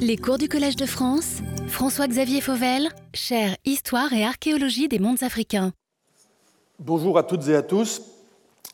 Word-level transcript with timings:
Les 0.00 0.16
cours 0.16 0.38
du 0.38 0.48
Collège 0.48 0.76
de 0.76 0.86
France, 0.86 1.38
François-Xavier 1.66 2.40
Fauvel, 2.40 2.88
chaire 3.12 3.56
Histoire 3.64 4.12
et 4.12 4.24
archéologie 4.24 4.88
des 4.88 4.98
mondes 4.98 5.22
africains. 5.22 5.72
Bonjour 6.78 7.18
à 7.18 7.22
toutes 7.22 7.48
et 7.48 7.54
à 7.54 7.62
tous. 7.62 8.02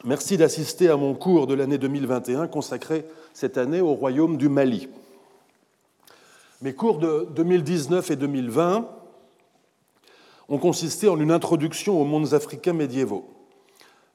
Merci 0.05 0.37
d'assister 0.37 0.89
à 0.89 0.97
mon 0.97 1.15
cours 1.15 1.47
de 1.47 1.55
l'année 1.55 1.79
2021 1.79 2.47
consacré 2.47 3.05
cette 3.33 3.59
année 3.59 3.81
au 3.81 3.95
royaume 3.95 4.37
du 4.37 4.49
Mali. 4.49 4.89
Mes 6.63 6.75
cours 6.75 6.99
de 6.99 7.29
2019 7.35 8.11
et 8.11 8.17
2020 8.17 8.89
ont 10.49 10.59
consisté 10.59 11.09
en 11.09 11.19
une 11.19 11.31
introduction 11.33 12.01
aux 12.01 12.05
mondes 12.05 12.35
africains 12.35 12.73
médiévaux. 12.73 13.29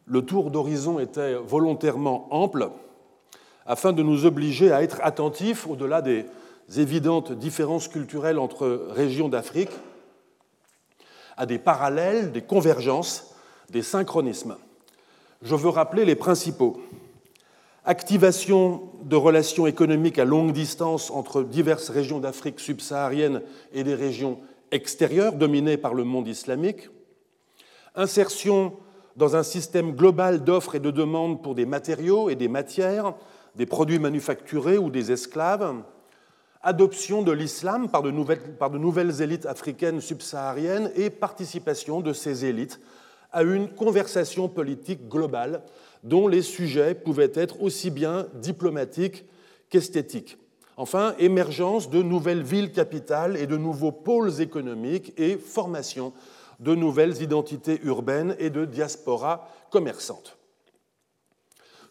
Le 0.06 0.22
tour 0.24 0.52
d'horizon 0.52 1.00
était 1.00 1.36
volontairement 1.36 2.28
ample 2.32 2.70
afin 3.66 3.94
de 3.94 4.02
nous 4.02 4.26
obliger 4.26 4.72
à 4.72 4.82
être 4.82 5.00
attentifs, 5.04 5.68
au-delà 5.68 6.02
des 6.02 6.26
évidentes 6.78 7.32
différences 7.32 7.88
culturelles 7.88 8.40
entre 8.40 8.88
régions 8.90 9.30
d'Afrique, 9.30 9.72
à 11.38 11.46
des 11.46 11.58
parallèles, 11.58 12.32
des 12.32 12.42
convergences, 12.42 13.34
des 13.70 13.82
synchronismes. 13.82 14.58
Je 15.42 15.56
veux 15.56 15.70
rappeler 15.70 16.06
les 16.06 16.16
principaux. 16.16 16.82
Activation 17.86 18.90
de 19.04 19.16
relations 19.16 19.66
économiques 19.66 20.20
à 20.20 20.26
longue 20.26 20.52
distance 20.52 21.10
entre 21.12 21.44
diverses 21.44 21.90
régions 21.90 22.20
d'Afrique 22.20 22.60
subsaharienne 22.60 23.42
et 23.74 23.84
des 23.84 23.96
régions 23.96 24.40
extérieures 24.72 25.34
dominées 25.34 25.78
par 25.78 25.94
le 25.94 26.04
monde 26.04 26.28
islamique. 26.28 26.90
Insertion 27.96 28.74
dans 29.16 29.36
un 29.36 29.44
système 29.44 29.96
global 29.96 30.44
d'offres 30.44 30.76
et 30.76 30.80
de 30.80 30.92
demandes 30.92 31.42
pour 31.42 31.56
des 31.56 31.66
matériaux 31.66 32.30
et 32.30 32.36
des 32.36 32.48
matières, 32.48 33.16
des 33.56 33.66
produits 33.66 34.00
manufacturés 34.00 34.78
ou 34.78 34.90
des 34.90 35.12
esclaves 35.12 35.74
adoption 36.62 37.22
de 37.22 37.32
l'islam 37.32 37.90
par, 37.90 38.02
de 38.04 38.78
nouvelles 38.78 39.22
élites 39.22 39.46
africaines 39.46 40.02
subsahariennes 40.02 40.92
et 40.96 41.10
participation 41.10 42.02
de 42.02 42.14
ces 42.14 42.46
élites 42.46 42.80
à 43.32 43.44
une 43.44 43.70
conversation 43.70 44.50
politique 44.50 45.08
globale 45.08 45.62
dont 46.04 46.28
les 46.28 46.42
sujets 46.42 46.96
pouvaient 46.96 47.32
être 47.36 47.62
aussi 47.62 47.92
bien 47.92 48.28
diplomatiques 48.36 49.26
qu'esthétiques. 49.70 50.38
Enfin, 50.78 51.14
émergence 51.20 51.90
de 51.90 52.02
nouvelles 52.02 52.44
villes 52.44 52.72
capitales 52.72 53.36
et 53.38 53.48
de 53.48 53.58
nouveaux 53.58 53.92
pôles 53.92 54.42
économiques 54.42 55.14
et 55.18 55.38
formation 55.38 56.14
de 56.60 56.74
nouvelles 56.74 57.22
identités 57.22 57.80
urbaines 57.84 58.36
et 58.40 58.50
de 58.50 58.66
diaspora 58.66 59.50
commerçantes. 59.70 60.39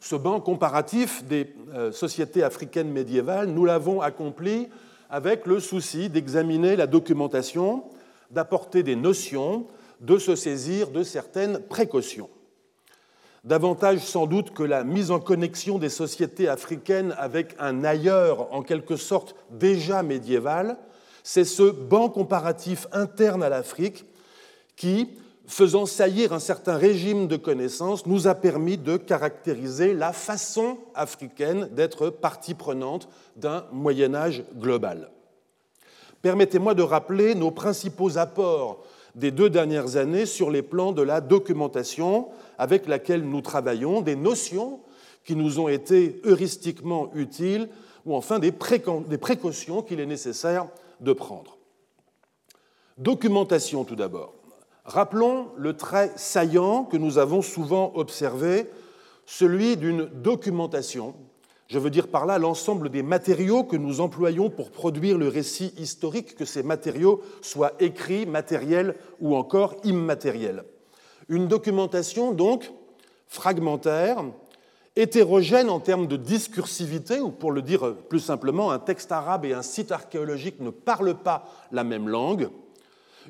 Ce 0.01 0.15
banc 0.15 0.41
comparatif 0.41 1.25
des 1.25 1.53
euh, 1.75 1.91
sociétés 1.91 2.43
africaines 2.43 2.91
médiévales, 2.91 3.49
nous 3.49 3.65
l'avons 3.65 4.01
accompli 4.01 4.69
avec 5.11 5.47
le 5.47 5.59
souci 5.59 6.09
d'examiner 6.09 6.77
la 6.77 6.87
documentation, 6.87 7.85
d'apporter 8.31 8.83
des 8.83 8.97
notions, 8.97 9.67
de 10.01 10.19
se 10.19 10.37
saisir 10.37 10.91
de 10.91 11.03
certaines 11.03 11.61
précautions. 11.61 12.29
Davantage 13.45 14.01
sans 14.01 14.27
doute 14.27 14.53
que 14.53 14.63
la 14.63 14.85
mise 14.85 15.11
en 15.11 15.21
connexion 15.21 15.79
des 15.79 15.89
sociétés 15.89 16.49
africaines 16.49 17.15
avec 17.19 17.55
un 17.59 17.83
ailleurs 17.85 18.53
en 18.53 18.63
quelque 18.63 18.97
sorte 18.97 19.35
déjà 19.51 20.03
médiéval, 20.03 20.77
c'est 21.23 21.45
ce 21.45 21.71
banc 21.71 22.09
comparatif 22.09 22.87
interne 22.93 23.43
à 23.43 23.49
l'Afrique 23.49 24.05
qui, 24.77 25.11
faisant 25.49 25.87
saillir 25.87 26.35
un 26.35 26.39
certain 26.39 26.77
régime 26.77 27.27
de 27.27 27.37
connaissances, 27.37 28.07
nous 28.07 28.29
a 28.29 28.35
permis 28.35 28.77
de 28.77 28.99
caractériser 28.99 29.95
la 29.95 30.13
façon 30.13 30.77
africaine 30.95 31.69
d'être 31.73 32.11
partie 32.11 32.55
prenante 32.55 33.09
d'un 33.37 33.65
Moyen 33.73 34.15
Âge 34.15 34.45
global. 34.55 35.11
Permettez-moi 36.21 36.75
de 36.75 36.83
rappeler 36.83 37.35
nos 37.35 37.51
principaux 37.51 38.19
apports 38.19 38.85
des 39.15 39.31
deux 39.31 39.49
dernières 39.49 39.97
années 39.97 40.27
sur 40.27 40.51
les 40.51 40.63
plans 40.63 40.93
de 40.93 41.03
la 41.03 41.23
documentation 41.23 42.29
avec 42.59 42.87
laquelle 42.87 43.23
nous 43.23 43.41
travaillons, 43.41 44.03
des 44.03 44.17
notions 44.17 44.81
qui 45.25 45.35
nous 45.35 45.61
ont 45.61 45.69
été 45.69 46.21
heuristiquement 46.27 47.11
utiles 47.15 47.71
ou 48.05 48.15
enfin 48.15 48.39
des 48.39 48.53
précautions 48.53 49.83
qu'il 49.83 50.01
est 50.01 50.07
nécessaire 50.07 50.69
de 51.01 51.13
prendre. 51.15 51.57
Documentation 52.99 53.85
tout 53.85 53.97
d'abord. 53.97 54.38
Rappelons 54.89 55.49
le 55.59 55.77
trait 55.77 56.13
saillant 56.17 56.85
que 56.85 56.97
nous 56.97 57.19
avons 57.19 57.43
souvent 57.43 57.93
observé, 57.95 58.71
celui 59.27 59.77
d'une 59.77 60.07
documentation. 60.07 61.15
Je 61.67 61.79
veux 61.79 61.91
dire 61.91 62.09
par 62.09 62.25
là 62.25 62.39
l'ensemble 62.39 62.89
des 62.89 63.03
matériaux 63.03 63.65
que 63.65 63.77
nous 63.77 64.01
employons 64.01 64.49
pour 64.49 64.71
produire 64.71 65.19
le 65.19 65.29
récit 65.29 65.75
historique, 65.77 66.37
que 66.37 66.47
ces 66.47 66.63
matériaux 66.63 67.21
soient 67.43 67.73
écrits, 67.81 68.25
matériels 68.25 68.95
ou 69.21 69.37
encore 69.37 69.77
immatériels. 69.85 70.65
Une 71.29 71.49
documentation 71.49 72.33
donc 72.33 72.73
fragmentaire, 73.27 74.25
hétérogène 74.97 75.69
en 75.69 75.81
termes 75.81 76.07
de 76.07 76.17
discursivité, 76.17 77.21
ou 77.21 77.29
pour 77.29 77.53
le 77.53 77.61
dire 77.61 77.95
plus 78.09 78.21
simplement, 78.21 78.71
un 78.71 78.79
texte 78.79 79.13
arabe 79.13 79.45
et 79.45 79.53
un 79.53 79.61
site 79.61 79.93
archéologique 79.93 80.61
ne 80.61 80.71
parlent 80.71 81.19
pas 81.19 81.45
la 81.73 81.85
même 81.85 82.09
langue, 82.09 82.49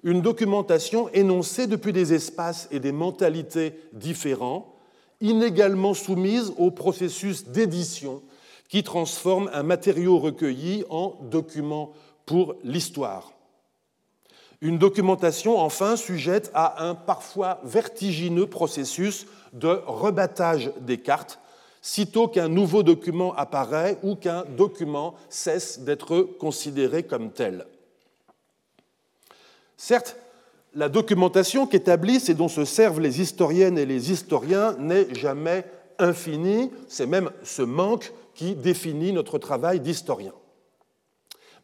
une 0.03 0.23
documentation 0.23 1.09
énoncée 1.11 1.67
depuis 1.67 1.93
des 1.93 2.15
espaces 2.15 2.69
et 2.71 2.81
des 2.81 2.93
mentalités 2.93 3.75
différents, 3.93 4.75
inégalement 5.21 5.95
soumise 5.95 6.53
au 6.57 6.71
processus 6.71 7.45
d'édition 7.49 8.23
qui 8.69 8.83
transforme 8.83 9.51
un 9.53 9.63
matériau 9.63 10.19
recueilli 10.19 10.85
en 10.91 11.17
document 11.23 11.93
pour 12.27 12.57
l'histoire. 12.63 13.33
Une 14.61 14.79
documentation, 14.79 15.59
enfin, 15.59 15.97
sujette 15.97 16.51
à 16.53 16.85
un 16.87 16.95
parfois 16.95 17.61
vertigineux 17.65 18.47
processus 18.47 19.27
de 19.53 19.81
rebattage 19.87 20.71
des 20.81 20.99
cartes, 20.99 21.39
sitôt 21.81 22.29
qu'un 22.29 22.49
nouveau 22.49 22.83
document 22.83 23.35
apparaît 23.35 23.99
ou 24.03 24.17
qu'un 24.17 24.45
document 24.57 25.15
cesse 25.29 25.81
d'être 25.81 26.23
considéré 26.23 27.05
comme 27.05 27.31
tel. 27.31 27.67
Certes, 29.79 30.17
la 30.75 30.89
documentation 30.89 31.67
qu'établissent 31.67 32.29
et 32.29 32.35
dont 32.35 32.49
se 32.49 32.65
servent 32.65 33.01
les 33.01 33.23
historiennes 33.23 33.79
et 33.79 33.87
les 33.87 34.11
historiens 34.11 34.75
n'est 34.77 35.15
jamais 35.15 35.65
infinie, 36.01 36.71
c'est 36.89 37.07
même 37.07 37.31
ce 37.45 37.63
manque 37.63 38.13
qui 38.35 38.57
définit 38.57 39.13
notre 39.13 39.39
travail 39.39 39.81
d'historien. 39.81 40.33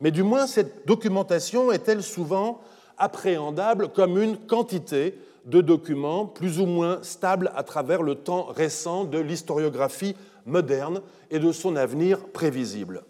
Mais 0.00 0.12
du 0.12 0.22
moins, 0.22 0.46
cette 0.46 0.86
documentation 0.86 1.72
est-elle 1.72 2.04
souvent 2.04 2.60
appréhendable 2.98 3.88
comme 3.88 4.22
une 4.22 4.38
quantité 4.38 5.18
de 5.44 5.60
documents 5.60 6.24
plus 6.24 6.60
ou 6.60 6.66
moins 6.66 7.00
stables 7.02 7.52
à 7.56 7.64
travers 7.64 8.02
le 8.02 8.14
temps 8.14 8.44
récent 8.44 9.04
de 9.04 9.18
l'historiographie 9.18 10.14
moderne 10.46 11.02
et 11.32 11.40
de 11.40 11.50
son 11.50 11.74
avenir 11.74 12.20
prévisible? 12.28 13.02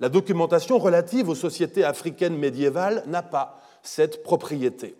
La 0.00 0.08
documentation 0.08 0.78
relative 0.78 1.28
aux 1.28 1.34
sociétés 1.34 1.84
africaines 1.84 2.36
médiévales 2.36 3.04
n'a 3.06 3.22
pas 3.22 3.60
cette 3.84 4.24
propriété. 4.24 4.96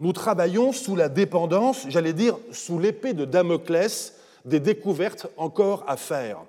Nous 0.00 0.12
travaillons 0.12 0.72
sous 0.72 0.94
la 0.94 1.08
dépendance, 1.08 1.86
j'allais 1.88 2.12
dire 2.12 2.36
sous 2.52 2.78
l'épée 2.78 3.14
de 3.14 3.24
Damoclès, 3.24 4.14
des 4.44 4.60
découvertes 4.60 5.26
encore 5.36 5.84
à 5.88 5.96
faire. 5.96 6.42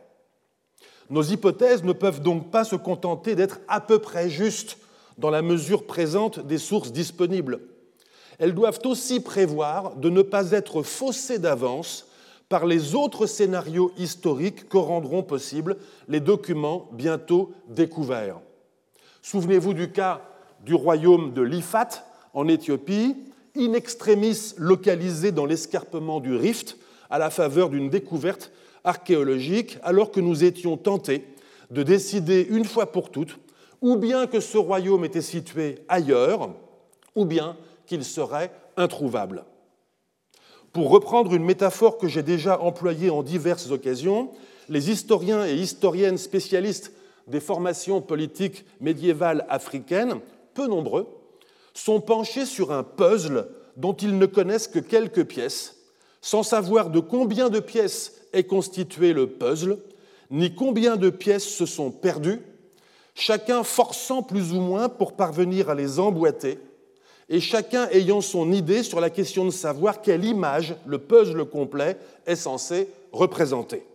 Nos 1.09 1.23
hypothèses 1.23 1.83
ne 1.83 1.93
peuvent 1.93 2.21
donc 2.21 2.51
pas 2.51 2.63
se 2.63 2.75
contenter 2.75 3.35
d'être 3.35 3.59
à 3.67 3.81
peu 3.81 3.99
près 3.99 4.29
justes 4.29 4.77
dans 5.17 5.31
la 5.31 5.41
mesure 5.41 5.87
présente 5.87 6.39
des 6.39 6.59
sources 6.59 6.91
disponibles. 6.91 7.59
Elles 8.37 8.53
doivent 8.53 8.79
aussi 8.85 9.19
prévoir 9.19 9.95
de 9.95 10.09
ne 10.09 10.21
pas 10.21 10.51
être 10.51 10.83
faussées 10.83 11.39
d'avance 11.39 12.07
par 12.47 12.65
les 12.65 12.95
autres 12.95 13.25
scénarios 13.25 13.91
historiques 13.97 14.69
que 14.69 14.77
rendront 14.77 15.23
possibles 15.23 15.77
les 16.07 16.19
documents 16.19 16.87
bientôt 16.93 17.51
découverts. 17.67 18.39
Souvenez-vous 19.21 19.73
du 19.73 19.91
cas 19.91 20.21
du 20.65 20.73
royaume 20.73 21.33
de 21.33 21.41
l'Ifat 21.41 22.05
en 22.33 22.47
Éthiopie, 22.47 23.15
in 23.57 23.73
extremis 23.73 24.53
localisé 24.57 25.31
dans 25.31 25.45
l'escarpement 25.45 26.19
du 26.19 26.35
Rift 26.35 26.77
à 27.09 27.17
la 27.17 27.29
faveur 27.29 27.69
d'une 27.69 27.89
découverte 27.89 28.51
archéologique, 28.83 29.77
alors 29.83 30.11
que 30.11 30.19
nous 30.19 30.43
étions 30.43 30.77
tentés 30.77 31.25
de 31.71 31.83
décider 31.83 32.47
une 32.49 32.65
fois 32.65 32.91
pour 32.91 33.11
toutes 33.11 33.37
ou 33.81 33.95
bien 33.95 34.27
que 34.27 34.39
ce 34.39 34.57
royaume 34.57 35.05
était 35.05 35.21
situé 35.21 35.79
ailleurs, 35.87 36.49
ou 37.15 37.25
bien 37.25 37.55
qu'il 37.85 38.03
serait 38.03 38.51
introuvable. 38.77 39.45
Pour 40.73 40.89
reprendre 40.89 41.33
une 41.33 41.45
métaphore 41.45 41.97
que 41.97 42.07
j'ai 42.07 42.23
déjà 42.23 42.61
employée 42.61 43.09
en 43.09 43.23
diverses 43.23 43.71
occasions, 43.71 44.31
les 44.67 44.91
historiens 44.91 45.45
et 45.45 45.55
historiennes 45.55 46.17
spécialistes 46.17 46.93
des 47.27 47.39
formations 47.39 48.01
politiques 48.01 48.65
médiévales 48.79 49.45
africaines 49.49 50.19
peu 50.59 50.67
nombreux, 50.67 51.07
sont 51.73 52.01
penchés 52.01 52.45
sur 52.45 52.73
un 52.73 52.83
puzzle 52.83 53.47
dont 53.77 53.93
ils 53.93 54.17
ne 54.17 54.25
connaissent 54.25 54.67
que 54.67 54.79
quelques 54.79 55.23
pièces, 55.23 55.77
sans 56.19 56.43
savoir 56.43 56.89
de 56.89 56.99
combien 56.99 57.49
de 57.49 57.61
pièces 57.61 58.15
est 58.33 58.43
constitué 58.43 59.13
le 59.13 59.27
puzzle, 59.27 59.77
ni 60.29 60.53
combien 60.53 60.97
de 60.97 61.09
pièces 61.09 61.47
se 61.47 61.65
sont 61.65 61.91
perdues, 61.91 62.41
chacun 63.15 63.63
forçant 63.63 64.21
plus 64.21 64.51
ou 64.51 64.59
moins 64.59 64.89
pour 64.89 65.13
parvenir 65.13 65.69
à 65.69 65.75
les 65.75 65.97
emboîter, 65.97 66.59
et 67.29 67.39
chacun 67.39 67.87
ayant 67.93 68.19
son 68.19 68.51
idée 68.51 68.83
sur 68.83 68.99
la 68.99 69.09
question 69.09 69.45
de 69.45 69.51
savoir 69.51 70.01
quelle 70.01 70.25
image 70.25 70.75
le 70.85 70.97
puzzle 70.97 71.45
complet 71.45 71.95
est 72.25 72.35
censé 72.35 72.89
représenter. 73.13 73.85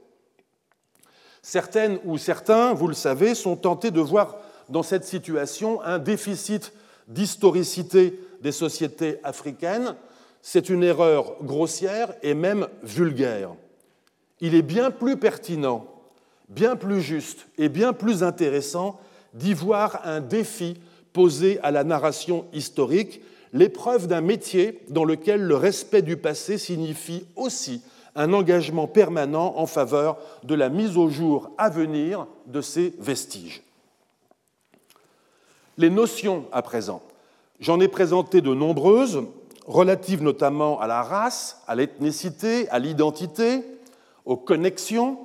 Certaines 1.43 1.99
ou 2.06 2.17
certains, 2.17 2.72
vous 2.72 2.88
le 2.88 2.94
savez, 2.94 3.34
sont 3.34 3.55
tentés 3.55 3.90
de 3.90 4.00
voir 4.00 4.38
dans 4.69 4.82
cette 4.82 5.05
situation 5.05 5.82
un 5.82 5.99
déficit 5.99 6.72
d'historicité 7.08 8.19
des 8.40 8.52
sociétés 8.52 9.19
africaines. 9.25 9.94
C'est 10.43 10.69
une 10.69 10.82
erreur 10.82 11.37
grossière 11.43 12.14
et 12.22 12.34
même 12.34 12.69
vulgaire. 12.82 13.50
Il 14.40 14.55
est 14.55 14.62
bien 14.62 14.90
plus 14.90 15.16
pertinent, 15.16 15.87
bien 16.49 16.76
plus 16.76 17.00
juste 17.00 17.46
et 17.56 17.69
bien 17.69 17.93
plus 17.93 18.22
intéressant 18.22 19.00
d'y 19.32 19.55
voir 19.55 20.00
un 20.05 20.20
défi 20.20 20.76
posé 21.12 21.58
à 21.62 21.70
la 21.70 21.84
narration 21.84 22.46
historique, 22.52 23.22
l'épreuve 23.52 24.06
d'un 24.06 24.20
métier 24.20 24.81
dans 24.88 25.05
lequel 25.05 25.43
le 25.43 25.56
respect 25.56 26.02
du 26.02 26.17
passé 26.17 26.58
signifie 26.58 27.25
aussi 27.37 27.82
un 28.17 28.32
engagement 28.32 28.87
permanent 28.87 29.55
en 29.56 29.67
faveur 29.67 30.19
de 30.44 30.55
la 30.55 30.69
mise 30.69 30.96
au 30.96 31.08
jour 31.08 31.50
à 31.58 31.69
venir 31.70 32.26
de 32.46 32.60
ces 32.60 32.94
vestiges. 32.99 33.62
Les 35.76 35.90
notions 35.90 36.44
à 36.52 36.62
présent. 36.62 37.02
J'en 37.58 37.80
ai 37.80 37.88
présenté 37.88 38.40
de 38.40 38.54
nombreuses, 38.54 39.24
relatives 39.66 40.22
notamment 40.22 40.80
à 40.80 40.86
la 40.86 41.02
race, 41.02 41.62
à 41.66 41.74
l'ethnicité, 41.74 42.68
à 42.68 42.78
l'identité, 42.78 43.64
aux 44.24 44.36
connexions, 44.36 45.18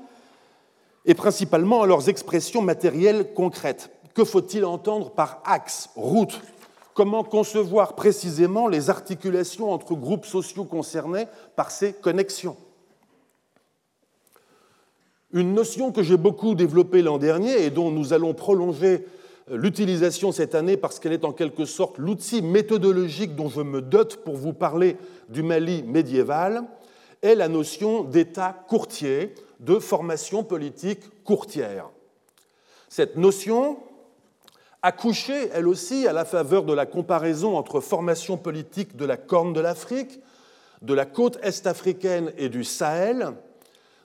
et 1.05 1.13
principalement 1.13 1.83
à 1.83 1.87
leurs 1.87 2.09
expressions 2.09 2.61
matérielles 2.61 3.33
concrètes. 3.33 3.91
Que 4.15 4.25
faut-il 4.25 4.65
entendre 4.65 5.11
par 5.11 5.41
axe, 5.45 5.89
route? 5.95 6.41
Comment 6.93 7.23
concevoir 7.23 7.93
précisément 7.93 8.67
les 8.67 8.89
articulations 8.89 9.71
entre 9.71 9.93
groupes 9.93 10.25
sociaux 10.25 10.65
concernés 10.65 11.27
par 11.55 11.69
ces 11.69 11.93
connexions? 11.93 12.57
Une 15.31 15.53
notion 15.53 15.91
que 15.91 16.01
j'ai 16.01 16.17
beaucoup 16.17 16.55
développée 16.55 17.03
l'an 17.03 17.19
dernier 17.19 17.63
et 17.63 17.69
dont 17.69 17.91
nous 17.91 18.13
allons 18.13 18.33
prolonger 18.33 19.05
l'utilisation 19.49 20.31
cette 20.31 20.55
année 20.55 20.77
parce 20.77 20.99
qu'elle 20.99 21.13
est 21.13 21.25
en 21.25 21.33
quelque 21.33 21.65
sorte 21.65 21.97
l'outil 21.97 22.41
méthodologique 22.41 23.35
dont 23.35 23.49
je 23.49 23.61
me 23.61 23.81
dote 23.81 24.17
pour 24.23 24.35
vous 24.35 24.53
parler 24.53 24.97
du 25.29 25.43
Mali 25.43 25.83
médiéval, 25.83 26.63
est 27.21 27.35
la 27.35 27.47
notion 27.47 28.03
d'État 28.03 28.65
courtier, 28.67 29.33
de 29.59 29.79
formation 29.79 30.43
politique 30.43 31.01
courtière. 31.23 31.89
Cette 32.87 33.17
notion, 33.17 33.77
accouchée 34.81 35.49
elle 35.53 35.67
aussi 35.67 36.07
à 36.07 36.13
la 36.13 36.25
faveur 36.25 36.63
de 36.63 36.73
la 36.73 36.85
comparaison 36.85 37.57
entre 37.57 37.81
formation 37.81 38.37
politique 38.37 38.95
de 38.95 39.05
la 39.05 39.17
Corne 39.17 39.53
de 39.53 39.59
l'Afrique, 39.59 40.19
de 40.81 40.93
la 40.93 41.05
côte 41.05 41.39
est-africaine 41.43 42.31
et 42.37 42.47
du 42.47 42.63
Sahel, 42.63 43.33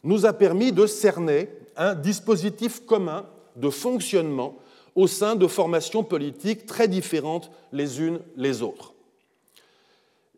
nous 0.02 0.26
a 0.26 0.32
permis 0.32 0.72
de 0.72 0.86
cerner 0.86 1.48
un 1.76 1.94
dispositif 1.94 2.84
commun 2.84 3.26
de 3.56 3.70
fonctionnement 3.70 4.56
au 4.94 5.06
sein 5.06 5.36
de 5.36 5.46
formations 5.46 6.04
politiques 6.04 6.66
très 6.66 6.88
différentes 6.88 7.50
les 7.72 8.00
unes 8.00 8.20
les 8.36 8.62
autres. 8.62 8.94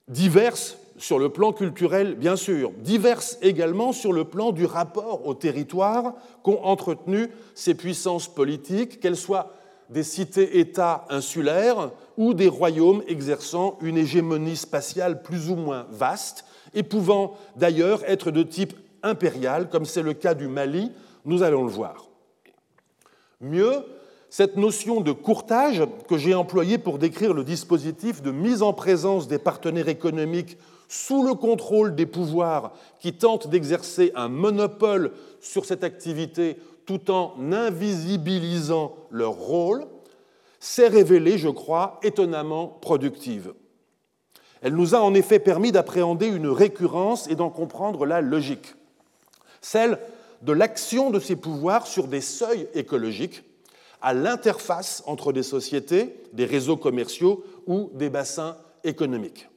Diverses 0.09 0.79
sur 0.99 1.19
le 1.19 1.29
plan 1.29 1.53
culturel, 1.53 2.15
bien 2.15 2.37
sûr, 2.37 2.73
diverses 2.79 3.39
également 3.43 3.93
sur 3.93 4.13
le 4.13 4.25
plan 4.25 4.53
du 4.53 4.65
rapport 4.65 5.27
au 5.27 5.35
territoire 5.35 6.15
qu'ont 6.43 6.63
entretenu 6.63 7.29
ces 7.55 7.75
puissances 7.75 8.29
politiques, 8.29 9.01
qu'elles 9.01 9.17
soient 9.17 9.53
des 9.91 10.03
cités-États 10.03 11.05
insulaires 11.11 11.91
ou 12.17 12.35
des 12.35 12.49
royaumes 12.49 13.03
exerçant 13.09 13.79
une 13.83 13.99
hégémonie 13.99 14.57
spatiale 14.57 15.23
plus 15.23 15.51
ou 15.51 15.57
moins 15.57 15.87
vaste 15.91 16.45
et 16.75 16.83
pouvant 16.83 17.37
d'ailleurs 17.57 18.03
être 18.05 18.31
de 18.31 18.43
type 18.43 18.75
impériale, 19.03 19.69
comme 19.69 19.85
c'est 19.85 20.03
le 20.03 20.15
cas 20.15 20.35
du 20.35 20.49
Mali, 20.49 20.91
nous 21.25 21.43
allons 21.43 21.65
le 21.65 21.71
voir. 21.71 22.07
Mieux, 23.41 23.85
cette 24.37 24.59
notion 24.59 25.01
de 25.01 25.13
courtage 25.13 25.83
que 26.11 26.19
j'ai 26.19 26.35
employée 26.35 26.77
pour 26.77 26.99
décrire 26.99 27.33
le 27.33 27.43
dispositif 27.43 28.21
de 28.21 28.31
mise 28.31 28.61
en 28.61 28.75
présence 28.75 29.29
des 29.29 29.39
partenaires 29.39 29.89
économiques 29.89 30.59
sous 30.89 31.27
le 31.27 31.33
contrôle 31.33 31.95
des 31.95 32.05
pouvoirs 32.05 32.75
qui 33.01 33.15
tentent 33.15 33.49
d'exercer 33.49 34.13
un 34.15 34.29
monopole 34.29 35.13
sur 35.41 35.65
cette 35.65 35.85
activité 35.85 36.59
tout 36.85 37.11
en 37.11 37.51
invisibilisant 37.51 38.95
leur 39.11 39.33
rôle, 39.33 39.87
s'est 40.61 40.89
révélée, 40.89 41.39
je 41.39 41.49
crois, 41.49 41.99
étonnamment 42.03 42.67
productive. 42.67 43.55
Elle 44.61 44.75
nous 44.75 44.95
a 44.95 45.01
en 45.01 45.15
effet 45.15 45.39
permis 45.39 45.73
d'appréhender 45.73 46.27
une 46.27 46.49
récurrence 46.49 47.27
et 47.29 47.37
d'en 47.37 47.49
comprendre 47.49 48.05
la 48.05 48.21
logique 48.21 48.75
celle 49.63 49.99
de 50.43 50.53
l'action 50.53 51.09
de 51.09 51.21
ces 51.21 51.37
pouvoirs 51.37 51.87
sur 51.87 52.07
des 52.07 52.21
seuils 52.21 52.69
écologiques, 52.75 53.43
à 54.07 54.15
l'interface 54.15 55.03
entre 55.07 55.33
des 55.33 55.43
sociétés, 55.43 56.15
des 56.33 56.45
réseaux 56.45 56.77
commerciaux 56.77 57.43
ou 57.67 57.91
des 57.93 58.09
bassins 58.09 58.57
économiques. 58.85 59.49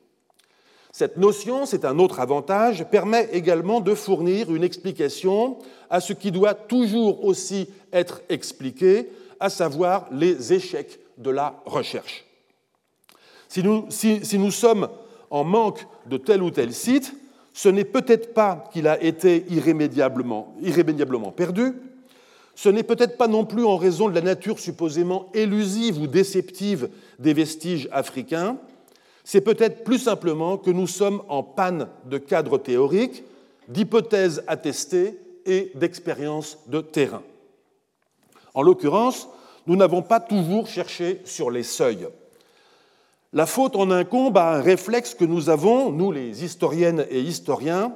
Cette 0.92 1.18
notion, 1.18 1.68
c'est 1.68 1.86
un 1.86 2.00
autre 2.00 2.20
avantage, 2.20 2.84
permet 2.90 3.30
également 3.32 3.80
de 3.80 3.94
fournir 3.94 4.52
une 4.52 4.64
explication 4.64 5.60
à 5.92 6.02
ce 6.02 6.14
qui 6.14 6.32
doit 6.32 6.56
toujours 6.56 7.24
aussi 7.26 7.70
être 7.94 8.22
expliqué, 8.28 9.12
à 9.40 9.52
savoir 9.52 10.08
les 10.12 10.52
échecs 10.52 11.00
de 11.20 11.30
la 11.30 11.62
recherche. 11.68 12.26
Si 13.50 13.62
nous, 13.62 14.52
sommes 14.52 14.90
en 15.30 15.44
manque 15.44 15.86
de 16.08 16.18
tel 16.18 16.42
ou 16.42 16.50
tel 16.50 16.74
site, 16.74 17.14
ce 17.54 17.70
n'est 17.70 17.86
peut-être 17.86 18.34
pas 18.34 18.68
qu'il 18.74 18.88
a 18.88 19.00
été 19.00 19.46
irrémédiablement 19.52 20.56
perdu, 21.36 21.76
ce 22.62 22.68
n'est 22.68 22.84
peut-être 22.84 23.16
pas 23.16 23.30
non 23.30 23.46
plus 23.46 23.64
en 23.64 23.78
raison 23.78 24.10
de 24.10 24.16
la 24.16 24.20
nature 24.20 24.60
supposément 24.60 25.30
élusive 25.34 25.98
ou 25.98 26.08
déceptive 26.08 26.90
des 27.18 27.32
vestiges 27.32 27.88
africains, 27.90 28.58
c'est 29.24 29.40
peut-être 29.40 29.86
plus 29.86 29.98
simplement 29.98 30.58
que 30.58 30.70
nous 30.70 30.86
sommes 30.86 31.24
en 31.30 31.42
panne 31.42 31.88
de 32.08 32.18
cadres 32.18 32.58
théoriques, 32.58 33.24
d'hypothèses 33.70 34.44
attestées 34.46 35.18
et 35.46 35.72
d'expériences 35.76 36.58
de 36.68 36.82
terrain. 36.82 37.24
En 38.54 38.62
l'occurrence, 38.62 39.30
nous 39.66 39.78
n'avons 39.78 40.02
pas 40.02 40.20
toujours 40.20 40.68
cherché 40.68 41.22
sur 41.24 41.52
les 41.52 41.64
seuils. 41.64 42.10
La 43.32 43.46
faute 43.46 43.78
en 43.78 43.90
incombe 43.90 44.38
à 44.38 44.56
un 44.56 44.62
réflexe 44.62 45.16
que 45.16 45.24
nous 45.24 45.50
avons, 45.50 45.94
nous 45.94 46.12
les 46.12 46.44
historiennes 46.44 47.06
et 47.10 47.22
historiens, 47.22 47.94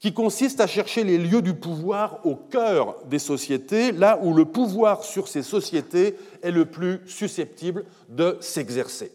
qui 0.00 0.12
consiste 0.12 0.60
à 0.60 0.66
chercher 0.66 1.04
les 1.04 1.18
lieux 1.18 1.42
du 1.42 1.54
pouvoir 1.54 2.20
au 2.24 2.36
cœur 2.36 2.96
des 3.06 3.18
sociétés, 3.18 3.92
là 3.92 4.18
où 4.22 4.34
le 4.34 4.44
pouvoir 4.44 5.04
sur 5.04 5.28
ces 5.28 5.42
sociétés 5.42 6.16
est 6.42 6.50
le 6.50 6.66
plus 6.66 7.00
susceptible 7.06 7.84
de 8.08 8.36
s'exercer. 8.40 9.12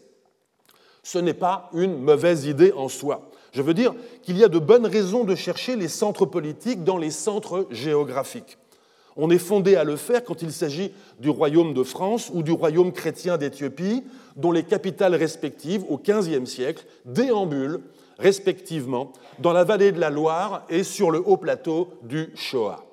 Ce 1.02 1.18
n'est 1.18 1.34
pas 1.34 1.70
une 1.72 1.98
mauvaise 1.98 2.46
idée 2.46 2.72
en 2.72 2.88
soi. 2.88 3.30
Je 3.52 3.62
veux 3.62 3.74
dire 3.74 3.94
qu'il 4.22 4.38
y 4.38 4.44
a 4.44 4.48
de 4.48 4.58
bonnes 4.58 4.86
raisons 4.86 5.24
de 5.24 5.34
chercher 5.34 5.76
les 5.76 5.88
centres 5.88 6.26
politiques 6.26 6.84
dans 6.84 6.96
les 6.96 7.10
centres 7.10 7.66
géographiques. 7.70 8.56
On 9.16 9.30
est 9.30 9.38
fondé 9.38 9.76
à 9.76 9.84
le 9.84 9.96
faire 9.96 10.24
quand 10.24 10.40
il 10.40 10.52
s'agit 10.52 10.92
du 11.20 11.28
royaume 11.28 11.74
de 11.74 11.82
France 11.82 12.30
ou 12.32 12.42
du 12.42 12.52
royaume 12.52 12.92
chrétien 12.92 13.36
d'Éthiopie, 13.36 14.04
dont 14.36 14.52
les 14.52 14.62
capitales 14.62 15.14
respectives, 15.14 15.84
au 15.90 15.98
XVe 15.98 16.46
siècle, 16.46 16.86
déambulent 17.04 17.80
respectivement 18.22 19.12
dans 19.40 19.52
la 19.52 19.64
vallée 19.64 19.92
de 19.92 20.00
la 20.00 20.10
Loire 20.10 20.64
et 20.70 20.84
sur 20.84 21.10
le 21.10 21.18
haut 21.18 21.36
plateau 21.36 21.88
du 22.02 22.30
Shoah. 22.34 22.84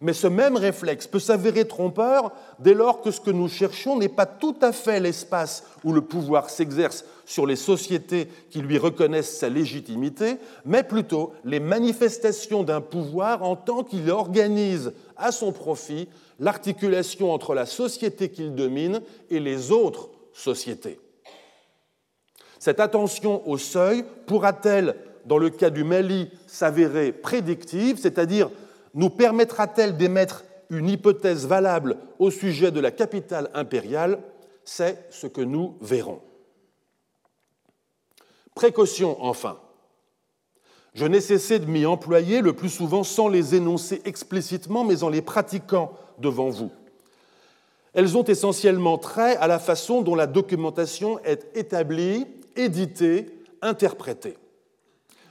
Mais 0.00 0.12
ce 0.12 0.26
même 0.26 0.56
réflexe 0.56 1.06
peut 1.06 1.18
s'avérer 1.18 1.66
trompeur 1.66 2.32
dès 2.58 2.74
lors 2.74 3.02
que 3.02 3.10
ce 3.10 3.20
que 3.20 3.30
nous 3.30 3.48
cherchons 3.48 3.98
n'est 3.98 4.08
pas 4.08 4.26
tout 4.26 4.54
à 4.62 4.72
fait 4.72 5.00
l'espace 5.00 5.64
où 5.84 5.92
le 5.92 6.00
pouvoir 6.00 6.48
s'exerce 6.48 7.04
sur 7.26 7.44
les 7.44 7.56
sociétés 7.56 8.28
qui 8.50 8.60
lui 8.60 8.78
reconnaissent 8.78 9.38
sa 9.38 9.48
légitimité, 9.48 10.36
mais 10.64 10.84
plutôt 10.84 11.32
les 11.44 11.60
manifestations 11.60 12.62
d'un 12.62 12.80
pouvoir 12.80 13.42
en 13.42 13.56
tant 13.56 13.82
qu'il 13.82 14.10
organise 14.10 14.92
à 15.16 15.32
son 15.32 15.52
profit 15.52 16.08
l'articulation 16.38 17.32
entre 17.32 17.54
la 17.54 17.66
société 17.66 18.30
qu'il 18.30 18.54
domine 18.54 19.02
et 19.28 19.40
les 19.40 19.70
autres 19.70 20.08
sociétés. 20.32 20.98
Cette 22.60 22.78
attention 22.78 23.42
au 23.48 23.56
seuil 23.56 24.04
pourra-t-elle, 24.26 24.94
dans 25.24 25.38
le 25.38 25.48
cas 25.48 25.70
du 25.70 25.82
Mali, 25.82 26.30
s'avérer 26.46 27.10
prédictive, 27.10 27.98
c'est-à-dire 27.98 28.50
nous 28.92 29.08
permettra-t-elle 29.08 29.96
d'émettre 29.96 30.44
une 30.68 30.90
hypothèse 30.90 31.46
valable 31.46 31.96
au 32.18 32.30
sujet 32.30 32.70
de 32.70 32.78
la 32.78 32.90
capitale 32.90 33.50
impériale? 33.54 34.18
C'est 34.62 35.06
ce 35.08 35.26
que 35.26 35.40
nous 35.40 35.78
verrons. 35.80 36.20
Précaution 38.54 39.16
enfin. 39.24 39.58
Je 40.92 41.06
n'ai 41.06 41.22
cessé 41.22 41.60
de 41.60 41.66
m'y 41.66 41.86
employer 41.86 42.42
le 42.42 42.52
plus 42.52 42.68
souvent 42.68 43.04
sans 43.04 43.28
les 43.28 43.54
énoncer 43.54 44.02
explicitement, 44.04 44.84
mais 44.84 45.02
en 45.02 45.08
les 45.08 45.22
pratiquant 45.22 45.92
devant 46.18 46.50
vous. 46.50 46.70
Elles 47.94 48.18
ont 48.18 48.24
essentiellement 48.24 48.98
trait 48.98 49.36
à 49.36 49.46
la 49.46 49.58
façon 49.58 50.02
dont 50.02 50.14
la 50.14 50.26
documentation 50.26 51.18
est 51.24 51.46
établie, 51.56 52.26
éditée, 52.56 53.26
interprétée. 53.62 54.36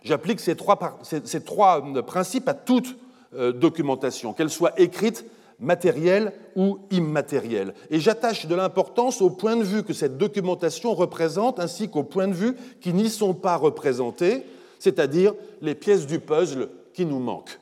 J'applique 0.04 0.40
ces 0.40 0.56
trois, 0.56 1.00
ces 1.04 1.44
trois, 1.44 1.84
principes 2.04 2.48
à 2.48 2.54
toute 2.54 2.96
euh, 3.36 3.52
documentation, 3.52 4.34
qu'elle 4.34 4.50
soit 4.50 4.80
écrite, 4.80 5.26
matérielle 5.60 6.32
ou 6.56 6.80
immatérielle. 6.90 7.74
Et 7.90 8.00
j'attache 8.00 8.46
de 8.46 8.56
l'importance 8.56 9.22
au 9.22 9.30
point 9.30 9.58
de 9.58 9.64
vue 9.64 9.84
que 9.84 9.94
cette 9.94 10.18
documentation 10.18 10.94
représente 10.94 11.60
ainsi 11.60 11.90
qu'aux 11.90 12.04
points 12.04 12.30
de 12.30 12.34
vue 12.34 12.56
qui 12.80 12.94
n'y 12.94 13.10
sont 13.10 13.34
pas 13.34 13.58
représentés, 13.58 14.44
c'est-à-dire 14.80 15.34
les 15.62 15.76
pièces 15.76 16.08
du 16.08 16.20
puzzle 16.20 16.70
qui 16.94 17.06
nous 17.06 17.20
manquent. 17.20 17.60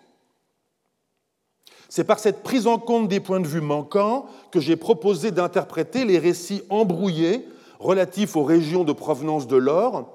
C'est 1.89 2.03
par 2.03 2.19
cette 2.19 2.43
prise 2.43 2.67
en 2.67 2.77
compte 2.77 3.07
des 3.07 3.19
points 3.19 3.39
de 3.39 3.47
vue 3.47 3.61
manquants 3.61 4.27
que 4.51 4.59
j'ai 4.59 4.75
proposé 4.75 5.31
d'interpréter 5.31 6.05
les 6.05 6.19
récits 6.19 6.61
embrouillés 6.69 7.47
relatifs 7.79 8.35
aux 8.35 8.43
régions 8.43 8.83
de 8.83 8.93
provenance 8.93 9.47
de 9.47 9.57
l'or, 9.57 10.13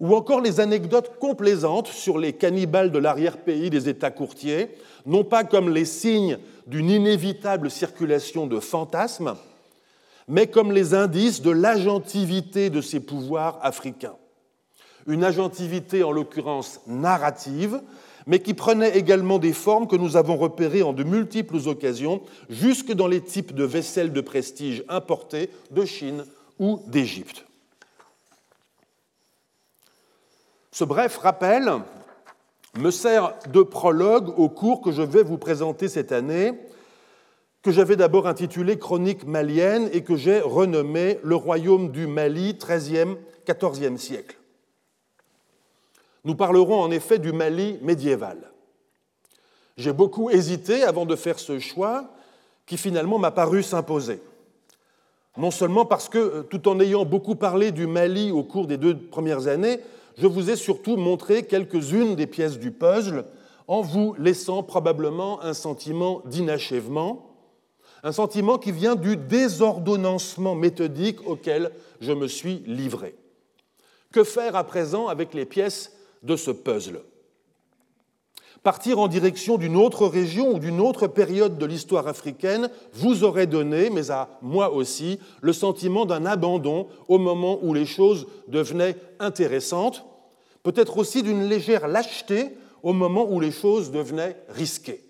ou 0.00 0.14
encore 0.14 0.40
les 0.40 0.60
anecdotes 0.60 1.18
complaisantes 1.18 1.88
sur 1.88 2.18
les 2.18 2.32
cannibales 2.32 2.90
de 2.90 2.98
l'arrière-pays 2.98 3.70
des 3.70 3.88
États 3.88 4.10
courtiers, 4.10 4.70
non 5.06 5.24
pas 5.24 5.44
comme 5.44 5.70
les 5.70 5.84
signes 5.84 6.38
d'une 6.66 6.90
inévitable 6.90 7.70
circulation 7.70 8.46
de 8.46 8.58
fantasmes, 8.58 9.34
mais 10.26 10.46
comme 10.46 10.72
les 10.72 10.94
indices 10.94 11.42
de 11.42 11.50
l'agentivité 11.50 12.70
de 12.70 12.80
ces 12.80 13.00
pouvoirs 13.00 13.58
africains. 13.62 14.16
Une 15.06 15.22
agentivité 15.22 16.02
en 16.02 16.12
l'occurrence 16.12 16.80
narrative, 16.86 17.80
mais 18.26 18.38
qui 18.38 18.54
prenait 18.54 18.96
également 18.96 19.38
des 19.38 19.52
formes 19.52 19.86
que 19.86 19.96
nous 19.96 20.16
avons 20.16 20.36
repérées 20.36 20.82
en 20.82 20.94
de 20.94 21.04
multiples 21.04 21.68
occasions, 21.68 22.22
jusque 22.48 22.92
dans 22.92 23.06
les 23.06 23.20
types 23.20 23.54
de 23.54 23.64
vaisselles 23.64 24.14
de 24.14 24.20
prestige 24.22 24.82
importées 24.88 25.50
de 25.70 25.84
Chine 25.84 26.24
ou 26.58 26.82
d'Égypte. 26.86 27.44
Ce 30.70 30.84
bref 30.84 31.18
rappel 31.18 31.72
me 32.76 32.90
sert 32.90 33.34
de 33.52 33.62
prologue 33.62 34.36
au 34.38 34.48
cours 34.48 34.80
que 34.80 34.90
je 34.90 35.02
vais 35.02 35.22
vous 35.22 35.38
présenter 35.38 35.88
cette 35.88 36.10
année, 36.10 36.52
que 37.62 37.70
j'avais 37.70 37.96
d'abord 37.96 38.26
intitulé 38.26 38.78
Chronique 38.78 39.24
malienne 39.24 39.88
et 39.92 40.02
que 40.02 40.16
j'ai 40.16 40.40
renommé 40.40 41.20
Le 41.22 41.36
royaume 41.36 41.92
du 41.92 42.06
Mali, 42.06 42.54
13e, 42.54 43.16
14e 43.46 43.96
siècle. 43.96 44.36
Nous 46.24 46.34
parlerons 46.34 46.80
en 46.80 46.90
effet 46.90 47.18
du 47.18 47.32
Mali 47.32 47.78
médiéval. 47.82 48.50
J'ai 49.76 49.92
beaucoup 49.92 50.30
hésité 50.30 50.82
avant 50.82 51.06
de 51.06 51.16
faire 51.16 51.38
ce 51.38 51.58
choix 51.58 52.10
qui 52.66 52.76
finalement 52.76 53.18
m'a 53.18 53.30
paru 53.30 53.62
s'imposer. 53.62 54.20
Non 55.36 55.50
seulement 55.50 55.84
parce 55.84 56.08
que, 56.08 56.18
euh, 56.18 56.42
tout 56.42 56.68
en 56.68 56.78
ayant 56.80 57.04
beaucoup 57.04 57.34
parlé 57.34 57.72
du 57.72 57.86
Mali 57.86 58.30
au 58.30 58.44
cours 58.44 58.66
des 58.66 58.76
deux 58.76 58.96
premières 58.96 59.48
années, 59.48 59.80
je 60.16 60.26
vous 60.26 60.50
ai 60.50 60.56
surtout 60.56 60.96
montré 60.96 61.44
quelques-unes 61.44 62.14
des 62.14 62.26
pièces 62.26 62.58
du 62.58 62.70
puzzle 62.70 63.24
en 63.66 63.80
vous 63.80 64.14
laissant 64.18 64.62
probablement 64.62 65.42
un 65.42 65.54
sentiment 65.54 66.22
d'inachèvement, 66.26 67.34
un 68.04 68.12
sentiment 68.12 68.58
qui 68.58 68.70
vient 68.70 68.94
du 68.94 69.16
désordonnancement 69.16 70.54
méthodique 70.54 71.26
auquel 71.26 71.70
je 72.00 72.12
me 72.12 72.28
suis 72.28 72.62
livré. 72.66 73.16
Que 74.12 74.22
faire 74.22 74.54
à 74.54 74.64
présent 74.64 75.08
avec 75.08 75.34
les 75.34 75.46
pièces 75.46 75.96
de 76.22 76.36
ce 76.36 76.52
puzzle? 76.52 77.00
Partir 78.64 78.98
en 78.98 79.08
direction 79.08 79.58
d'une 79.58 79.76
autre 79.76 80.06
région 80.06 80.54
ou 80.54 80.58
d'une 80.58 80.80
autre 80.80 81.06
période 81.06 81.58
de 81.58 81.66
l'histoire 81.66 82.08
africaine 82.08 82.70
vous 82.94 83.22
aurait 83.22 83.46
donné, 83.46 83.90
mais 83.90 84.10
à 84.10 84.38
moi 84.40 84.72
aussi, 84.72 85.20
le 85.42 85.52
sentiment 85.52 86.06
d'un 86.06 86.24
abandon 86.24 86.88
au 87.06 87.18
moment 87.18 87.58
où 87.60 87.74
les 87.74 87.84
choses 87.84 88.26
devenaient 88.48 88.96
intéressantes, 89.20 90.06
peut-être 90.62 90.96
aussi 90.96 91.22
d'une 91.22 91.46
légère 91.46 91.88
lâcheté 91.88 92.56
au 92.82 92.94
moment 92.94 93.30
où 93.30 93.38
les 93.38 93.50
choses 93.50 93.90
devenaient 93.90 94.38
risquées. 94.48 95.04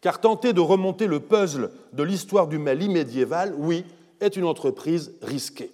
Car 0.00 0.20
tenter 0.20 0.52
de 0.52 0.60
remonter 0.60 1.08
le 1.08 1.18
puzzle 1.18 1.72
de 1.94 2.02
l'histoire 2.04 2.46
du 2.46 2.58
Mali 2.58 2.88
médiéval, 2.88 3.56
oui, 3.58 3.84
est 4.20 4.36
une 4.36 4.44
entreprise 4.44 5.16
risquée. 5.20 5.72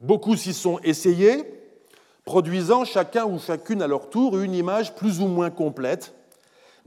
Beaucoup 0.00 0.36
s'y 0.36 0.54
sont 0.54 0.78
essayés, 0.84 1.44
produisant 2.24 2.84
chacun 2.84 3.26
ou 3.26 3.38
chacune 3.38 3.82
à 3.82 3.86
leur 3.86 4.08
tour 4.08 4.38
une 4.38 4.54
image 4.54 4.94
plus 4.94 5.20
ou 5.20 5.26
moins 5.26 5.50
complète, 5.50 6.14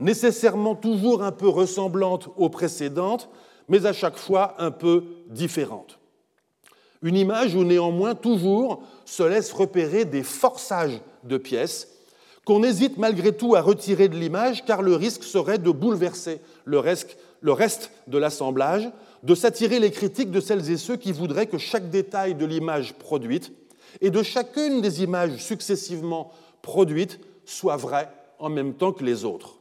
nécessairement 0.00 0.74
toujours 0.74 1.22
un 1.22 1.32
peu 1.32 1.48
ressemblante 1.48 2.28
aux 2.36 2.48
précédentes, 2.48 3.28
mais 3.68 3.86
à 3.86 3.92
chaque 3.92 4.16
fois 4.16 4.54
un 4.58 4.70
peu 4.70 5.04
différente. 5.28 5.98
Une 7.02 7.16
image 7.16 7.54
où 7.54 7.62
néanmoins 7.62 8.14
toujours 8.14 8.82
se 9.04 9.22
laissent 9.22 9.52
repérer 9.52 10.04
des 10.04 10.24
forçages 10.24 11.00
de 11.22 11.36
pièces 11.36 11.88
qu'on 12.44 12.64
hésite 12.64 12.96
malgré 12.96 13.36
tout 13.36 13.54
à 13.54 13.60
retirer 13.60 14.08
de 14.08 14.16
l'image 14.16 14.64
car 14.64 14.82
le 14.82 14.94
risque 14.94 15.22
serait 15.22 15.58
de 15.58 15.70
bouleverser 15.70 16.40
le 16.64 16.78
reste, 16.78 17.18
le 17.40 17.52
reste 17.52 17.92
de 18.06 18.18
l'assemblage, 18.18 18.90
de 19.22 19.34
s'attirer 19.34 19.78
les 19.78 19.90
critiques 19.90 20.30
de 20.30 20.40
celles 20.40 20.70
et 20.70 20.76
ceux 20.76 20.96
qui 20.96 21.12
voudraient 21.12 21.46
que 21.46 21.58
chaque 21.58 21.90
détail 21.90 22.34
de 22.34 22.46
l'image 22.46 22.94
produite 22.94 23.52
et 24.00 24.10
de 24.10 24.22
chacune 24.22 24.80
des 24.80 25.02
images 25.02 25.42
successivement 25.42 26.32
produites 26.62 27.20
soit 27.44 27.76
vraie 27.76 28.08
en 28.38 28.48
même 28.48 28.74
temps 28.74 28.92
que 28.92 29.04
les 29.04 29.24
autres. 29.24 29.56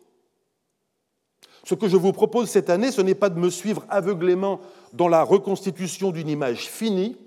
Ce 1.63 1.75
que 1.75 1.89
je 1.89 1.97
vous 1.97 2.13
propose 2.13 2.49
cette 2.49 2.69
année, 2.69 2.91
ce 2.91 3.01
n'est 3.01 3.15
pas 3.15 3.29
de 3.29 3.39
me 3.39 3.49
suivre 3.49 3.85
aveuglément 3.89 4.61
dans 4.93 5.07
la 5.07 5.23
reconstitution 5.23 6.11
d'une 6.11 6.29
image 6.29 6.67
finie, 6.67 7.17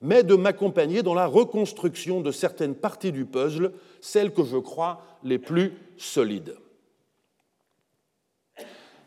mais 0.00 0.22
de 0.22 0.34
m'accompagner 0.34 1.02
dans 1.02 1.14
la 1.14 1.26
reconstruction 1.26 2.20
de 2.20 2.32
certaines 2.32 2.74
parties 2.74 3.12
du 3.12 3.24
puzzle, 3.24 3.72
celles 4.00 4.32
que 4.32 4.44
je 4.44 4.56
crois 4.56 5.02
les 5.22 5.38
plus 5.38 5.72
solides. 5.96 6.56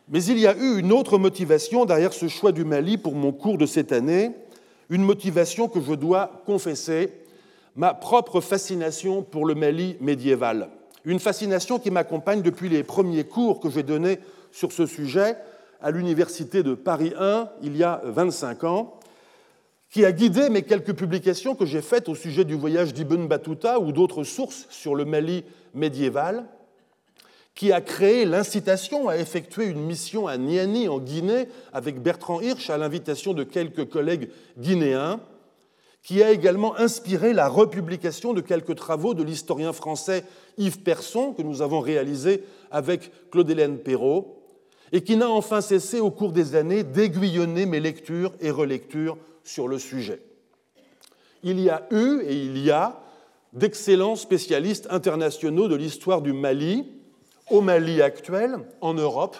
Mais 0.08 0.22
il 0.24 0.38
y 0.38 0.46
a 0.46 0.56
eu 0.56 0.78
une 0.78 0.92
autre 0.92 1.18
motivation 1.18 1.84
derrière 1.84 2.12
ce 2.12 2.28
choix 2.28 2.52
du 2.52 2.64
Mali 2.64 2.96
pour 2.96 3.14
mon 3.14 3.32
cours 3.32 3.58
de 3.58 3.66
cette 3.66 3.90
année, 3.90 4.30
une 4.88 5.02
motivation 5.02 5.68
que 5.68 5.80
je 5.80 5.94
dois 5.94 6.42
confesser 6.46 7.12
ma 7.76 7.94
propre 7.94 8.40
fascination 8.40 9.22
pour 9.22 9.46
le 9.46 9.54
Mali 9.54 9.96
médiéval. 10.00 10.70
Une 11.04 11.20
fascination 11.20 11.78
qui 11.78 11.90
m'accompagne 11.90 12.42
depuis 12.42 12.68
les 12.68 12.82
premiers 12.82 13.24
cours 13.24 13.60
que 13.60 13.70
j'ai 13.70 13.82
donnés 13.82 14.18
sur 14.50 14.72
ce 14.72 14.86
sujet 14.86 15.36
à 15.80 15.90
l'Université 15.90 16.62
de 16.62 16.74
Paris 16.74 17.12
I 17.20 17.44
il 17.62 17.76
y 17.76 17.84
a 17.84 18.00
25 18.04 18.64
ans, 18.64 18.98
qui 19.90 20.04
a 20.04 20.12
guidé 20.12 20.48
mes 20.48 20.62
quelques 20.62 20.94
publications 20.94 21.54
que 21.54 21.66
j'ai 21.66 21.82
faites 21.82 22.08
au 22.08 22.14
sujet 22.14 22.44
du 22.44 22.54
voyage 22.54 22.92
d'Ibn 22.92 23.28
Battuta 23.28 23.78
ou 23.78 23.92
d'autres 23.92 24.24
sources 24.24 24.66
sur 24.70 24.94
le 24.94 25.04
Mali 25.04 25.44
médiéval, 25.74 26.46
qui 27.54 27.72
a 27.72 27.80
créé 27.80 28.24
l'incitation 28.24 29.08
à 29.08 29.16
effectuer 29.16 29.66
une 29.66 29.80
mission 29.80 30.26
à 30.26 30.36
Niani 30.36 30.88
en 30.88 30.98
Guinée 30.98 31.48
avec 31.72 32.02
Bertrand 32.02 32.40
Hirsch 32.40 32.68
à 32.68 32.78
l'invitation 32.78 33.32
de 33.32 33.44
quelques 33.44 33.88
collègues 33.88 34.28
guinéens, 34.58 35.20
qui 36.06 36.22
a 36.22 36.30
également 36.30 36.78
inspiré 36.78 37.32
la 37.32 37.48
republication 37.48 38.32
de 38.32 38.40
quelques 38.40 38.76
travaux 38.76 39.12
de 39.12 39.24
l'historien 39.24 39.72
français 39.72 40.22
Yves 40.56 40.78
Persson, 40.78 41.32
que 41.32 41.42
nous 41.42 41.62
avons 41.62 41.80
réalisé 41.80 42.44
avec 42.70 43.10
Claude-Hélène 43.32 43.78
Perrault, 43.78 44.40
et 44.92 45.02
qui 45.02 45.16
n'a 45.16 45.28
enfin 45.28 45.60
cessé 45.60 45.98
au 45.98 46.12
cours 46.12 46.30
des 46.30 46.54
années 46.54 46.84
d'aiguillonner 46.84 47.66
mes 47.66 47.80
lectures 47.80 48.32
et 48.40 48.52
relectures 48.52 49.18
sur 49.42 49.66
le 49.66 49.80
sujet. 49.80 50.22
Il 51.42 51.58
y 51.58 51.70
a 51.70 51.88
eu 51.90 52.20
et 52.22 52.36
il 52.36 52.56
y 52.58 52.70
a 52.70 53.00
d'excellents 53.52 54.14
spécialistes 54.14 54.86
internationaux 54.90 55.66
de 55.66 55.74
l'histoire 55.74 56.22
du 56.22 56.32
Mali, 56.32 56.86
au 57.50 57.62
Mali 57.62 58.00
actuel, 58.00 58.60
en 58.80 58.94
Europe, 58.94 59.38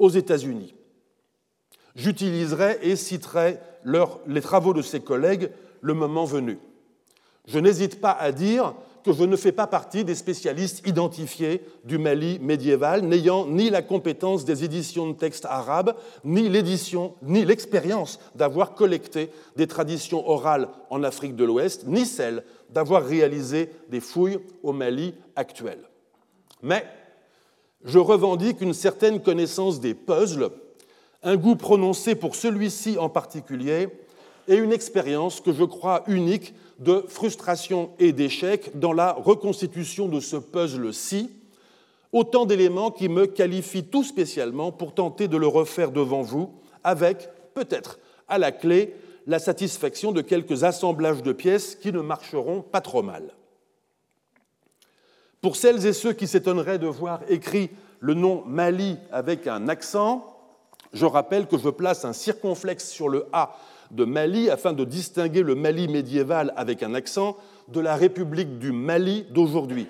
aux 0.00 0.10
États-Unis. 0.10 0.74
J'utiliserai 1.94 2.80
et 2.82 2.96
citerai 2.96 3.60
les 4.26 4.40
travaux 4.40 4.74
de 4.74 4.82
ces 4.82 4.98
collègues 4.98 5.50
le 5.80 5.94
moment 5.94 6.24
venu. 6.24 6.58
Je 7.46 7.58
n'hésite 7.58 8.00
pas 8.00 8.12
à 8.12 8.30
dire 8.30 8.74
que 9.04 9.12
je 9.12 9.24
ne 9.24 9.36
fais 9.36 9.52
pas 9.52 9.66
partie 9.66 10.04
des 10.04 10.14
spécialistes 10.14 10.86
identifiés 10.86 11.62
du 11.84 11.96
Mali 11.96 12.38
médiéval, 12.40 13.02
n'ayant 13.02 13.46
ni 13.46 13.70
la 13.70 13.80
compétence 13.80 14.44
des 14.44 14.64
éditions 14.64 15.08
de 15.08 15.14
textes 15.14 15.46
arabes, 15.46 15.94
ni 16.24 16.48
l'édition, 16.48 17.14
ni 17.22 17.44
l'expérience 17.44 18.18
d'avoir 18.34 18.74
collecté 18.74 19.30
des 19.56 19.66
traditions 19.66 20.28
orales 20.28 20.68
en 20.90 21.02
Afrique 21.02 21.36
de 21.36 21.44
l'Ouest, 21.44 21.86
ni 21.86 22.04
celle 22.04 22.44
d'avoir 22.68 23.02
réalisé 23.02 23.70
des 23.88 24.00
fouilles 24.00 24.40
au 24.62 24.72
Mali 24.72 25.14
actuel. 25.34 25.78
Mais 26.62 26.84
je 27.84 27.98
revendique 27.98 28.60
une 28.60 28.74
certaine 28.74 29.22
connaissance 29.22 29.80
des 29.80 29.94
puzzles, 29.94 30.50
un 31.22 31.36
goût 31.36 31.56
prononcé 31.56 32.14
pour 32.14 32.34
celui-ci 32.34 32.98
en 32.98 33.08
particulier, 33.08 33.88
et 34.48 34.56
une 34.56 34.72
expérience 34.72 35.40
que 35.40 35.52
je 35.52 35.64
crois 35.64 36.02
unique 36.06 36.54
de 36.78 37.04
frustration 37.08 37.90
et 37.98 38.12
d'échec 38.12 38.78
dans 38.78 38.92
la 38.92 39.12
reconstitution 39.12 40.08
de 40.08 40.20
ce 40.20 40.36
puzzle-ci, 40.36 41.30
autant 42.12 42.46
d'éléments 42.46 42.90
qui 42.90 43.08
me 43.08 43.26
qualifient 43.26 43.84
tout 43.84 44.04
spécialement 44.04 44.72
pour 44.72 44.94
tenter 44.94 45.28
de 45.28 45.36
le 45.36 45.46
refaire 45.46 45.92
devant 45.92 46.22
vous 46.22 46.50
avec 46.82 47.28
peut-être 47.54 47.98
à 48.28 48.38
la 48.38 48.52
clé 48.52 48.94
la 49.26 49.38
satisfaction 49.38 50.12
de 50.12 50.22
quelques 50.22 50.64
assemblages 50.64 51.22
de 51.22 51.32
pièces 51.32 51.74
qui 51.74 51.92
ne 51.92 52.00
marcheront 52.00 52.62
pas 52.62 52.80
trop 52.80 53.02
mal. 53.02 53.34
Pour 55.42 55.56
celles 55.56 55.84
et 55.86 55.92
ceux 55.92 56.14
qui 56.14 56.26
s'étonneraient 56.26 56.78
de 56.78 56.86
voir 56.86 57.20
écrit 57.28 57.70
le 58.00 58.14
nom 58.14 58.42
Mali 58.46 58.96
avec 59.12 59.46
un 59.46 59.68
accent, 59.68 60.24
je 60.92 61.04
rappelle 61.04 61.46
que 61.46 61.58
je 61.58 61.68
place 61.68 62.04
un 62.04 62.12
circonflexe 62.12 62.88
sur 62.88 63.08
le 63.08 63.26
A 63.32 63.56
de 63.90 64.04
Mali 64.04 64.50
afin 64.50 64.72
de 64.72 64.84
distinguer 64.84 65.42
le 65.42 65.54
Mali 65.54 65.88
médiéval 65.88 66.52
avec 66.56 66.82
un 66.82 66.94
accent 66.94 67.36
de 67.68 67.80
la 67.80 67.96
République 67.96 68.58
du 68.58 68.72
Mali 68.72 69.26
d'aujourd'hui. 69.30 69.86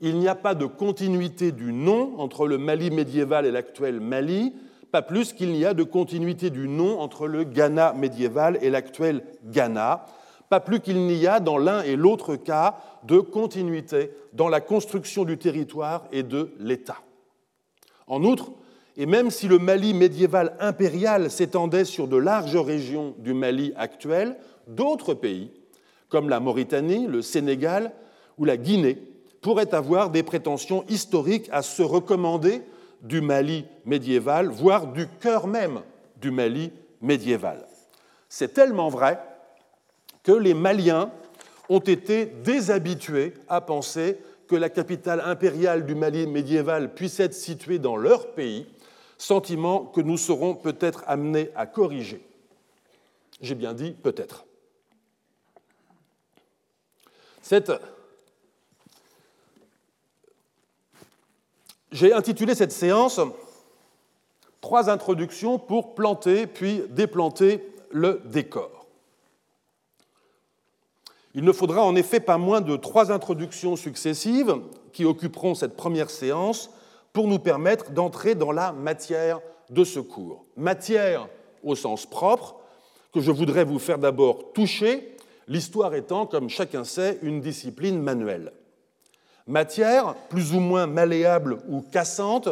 Il 0.00 0.18
n'y 0.18 0.28
a 0.28 0.34
pas 0.34 0.54
de 0.54 0.66
continuité 0.66 1.52
du 1.52 1.72
nom 1.72 2.18
entre 2.18 2.46
le 2.46 2.58
Mali 2.58 2.90
médiéval 2.90 3.46
et 3.46 3.50
l'actuel 3.50 4.00
Mali, 4.00 4.52
pas 4.90 5.02
plus 5.02 5.32
qu'il 5.32 5.52
n'y 5.52 5.64
a 5.64 5.74
de 5.74 5.82
continuité 5.82 6.50
du 6.50 6.68
nom 6.68 7.00
entre 7.00 7.26
le 7.26 7.44
Ghana 7.44 7.94
médiéval 7.94 8.58
et 8.62 8.70
l'actuel 8.70 9.22
Ghana, 9.44 10.06
pas 10.48 10.60
plus 10.60 10.80
qu'il 10.80 11.06
n'y 11.06 11.26
a 11.26 11.40
dans 11.40 11.58
l'un 11.58 11.82
et 11.82 11.96
l'autre 11.96 12.36
cas 12.36 12.78
de 13.04 13.18
continuité 13.18 14.10
dans 14.32 14.48
la 14.48 14.60
construction 14.60 15.24
du 15.24 15.38
territoire 15.38 16.04
et 16.12 16.22
de 16.22 16.52
l'État. 16.58 16.98
En 18.06 18.22
outre, 18.24 18.52
et 18.96 19.06
même 19.06 19.30
si 19.30 19.48
le 19.48 19.58
Mali 19.58 19.92
médiéval 19.92 20.56
impérial 20.60 21.30
s'étendait 21.30 21.84
sur 21.84 22.06
de 22.06 22.16
larges 22.16 22.56
régions 22.56 23.14
du 23.18 23.34
Mali 23.34 23.72
actuel, 23.76 24.36
d'autres 24.68 25.14
pays, 25.14 25.50
comme 26.08 26.28
la 26.28 26.40
Mauritanie, 26.40 27.06
le 27.06 27.22
Sénégal 27.22 27.92
ou 28.38 28.44
la 28.44 28.56
Guinée, 28.56 28.98
pourraient 29.40 29.74
avoir 29.74 30.10
des 30.10 30.22
prétentions 30.22 30.84
historiques 30.88 31.48
à 31.50 31.62
se 31.62 31.82
recommander 31.82 32.62
du 33.02 33.20
Mali 33.20 33.66
médiéval, 33.84 34.48
voire 34.48 34.86
du 34.86 35.06
cœur 35.20 35.46
même 35.46 35.80
du 36.20 36.30
Mali 36.30 36.72
médiéval. 37.02 37.66
C'est 38.28 38.54
tellement 38.54 38.88
vrai 38.88 39.18
que 40.22 40.32
les 40.32 40.54
Maliens 40.54 41.10
ont 41.68 41.80
été 41.80 42.26
déshabitués 42.26 43.34
à 43.48 43.60
penser 43.60 44.18
que 44.48 44.56
la 44.56 44.68
capitale 44.68 45.22
impériale 45.24 45.84
du 45.84 45.94
Mali 45.94 46.26
médiéval 46.26 46.94
puisse 46.94 47.20
être 47.20 47.34
située 47.34 47.78
dans 47.78 47.96
leur 47.96 48.32
pays 48.32 48.66
sentiment 49.18 49.84
que 49.84 50.00
nous 50.00 50.16
serons 50.16 50.54
peut-être 50.54 51.04
amenés 51.06 51.50
à 51.54 51.66
corriger. 51.66 52.26
J'ai 53.40 53.54
bien 53.54 53.74
dit 53.74 53.92
peut-être. 53.92 54.44
J'ai 61.92 62.12
intitulé 62.12 62.54
cette 62.54 62.72
séance 62.72 63.20
Trois 64.64 64.88
introductions 64.88 65.58
pour 65.58 65.94
planter 65.94 66.46
puis 66.46 66.84
déplanter 66.88 67.70
le 67.90 68.22
décor. 68.24 68.86
Il 71.34 71.44
ne 71.44 71.52
faudra 71.52 71.82
en 71.82 71.94
effet 71.96 72.18
pas 72.18 72.38
moins 72.38 72.62
de 72.62 72.74
trois 72.76 73.12
introductions 73.12 73.76
successives 73.76 74.56
qui 74.94 75.04
occuperont 75.04 75.54
cette 75.54 75.76
première 75.76 76.08
séance 76.08 76.70
pour 77.14 77.28
nous 77.28 77.38
permettre 77.38 77.92
d'entrer 77.92 78.34
dans 78.34 78.52
la 78.52 78.72
matière 78.72 79.40
de 79.70 79.84
ce 79.84 80.00
cours. 80.00 80.44
Matière 80.56 81.28
au 81.62 81.76
sens 81.76 82.04
propre, 82.04 82.56
que 83.14 83.20
je 83.20 83.30
voudrais 83.30 83.64
vous 83.64 83.78
faire 83.78 83.98
d'abord 83.98 84.52
toucher, 84.52 85.16
l'histoire 85.46 85.94
étant, 85.94 86.26
comme 86.26 86.50
chacun 86.50 86.82
sait, 86.82 87.18
une 87.22 87.40
discipline 87.40 88.02
manuelle. 88.02 88.52
Matière 89.46 90.14
plus 90.28 90.54
ou 90.54 90.60
moins 90.60 90.88
malléable 90.88 91.58
ou 91.68 91.80
cassante, 91.80 92.48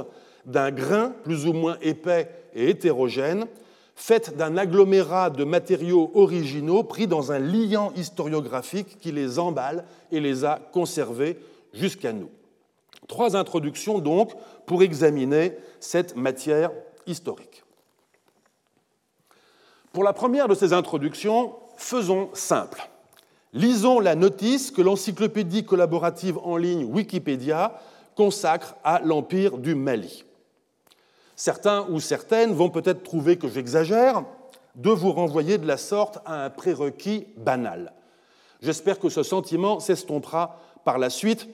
d'un 0.47 0.71
grain 0.71 1.12
plus 1.25 1.47
ou 1.47 1.52
moins 1.52 1.76
épais 1.83 2.31
et 2.54 2.71
hétérogène, 2.71 3.47
faite 3.97 4.37
d'un 4.37 4.57
agglomérat 4.57 5.31
de 5.31 5.42
matériaux 5.42 6.12
originaux 6.14 6.85
pris 6.85 7.09
dans 7.09 7.33
un 7.33 7.40
liant 7.40 7.92
historiographique 7.97 8.99
qui 9.00 9.11
les 9.11 9.40
emballe 9.40 9.85
et 10.12 10.20
les 10.20 10.44
a 10.44 10.61
conservés 10.72 11.38
jusqu'à 11.72 12.12
nous. 12.12 12.31
Trois 13.12 13.37
introductions 13.37 13.98
donc 13.98 14.33
pour 14.64 14.83
examiner 14.83 15.59
cette 15.81 16.16
matière 16.16 16.70
historique. 17.07 17.62
Pour 19.92 20.03
la 20.03 20.14
première 20.14 20.48
de 20.48 20.55
ces 20.55 20.72
introductions, 20.72 21.55
faisons 21.77 22.31
simple. 22.33 22.88
Lisons 23.53 24.01
la 24.01 24.14
notice 24.14 24.70
que 24.70 24.81
l'encyclopédie 24.81 25.66
collaborative 25.66 26.38
en 26.38 26.57
ligne 26.57 26.85
Wikipédia 26.85 27.79
consacre 28.16 28.77
à 28.83 29.01
l'Empire 29.01 29.59
du 29.59 29.75
Mali. 29.75 30.25
Certains 31.37 31.87
ou 31.90 32.01
certaines 32.01 32.55
vont 32.55 32.70
peut-être 32.70 33.03
trouver 33.03 33.37
que 33.37 33.48
j'exagère 33.48 34.25
de 34.75 34.88
vous 34.88 35.12
renvoyer 35.12 35.59
de 35.59 35.66
la 35.66 35.77
sorte 35.77 36.20
à 36.25 36.46
un 36.46 36.48
prérequis 36.48 37.27
banal. 37.37 37.92
J'espère 38.62 38.98
que 38.98 39.11
ce 39.11 39.22
sentiment 39.22 39.81
s'estompera 39.81 40.59
par 40.83 40.96
la 40.96 41.11
suite 41.11 41.46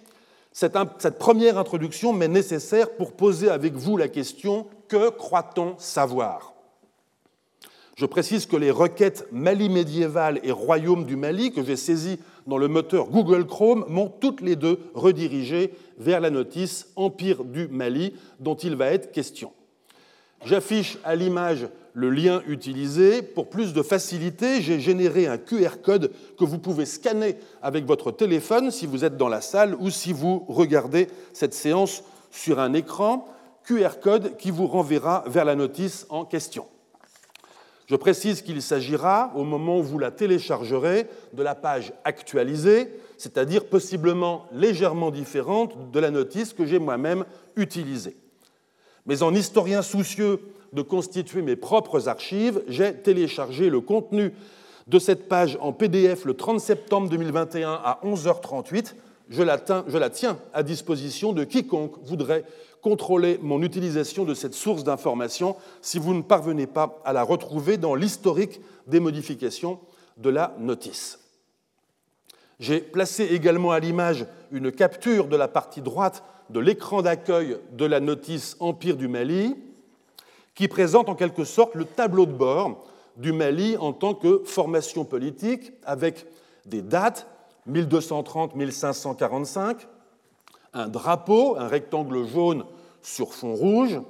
cette, 0.52 1.18
première 1.18 1.58
introduction 1.58 2.12
m'est 2.12 2.28
nécessaire 2.28 2.90
pour 2.96 3.12
poser 3.12 3.50
avec 3.50 3.74
vous 3.74 3.96
la 3.96 4.08
question 4.08 4.66
que 4.88 5.10
croit-on 5.10 5.76
savoir? 5.78 6.54
Je 7.96 8.06
précise 8.06 8.46
que 8.46 8.56
les 8.56 8.70
requêtes 8.70 9.26
Mali 9.32 9.68
médiéval 9.68 10.40
et 10.44 10.52
Royaume 10.52 11.04
du 11.04 11.16
Mali 11.16 11.52
que 11.52 11.64
j'ai 11.64 11.76
saisies 11.76 12.20
dans 12.46 12.56
le 12.56 12.68
moteur 12.68 13.08
Google 13.08 13.44
Chrome 13.44 13.84
m'ont 13.88 14.08
toutes 14.08 14.40
les 14.40 14.54
deux 14.54 14.78
redirigé 14.94 15.74
vers 15.98 16.20
la 16.20 16.30
notice 16.30 16.92
Empire 16.94 17.44
du 17.44 17.66
Mali 17.68 18.14
dont 18.38 18.54
il 18.54 18.76
va 18.76 18.86
être 18.86 19.10
question. 19.10 19.52
J'affiche 20.44 20.98
à 21.02 21.16
l'image 21.16 21.68
le 21.94 22.10
lien 22.10 22.42
utilisé. 22.46 23.22
Pour 23.22 23.48
plus 23.48 23.72
de 23.72 23.82
facilité, 23.82 24.60
j'ai 24.62 24.80
généré 24.80 25.26
un 25.26 25.38
QR 25.38 25.80
code 25.82 26.12
que 26.38 26.44
vous 26.44 26.58
pouvez 26.58 26.86
scanner 26.86 27.36
avec 27.62 27.84
votre 27.84 28.12
téléphone 28.12 28.70
si 28.70 28.86
vous 28.86 29.04
êtes 29.04 29.16
dans 29.16 29.28
la 29.28 29.40
salle 29.40 29.76
ou 29.80 29.90
si 29.90 30.12
vous 30.12 30.44
regardez 30.48 31.08
cette 31.32 31.54
séance 31.54 32.02
sur 32.30 32.60
un 32.60 32.72
écran. 32.72 33.26
QR 33.64 34.00
code 34.02 34.36
qui 34.36 34.50
vous 34.50 34.66
renverra 34.66 35.24
vers 35.26 35.44
la 35.44 35.54
notice 35.54 36.06
en 36.08 36.24
question. 36.24 36.66
Je 37.88 37.96
précise 37.96 38.42
qu'il 38.42 38.60
s'agira, 38.60 39.32
au 39.34 39.44
moment 39.44 39.78
où 39.78 39.82
vous 39.82 39.98
la 39.98 40.10
téléchargerez, 40.10 41.06
de 41.32 41.42
la 41.42 41.54
page 41.54 41.94
actualisée, 42.04 42.92
c'est-à-dire 43.16 43.64
possiblement 43.64 44.46
légèrement 44.52 45.10
différente 45.10 45.90
de 45.90 45.98
la 45.98 46.10
notice 46.10 46.52
que 46.52 46.66
j'ai 46.66 46.78
moi-même 46.78 47.24
utilisée. 47.56 48.16
Mais 49.06 49.22
en 49.22 49.34
historien 49.34 49.80
soucieux 49.80 50.40
de 50.72 50.82
constituer 50.82 51.42
mes 51.42 51.56
propres 51.56 52.08
archives, 52.08 52.62
j'ai 52.68 52.94
téléchargé 52.94 53.70
le 53.70 53.80
contenu 53.80 54.32
de 54.86 54.98
cette 54.98 55.28
page 55.28 55.58
en 55.60 55.72
PDF 55.72 56.24
le 56.24 56.34
30 56.34 56.60
septembre 56.60 57.08
2021 57.08 57.70
à 57.70 58.00
11h38. 58.04 58.94
Je 59.28 59.42
la, 59.42 59.58
je 59.86 59.98
la 59.98 60.10
tiens 60.10 60.38
à 60.54 60.62
disposition 60.62 61.32
de 61.32 61.44
quiconque 61.44 61.96
voudrait 62.02 62.44
contrôler 62.80 63.38
mon 63.42 63.62
utilisation 63.62 64.24
de 64.24 64.34
cette 64.34 64.54
source 64.54 64.84
d'information 64.84 65.56
si 65.82 65.98
vous 65.98 66.14
ne 66.14 66.22
parvenez 66.22 66.66
pas 66.66 67.00
à 67.04 67.12
la 67.12 67.22
retrouver 67.22 67.76
dans 67.76 67.94
l'historique 67.94 68.60
des 68.86 69.00
modifications 69.00 69.78
de 70.16 70.30
la 70.30 70.54
notice. 70.58 71.18
J'ai 72.60 72.80
placé 72.80 73.24
également 73.24 73.70
à 73.70 73.80
l'image 73.80 74.26
une 74.50 74.72
capture 74.72 75.28
de 75.28 75.36
la 75.36 75.48
partie 75.48 75.82
droite 75.82 76.24
de 76.50 76.60
l'écran 76.60 77.02
d'accueil 77.02 77.58
de 77.72 77.84
la 77.84 78.00
notice 78.00 78.56
Empire 78.58 78.96
du 78.96 79.06
Mali, 79.06 79.54
qui 80.58 80.66
présente 80.66 81.08
en 81.08 81.14
quelque 81.14 81.44
sorte 81.44 81.76
le 81.76 81.84
tableau 81.84 82.26
de 82.26 82.32
bord 82.32 82.84
du 83.16 83.32
Mali 83.32 83.76
en 83.76 83.92
tant 83.92 84.12
que 84.12 84.42
formation 84.44 85.04
politique, 85.04 85.70
avec 85.84 86.26
des 86.66 86.82
dates 86.82 87.28
1230-1545, 87.70 89.86
un 90.74 90.88
drapeau, 90.88 91.54
un 91.56 91.68
rectangle 91.68 92.26
jaune 92.26 92.64
sur 93.02 93.34
fond 93.34 93.54
rouge, 93.54 94.00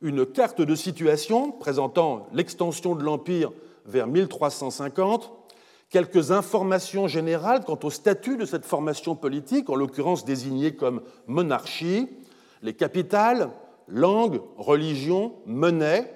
une 0.00 0.24
carte 0.24 0.62
de 0.62 0.76
situation 0.76 1.50
présentant 1.50 2.28
l'extension 2.32 2.94
de 2.94 3.02
l'Empire 3.02 3.50
vers 3.84 4.06
1350, 4.06 5.32
quelques 5.90 6.30
informations 6.30 7.08
générales 7.08 7.64
quant 7.64 7.80
au 7.82 7.90
statut 7.90 8.36
de 8.36 8.44
cette 8.44 8.66
formation 8.66 9.16
politique, 9.16 9.68
en 9.68 9.74
l'occurrence 9.74 10.24
désignée 10.24 10.76
comme 10.76 11.02
monarchie, 11.26 12.08
les 12.62 12.74
capitales, 12.74 13.50
langue, 13.88 14.40
religion, 14.56 15.34
monnaie, 15.46 16.12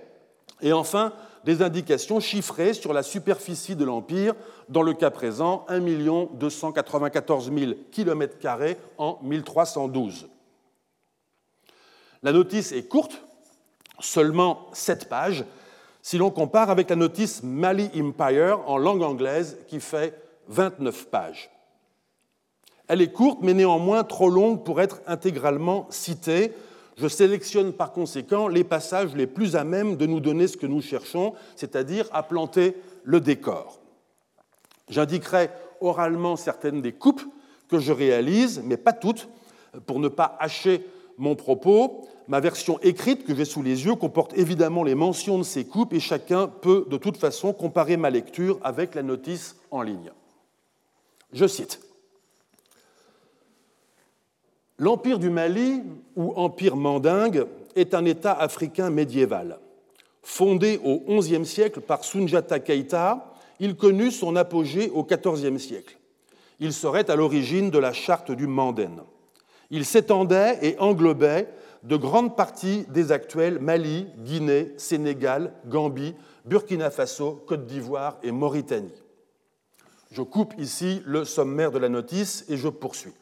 et 0.61 0.73
enfin 0.73 1.13
des 1.45 1.63
indications 1.63 2.21
chiffrées 2.21 2.73
sur 2.73 2.93
la 2.93 3.03
superficie 3.03 3.75
de 3.75 3.85
l'Empire, 3.85 4.35
dans 4.69 4.83
le 4.83 4.95
cas 4.95 5.11
présent 5.11 5.65
1 5.69 5.81
294 6.35 7.53
000 7.53 7.73
km 7.91 8.37
en 8.99 9.19
1312. 9.23 10.29
La 12.23 12.33
notice 12.33 12.71
est 12.73 12.89
courte, 12.89 13.21
seulement 13.99 14.69
7 14.73 15.09
pages, 15.09 15.45
si 16.03 16.19
l'on 16.19 16.31
compare 16.31 16.71
avec 16.71 16.91
la 16.91 16.97
notice 16.97 17.43
Mali 17.43 17.91
Empire 17.97 18.61
en 18.67 18.79
langue 18.79 19.03
anglaise 19.03 19.59
qui 19.69 19.81
fait 19.81 20.21
29 20.49 21.09
pages. 21.09 21.51
Elle 22.89 23.01
est 23.01 23.13
courte, 23.13 23.39
mais 23.43 23.55
néanmoins 23.55 24.05
trop 24.05 24.29
longue 24.29 24.65
pour 24.65 24.81
être 24.81 25.01
intégralement 25.07 25.87
citée, 25.91 26.53
Je 27.03 27.09
sélectionne 27.09 27.73
par 27.73 27.91
conséquent 27.91 28.47
les 28.47 28.63
passages 28.63 29.17
les 29.17 29.27
plus 29.27 29.57
à 29.57 29.65
même 29.65 29.97
de 29.97 30.07
nous 30.07 30.21
donner 30.21 30.47
ce 30.47 30.57
que 30.57 30.69
nous 30.69 30.81
cherchons, 30.81 31.35
c'est-à-dire 31.57 32.09
à 32.13 32.23
planter 32.23 32.77
le 33.03 33.19
décor. 33.19 33.81
J'indiquerai 34.89 35.51
oralement 35.81 36.37
certaines 36.37 36.81
des 36.81 36.93
coupes 36.93 37.25
que 37.67 37.81
je 37.81 37.91
réalise, 37.91 38.63
mais 38.65 38.77
pas 38.77 38.93
toutes, 38.93 39.29
pour 39.85 39.99
ne 39.99 40.07
pas 40.07 40.37
hacher 40.39 40.87
mon 41.19 41.35
propos. 41.35 42.07
Ma 42.29 42.39
version 42.39 42.79
écrite 42.83 43.25
que 43.25 43.35
j'ai 43.35 43.47
sous 43.47 43.65
les 43.65 43.85
yeux 43.85 43.97
comporte 43.97 44.39
évidemment 44.39 44.85
les 44.85 44.95
mentions 44.95 45.39
de 45.39 45.43
ces 45.43 45.65
coupes 45.65 45.93
et 45.95 45.99
chacun 45.99 46.47
peut 46.47 46.87
de 46.89 46.99
toute 46.99 47.17
façon 47.17 47.53
comparer 47.53 47.97
ma 47.97 48.11
lecture 48.11 48.61
avec 48.63 48.95
la 48.95 49.03
notice 49.03 49.57
en 49.73 49.83
ligne. 49.83 50.13
Je 51.33 51.49
cite. 51.49 51.81
L'Empire 54.83 55.21
du 55.21 55.31
Mali, 55.31 55.81
ou 56.17 56.33
Empire 56.35 56.75
mandingue, 56.75 57.47
est 57.77 57.95
un 57.95 58.05
État 58.05 58.33
africain 58.33 58.91
médiéval. 58.91 59.61
Fondé 60.25 60.81
au 60.83 60.99
XIe 61.21 61.47
siècle 61.47 61.81
par 61.81 62.03
Sunjata 62.03 62.59
Keita, 62.59 63.33
il 63.61 63.77
connut 63.77 64.11
son 64.11 64.35
apogée 64.35 64.91
au 64.91 65.05
XIVe 65.05 65.59
siècle. 65.59 65.99
Il 66.59 66.73
serait 66.73 67.09
à 67.13 67.15
l'origine 67.15 67.71
de 67.71 67.79
la 67.79 67.93
charte 67.93 68.33
du 68.33 68.49
Manden. 68.49 69.05
Il 69.71 69.85
s'étendait 69.85 70.59
et 70.63 70.77
englobait 70.81 71.47
de 71.85 71.95
grandes 71.95 72.35
parties 72.35 72.85
des 72.89 73.13
actuels 73.13 73.61
Mali, 73.61 74.09
Guinée, 74.25 74.73
Sénégal, 74.79 75.53
Gambie, 75.69 76.17
Burkina 76.45 76.91
Faso, 76.91 77.45
Côte 77.47 77.67
d'Ivoire 77.67 78.19
et 78.25 78.33
Mauritanie. 78.33 79.01
Je 80.11 80.23
coupe 80.23 80.55
ici 80.59 81.03
le 81.07 81.25
sommaire 81.25 81.71
de 81.71 81.79
la 81.79 81.89
notice 81.89 82.45
et 82.49 82.57
je 82.57 82.69
poursuis. 82.69 83.15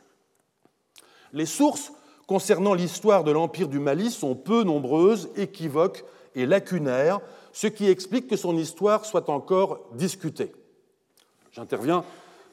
Les 1.32 1.46
sources 1.46 1.92
concernant 2.26 2.74
l'histoire 2.74 3.24
de 3.24 3.32
l'Empire 3.32 3.68
du 3.68 3.78
Mali 3.78 4.10
sont 4.10 4.34
peu 4.34 4.62
nombreuses, 4.62 5.30
équivoques 5.36 6.04
et 6.34 6.46
lacunaires, 6.46 7.20
ce 7.52 7.66
qui 7.66 7.88
explique 7.88 8.28
que 8.28 8.36
son 8.36 8.56
histoire 8.56 9.04
soit 9.04 9.28
encore 9.28 9.80
discutée. 9.94 10.52
J'interviens 11.52 12.04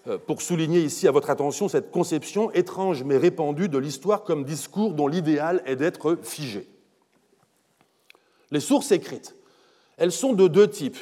euh, 0.08 0.18
pour 0.18 0.42
souligner 0.42 0.82
ici 0.82 1.08
à 1.08 1.12
votre 1.12 1.30
attention 1.30 1.68
cette 1.68 1.92
conception 1.92 2.52
étrange 2.52 3.04
mais 3.04 3.18
répandue 3.18 3.70
de 3.70 3.78
l'histoire 3.78 4.24
comme 4.24 4.46
discours 4.46 4.94
dont 4.94 5.08
l'idéal 5.08 5.62
est 5.66 5.76
d'être 5.76 6.18
figé. 6.24 6.68
Les 8.52 8.60
sources 8.60 8.92
écrites, 8.92 9.36
elles 9.98 10.12
sont 10.12 10.34
de 10.34 10.48
deux 10.48 10.70
types. 10.70 10.98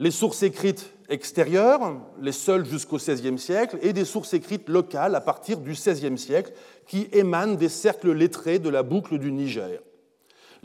Les 0.00 0.10
sources 0.10 0.42
écrites 0.42 0.90
extérieures, 1.08 2.00
les 2.20 2.32
seules 2.32 2.66
jusqu'au 2.66 2.96
XVIe 2.96 3.38
siècle, 3.38 3.78
et 3.80 3.92
des 3.92 4.04
sources 4.04 4.34
écrites 4.34 4.68
locales 4.68 5.14
à 5.14 5.20
partir 5.20 5.58
du 5.60 5.72
XVIe 5.72 6.18
siècle, 6.18 6.52
qui 6.86 7.08
émanent 7.12 7.54
des 7.54 7.68
cercles 7.68 8.12
lettrés 8.12 8.58
de 8.58 8.68
la 8.68 8.82
boucle 8.82 9.18
du 9.18 9.30
Niger. 9.30 9.80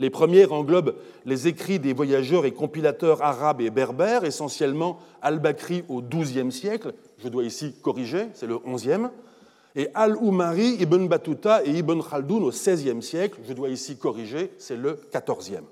Les 0.00 0.10
premières 0.10 0.52
englobent 0.52 0.96
les 1.26 1.46
écrits 1.46 1.78
des 1.78 1.92
voyageurs 1.92 2.46
et 2.46 2.52
compilateurs 2.52 3.22
arabes 3.22 3.60
et 3.60 3.70
berbères, 3.70 4.24
essentiellement 4.24 4.98
Al-Bakri 5.22 5.84
au 5.88 6.02
XIIe 6.02 6.50
siècle, 6.50 6.94
je 7.18 7.28
dois 7.28 7.44
ici 7.44 7.74
corriger, 7.82 8.28
c'est 8.32 8.46
le 8.46 8.58
XIe, 8.58 9.08
et 9.76 9.88
Al-Umari, 9.94 10.76
Ibn 10.80 11.06
Battuta 11.06 11.64
et 11.64 11.78
Ibn 11.78 12.00
Khaldoun 12.00 12.42
au 12.44 12.50
XVIe 12.50 13.02
siècle, 13.02 13.38
je 13.46 13.52
dois 13.52 13.68
ici 13.68 13.96
corriger, 13.96 14.50
c'est 14.58 14.76
le 14.76 14.98
XIVe. 15.12 15.62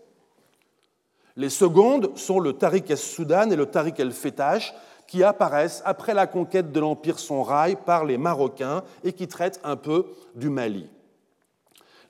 Les 1.39 1.51
secondes 1.51 2.11
sont 2.19 2.41
le 2.41 2.55
Tariq 2.55 2.91
el-Soudan 2.91 3.51
et 3.51 3.57
le 3.57 3.67
Tariq 3.67 4.01
el-Fetash, 4.01 4.75
qui 5.07 5.23
apparaissent 5.23 5.83
après 5.85 6.13
la 6.13 6.27
conquête 6.27 6.73
de 6.73 6.81
l'Empire 6.81 7.21
Sonrail 7.21 7.77
par 7.87 8.05
les 8.05 8.19
Marocains 8.19 8.83
et 9.05 9.13
qui 9.13 9.29
traitent 9.29 9.61
un 9.63 9.77
peu 9.77 10.07
du 10.35 10.51
Mali. 10.51 10.91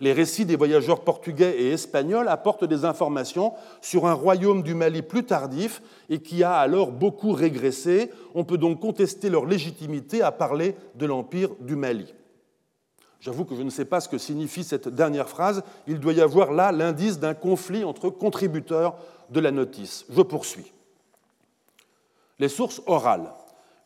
Les 0.00 0.14
récits 0.14 0.46
des 0.46 0.56
voyageurs 0.56 1.02
portugais 1.02 1.60
et 1.60 1.72
espagnols 1.72 2.26
apportent 2.26 2.64
des 2.64 2.86
informations 2.86 3.52
sur 3.82 4.06
un 4.06 4.14
royaume 4.14 4.62
du 4.62 4.74
Mali 4.74 5.02
plus 5.02 5.24
tardif 5.24 5.82
et 6.08 6.20
qui 6.20 6.42
a 6.42 6.54
alors 6.54 6.90
beaucoup 6.90 7.32
régressé. 7.32 8.10
On 8.34 8.44
peut 8.44 8.56
donc 8.56 8.80
contester 8.80 9.28
leur 9.28 9.44
légitimité 9.44 10.22
à 10.22 10.32
parler 10.32 10.74
de 10.94 11.04
l'empire 11.04 11.50
du 11.60 11.76
Mali. 11.76 12.14
J'avoue 13.20 13.44
que 13.44 13.56
je 13.56 13.62
ne 13.62 13.70
sais 13.70 13.84
pas 13.84 14.00
ce 14.00 14.08
que 14.08 14.16
signifie 14.16 14.62
cette 14.64 14.88
dernière 14.88 15.28
phrase. 15.28 15.62
Il 15.86 15.98
doit 15.98 16.12
y 16.12 16.20
avoir 16.20 16.52
là 16.52 16.72
l'indice 16.72 17.18
d'un 17.18 17.34
conflit 17.34 17.84
entre 17.84 18.08
contributeurs 18.08 18.96
de 19.30 19.40
la 19.40 19.50
notice. 19.50 20.04
Je 20.10 20.22
poursuis. 20.22 20.72
Les 22.38 22.48
sources 22.48 22.82
orales. 22.86 23.32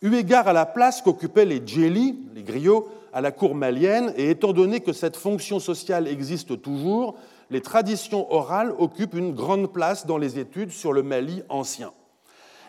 Eu 0.03 0.15
égard 0.15 0.49
à 0.49 0.53
la 0.53 0.67
place 0.67 1.01
qu'occupaient 1.01 1.45
les 1.45 1.63
djeli, 1.65 2.19
les 2.35 2.43
griots, 2.43 2.89
à 3.13 3.21
la 3.21 3.31
cour 3.31 3.55
malienne, 3.55 4.13
et 4.17 4.31
étant 4.31 4.53
donné 4.53 4.81
que 4.81 4.93
cette 4.93 5.17
fonction 5.17 5.61
sociale 5.61 6.09
existe 6.09 6.61
toujours, 6.61 7.17
les 7.51 7.61
traditions 7.61 8.33
orales 8.33 8.75
occupent 8.79 9.15
une 9.15 9.35
grande 9.35 9.73
place 9.73 10.07
dans 10.07 10.19
les 10.19 10.39
études 10.39 10.73
sur 10.73 10.93
le 10.93 11.03
Mali 11.03 11.43
ancien. 11.49 11.93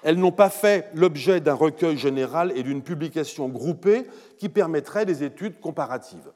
Elles 0.04 0.20
n'ont 0.20 0.34
pas 0.34 0.50
fait 0.50 0.90
l'objet 0.94 1.40
d'un 1.40 1.54
recueil 1.54 1.98
général 1.98 2.52
et 2.56 2.64
d'une 2.64 2.82
publication 2.82 3.48
groupée 3.48 4.06
qui 4.38 4.50
permettrait 4.50 5.06
des 5.06 5.24
études 5.24 5.60
comparatives. 5.62 6.32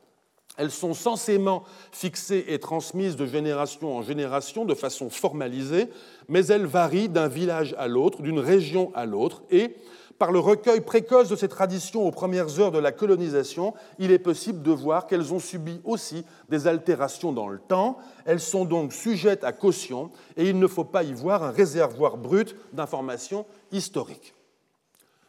Elles 0.58 0.72
sont 0.72 0.94
censément 0.94 1.64
fixées 1.92 2.46
et 2.48 2.60
transmises 2.60 3.16
de 3.16 3.26
génération 3.26 3.96
en 3.96 4.02
génération 4.02 4.66
de 4.66 4.74
façon 4.74 5.10
formalisée, 5.10 5.90
mais 6.28 6.46
elles 6.48 6.66
varient 6.66 7.10
d'un 7.10 7.28
village 7.28 7.76
à 7.78 7.88
l'autre, 7.88 8.22
d'une 8.22 8.40
région 8.40 8.92
à 8.96 9.06
l'autre, 9.06 9.44
et 9.52 9.76
par 10.18 10.32
le 10.32 10.40
recueil 10.40 10.82
précoce 10.82 11.30
de 11.30 11.36
ces 11.36 11.48
traditions 11.48 12.08
aux 12.08 12.12
premières 12.12 12.60
heures 12.60 12.72
de 12.72 12.80
la 12.80 12.92
colonisation, 12.92 13.76
il 14.00 14.12
est 14.12 14.20
possible 14.20 14.64
de 14.64 14.72
voir 14.72 15.06
qu'elles 15.06 15.32
ont 15.32 15.40
subi 15.40 15.80
aussi 15.84 16.26
des 16.50 16.66
altérations 16.66 17.32
dans 17.32 17.48
le 17.48 17.60
temps. 17.60 18.00
Elles 18.26 18.40
sont 18.40 18.66
donc 18.66 18.94
sujettes 18.94 19.44
à 19.44 19.52
caution 19.52 20.10
et 20.36 20.50
il 20.50 20.58
ne 20.58 20.66
faut 20.66 20.84
pas 20.84 21.04
y 21.04 21.14
voir 21.14 21.44
un 21.44 21.52
réservoir 21.52 22.18
brut 22.18 22.56
d'informations 22.74 23.46
historiques. 23.72 24.34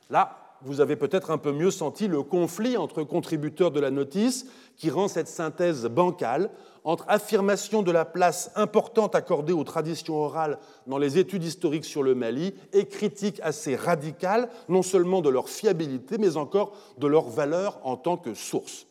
Là, 0.08 0.47
vous 0.62 0.80
avez 0.80 0.96
peut-être 0.96 1.30
un 1.30 1.38
peu 1.38 1.52
mieux 1.52 1.70
senti 1.70 2.08
le 2.08 2.22
conflit 2.22 2.76
entre 2.76 3.02
contributeurs 3.02 3.70
de 3.70 3.80
la 3.80 3.90
notice 3.90 4.46
qui 4.76 4.90
rend 4.90 5.08
cette 5.08 5.28
synthèse 5.28 5.84
bancale 5.86 6.50
entre 6.84 7.04
affirmation 7.08 7.82
de 7.82 7.92
la 7.92 8.04
place 8.04 8.50
importante 8.56 9.14
accordée 9.14 9.52
aux 9.52 9.64
traditions 9.64 10.16
orales 10.16 10.58
dans 10.86 10.98
les 10.98 11.18
études 11.18 11.44
historiques 11.44 11.84
sur 11.84 12.02
le 12.02 12.14
Mali 12.14 12.54
et 12.72 12.86
critique 12.86 13.40
assez 13.42 13.76
radicale 13.76 14.48
non 14.68 14.82
seulement 14.82 15.20
de 15.20 15.28
leur 15.28 15.48
fiabilité 15.48 16.18
mais 16.18 16.36
encore 16.36 16.72
de 16.98 17.06
leur 17.06 17.28
valeur 17.28 17.78
en 17.84 17.96
tant 17.96 18.16
que 18.16 18.34
source. 18.34 18.86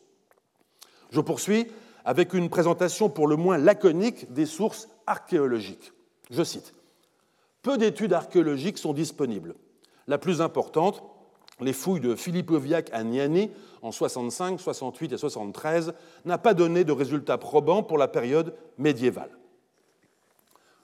Je 1.10 1.20
poursuis 1.20 1.66
avec 2.04 2.32
une 2.32 2.48
présentation 2.48 3.08
pour 3.10 3.26
le 3.26 3.36
moins 3.36 3.58
laconique 3.58 4.32
des 4.32 4.46
sources 4.46 4.88
archéologiques. 5.06 5.92
Je 6.30 6.42
cite 6.42 6.74
Peu 7.62 7.76
d'études 7.76 8.12
archéologiques 8.12 8.78
sont 8.78 8.92
disponibles. 8.94 9.54
La 10.06 10.16
plus 10.16 10.40
importante, 10.40 11.02
les 11.60 11.72
fouilles 11.72 12.00
de 12.00 12.14
Philippe 12.14 12.50
Oviac 12.50 12.88
à 12.92 13.02
Niani 13.02 13.50
en 13.82 13.92
65, 13.92 14.60
68 14.60 15.12
et 15.12 15.16
73 15.16 15.92
n'a 16.24 16.38
pas 16.38 16.54
donné 16.54 16.84
de 16.84 16.92
résultats 16.92 17.38
probants 17.38 17.82
pour 17.82 17.98
la 17.98 18.08
période 18.08 18.54
médiévale. 18.78 19.30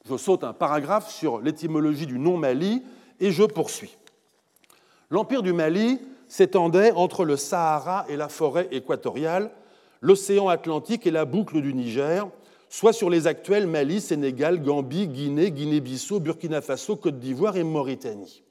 Je 0.08 0.16
saute 0.16 0.44
un 0.44 0.52
paragraphe 0.52 1.10
sur 1.10 1.40
l'étymologie 1.40 2.06
du 2.06 2.18
nom 2.18 2.36
Mali 2.36 2.82
et 3.20 3.30
je 3.30 3.42
poursuis. 3.44 3.96
L'empire 5.10 5.42
du 5.42 5.52
Mali 5.52 6.00
s'étendait 6.28 6.92
entre 6.92 7.24
le 7.24 7.36
Sahara 7.36 8.04
et 8.08 8.16
la 8.16 8.28
forêt 8.28 8.68
équatoriale, 8.70 9.50
l'océan 10.00 10.48
Atlantique 10.48 11.06
et 11.06 11.10
la 11.10 11.24
boucle 11.24 11.62
du 11.62 11.72
Niger, 11.72 12.28
soit 12.68 12.92
sur 12.92 13.08
les 13.08 13.26
actuels 13.26 13.66
Mali, 13.66 14.00
Sénégal, 14.00 14.60
Gambie, 14.60 15.06
Guinée, 15.06 15.50
Guinée-Bissau, 15.52 16.20
Burkina 16.20 16.60
Faso, 16.60 16.96
Côte 16.96 17.20
d'Ivoire 17.20 17.56
et 17.56 17.62
Mauritanie. 17.62 18.42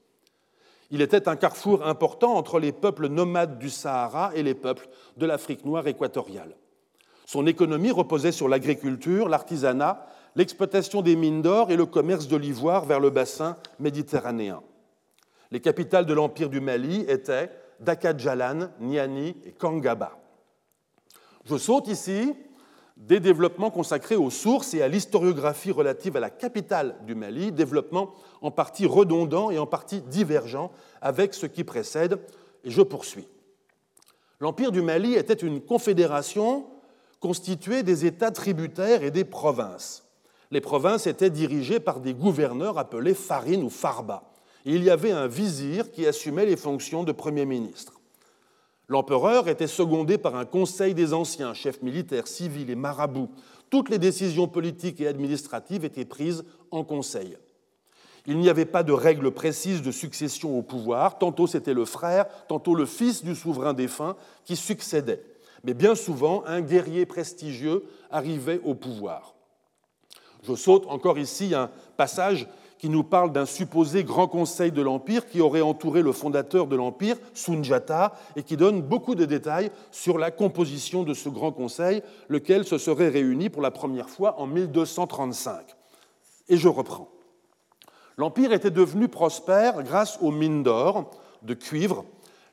Il 0.94 1.02
était 1.02 1.28
un 1.28 1.36
carrefour 1.36 1.88
important 1.88 2.36
entre 2.36 2.60
les 2.60 2.72
peuples 2.72 3.08
nomades 3.08 3.58
du 3.58 3.72
Sahara 3.72 4.30
et 4.36 4.44
les 4.44 4.54
peuples 4.54 4.88
de 5.18 5.26
l'Afrique 5.26 5.66
noire 5.66 5.88
équatoriale. 5.88 6.56
Son 7.26 7.48
économie 7.48 7.90
reposait 7.90 8.32
sur 8.32 8.48
l'agriculture, 8.48 9.28
l'artisanat, 9.28 10.06
l'exploitation 10.36 11.02
des 11.02 11.16
mines 11.16 11.42
d'or 11.42 11.72
et 11.72 11.78
le 11.78 11.88
commerce 11.88 12.28
de 12.28 12.38
l'ivoire 12.38 12.86
vers 12.86 13.00
le 13.00 13.10
bassin 13.10 13.58
méditerranéen. 13.80 14.62
Les 15.50 15.62
capitales 15.62 16.06
de 16.06 16.14
l'Empire 16.14 16.50
du 16.52 16.62
Mali 16.62 17.06
étaient 17.08 17.50
Dakar-Jalan, 17.80 18.70
Niani 18.80 19.36
et 19.46 19.52
Kangaba. 19.52 20.20
Je 21.46 21.58
saute 21.58 21.88
ici 21.88 22.36
des 22.98 23.20
développements 23.20 23.72
consacrés 23.72 24.16
aux 24.16 24.30
sources 24.30 24.76
et 24.76 24.84
à 24.84 24.88
l'historiographie 24.88 25.72
relative 25.72 26.18
à 26.18 26.20
la 26.20 26.30
capitale 26.30 26.98
du 27.08 27.16
Mali, 27.16 27.52
développement 27.52 28.14
en 28.44 28.52
partie 28.52 28.86
redondant 28.86 29.50
et 29.50 29.58
en 29.58 29.66
partie 29.66 30.02
divergent 30.02 30.72
avec 31.02 31.34
ce 31.34 31.48
qui 31.48 31.64
précède, 31.64 32.20
et 32.64 32.70
je 32.70 32.82
poursuis. 32.82 33.28
L'Empire 34.40 34.72
du 34.72 34.82
Mali 34.82 35.16
était 35.16 35.34
une 35.34 35.62
confédération 35.62 36.68
constituée 37.22 37.84
des 37.84 38.06
États 38.06 38.32
tributaires 38.32 39.02
et 39.02 39.12
des 39.12 39.24
provinces. 39.24 40.04
Les 40.52 40.62
provinces 40.62 41.08
étaient 41.08 41.30
dirigées 41.30 41.80
par 41.80 42.02
des 42.02 42.14
gouverneurs 42.14 42.78
appelés 42.78 43.14
farines 43.14 43.64
ou 43.64 43.70
farba, 43.70 44.24
et 44.66 44.76
il 44.76 44.84
y 44.84 44.90
avait 44.90 45.12
un 45.12 45.28
vizir 45.28 45.90
qui 45.90 46.06
assumait 46.06 46.46
les 46.46 46.58
fonctions 46.58 47.04
de 47.04 47.14
Premier 47.14 47.46
ministre. 47.46 48.02
L'empereur 48.90 49.48
était 49.48 49.68
secondé 49.68 50.18
par 50.18 50.36
un 50.36 50.46
conseil 50.46 50.94
des 50.94 51.14
anciens, 51.14 51.54
chefs 51.54 51.82
militaires, 51.82 52.28
civils 52.28 52.70
et 52.70 52.76
marabouts. 52.76 53.30
Toutes 53.70 53.90
les 53.90 53.98
décisions 54.00 54.50
politiques 54.50 55.00
et 55.00 55.08
administratives 55.08 55.86
étaient 55.86 56.06
prises 56.06 56.44
en 56.72 56.84
conseil. 56.84 57.38
Il 58.26 58.40
n'y 58.40 58.50
avait 58.50 58.66
pas 58.66 58.84
de 58.84 58.94
règle 58.94 59.32
précise 59.32 59.82
de 59.82 59.92
succession 59.92 60.58
au 60.58 60.62
pouvoir, 60.62 61.18
tantôt 61.18 61.46
c'était 61.46 61.74
le 61.74 61.86
frère, 61.86 62.26
tantôt 62.48 62.74
le 62.74 62.86
fils 62.86 63.24
du 63.24 63.36
souverain 63.36 63.74
défunt 63.74 64.16
qui 64.46 64.56
succédait. 64.56 65.24
Mais 65.66 65.74
bien 65.74 65.96
souvent, 65.96 66.44
un 66.46 66.62
guerrier 66.62 67.06
prestigieux 67.06 67.84
arrivait 68.12 68.62
au 68.64 68.76
pouvoir. 68.76 69.36
Je 70.44 70.56
saute 70.56 70.86
encore 70.88 71.18
ici 71.18 71.54
un 71.56 71.70
passage 71.98 72.48
qui 72.78 72.90
nous 72.90 73.04
parle 73.04 73.32
d'un 73.32 73.46
supposé 73.46 74.04
grand 74.04 74.28
conseil 74.28 74.74
de 74.74 74.82
l'Empire 74.82 75.26
qui 75.26 75.40
aurait 75.40 75.62
entouré 75.62 76.02
le 76.02 76.12
fondateur 76.12 76.68
de 76.68 76.76
l'Empire, 76.76 77.16
Sunjata, 77.34 78.14
et 78.36 78.44
qui 78.44 78.58
donne 78.58 78.82
beaucoup 78.82 79.16
de 79.16 79.24
détails 79.24 79.72
sur 79.90 80.18
la 80.18 80.32
composition 80.32 81.04
de 81.04 81.14
ce 81.14 81.30
grand 81.30 81.54
conseil, 81.54 82.04
lequel 82.28 82.66
se 82.66 82.78
serait 82.78 83.08
réuni 83.08 83.50
pour 83.50 83.62
la 83.62 83.72
première 83.72 84.10
fois 84.10 84.38
en 84.38 84.48
1235. 84.48 85.64
Et 86.50 86.58
je 86.58 86.68
reprends. 86.68 87.08
L'Empire 88.18 88.54
était 88.54 88.72
devenu 88.72 89.08
prospère 89.08 89.84
grâce 89.84 90.20
aux 90.22 90.32
mines 90.32 90.64
d'or, 90.64 91.12
de 91.42 91.54
cuivre, 91.54 92.06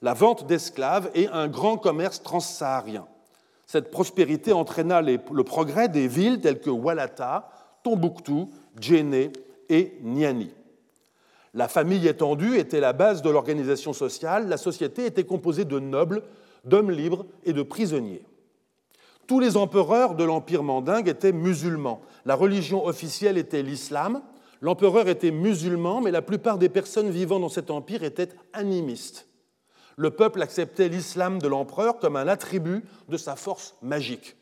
la 0.03 0.15
vente 0.15 0.47
d'esclaves 0.47 1.11
et 1.15 1.29
un 1.29 1.49
grand 1.49 1.77
commerce 1.77 2.23
transsaharien. 2.23 3.07
Cette 3.67 3.91
prospérité 3.91 4.53
entraîna 4.53 5.03
le 5.03 5.45
progrès 5.45 5.89
des 5.89 6.09
villes 6.09 6.41
telles 6.41 6.61
que 6.61 6.71
Walata, 6.71 7.51
Tombouctou, 7.83 8.51
Djenné 8.81 9.33
et 9.69 9.99
Niani. 10.03 10.51
La 11.55 11.69
famille 11.69 12.07
étendue 12.07 12.59
était 12.59 12.81
la 12.81 12.93
base 12.93 13.23
de 13.23 13.31
l'organisation 13.31 13.93
sociale. 13.93 14.49
La 14.49 14.57
société 14.57 15.07
était 15.07 15.25
composée 15.25 15.65
de 15.65 15.79
nobles, 15.79 16.23
d'hommes 16.65 16.91
libres 16.91 17.27
et 17.45 17.53
de 17.53 17.63
prisonniers. 17.63 18.25
Tous 19.27 19.41
les 19.41 19.57
empereurs 19.57 20.15
de 20.15 20.25
l'Empire 20.25 20.63
mandingue 20.63 21.09
étaient 21.09 21.33
musulmans. 21.33 22.01
La 22.25 22.35
religion 22.35 22.85
officielle 22.85 23.39
était 23.39 23.63
l'islam. 23.63 24.23
L'empereur 24.61 25.09
était 25.09 25.31
musulman, 25.31 26.01
mais 26.01 26.11
la 26.11 26.23
plupart 26.23 26.59
des 26.59 26.69
personnes 26.69 27.11
vivant 27.11 27.41
dans 27.41 27.49
cet 27.49 27.71
empire 27.71 28.03
étaient 28.03 28.29
animistes. 28.53 29.27
Le 29.97 30.11
peuple 30.11 30.43
acceptait 30.43 30.89
l'islam 30.89 31.39
de 31.41 31.49
l'empereur 31.49 31.99
comme 31.99 32.17
un 32.17 32.29
attribut 32.29 32.85
de 33.09 33.17
sa 33.17 33.37
force 33.37 33.75
magique. 33.83 34.37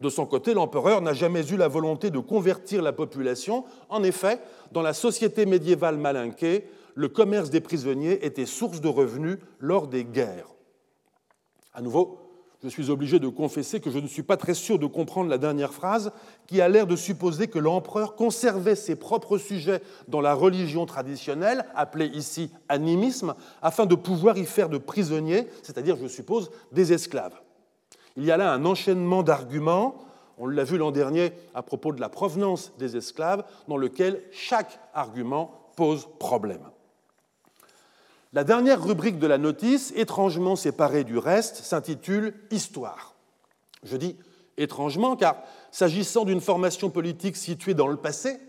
De 0.00 0.08
son 0.08 0.26
côté, 0.26 0.54
l'empereur 0.54 1.00
n'a 1.00 1.12
jamais 1.12 1.46
eu 1.50 1.56
la 1.56 1.68
volonté 1.68 2.10
de 2.10 2.18
convertir 2.18 2.82
la 2.82 2.92
population. 2.92 3.64
En 3.88 4.02
effet, 4.02 4.40
dans 4.72 4.82
la 4.82 4.92
société 4.92 5.46
médiévale 5.46 5.96
malinquée, 5.96 6.68
le 6.94 7.08
commerce 7.08 7.50
des 7.50 7.60
prisonniers 7.60 8.24
était 8.24 8.46
source 8.46 8.80
de 8.80 8.88
revenus 8.88 9.38
lors 9.58 9.86
des 9.86 10.04
guerres. 10.04 10.48
À 11.72 11.80
nouveau, 11.80 12.23
je 12.64 12.70
suis 12.70 12.90
obligé 12.90 13.18
de 13.18 13.28
confesser 13.28 13.78
que 13.78 13.90
je 13.90 13.98
ne 13.98 14.06
suis 14.06 14.22
pas 14.22 14.38
très 14.38 14.54
sûr 14.54 14.78
de 14.78 14.86
comprendre 14.86 15.28
la 15.28 15.36
dernière 15.36 15.74
phrase, 15.74 16.12
qui 16.46 16.62
a 16.62 16.68
l'air 16.68 16.86
de 16.86 16.96
supposer 16.96 17.46
que 17.46 17.58
l'empereur 17.58 18.16
conservait 18.16 18.74
ses 18.74 18.96
propres 18.96 19.36
sujets 19.36 19.82
dans 20.08 20.22
la 20.22 20.32
religion 20.32 20.86
traditionnelle, 20.86 21.66
appelée 21.74 22.06
ici 22.06 22.50
animisme, 22.70 23.34
afin 23.60 23.84
de 23.84 23.94
pouvoir 23.94 24.38
y 24.38 24.46
faire 24.46 24.70
de 24.70 24.78
prisonniers, 24.78 25.46
c'est-à-dire, 25.62 25.96
je 25.96 26.06
suppose, 26.06 26.50
des 26.72 26.94
esclaves. 26.94 27.38
Il 28.16 28.24
y 28.24 28.30
a 28.30 28.38
là 28.38 28.50
un 28.52 28.64
enchaînement 28.64 29.22
d'arguments, 29.22 29.96
on 30.38 30.46
l'a 30.46 30.64
vu 30.64 30.78
l'an 30.78 30.90
dernier 30.90 31.32
à 31.54 31.62
propos 31.62 31.92
de 31.92 32.00
la 32.00 32.08
provenance 32.08 32.72
des 32.78 32.96
esclaves, 32.96 33.44
dans 33.68 33.76
lequel 33.76 34.22
chaque 34.32 34.80
argument 34.94 35.70
pose 35.76 36.08
problème. 36.18 36.62
La 38.34 38.42
dernière 38.42 38.82
rubrique 38.82 39.20
de 39.20 39.28
la 39.28 39.38
notice, 39.38 39.92
étrangement 39.94 40.56
séparée 40.56 41.04
du 41.04 41.18
reste, 41.18 41.58
s'intitule 41.58 42.34
Histoire. 42.50 43.14
Je 43.84 43.96
dis 43.96 44.16
étrangement 44.56 45.14
car, 45.14 45.36
s'agissant 45.70 46.24
d'une 46.24 46.40
formation 46.40 46.90
politique 46.90 47.36
située 47.36 47.74
dans 47.74 47.86
le 47.86 47.96
passé, 47.96 48.40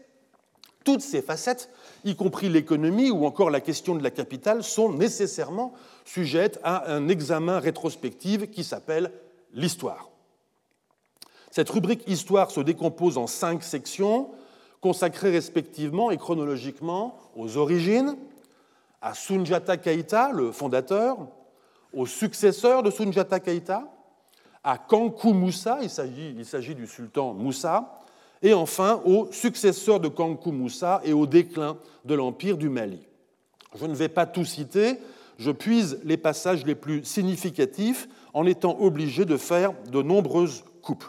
toutes 0.85 1.01
ces 1.01 1.21
facettes, 1.21 1.69
y 2.03 2.15
compris 2.15 2.49
l'économie 2.49 3.11
ou 3.11 3.27
encore 3.27 3.51
la 3.51 3.61
question 3.61 3.93
de 3.93 4.01
la 4.01 4.09
capitale, 4.09 4.63
sont 4.63 4.91
nécessairement 4.91 5.71
sujettes 6.03 6.59
à 6.63 6.91
un 6.91 7.07
examen 7.07 7.59
rétrospectif 7.59 8.49
qui 8.49 8.63
s'appelle 8.63 9.11
l'histoire. 9.53 10.09
Cette 11.51 11.69
rubrique 11.69 12.07
Histoire 12.07 12.49
se 12.49 12.61
décompose 12.61 13.19
en 13.19 13.27
cinq 13.27 13.61
sections, 13.61 14.31
consacrées 14.81 15.29
respectivement 15.29 16.09
et 16.09 16.17
chronologiquement 16.17 17.19
aux 17.35 17.57
origines, 17.57 18.15
à 19.05 19.13
Sunjata 19.13 19.77
Keita, 19.77 20.31
le 20.33 20.51
fondateur, 20.51 21.15
aux 21.93 22.07
successeurs 22.07 22.81
de 22.81 22.89
Sunjata 22.89 23.39
Keita, 23.39 23.83
à 24.63 24.79
Kankou 24.79 25.31
Moussa, 25.31 25.77
il 25.83 25.91
s'agit 25.91 26.73
du 26.73 26.87
sultan 26.87 27.35
Moussa, 27.35 28.01
et 28.41 28.55
enfin 28.55 28.99
aux 29.05 29.31
successeurs 29.31 29.99
de 29.99 30.07
Kankou 30.07 30.51
Moussa 30.51 31.01
et 31.05 31.13
au 31.13 31.27
déclin 31.27 31.77
de 32.03 32.15
l'empire 32.15 32.57
du 32.57 32.67
Mali. 32.67 33.07
Je 33.75 33.85
ne 33.85 33.93
vais 33.93 34.09
pas 34.09 34.25
tout 34.25 34.43
citer, 34.43 34.97
je 35.37 35.51
puise 35.51 35.99
les 36.03 36.17
passages 36.17 36.65
les 36.65 36.73
plus 36.73 37.03
significatifs 37.03 38.09
en 38.33 38.47
étant 38.47 38.75
obligé 38.79 39.23
de 39.23 39.37
faire 39.37 39.73
de 39.91 40.01
nombreuses 40.01 40.63
coupes. 40.81 41.05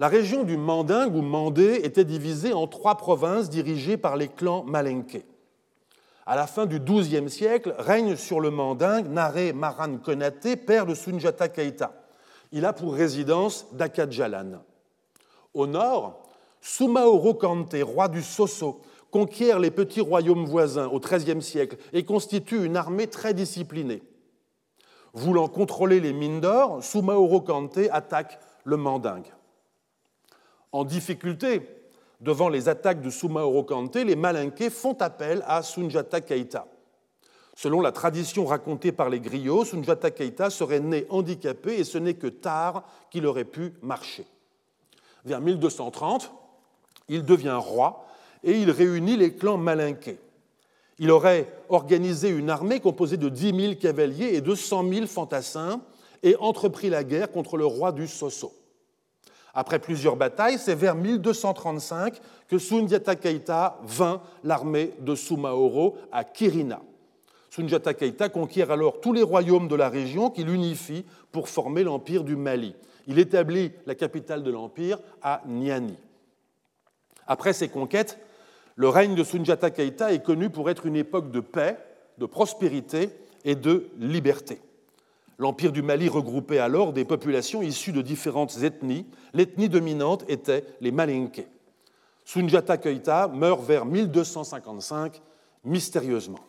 La 0.00 0.08
région 0.08 0.42
du 0.42 0.56
Mandingue 0.56 1.14
ou 1.14 1.22
Mandé 1.22 1.80
était 1.84 2.04
divisée 2.04 2.52
en 2.52 2.66
trois 2.66 2.96
provinces 2.96 3.48
dirigées 3.48 3.96
par 3.96 4.16
les 4.16 4.26
clans 4.26 4.64
malinqués. 4.64 5.24
À 6.26 6.34
la 6.34 6.48
fin 6.48 6.66
du 6.66 6.80
XIIe 6.80 7.30
siècle, 7.30 7.74
règne 7.78 8.16
sur 8.16 8.40
le 8.40 8.50
Mandingue 8.50 9.06
Naré 9.06 9.52
Maran 9.52 9.98
Konate, 9.98 10.56
père 10.66 10.86
de 10.86 10.94
Sunjata 10.94 11.48
Keita. 11.48 11.92
Il 12.50 12.64
a 12.64 12.72
pour 12.72 12.94
résidence 12.94 13.66
Dakadjalan. 13.72 14.62
Au 15.52 15.68
nord, 15.68 16.24
Sumaoro 16.60 17.34
Kante, 17.34 17.76
roi 17.82 18.08
du 18.08 18.22
Soso, 18.22 18.80
conquiert 19.12 19.60
les 19.60 19.70
petits 19.70 20.00
royaumes 20.00 20.46
voisins 20.46 20.88
au 20.88 20.98
XIIIe 20.98 21.42
siècle 21.42 21.76
et 21.92 22.04
constitue 22.04 22.64
une 22.64 22.76
armée 22.76 23.06
très 23.06 23.32
disciplinée. 23.32 24.02
Voulant 25.12 25.46
contrôler 25.46 26.00
les 26.00 26.12
mines 26.12 26.40
d'or, 26.40 26.82
Sumaoro 26.82 27.42
Kante 27.42 27.78
attaque 27.92 28.40
le 28.64 28.76
Mandingue. 28.76 29.30
En 30.74 30.82
difficulté 30.82 31.62
devant 32.20 32.48
les 32.48 32.68
attaques 32.68 33.00
de 33.00 33.08
Sumaoro 33.08 33.62
Kante, 33.62 33.94
les 33.94 34.16
Malinqués 34.16 34.70
font 34.70 34.94
appel 34.94 35.44
à 35.46 35.62
Sunjata 35.62 36.20
Keita. 36.20 36.66
Selon 37.54 37.80
la 37.80 37.92
tradition 37.92 38.44
racontée 38.44 38.90
par 38.90 39.08
les 39.08 39.20
griots, 39.20 39.64
Sunjata 39.64 40.10
Keita 40.10 40.50
serait 40.50 40.80
né 40.80 41.06
handicapé 41.10 41.78
et 41.78 41.84
ce 41.84 41.96
n'est 41.96 42.14
que 42.14 42.26
tard 42.26 42.82
qu'il 43.08 43.24
aurait 43.24 43.44
pu 43.44 43.74
marcher. 43.82 44.26
Vers 45.24 45.40
1230, 45.40 46.32
il 47.08 47.24
devient 47.24 47.56
roi 47.56 48.04
et 48.42 48.58
il 48.58 48.72
réunit 48.72 49.16
les 49.16 49.36
clans 49.36 49.58
malinqués. 49.58 50.18
Il 50.98 51.12
aurait 51.12 51.46
organisé 51.68 52.30
une 52.30 52.50
armée 52.50 52.80
composée 52.80 53.16
de 53.16 53.28
10 53.28 53.60
000 53.60 53.74
cavaliers 53.76 54.34
et 54.34 54.40
de 54.40 54.56
100 54.56 54.92
000 54.92 55.06
fantassins 55.06 55.80
et 56.24 56.34
entrepris 56.40 56.90
la 56.90 57.04
guerre 57.04 57.30
contre 57.30 57.56
le 57.56 57.64
roi 57.64 57.92
du 57.92 58.08
Soso. 58.08 58.52
Après 59.54 59.78
plusieurs 59.78 60.16
batailles, 60.16 60.58
c'est 60.58 60.74
vers 60.74 60.94
1235 60.94 62.20
que 62.48 62.58
Sundiata 62.58 63.14
Keita 63.14 63.78
vint 63.84 64.20
l'armée 64.42 64.92
de 65.00 65.14
Sumaoro 65.14 65.96
à 66.10 66.24
Kirina. 66.24 66.82
Sundiata 67.50 67.94
Keita 67.94 68.28
conquiert 68.28 68.72
alors 68.72 69.00
tous 69.00 69.12
les 69.12 69.22
royaumes 69.22 69.68
de 69.68 69.76
la 69.76 69.88
région 69.88 70.28
qu'il 70.28 70.48
unifie 70.48 71.04
pour 71.30 71.48
former 71.48 71.84
l'empire 71.84 72.24
du 72.24 72.34
Mali. 72.34 72.74
Il 73.06 73.20
établit 73.20 73.70
la 73.86 73.94
capitale 73.94 74.42
de 74.42 74.50
l'empire 74.50 74.98
à 75.22 75.42
Niani. 75.46 75.96
Après 77.28 77.52
ces 77.52 77.68
conquêtes, 77.68 78.18
le 78.74 78.88
règne 78.88 79.14
de 79.14 79.22
Sunjata 79.22 79.70
Keita 79.70 80.12
est 80.12 80.24
connu 80.24 80.50
pour 80.50 80.68
être 80.68 80.84
une 80.84 80.96
époque 80.96 81.30
de 81.30 81.38
paix, 81.38 81.78
de 82.18 82.26
prospérité 82.26 83.10
et 83.44 83.54
de 83.54 83.88
liberté. 83.98 84.60
L'Empire 85.38 85.72
du 85.72 85.82
Mali 85.82 86.08
regroupait 86.08 86.58
alors 86.58 86.92
des 86.92 87.04
populations 87.04 87.62
issues 87.62 87.92
de 87.92 88.02
différentes 88.02 88.62
ethnies. 88.62 89.06
L'ethnie 89.32 89.68
dominante 89.68 90.24
était 90.28 90.64
les 90.80 90.92
Malinké. 90.92 91.48
Sunjata 92.24 92.78
Keita 92.78 93.28
meurt 93.28 93.62
vers 93.62 93.84
1255 93.84 95.20
mystérieusement. 95.64 96.40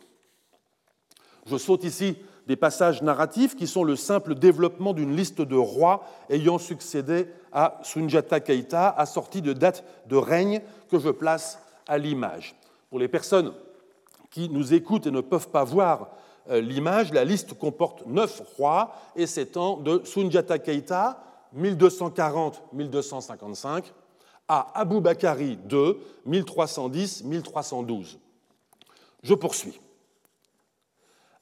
Je 1.46 1.56
saute 1.56 1.84
ici 1.84 2.16
des 2.46 2.56
passages 2.56 3.02
narratifs 3.02 3.56
qui 3.56 3.66
sont 3.66 3.84
le 3.84 3.96
simple 3.96 4.34
développement 4.34 4.92
d'une 4.92 5.16
liste 5.16 5.42
de 5.42 5.56
rois 5.56 6.04
ayant 6.30 6.58
succédé 6.58 7.26
à 7.52 7.80
Sunjata 7.82 8.40
Keita, 8.40 8.88
assortie 8.88 9.42
de 9.42 9.52
dates 9.52 9.84
de 10.06 10.16
règne 10.16 10.60
que 10.88 10.98
je 10.98 11.10
place 11.10 11.60
à 11.88 11.98
l'image. 11.98 12.54
Pour 12.88 13.00
les 13.00 13.08
personnes 13.08 13.52
qui 14.30 14.48
nous 14.48 14.74
écoutent 14.74 15.06
et 15.06 15.10
ne 15.10 15.20
peuvent 15.20 15.48
pas 15.48 15.64
voir 15.64 16.10
l'image, 16.50 17.12
la 17.12 17.24
liste 17.24 17.54
comporte 17.54 18.04
neuf 18.06 18.42
rois 18.56 18.94
et 19.16 19.26
s'étend 19.26 19.76
de 19.76 20.00
Sunjata 20.04 20.58
Keita, 20.58 21.22
1240-1255, 21.56 23.84
à 24.48 24.72
Abu 24.74 25.00
Bakari 25.00 25.58
II, 25.70 25.94
1310-1312. 26.28 28.16
Je 29.22 29.34
poursuis. 29.34 29.80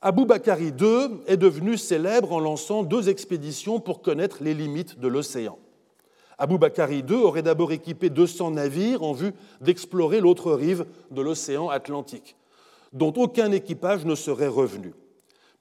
Abou 0.01 0.27
Bakari 0.27 0.73
II 0.79 1.21
est 1.27 1.39
devenu 1.39 1.77
célèbre 1.79 2.33
en 2.33 2.39
lançant 2.39 2.83
deux 2.83 3.09
expéditions 3.09 3.81
pour 3.81 4.03
connaître 4.03 4.43
les 4.43 4.53
limites 4.53 5.01
de 5.01 5.09
l'océan. 5.09 5.59
Abou 6.37 6.59
Bakari 6.59 7.03
II 7.09 7.17
aurait 7.17 7.43
d'abord 7.43 7.73
équipé 7.73 8.11
200 8.11 8.51
navires 8.51 9.03
en 9.03 9.15
vue 9.15 9.33
d'explorer 9.63 10.21
l'autre 10.21 10.53
rive 10.53 10.85
de 11.11 11.23
l'océan 11.23 11.71
Atlantique, 11.71 12.37
dont 12.95 13.13
aucun 13.17 13.53
équipage 13.53 14.07
ne 14.07 14.15
serait 14.15 14.49
revenu. 14.49 14.95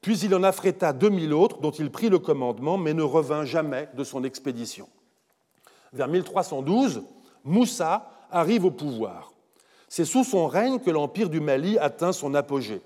Puis 0.02 0.20
il 0.20 0.36
en 0.36 0.44
affréta 0.44 0.94
2000 0.94 1.34
autres 1.34 1.60
dont 1.60 1.72
il 1.72 1.92
prit 1.92 2.10
le 2.10 2.20
commandement 2.20 2.78
mais 2.78 2.94
ne 2.94 3.04
revint 3.04 3.44
jamais 3.44 3.90
de 3.96 4.04
son 4.04 4.24
expédition. 4.24 4.88
Vers 5.92 6.08
1312, 6.08 7.04
Moussa 7.44 8.10
arrive 8.32 8.66
au 8.66 8.72
pouvoir. 8.72 9.32
C'est 9.90 10.06
sous 10.06 10.24
son 10.24 10.48
règne 10.48 10.80
que 10.80 10.90
l'empire 10.90 11.30
du 11.30 11.40
Mali 11.40 11.78
atteint 11.78 12.14
son 12.14 12.34
apogée. 12.34 12.82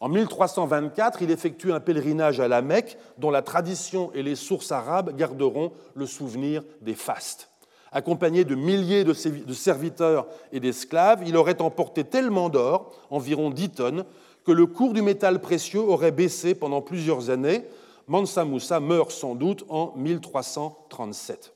En 0.00 0.08
1324, 0.08 1.22
il 1.22 1.30
effectue 1.30 1.72
un 1.72 1.80
pèlerinage 1.80 2.40
à 2.40 2.48
la 2.48 2.62
Mecque 2.62 2.98
dont 3.18 3.30
la 3.30 3.42
tradition 3.42 4.10
et 4.12 4.22
les 4.22 4.36
sources 4.36 4.72
arabes 4.72 5.16
garderont 5.16 5.72
le 5.94 6.06
souvenir 6.06 6.62
des 6.82 6.94
fastes. 6.94 7.50
Accompagné 7.92 8.44
de 8.44 8.54
milliers 8.54 9.04
de 9.04 9.52
serviteurs 9.52 10.26
et 10.52 10.60
d'esclaves, 10.60 11.22
il 11.26 11.36
aurait 11.36 11.62
emporté 11.62 12.04
tellement 12.04 12.48
d'or, 12.48 12.92
environ 13.10 13.50
10 13.50 13.70
tonnes, 13.70 14.04
que 14.44 14.52
le 14.52 14.66
cours 14.66 14.92
du 14.92 15.02
métal 15.02 15.40
précieux 15.40 15.80
aurait 15.80 16.12
baissé 16.12 16.54
pendant 16.54 16.80
plusieurs 16.80 17.30
années. 17.30 17.64
Mansa 18.06 18.44
Moussa 18.44 18.80
meurt 18.80 19.10
sans 19.10 19.34
doute 19.34 19.64
en 19.68 19.92
1337. 19.96 21.52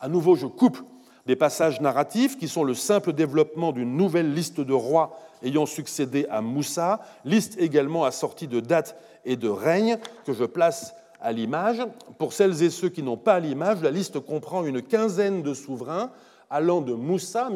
À 0.00 0.08
nouveau, 0.08 0.36
je 0.36 0.46
coupe 0.46 0.78
des 1.26 1.36
passages 1.36 1.80
narratifs 1.80 2.38
qui 2.38 2.48
sont 2.48 2.64
le 2.64 2.74
simple 2.74 3.12
développement 3.12 3.72
d'une 3.72 3.96
nouvelle 3.96 4.32
liste 4.32 4.60
de 4.60 4.72
rois 4.72 5.18
ayant 5.42 5.66
succédé 5.66 6.26
à 6.30 6.40
Moussa, 6.40 7.00
liste 7.24 7.58
également 7.58 8.04
assortie 8.04 8.48
de 8.48 8.60
dates 8.60 8.96
et 9.24 9.36
de 9.36 9.48
règnes 9.48 9.98
que 10.24 10.32
je 10.32 10.44
place 10.44 10.94
à 11.24 11.32
l'image. 11.32 11.82
Pour 12.18 12.32
celles 12.32 12.62
et 12.62 12.70
ceux 12.70 12.90
qui 12.90 13.02
n'ont 13.02 13.16
pas 13.16 13.40
l'image, 13.40 13.82
la 13.82 13.90
liste 13.90 14.20
comprend 14.20 14.64
une 14.64 14.82
quinzaine 14.82 15.42
de 15.42 15.54
souverains 15.54 16.12
allant 16.50 16.82
de 16.82 16.92
Moussa, 16.92 17.50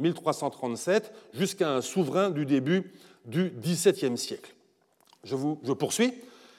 1312-1337, 0.00 1.10
jusqu'à 1.34 1.70
un 1.70 1.82
souverain 1.82 2.30
du 2.30 2.46
début 2.46 2.92
du 3.26 3.52
XVIIe 3.60 4.16
siècle. 4.16 4.54
Je, 5.24 5.36
poursuis 5.72 6.14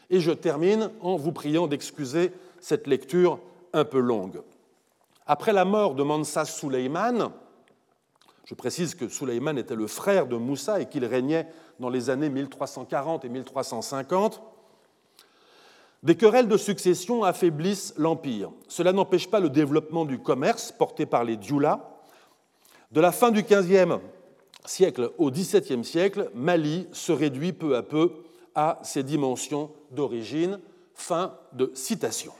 et 0.10 0.19
je 0.19 0.31
termine 0.31 0.91
en 1.01 1.15
vous 1.15 1.31
priant 1.31 1.67
d'excuser 1.67 2.31
cette 2.60 2.88
lecture 2.88 3.39
un 3.73 3.86
peu 3.86 3.99
longue. 3.99 4.41
Après 5.25 5.53
la 5.53 5.65
mort 5.65 5.95
de 5.95 6.03
Mansa 6.03 6.45
Suleiman, 6.45 7.31
je 8.43 8.53
précise 8.53 8.93
que 8.95 9.08
Suleiman 9.08 9.58
était 9.58 9.75
le 9.75 9.88
frère 9.88 10.27
de 10.27 10.36
Moussa 10.36 10.81
et 10.81 10.88
qu'il 10.88 11.05
régnait 11.05 11.47
dans 11.79 11.89
les 11.89 12.10
années 12.10 12.29
1340 12.29 13.25
et 13.25 13.29
1350. 13.29 14.41
Des 16.05 16.15
querelles 16.15 16.47
de 16.47 16.55
succession 16.55 17.23
affaiblissent 17.23 17.95
l'empire. 17.97 18.51
Cela 18.67 18.93
n'empêche 18.93 19.27
pas 19.27 19.39
le 19.39 19.49
développement 19.49 20.05
du 20.05 20.19
commerce 20.19 20.71
porté 20.71 21.07
par 21.07 21.23
les 21.23 21.35
Dioula. 21.35 21.99
De 22.91 23.01
la 23.01 23.11
fin 23.11 23.31
du 23.31 23.41
XVe 23.41 23.99
siècle 24.65 25.11
au 25.17 25.31
XVIIe 25.31 25.83
siècle, 25.83 26.29
Mali 26.35 26.87
se 26.91 27.11
réduit 27.11 27.53
peu 27.53 27.75
à 27.75 27.81
peu 27.81 28.11
à 28.53 28.79
ses 28.83 29.01
dimensions 29.01 29.71
d'origine. 29.89 30.59
Fin 30.93 31.33
de 31.53 31.71
citation. 31.73 32.33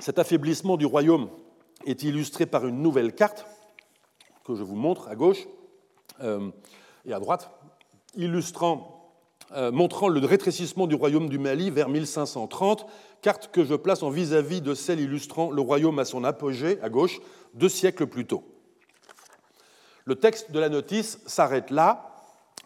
Cet 0.00 0.18
affaiblissement 0.18 0.76
du 0.76 0.86
royaume 0.86 1.30
est 1.86 2.02
illustré 2.02 2.46
par 2.46 2.66
une 2.66 2.82
nouvelle 2.82 3.14
carte 3.14 3.46
je 4.54 4.62
vous 4.62 4.76
montre 4.76 5.08
à 5.08 5.14
gauche 5.14 5.46
euh, 6.22 6.50
et 7.04 7.12
à 7.12 7.20
droite, 7.20 7.50
illustrant, 8.14 9.14
euh, 9.52 9.72
montrant 9.72 10.08
le 10.08 10.24
rétrécissement 10.24 10.86
du 10.86 10.94
royaume 10.94 11.28
du 11.28 11.38
Mali 11.38 11.70
vers 11.70 11.88
1530, 11.88 12.86
carte 13.22 13.50
que 13.52 13.64
je 13.64 13.74
place 13.74 14.02
en 14.02 14.10
vis-à-vis 14.10 14.60
de 14.60 14.74
celle 14.74 15.00
illustrant 15.00 15.50
le 15.50 15.60
royaume 15.60 15.98
à 15.98 16.04
son 16.04 16.24
apogée 16.24 16.78
à 16.82 16.88
gauche 16.88 17.20
deux 17.54 17.68
siècles 17.68 18.06
plus 18.06 18.26
tôt. 18.26 18.44
Le 20.04 20.14
texte 20.14 20.50
de 20.50 20.58
la 20.58 20.68
notice 20.68 21.20
s'arrête 21.26 21.70
là. 21.70 22.16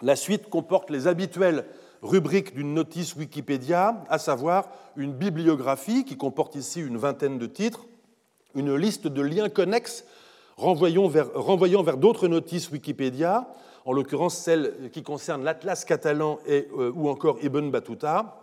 La 0.03 0.17
suite 0.17 0.49
comporte 0.49 0.91
les 0.91 1.07
habituels 1.07 1.67
rubrique 2.03 2.55
d'une 2.55 2.75
notice 2.75 3.17
Wikipédia, 3.17 4.05
à 4.09 4.19
savoir 4.19 4.69
une 4.97 5.13
bibliographie 5.13 6.05
qui 6.05 6.17
comporte 6.17 6.55
ici 6.55 6.81
une 6.81 6.99
vingtaine 6.99 7.39
de 7.39 7.47
titres, 7.47 7.87
une 8.55 8.75
liste 8.77 9.07
de 9.07 9.23
liens 9.23 9.49
connexes 9.49 10.05
renvoyant 10.57 11.09
vers, 11.09 11.29
vers 11.83 11.97
d'autres 11.97 12.29
notices 12.29 12.71
Wikipédia, 12.71 13.49
en 13.85 13.93
l'occurrence 13.93 14.37
celles 14.37 14.91
qui 14.93 15.03
concernent 15.03 15.45
l'Atlas 15.45 15.85
catalan 15.85 16.39
euh, 16.49 16.93
ou 16.95 17.09
encore 17.09 17.39
Ibn 17.43 17.71
Battuta, 17.71 18.41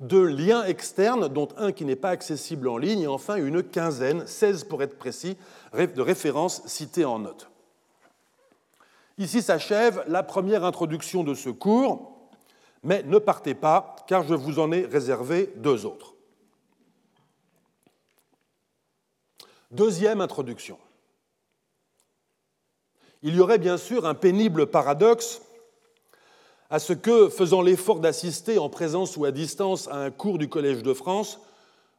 deux 0.00 0.24
liens 0.24 0.64
externes, 0.64 1.28
dont 1.28 1.48
un 1.56 1.72
qui 1.72 1.84
n'est 1.84 1.96
pas 1.96 2.10
accessible 2.10 2.68
en 2.68 2.78
ligne, 2.78 3.00
et 3.00 3.06
enfin 3.08 3.36
une 3.36 3.62
quinzaine, 3.62 4.26
16 4.26 4.64
pour 4.64 4.82
être 4.82 4.96
précis, 4.96 5.36
de 5.74 6.00
références 6.00 6.62
citées 6.66 7.04
en 7.04 7.18
note. 7.18 7.50
Ici 9.18 9.42
s'achève 9.42 10.04
la 10.06 10.22
première 10.22 10.64
introduction 10.64 11.24
de 11.24 11.34
ce 11.34 11.50
cours. 11.50 12.14
Mais 12.84 13.02
ne 13.02 13.18
partez 13.18 13.54
pas, 13.54 13.96
car 14.06 14.22
je 14.22 14.34
vous 14.34 14.60
en 14.60 14.70
ai 14.70 14.86
réservé 14.86 15.52
deux 15.56 15.84
autres. 15.84 16.14
Deuxième 19.70 20.20
introduction. 20.20 20.78
Il 23.24 23.34
y 23.34 23.40
aurait 23.40 23.58
bien 23.58 23.78
sûr 23.78 24.06
un 24.06 24.14
pénible 24.14 24.68
paradoxe 24.68 25.42
à 26.70 26.78
ce 26.78 26.92
que, 26.92 27.28
faisant 27.28 27.62
l'effort 27.62 27.98
d'assister 27.98 28.58
en 28.58 28.68
présence 28.68 29.16
ou 29.16 29.24
à 29.24 29.32
distance 29.32 29.88
à 29.88 29.96
un 29.96 30.10
cours 30.12 30.38
du 30.38 30.48
Collège 30.48 30.84
de 30.84 30.92
France, 30.92 31.40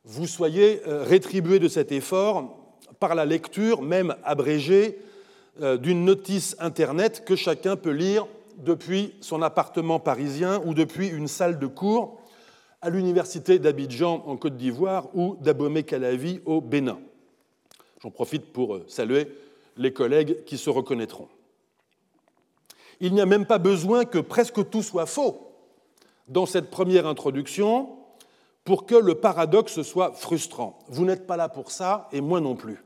vous 0.05 0.27
soyez 0.27 0.82
euh, 0.88 1.03
rétribué 1.03 1.60
de 1.60 1.67
cet 1.67 1.91
effort 1.91 2.58
par 3.01 3.15
la 3.15 3.25
lecture, 3.25 3.82
même 3.82 4.15
abrégée, 4.23 4.99
euh, 5.62 5.75
d'une 5.75 6.05
notice 6.05 6.55
Internet 6.60 7.25
que 7.25 7.36
chacun 7.36 7.75
peut 7.75 7.91
lire 7.91 8.25
depuis 8.58 9.13
son 9.19 9.41
appartement 9.41 9.99
parisien 9.99 10.62
ou 10.65 10.73
depuis 10.73 11.08
une 11.08 11.27
salle 11.27 11.60
de 11.60 11.67
cours 11.67 12.21
à 12.82 12.89
l'université 12.89 13.60
d'Abidjan 13.60 14.23
en 14.25 14.38
Côte 14.38 14.55
d'Ivoire 14.55 15.10
ou 15.13 15.36
d'Abomey-Calavi 15.41 16.41
au 16.45 16.62
Bénin. 16.62 16.99
J'en 18.01 18.10
profite 18.10 18.53
pour 18.53 18.75
euh, 18.75 18.86
saluer 18.88 19.27
les 19.80 19.94
collègues 19.94 20.44
qui 20.44 20.58
se 20.58 20.70
reconnaîtront. 20.70 21.30
Il 23.00 23.13
n'y 23.13 23.22
a 23.22 23.26
même 23.26 23.46
pas 23.46 23.58
besoin 23.58 24.06
que 24.06 24.20
presque 24.20 24.70
tout 24.70 24.84
soit 24.84 25.06
faux 25.06 25.56
dans 26.28 26.46
cette 26.46 26.70
première 26.70 27.08
introduction 27.08 27.98
pour 28.65 28.86
que 28.86 28.96
le 28.96 29.15
paradoxe 29.15 29.82
soit 29.82 30.12
frustrant. 30.13 30.80
Vous 30.89 31.06
n'êtes 31.06 31.26
pas 31.26 31.38
là 31.38 31.48
pour 31.48 31.72
ça 31.72 32.10
et 32.12 32.20
moi 32.20 32.42
non 32.42 32.56
plus. 32.56 32.84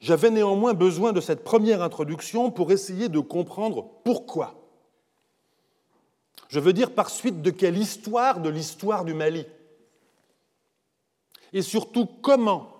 J'avais 0.00 0.30
néanmoins 0.30 0.72
besoin 0.72 1.12
de 1.12 1.20
cette 1.20 1.44
première 1.44 1.82
introduction 1.82 2.50
pour 2.50 2.72
essayer 2.72 3.08
de 3.08 3.20
comprendre 3.20 3.86
pourquoi. 4.04 4.54
Je 6.48 6.58
veux 6.58 6.72
dire 6.72 6.94
par 6.94 7.10
suite 7.10 7.42
de 7.42 7.50
quelle 7.50 7.76
histoire 7.76 8.40
de 8.40 8.48
l'histoire 8.48 9.04
du 9.04 9.12
Mali 9.12 9.44
Et 11.52 11.60
surtout 11.60 12.06
comment 12.06 12.77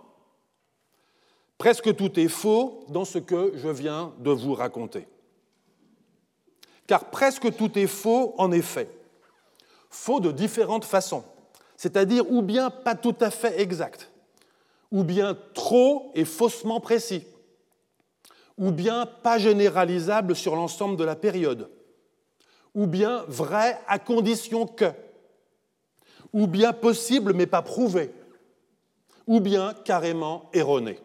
Presque 1.59 1.97
tout 1.97 2.19
est 2.21 2.29
faux 2.29 2.85
dans 2.89 3.05
ce 3.05 3.19
que 3.19 3.53
je 3.57 3.69
viens 3.69 4.13
de 4.21 4.31
vous 4.31 4.55
raconter. 4.55 5.09
Car 6.87 7.11
presque 7.11 7.55
tout 7.57 7.77
est 7.77 7.89
faux 7.89 8.35
en 8.39 8.53
effet. 8.53 8.89
Faux 9.91 10.21
de 10.21 10.31
différentes 10.31 10.85
façons, 10.85 11.25
c'est-à-dire 11.77 12.31
ou 12.31 12.43
bien 12.43 12.71
pas 12.71 12.95
tout 12.95 13.17
à 13.21 13.31
fait 13.31 13.61
exact, 13.61 14.11
ou 14.93 15.03
bien 15.03 15.37
trop 15.55 16.13
et 16.15 16.25
faussement 16.25 16.79
précis, 16.79 17.27
ou 18.57 18.71
bien 18.71 19.07
pas 19.07 19.39
généralisable 19.39 20.37
sur 20.37 20.55
l'ensemble 20.55 20.97
de 20.97 21.05
la 21.05 21.17
période, 21.17 21.71
ou 22.75 22.87
bien 22.87 23.25
vrai 23.29 23.81
à 23.89 23.99
condition 23.99 24.67
que, 24.67 24.93
ou 26.33 26.47
bien 26.47 26.73
possible 26.73 27.33
mais 27.33 27.47
pas 27.47 27.63
prouvé, 27.63 28.13
ou 29.27 29.41
bien 29.41 29.75
carrément 29.85 30.51
erroné. 30.53 31.01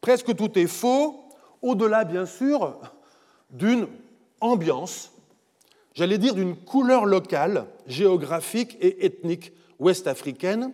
Presque 0.00 0.34
tout 0.36 0.58
est 0.58 0.66
faux, 0.66 1.24
au-delà 1.62 2.04
bien 2.04 2.26
sûr 2.26 2.78
d'une 3.50 3.88
ambiance, 4.40 5.12
j'allais 5.94 6.18
dire 6.18 6.34
d'une 6.34 6.56
couleur 6.56 7.06
locale, 7.06 7.66
géographique 7.86 8.76
et 8.80 9.04
ethnique 9.06 9.52
ouest-africaine, 9.78 10.72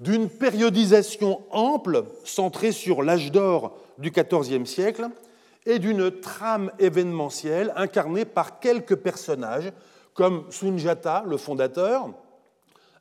d'une 0.00 0.28
périodisation 0.28 1.42
ample 1.50 2.04
centrée 2.24 2.72
sur 2.72 3.02
l'âge 3.02 3.30
d'or 3.30 3.76
du 3.98 4.10
XIVe 4.10 4.64
siècle 4.64 5.08
et 5.66 5.78
d'une 5.78 6.10
trame 6.10 6.72
événementielle 6.78 7.72
incarnée 7.76 8.24
par 8.24 8.60
quelques 8.60 8.96
personnages 8.96 9.72
comme 10.14 10.50
Sunjata, 10.50 11.24
le 11.26 11.36
fondateur, 11.36 12.10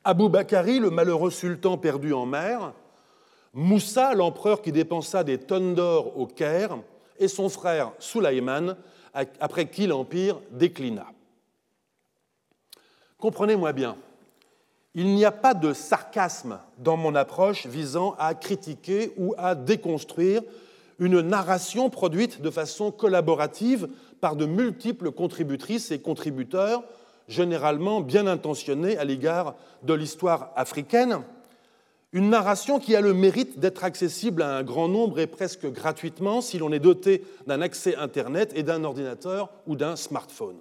Abou 0.03 0.29
Bakari, 0.29 0.79
le 0.79 0.89
malheureux 0.89 1.31
sultan 1.31 1.77
perdu 1.77 2.13
en 2.13 2.25
mer, 2.25 2.73
Moussa, 3.53 4.13
l'empereur 4.13 4.61
qui 4.61 4.71
dépensa 4.71 5.23
des 5.23 5.37
tonnes 5.37 5.75
d'or 5.75 6.17
au 6.19 6.27
Caire, 6.27 6.77
et 7.17 7.27
son 7.27 7.49
frère 7.49 7.91
Soulaïman, 7.99 8.75
après 9.13 9.67
qui 9.67 9.87
l'empire 9.87 10.39
déclina. 10.51 11.07
Comprenez-moi 13.17 13.73
bien, 13.73 13.97
il 14.95 15.13
n'y 15.13 15.25
a 15.25 15.31
pas 15.31 15.53
de 15.53 15.73
sarcasme 15.73 16.59
dans 16.77 16.97
mon 16.97 17.15
approche 17.15 17.65
visant 17.67 18.15
à 18.17 18.33
critiquer 18.33 19.11
ou 19.17 19.35
à 19.37 19.55
déconstruire 19.55 20.41
une 20.99 21.21
narration 21.21 21.89
produite 21.89 22.41
de 22.41 22.49
façon 22.49 22.91
collaborative 22.91 23.89
par 24.21 24.35
de 24.35 24.45
multiples 24.45 25.11
contributrices 25.11 25.91
et 25.91 25.99
contributeurs, 25.99 26.83
généralement 27.27 28.01
bien 28.01 28.27
intentionnés 28.27 28.97
à 28.97 29.05
l'égard 29.05 29.55
de 29.83 29.93
l'histoire 29.93 30.51
africaine, 30.55 31.21
une 32.11 32.29
narration 32.29 32.79
qui 32.79 32.95
a 32.95 33.01
le 33.01 33.13
mérite 33.13 33.59
d'être 33.59 33.83
accessible 33.83 34.41
à 34.41 34.57
un 34.57 34.63
grand 34.63 34.87
nombre 34.87 35.19
et 35.19 35.27
presque 35.27 35.67
gratuitement 35.71 36.41
si 36.41 36.57
l'on 36.57 36.71
est 36.71 36.79
doté 36.79 37.23
d'un 37.45 37.61
accès 37.61 37.95
Internet 37.95 38.51
et 38.55 38.63
d'un 38.63 38.83
ordinateur 38.83 39.49
ou 39.67 39.75
d'un 39.75 39.95
smartphone. 39.95 40.57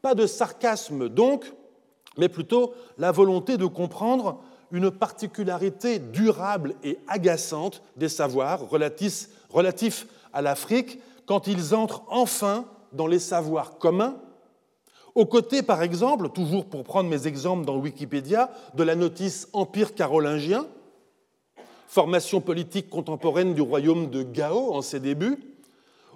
Pas 0.00 0.14
de 0.14 0.26
sarcasme 0.26 1.08
donc, 1.08 1.52
mais 2.16 2.28
plutôt 2.28 2.74
la 2.98 3.12
volonté 3.12 3.56
de 3.56 3.66
comprendre 3.66 4.40
une 4.70 4.90
particularité 4.90 5.98
durable 5.98 6.74
et 6.82 6.98
agaçante 7.08 7.82
des 7.96 8.08
savoirs 8.08 8.68
relatifs, 8.68 10.06
à 10.32 10.40
l'Afrique 10.40 10.98
quand 11.26 11.46
ils 11.46 11.74
entrent 11.74 12.04
enfin 12.08 12.64
dans 12.92 13.06
les 13.06 13.18
savoirs 13.18 13.76
communs, 13.78 14.16
aux 15.14 15.26
côtés, 15.26 15.62
par 15.62 15.82
exemple, 15.82 16.30
toujours 16.30 16.66
pour 16.66 16.84
prendre 16.84 17.10
mes 17.10 17.26
exemples 17.26 17.64
dans 17.64 17.76
Wikipédia, 17.76 18.50
de 18.74 18.82
la 18.82 18.94
notice 18.94 19.48
Empire 19.52 19.94
carolingien, 19.94 20.66
formation 21.86 22.40
politique 22.40 22.88
contemporaine 22.88 23.54
du 23.54 23.60
royaume 23.60 24.08
de 24.08 24.22
Gao 24.22 24.72
en 24.72 24.80
ses 24.80 25.00
débuts, 25.00 25.38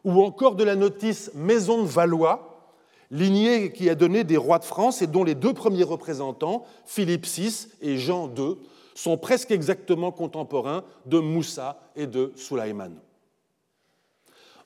ou 0.04 0.22
encore 0.22 0.54
de 0.54 0.64
la 0.64 0.76
notice 0.76 1.30
Maison 1.34 1.82
de 1.82 1.88
Valois, 1.88 2.72
lignée 3.10 3.72
qui 3.72 3.90
a 3.90 3.94
donné 3.94 4.24
des 4.24 4.36
rois 4.36 4.58
de 4.58 4.64
France 4.64 5.02
et 5.02 5.06
dont 5.06 5.24
les 5.24 5.34
deux 5.34 5.52
premiers 5.52 5.84
représentants, 5.84 6.64
Philippe 6.86 7.26
VI 7.26 7.68
et 7.82 7.98
Jean 7.98 8.32
II, 8.34 8.56
sont 8.94 9.18
presque 9.18 9.50
exactement 9.50 10.10
contemporains 10.10 10.82
de 11.04 11.18
Moussa 11.18 11.78
et 11.94 12.06
de 12.06 12.32
Soulaïman. 12.36 12.92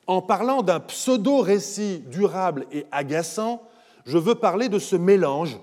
En 0.06 0.22
parlant 0.22 0.62
d'un 0.62 0.80
pseudo-récit 0.80 2.04
durable 2.08 2.66
et 2.70 2.86
agaçant, 2.92 3.62
je 4.04 4.18
veux 4.18 4.34
parler 4.34 4.68
de 4.68 4.78
ce 4.78 4.96
mélange 4.96 5.58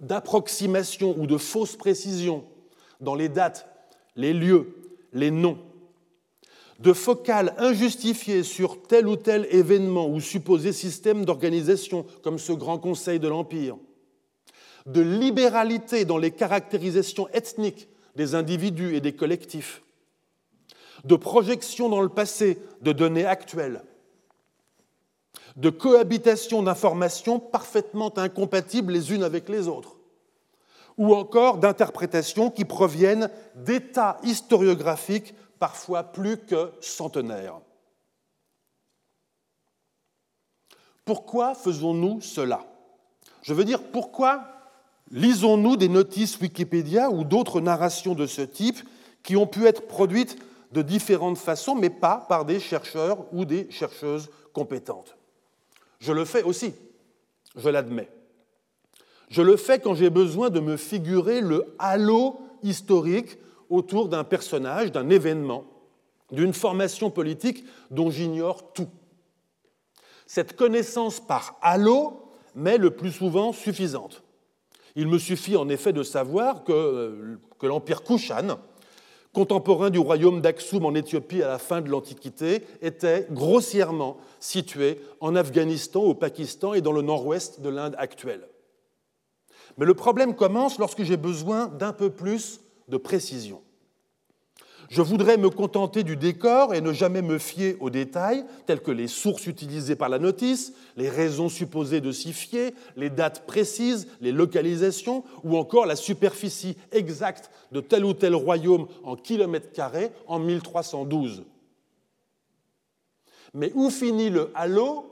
d'approximation 0.00 1.14
ou 1.18 1.26
de 1.26 1.36
fausses 1.36 1.76
précisions 1.76 2.44
dans 3.00 3.14
les 3.14 3.28
dates, 3.28 3.68
les 4.16 4.32
lieux, 4.32 4.74
les 5.12 5.30
noms, 5.30 5.58
de 6.80 6.92
focales 6.92 7.54
injustifiées 7.58 8.42
sur 8.42 8.82
tel 8.82 9.06
ou 9.06 9.16
tel 9.16 9.46
événement 9.50 10.08
ou 10.08 10.20
supposé 10.20 10.72
système 10.72 11.24
d'organisation, 11.24 12.04
comme 12.22 12.38
ce 12.38 12.52
Grand 12.52 12.78
Conseil 12.78 13.20
de 13.20 13.28
l'Empire, 13.28 13.76
de 14.86 15.00
libéralité 15.00 16.04
dans 16.04 16.18
les 16.18 16.32
caractérisations 16.32 17.28
ethniques 17.28 17.88
des 18.16 18.34
individus 18.34 18.96
et 18.96 19.00
des 19.00 19.14
collectifs, 19.14 19.82
de 21.04 21.14
projection 21.14 21.88
dans 21.88 22.02
le 22.02 22.08
passé 22.08 22.58
de 22.82 22.92
données 22.92 23.26
actuelles, 23.26 23.82
de 25.56 25.70
cohabitation 25.70 26.62
d'informations 26.62 27.38
parfaitement 27.38 28.16
incompatibles 28.18 28.92
les 28.92 29.12
unes 29.12 29.22
avec 29.22 29.48
les 29.48 29.68
autres, 29.68 29.96
ou 30.98 31.14
encore 31.14 31.58
d'interprétations 31.58 32.50
qui 32.50 32.64
proviennent 32.64 33.30
d'états 33.54 34.18
historiographiques 34.22 35.34
parfois 35.58 36.02
plus 36.02 36.38
que 36.38 36.72
centenaires. 36.80 37.60
Pourquoi 41.04 41.54
faisons-nous 41.54 42.20
cela? 42.20 42.64
Je 43.42 43.54
veux 43.54 43.64
dire, 43.64 43.82
pourquoi 43.82 44.44
lisons-nous 45.10 45.76
des 45.76 45.88
notices 45.88 46.38
Wikipédia 46.40 47.10
ou 47.10 47.24
d'autres 47.24 47.60
narrations 47.60 48.14
de 48.14 48.26
ce 48.26 48.42
type 48.42 48.78
qui 49.22 49.36
ont 49.36 49.46
pu 49.46 49.66
être 49.66 49.86
produites 49.86 50.38
de 50.72 50.82
différentes 50.82 51.38
façons, 51.38 51.74
mais 51.74 51.90
pas 51.90 52.24
par 52.28 52.44
des 52.44 52.60
chercheurs 52.60 53.26
ou 53.32 53.44
des 53.44 53.70
chercheuses 53.70 54.30
compétentes? 54.52 55.16
Je 56.02 56.12
le 56.12 56.24
fais 56.24 56.42
aussi, 56.42 56.74
je 57.54 57.68
l'admets. 57.68 58.08
Je 59.28 59.40
le 59.40 59.56
fais 59.56 59.78
quand 59.78 59.94
j'ai 59.94 60.10
besoin 60.10 60.50
de 60.50 60.58
me 60.58 60.76
figurer 60.76 61.40
le 61.40 61.76
halo 61.78 62.40
historique 62.64 63.38
autour 63.70 64.08
d'un 64.08 64.24
personnage, 64.24 64.90
d'un 64.90 65.08
événement, 65.10 65.64
d'une 66.32 66.54
formation 66.54 67.08
politique 67.08 67.64
dont 67.92 68.10
j'ignore 68.10 68.72
tout. 68.72 68.88
Cette 70.26 70.56
connaissance 70.56 71.20
par 71.20 71.56
halo 71.62 72.32
m'est 72.56 72.78
le 72.78 72.90
plus 72.90 73.12
souvent 73.12 73.52
suffisante. 73.52 74.24
Il 74.96 75.06
me 75.06 75.18
suffit 75.18 75.56
en 75.56 75.68
effet 75.68 75.92
de 75.92 76.02
savoir 76.02 76.64
que, 76.64 76.72
euh, 76.72 77.36
l'empire 77.62 78.02
Kushan, 78.02 78.58
contemporain 79.32 79.90
du 79.90 79.98
royaume 79.98 80.40
d'Aksum 80.40 80.84
en 80.84 80.94
Éthiopie 80.94 81.42
à 81.42 81.48
la 81.48 81.58
fin 81.58 81.80
de 81.80 81.88
l'Antiquité, 81.88 82.64
était 82.82 83.26
grossièrement 83.30 84.18
situé 84.40 85.00
en 85.20 85.34
Afghanistan, 85.34 86.02
au 86.02 86.14
Pakistan 86.14 86.74
et 86.74 86.80
dans 86.80 86.92
le 86.92 87.02
nord-ouest 87.02 87.60
de 87.60 87.68
l'Inde 87.68 87.94
actuelle. 87.98 88.46
Mais 89.78 89.86
le 89.86 89.94
problème 89.94 90.34
commence 90.34 90.78
lorsque 90.78 91.02
j'ai 91.02 91.16
besoin 91.16 91.68
d'un 91.68 91.92
peu 91.92 92.10
plus 92.10 92.60
de 92.88 92.96
précision. 92.96 93.62
Je 94.92 95.00
voudrais 95.00 95.38
me 95.38 95.48
contenter 95.48 96.04
du 96.04 96.18
décor 96.18 96.74
et 96.74 96.82
ne 96.82 96.92
jamais 96.92 97.22
me 97.22 97.38
fier 97.38 97.78
aux 97.80 97.88
détails, 97.88 98.44
tels 98.66 98.82
que 98.82 98.90
les 98.90 99.08
sources 99.08 99.46
utilisées 99.46 99.96
par 99.96 100.10
la 100.10 100.18
notice, 100.18 100.74
les 100.98 101.08
raisons 101.08 101.48
supposées 101.48 102.02
de 102.02 102.12
s'y 102.12 102.34
fier, 102.34 102.74
les 102.94 103.08
dates 103.08 103.46
précises, 103.46 104.06
les 104.20 104.32
localisations, 104.32 105.24
ou 105.44 105.56
encore 105.56 105.86
la 105.86 105.96
superficie 105.96 106.76
exacte 106.90 107.50
de 107.72 107.80
tel 107.80 108.04
ou 108.04 108.12
tel 108.12 108.34
royaume 108.34 108.86
en 109.02 109.16
kilomètres 109.16 109.72
carrés 109.72 110.10
en 110.26 110.38
1312. 110.38 111.44
Mais 113.54 113.72
où 113.74 113.88
finit 113.88 114.28
le 114.28 114.50
halo 114.54 115.06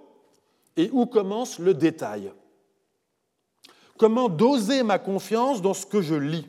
et 0.76 0.90
où 0.92 1.06
commence 1.06 1.58
le 1.58 1.72
détail? 1.72 2.30
Comment 3.96 4.28
doser 4.28 4.82
ma 4.82 4.98
confiance 4.98 5.62
dans 5.62 5.72
ce 5.72 5.86
que 5.86 6.02
je 6.02 6.16
lis? 6.16 6.46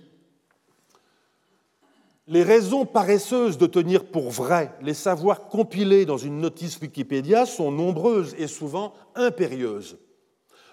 Les 2.28 2.44
raisons 2.44 2.86
paresseuses 2.86 3.58
de 3.58 3.66
tenir 3.66 4.06
pour 4.06 4.30
vrai 4.30 4.74
les 4.82 4.94
savoirs 4.94 5.48
compilés 5.48 6.06
dans 6.06 6.18
une 6.18 6.40
notice 6.40 6.80
Wikipédia 6.80 7.46
sont 7.46 7.72
nombreuses 7.72 8.36
et 8.38 8.48
souvent 8.48 8.94
impérieuses. 9.16 9.98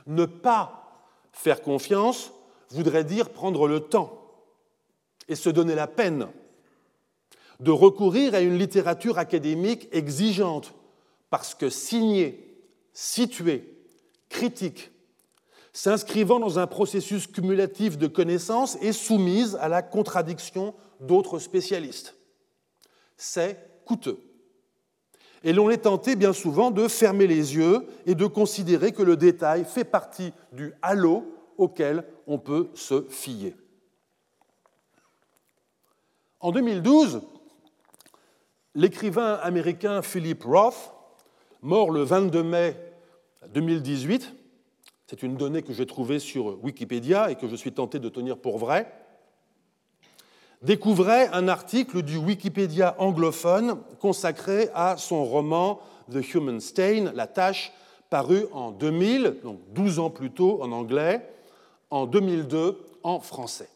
Ne 0.06 0.24
pas 0.24 1.08
faire 1.32 1.62
confiance 1.62 2.32
voudrait 2.70 3.04
dire 3.04 3.30
prendre 3.30 3.66
le 3.66 3.80
temps 3.80 4.22
et 5.28 5.34
se 5.34 5.50
donner 5.50 5.74
la 5.74 5.86
peine 5.86 6.28
de 7.60 7.70
recourir 7.70 8.34
à 8.34 8.40
une 8.40 8.58
littérature 8.58 9.18
académique 9.18 9.88
exigeante, 9.92 10.74
parce 11.30 11.54
que 11.54 11.70
signée, 11.70 12.62
située, 12.92 13.76
critique, 14.28 14.90
s'inscrivant 15.72 16.38
dans 16.38 16.58
un 16.58 16.66
processus 16.66 17.26
cumulatif 17.26 17.98
de 17.98 18.06
connaissances 18.06 18.78
et 18.80 18.92
soumise 18.92 19.56
à 19.60 19.68
la 19.68 19.82
contradiction 19.82 20.74
d'autres 21.00 21.38
spécialistes. 21.38 22.16
C'est 23.16 23.84
coûteux. 23.84 24.18
Et 25.44 25.52
l'on 25.52 25.70
est 25.70 25.78
tenté 25.78 26.16
bien 26.16 26.32
souvent 26.32 26.70
de 26.70 26.88
fermer 26.88 27.26
les 27.26 27.54
yeux 27.54 27.86
et 28.06 28.14
de 28.14 28.26
considérer 28.26 28.92
que 28.92 29.02
le 29.02 29.16
détail 29.16 29.64
fait 29.64 29.84
partie 29.84 30.32
du 30.52 30.72
halo 30.82 31.24
auquel 31.56 32.04
on 32.26 32.38
peut 32.38 32.70
se 32.74 33.02
fier. 33.08 33.54
En 36.40 36.52
2012, 36.52 37.22
l'écrivain 38.74 39.34
américain 39.34 40.02
Philip 40.02 40.42
Roth, 40.44 40.92
mort 41.62 41.90
le 41.90 42.02
22 42.02 42.42
mai 42.42 42.76
2018, 43.52 44.34
c'est 45.06 45.22
une 45.22 45.36
donnée 45.36 45.62
que 45.62 45.72
j'ai 45.72 45.86
trouvée 45.86 46.18
sur 46.18 46.62
Wikipédia 46.62 47.30
et 47.30 47.36
que 47.36 47.48
je 47.48 47.56
suis 47.56 47.72
tenté 47.72 47.98
de 47.98 48.08
tenir 48.08 48.38
pour 48.38 48.58
vraie, 48.58 48.92
découvrait 50.62 51.28
un 51.32 51.48
article 51.48 52.02
du 52.02 52.16
Wikipédia 52.16 52.96
anglophone 52.98 53.78
consacré 54.00 54.70
à 54.74 54.96
son 54.96 55.24
roman 55.24 55.80
The 56.12 56.34
Human 56.34 56.60
Stain, 56.60 57.12
La 57.14 57.26
tâche, 57.26 57.72
paru 58.10 58.46
en 58.52 58.70
2000, 58.70 59.36
donc 59.42 59.60
12 59.74 59.98
ans 59.98 60.10
plus 60.10 60.30
tôt 60.30 60.62
en 60.62 60.72
anglais, 60.72 61.28
en 61.90 62.06
2002 62.06 62.78
en 63.02 63.20
français. 63.20 63.68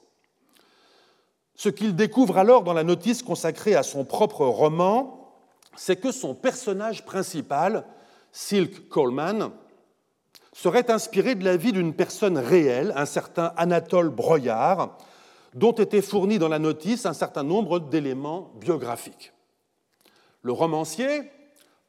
Ce 1.55 1.68
qu'il 1.68 1.95
découvre 1.95 2.39
alors 2.39 2.64
dans 2.64 2.72
la 2.72 2.83
notice 2.83 3.22
consacrée 3.22 3.76
à 3.76 3.83
son 3.83 4.05
propre 4.05 4.45
roman, 4.47 5.33
c'est 5.76 5.97
que 5.97 6.11
son 6.11 6.35
personnage 6.35 7.05
principal, 7.05 7.85
Silk 8.33 8.89
Coleman, 8.89 9.51
serait 10.53 10.91
inspiré 10.91 11.35
de 11.35 11.45
la 11.45 11.57
vie 11.57 11.72
d'une 11.72 11.95
personne 11.95 12.37
réelle, 12.37 12.93
un 12.97 13.07
certain 13.07 13.53
Anatole 13.57 14.11
Broyard, 14.11 14.99
dont 15.55 15.72
étaient 15.72 16.03
fournis 16.03 16.38
dans 16.38 16.48
la 16.48 16.59
notice 16.59 17.07
un 17.07 17.12
certain 17.12 17.42
nombre 17.42 17.78
d'éléments 17.78 18.53
biographiques. 18.61 19.32
Le 20.42 20.53
romancier, 20.53 21.30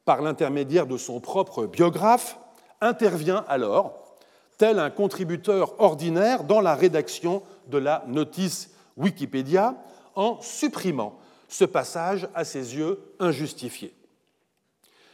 par 0.04 0.22
l'intermédiaire 0.22 0.86
de 0.86 0.96
son 0.96 1.20
propre 1.20 1.66
biographe, 1.66 2.38
intervient 2.80 3.44
alors, 3.48 4.16
tel 4.58 4.78
un 4.78 4.90
contributeur 4.90 5.80
ordinaire, 5.80 6.44
dans 6.44 6.60
la 6.60 6.74
rédaction 6.74 7.42
de 7.68 7.78
la 7.78 8.04
notice 8.06 8.70
Wikipédia, 8.96 9.74
en 10.14 10.40
supprimant 10.40 11.18
ce 11.48 11.64
passage 11.64 12.28
à 12.34 12.44
ses 12.44 12.76
yeux 12.76 13.00
injustifié. 13.18 13.94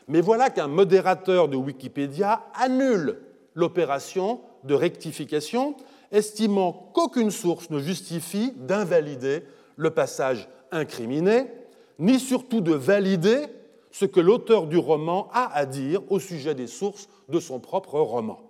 Mais 0.09 0.21
voilà 0.21 0.51
qu'un 0.51 0.67
modérateur 0.67 1.49
de 1.49 1.57
Wikipédia 1.57 2.43
annule 2.55 3.21
l'opération 3.55 4.41
de 4.65 4.75
rectification, 4.75 5.77
estimant 6.13 6.91
qu'aucune 6.95 7.31
source 7.31 7.71
ne 7.71 7.79
justifie 7.79 8.53
d'invalider 8.57 9.45
le 9.77 9.91
passage 9.91 10.49
incriminé, 10.73 11.47
ni 11.99 12.19
surtout 12.19 12.61
de 12.61 12.73
valider 12.73 13.47
ce 13.91 14.05
que 14.05 14.21
l'auteur 14.21 14.67
du 14.67 14.79
roman 14.79 15.29
a 15.33 15.53
à 15.53 15.67
dire 15.67 16.01
au 16.11 16.19
sujet 16.19 16.55
des 16.55 16.67
sources 16.67 17.09
de 17.29 17.41
son 17.41 17.61
propre 17.61 17.99
roman. 18.01 18.41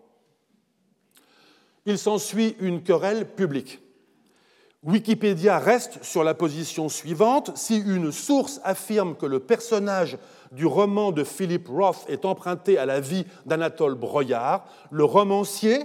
Il 1.87 1.99
s'ensuit 1.99 2.57
une 2.61 2.83
querelle 2.83 3.27
publique. 3.27 3.81
Wikipédia 4.83 5.59
reste 5.59 6.03
sur 6.03 6.25
la 6.25 6.35
position 6.35 6.89
suivante. 6.89 7.57
Si 7.57 7.79
une 7.79 8.13
source 8.13 8.61
affirme 8.65 9.15
que 9.15 9.27
le 9.27 9.41
personnage 9.41 10.17
du 10.53 10.65
roman 10.67 11.13
de 11.13 11.23
Philip 11.23 11.69
Roth 11.69 12.05
est 12.09 12.25
emprunté 12.25 12.79
à 12.79 12.87
la 12.87 13.01
vie 13.01 13.27
d'Anatole 13.45 13.95
Broyard, 13.95 14.65
le 14.91 15.05
romancier 15.05 15.81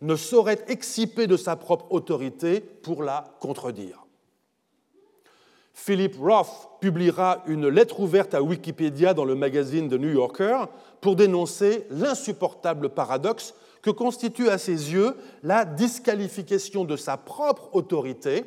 ne 0.00 0.16
saurait 0.16 0.64
exciper 0.68 1.26
de 1.26 1.36
sa 1.36 1.56
propre 1.56 1.86
autorité 1.90 2.60
pour 2.60 3.02
la 3.02 3.36
contredire. 3.40 4.06
Philip 5.72 6.16
Roth 6.18 6.68
publiera 6.80 7.42
une 7.46 7.68
lettre 7.68 8.00
ouverte 8.00 8.34
à 8.34 8.42
Wikipédia 8.42 9.14
dans 9.14 9.24
le 9.24 9.34
magazine 9.34 9.88
The 9.88 9.94
New 9.94 10.12
Yorker 10.12 10.64
pour 11.00 11.16
dénoncer 11.16 11.86
l'insupportable 11.90 12.90
paradoxe 12.90 13.54
que 13.82 13.90
constitue 13.90 14.50
à 14.50 14.58
ses 14.58 14.92
yeux 14.92 15.16
la 15.42 15.64
disqualification 15.64 16.84
de 16.84 16.96
sa 16.96 17.16
propre 17.16 17.70
autorité 17.72 18.44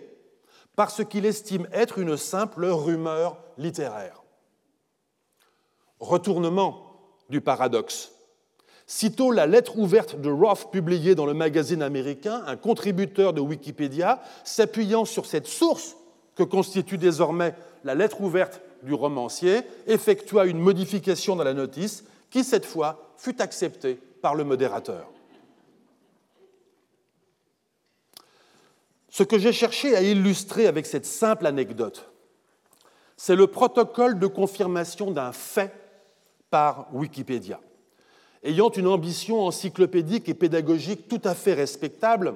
parce 0.76 1.04
qu'il 1.04 1.26
estime 1.26 1.68
être 1.72 2.00
une 2.00 2.18
simple 2.18 2.66
rumeur 2.66 3.38
littéraire. 3.58 4.24
Retournement 6.00 6.94
du 7.30 7.42
paradoxe. 7.42 8.12
Sitôt 8.86 9.32
la 9.32 9.48
lettre 9.48 9.78
ouverte 9.78 10.20
de 10.20 10.30
Roth 10.30 10.72
publiée 10.72 11.16
dans 11.16 11.26
le 11.26 11.34
magazine 11.34 11.82
américain, 11.82 12.44
un 12.48 12.58
contributeur 12.58 13.34
de 13.34 13.40
Wikipédia, 13.40 14.22
s'appuyant 14.44 15.06
sur 15.06 15.26
cette 15.26 15.48
source 15.48 15.96
que 16.36 16.44
constitue 16.44 16.98
désormais 16.98 17.56
la 17.84 17.96
lettre 17.96 18.22
ouverte 18.22 18.62
du 18.84 18.94
romancier, 18.94 19.62
effectua 19.88 20.46
une 20.46 20.60
modification 20.60 21.36
dans 21.36 21.44
la 21.44 21.54
notice 21.54 22.04
qui, 22.30 22.44
cette 22.44 22.66
fois, 22.66 23.14
fut 23.18 23.42
acceptée 23.42 24.00
par 24.22 24.36
le 24.36 24.44
modérateur. 24.44 25.10
Ce 29.10 29.24
que 29.24 29.38
j'ai 29.38 29.54
cherché 29.54 29.96
à 29.96 30.02
illustrer 30.02 30.66
avec 30.68 30.88
cette 30.88 31.06
simple 31.06 31.46
anecdote, 31.46 32.10
c'est 33.16 33.36
le 33.36 33.48
protocole 33.48 34.18
de 34.20 34.28
confirmation 34.28 35.12
d'un 35.12 35.32
fait 35.32 35.72
par 36.50 36.88
Wikipédia. 36.94 37.60
Ayant 38.44 38.70
une 38.70 38.88
ambition 38.88 39.46
encyclopédique 39.46 40.28
et 40.28 40.34
pédagogique 40.34 41.08
tout 41.08 41.22
à 41.24 41.34
fait 41.34 41.54
respectable, 41.54 42.36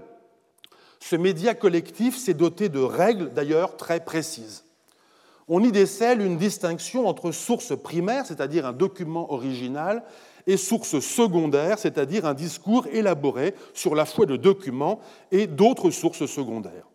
ce 0.99 1.15
média 1.15 1.53
collectif 1.53 2.17
s'est 2.17 2.33
doté 2.33 2.69
de 2.69 2.79
règles 2.79 3.33
d'ailleurs 3.33 3.75
très 3.75 3.99
précises. 3.99 4.63
On 5.49 5.63
y 5.63 5.71
décèle 5.71 6.21
une 6.21 6.37
distinction 6.37 7.07
entre 7.07 7.31
source 7.31 7.73
primaire, 7.77 8.25
c'est-à-dire 8.25 8.65
un 8.65 8.73
document 8.73 9.31
original, 9.31 10.03
et 10.45 10.57
source 10.57 10.99
secondaire, 10.99 11.77
c'est-à-dire 11.77 12.25
un 12.25 12.33
discours 12.33 12.87
élaboré 12.87 13.53
sur 13.73 13.93
la 13.93 14.05
foi 14.05 14.25
de 14.25 14.37
documents 14.37 15.01
et 15.31 15.45
d'autres 15.45 15.91
sources 15.91 16.25
secondaires. 16.25 16.87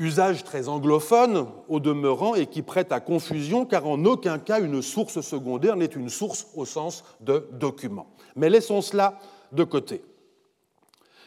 Usage 0.00 0.44
très 0.44 0.68
anglophone 0.68 1.46
au 1.68 1.78
demeurant 1.78 2.34
et 2.34 2.46
qui 2.46 2.62
prête 2.62 2.90
à 2.90 3.00
confusion 3.00 3.66
car 3.66 3.86
en 3.86 4.04
aucun 4.06 4.38
cas 4.38 4.60
une 4.60 4.80
source 4.80 5.20
secondaire 5.20 5.76
n'est 5.76 5.84
une 5.84 6.08
source 6.08 6.46
au 6.56 6.64
sens 6.64 7.04
de 7.20 7.46
document. 7.52 8.06
Mais 8.34 8.48
laissons 8.48 8.80
cela 8.80 9.18
de 9.52 9.62
côté 9.62 10.02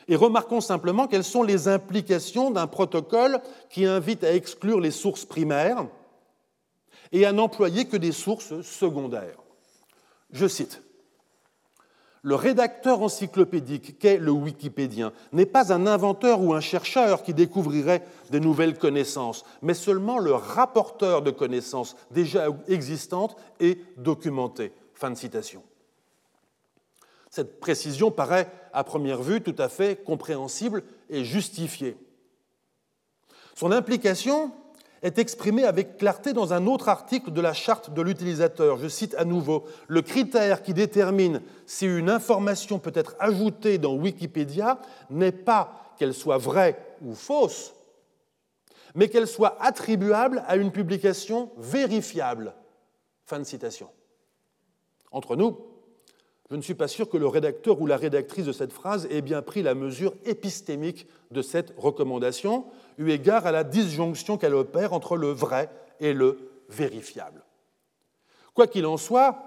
et 0.07 0.15
remarquons 0.15 0.61
simplement 0.61 1.07
quelles 1.07 1.24
sont 1.24 1.43
les 1.43 1.67
implications 1.67 2.51
d'un 2.51 2.67
protocole 2.67 3.39
qui 3.69 3.86
invite 3.86 4.24
à 4.24 4.34
exclure 4.34 4.80
les 4.80 4.91
sources 4.91 5.26
primaires 5.26 5.86
et 7.11 7.26
à 7.26 7.32
n'employer 7.32 7.86
que 7.86 7.97
des 7.97 8.11
sources 8.11 8.61
secondaires. 8.61 9.38
Je 10.32 10.47
cite 10.47 10.82
le 12.24 12.36
rédacteur 12.36 13.01
encyclopédique 13.01 13.99
qu'est 13.99 14.17
le 14.17 14.32
wikipédien 14.32 15.11
n'est 15.34 15.45
pas 15.45 15.74
un 15.74 15.86
inventeur 15.86 16.41
ou 16.41 16.53
un 16.53 16.61
chercheur 16.61 17.21
qui 17.21 17.34
découvrirait 17.34 18.03
des 18.32 18.39
nouvelles 18.39 18.78
connaissances, 18.78 19.43
mais 19.61 19.74
seulement 19.74 20.19
le 20.19 20.34
rapporteur 20.34 21.21
de 21.21 21.32
connaissances 21.32 21.97
déjà 22.11 22.47
existantes 22.69 23.36
et 23.59 23.78
documentées. 23.97 24.71
Fin 24.93 25.11
de 25.11 25.17
citation. 25.17 25.61
Cette 27.30 27.59
précision 27.59 28.09
paraît 28.09 28.49
à 28.71 28.86
première 28.86 29.21
vue 29.21 29.41
tout 29.41 29.55
à 29.57 29.67
fait 29.67 30.01
compréhensible 30.01 30.84
et 31.09 31.26
justifiée. 31.26 31.97
Son 33.53 33.71
implication 33.71 34.51
est 35.04 35.20
exprimée 35.20 35.66
avec 35.66 35.97
clarté 35.97 36.32
dans 36.32 36.54
un 36.54 36.66
autre 36.66 36.88
article 36.89 37.32
de 37.32 37.41
la 37.41 37.54
charte 37.54 37.93
de 37.93 38.01
l'utilisateur. 38.01 38.78
Je 38.78 38.88
cite 38.88 39.14
à 39.16 39.26
nouveau, 39.26 39.66
le 39.88 40.01
critère 40.01 40.64
qui 40.64 40.74
détermine 40.74 41.41
si 41.66 41.86
une 41.86 42.10
information 42.10 42.80
peut 42.80 42.93
être 42.95 43.16
ajoutée 43.20 43.78
dans 43.78 43.93
Wikipédia 43.93 44.80
n'est 45.10 45.34
pas 45.34 45.93
qu'elle 45.99 46.14
soit 46.14 46.38
vraie 46.38 46.78
ou 47.01 47.14
fausse, 47.14 47.74
mais 48.95 49.10
qu'elle 49.10 49.28
soit 49.28 49.62
attribuable 49.62 50.41
à 50.47 50.56
une 50.56 50.72
publication 50.72 51.51
vérifiable. 51.58 52.54
Fin 53.26 53.39
de 53.39 53.43
citation. 53.43 53.89
Entre 55.12 55.36
nous, 55.36 55.58
je 56.49 56.56
ne 56.56 56.62
suis 56.62 56.76
pas 56.76 56.88
sûr 56.88 57.10
que 57.10 57.18
le 57.18 57.28
rédacteur 57.28 57.82
ou 57.82 57.88
la 57.88 57.97
rédactrice 57.97 58.45
de 58.45 58.51
cette 58.51 58.72
phrase 58.72 59.08
ait 59.10 59.22
bien 59.22 59.41
pris 59.41 59.64
la 59.64 59.76
mesure 59.76 60.14
épistémique 60.26 61.08
de 61.32 61.41
cette 61.41 61.74
recommandation, 61.78 62.66
eu 62.97 63.09
égard 63.09 63.45
à 63.45 63.51
la 63.51 63.63
disjonction 63.63 64.37
qu'elle 64.37 64.55
opère 64.55 64.93
entre 64.93 65.17
le 65.17 65.31
vrai 65.31 65.69
et 65.99 66.13
le 66.13 66.37
vérifiable. 66.69 67.43
Quoi 68.53 68.67
qu'il 68.67 68.85
en 68.85 68.97
soit, 68.97 69.37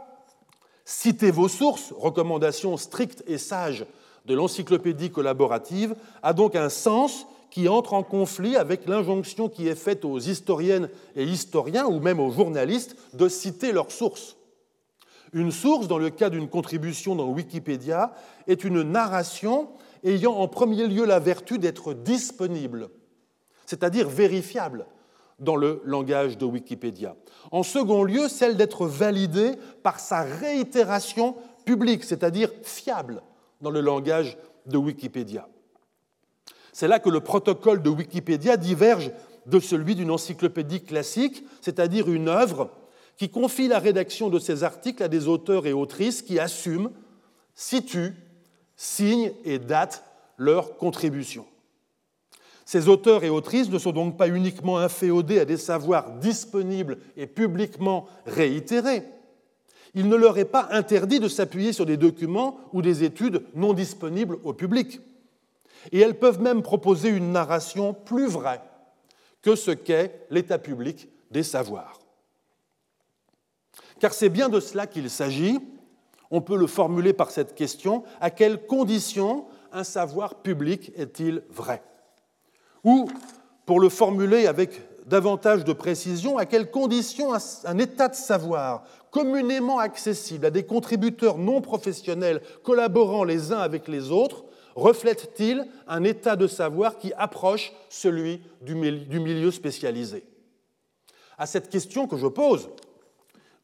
citez 0.84 1.30
vos 1.30 1.49
sources, 1.49 1.92
recommandation 1.97 2.76
stricte 2.76 3.22
et 3.26 3.38
sage 3.38 3.86
de 4.24 4.34
l'encyclopédie 4.34 5.11
collaborative, 5.11 5.94
a 6.22 6.32
donc 6.32 6.57
un 6.57 6.68
sens 6.68 7.26
qui 7.51 7.68
entre 7.68 7.94
en 7.94 8.03
conflit 8.03 8.57
avec 8.57 8.86
l'injonction 8.86 9.49
qui 9.49 9.68
est 9.68 9.76
faite 9.76 10.05
aux 10.05 10.18
historiennes 10.18 10.90
et 11.14 11.24
historiens, 11.24 11.86
ou 11.86 12.01
même 12.01 12.20
aux 12.20 12.32
journalistes, 12.32 12.97
de 13.14 13.28
citer 13.28 13.72
leurs 13.72 13.92
sources. 13.92 14.36
Une 15.32 15.53
source, 15.53 15.88
dans 15.88 15.99
le 15.99 16.11
cas 16.11 16.30
d'une 16.30 16.49
contribution 16.49 17.14
dans 17.14 17.28
Wikipédia, 17.28 18.12
est 18.47 18.64
une 18.64 18.82
narration 18.82 19.68
ayant 20.05 20.34
en 20.34 20.49
premier 20.49 20.86
lieu 20.86 21.05
la 21.05 21.18
vertu 21.18 21.59
d'être 21.59 21.94
disponible, 21.94 22.90
c'est-à-dire 23.67 24.09
vérifiable 24.09 24.87
dans 25.39 25.57
le 25.57 25.83
langage 25.85 26.39
de 26.39 26.47
Wikipédia. 26.47 27.14
En 27.51 27.62
second 27.62 28.03
lieu, 28.05 28.29
celle 28.29 28.57
d'être 28.57 28.87
validée 28.87 29.53
par 29.83 30.01
sa 30.01 30.23
réitération 30.23 31.37
publique, 31.64 32.05
c'est-à-dire 32.05 32.51
fiable 32.62 33.23
dans 33.61 33.71
le 33.71 33.81
langage 33.81 34.39
de 34.67 34.79
Wikipédia. 34.79 35.49
C'est 36.73 36.89
là 36.89 36.99
que 36.99 37.11
le 37.11 37.21
protocole 37.21 37.83
de 37.83 37.91
Wikipédia 37.91 38.57
diverge 38.57 39.11
de 39.47 39.61
celui 39.61 39.95
d'une 39.95 40.11
encyclopédie 40.11 40.83
classique, 40.83 41.45
c'est-à-dire 41.61 42.11
une 42.11 42.29
œuvre 42.29 42.71
qui 43.17 43.31
confie 43.31 43.69
la 43.69 43.79
rédaction 43.79 44.29
de 44.29 44.39
ces 44.39 44.64
articles 44.64 45.03
à 45.03 45.09
des 45.09 45.29
auteurs 45.29 45.67
et 45.67 45.73
autrices 45.73 46.23
qui 46.23 46.39
assument, 46.39 46.91
situent, 47.55 48.14
signent 48.77 49.33
et 49.45 49.59
datent 49.59 50.05
leur 50.37 50.77
contribution. 50.77 51.47
Ces 52.67 52.89
auteurs 52.89 53.23
et 53.23 53.31
autrices 53.31 53.71
ne 53.71 53.79
sont 53.79 53.93
donc 53.93 54.17
pas 54.17 54.27
uniquement 54.27 54.79
inféodés 54.79 55.39
à 55.39 55.45
des 55.45 55.57
savoirs 55.57 56.11
disponibles 56.19 56.99
et 57.17 57.29
publiquement 57.29 58.09
réitérés. 58.27 59.05
Il 59.95 60.09
ne 60.09 60.17
leur 60.17 60.37
est 60.37 60.45
pas 60.45 60.69
interdit 60.73 61.21
de 61.21 61.29
s'appuyer 61.29 61.73
sur 61.73 61.87
des 61.87 61.97
documents 61.97 62.59
ou 62.73 62.83
des 62.83 63.05
études 63.05 63.45
non 63.55 63.73
disponibles 63.73 64.39
au 64.43 64.53
public. 64.53 65.01
Et 65.93 66.01
elles 66.01 66.19
peuvent 66.19 66.41
même 66.41 66.62
proposer 66.62 67.09
une 67.09 67.31
narration 67.31 67.95
plus 67.95 68.27
vraie 68.27 68.61
que 69.43 69.55
ce 69.55 69.71
qu'est 69.71 70.27
l'état 70.31 70.59
public 70.59 71.09
des 71.31 71.45
savoirs. 71.45 72.01
Car 74.01 74.12
c'est 74.12 74.29
bien 74.29 74.49
de 74.49 74.59
cela 74.59 74.89
qu'il 74.89 75.09
s'agit. 75.09 75.61
On 76.33 76.41
peut 76.41 76.59
le 76.59 76.67
formuler 76.67 77.12
par 77.12 77.31
cette 77.31 77.55
question 77.55 78.03
à 78.21 78.31
quelles 78.31 78.67
conditions 78.67 79.47
un 79.71 79.85
savoir 79.85 80.43
public 80.43 80.91
est-il 80.97 81.45
vrai? 81.49 81.81
Ou, 82.85 83.09
pour 83.64 83.81
le 83.81 83.89
formuler 83.89 84.47
avec 84.47 84.83
davantage 85.07 85.64
de 85.64 85.72
précision, 85.72 86.39
à 86.39 86.47
quelles 86.47 86.70
conditions 86.70 87.33
un 87.64 87.79
état 87.79 88.09
de 88.09 88.14
savoir 88.14 88.83
communément 89.11 89.79
accessible 89.79 90.47
à 90.47 90.51
des 90.51 90.64
contributeurs 90.64 91.39
non 91.39 91.61
professionnels 91.61 92.43
collaborant 92.62 93.24
les 93.24 93.53
uns 93.53 93.59
avec 93.59 93.89
les 93.89 94.11
autres 94.11 94.45
reflète-t-il 94.74 95.66
un 95.89 96.05
état 96.05 96.37
de 96.37 96.47
savoir 96.47 96.99
qui 96.99 97.12
approche 97.16 97.72
celui 97.89 98.43
du 98.61 98.74
milieu 98.74 99.51
spécialisé? 99.51 100.24
À 101.39 101.47
cette 101.47 101.70
question 101.70 102.07
que 102.07 102.16
je 102.16 102.27
pose, 102.27 102.68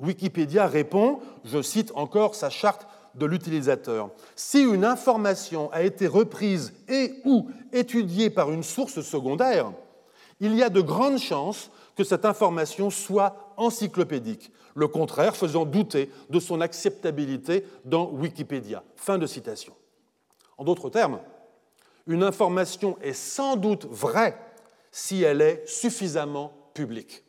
Wikipédia 0.01 0.67
répond, 0.67 1.21
je 1.45 1.63
cite 1.63 1.93
encore 1.95 2.35
sa 2.35 2.51
charte 2.51 2.87
de 3.15 3.27
l'utilisateur. 3.27 4.11
Si 4.37 4.63
une 4.63 4.85
information 4.85 5.71
a 5.73 5.83
été 5.83 6.07
reprise 6.07 6.73
et 6.89 7.15
ou 7.25 7.49
étudiée 7.73 8.31
par 8.31 8.51
une 8.51 8.63
source 8.63 9.01
secondaire, 9.01 9.73
il 10.41 10.55
y 10.55 10.63
a 10.63 10.71
de 10.71 10.81
grandes 10.81 11.19
chances 11.19 11.71
que 11.97 12.05
cette 12.05 12.25
information 12.25 12.91
soit 12.91 13.55
encyclopédique, 13.57 14.51
le 14.75 14.89
contraire 14.89 15.37
faisant 15.37 15.65
douter 15.65 16.11
de 16.31 16.41
son 16.41 16.61
acceptabilité 16.61 17.67
dans 17.85 18.11
Wikipédia. 18.11 18.83
Fin 18.97 19.19
de 19.19 19.27
citation. 19.27 19.75
En 20.57 20.65
d'autres 20.65 20.91
termes, 20.91 21.21
une 22.07 22.23
information 22.23 22.97
est 23.03 23.13
sans 23.13 23.57
doute 23.57 23.87
vraie 23.87 24.37
si 24.91 25.23
elle 25.23 25.41
est 25.41 25.67
suffisamment 25.67 26.53
publique. 26.75 27.23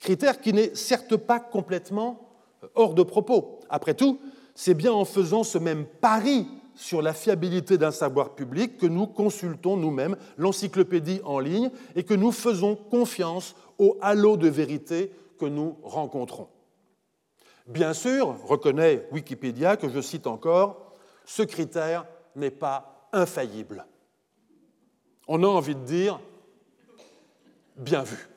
Critère 0.00 0.40
qui 0.40 0.52
n'est 0.52 0.74
certes 0.74 1.16
pas 1.16 1.40
complètement 1.40 2.30
hors 2.74 2.94
de 2.94 3.02
propos. 3.02 3.60
Après 3.68 3.94
tout, 3.94 4.18
c'est 4.62 4.74
bien 4.74 4.92
en 4.92 5.06
faisant 5.06 5.42
ce 5.42 5.56
même 5.56 5.86
pari 5.86 6.46
sur 6.74 7.00
la 7.00 7.14
fiabilité 7.14 7.78
d'un 7.78 7.92
savoir 7.92 8.34
public 8.34 8.76
que 8.76 8.84
nous 8.84 9.06
consultons 9.06 9.78
nous-mêmes 9.78 10.16
l'encyclopédie 10.36 11.22
en 11.24 11.38
ligne 11.38 11.70
et 11.96 12.04
que 12.04 12.12
nous 12.12 12.30
faisons 12.30 12.76
confiance 12.76 13.56
au 13.78 13.96
halo 14.02 14.36
de 14.36 14.48
vérité 14.48 15.14
que 15.38 15.46
nous 15.46 15.78
rencontrons. 15.82 16.46
Bien 17.68 17.94
sûr, 17.94 18.36
reconnaît 18.44 19.08
Wikipédia, 19.12 19.78
que 19.78 19.88
je 19.88 20.02
cite 20.02 20.26
encore, 20.26 20.92
ce 21.24 21.42
critère 21.42 22.04
n'est 22.36 22.50
pas 22.50 23.08
infaillible. 23.14 23.86
On 25.26 25.42
a 25.42 25.46
envie 25.46 25.74
de 25.74 25.84
dire 25.84 26.20
bien 27.76 28.02
vu. 28.02 28.28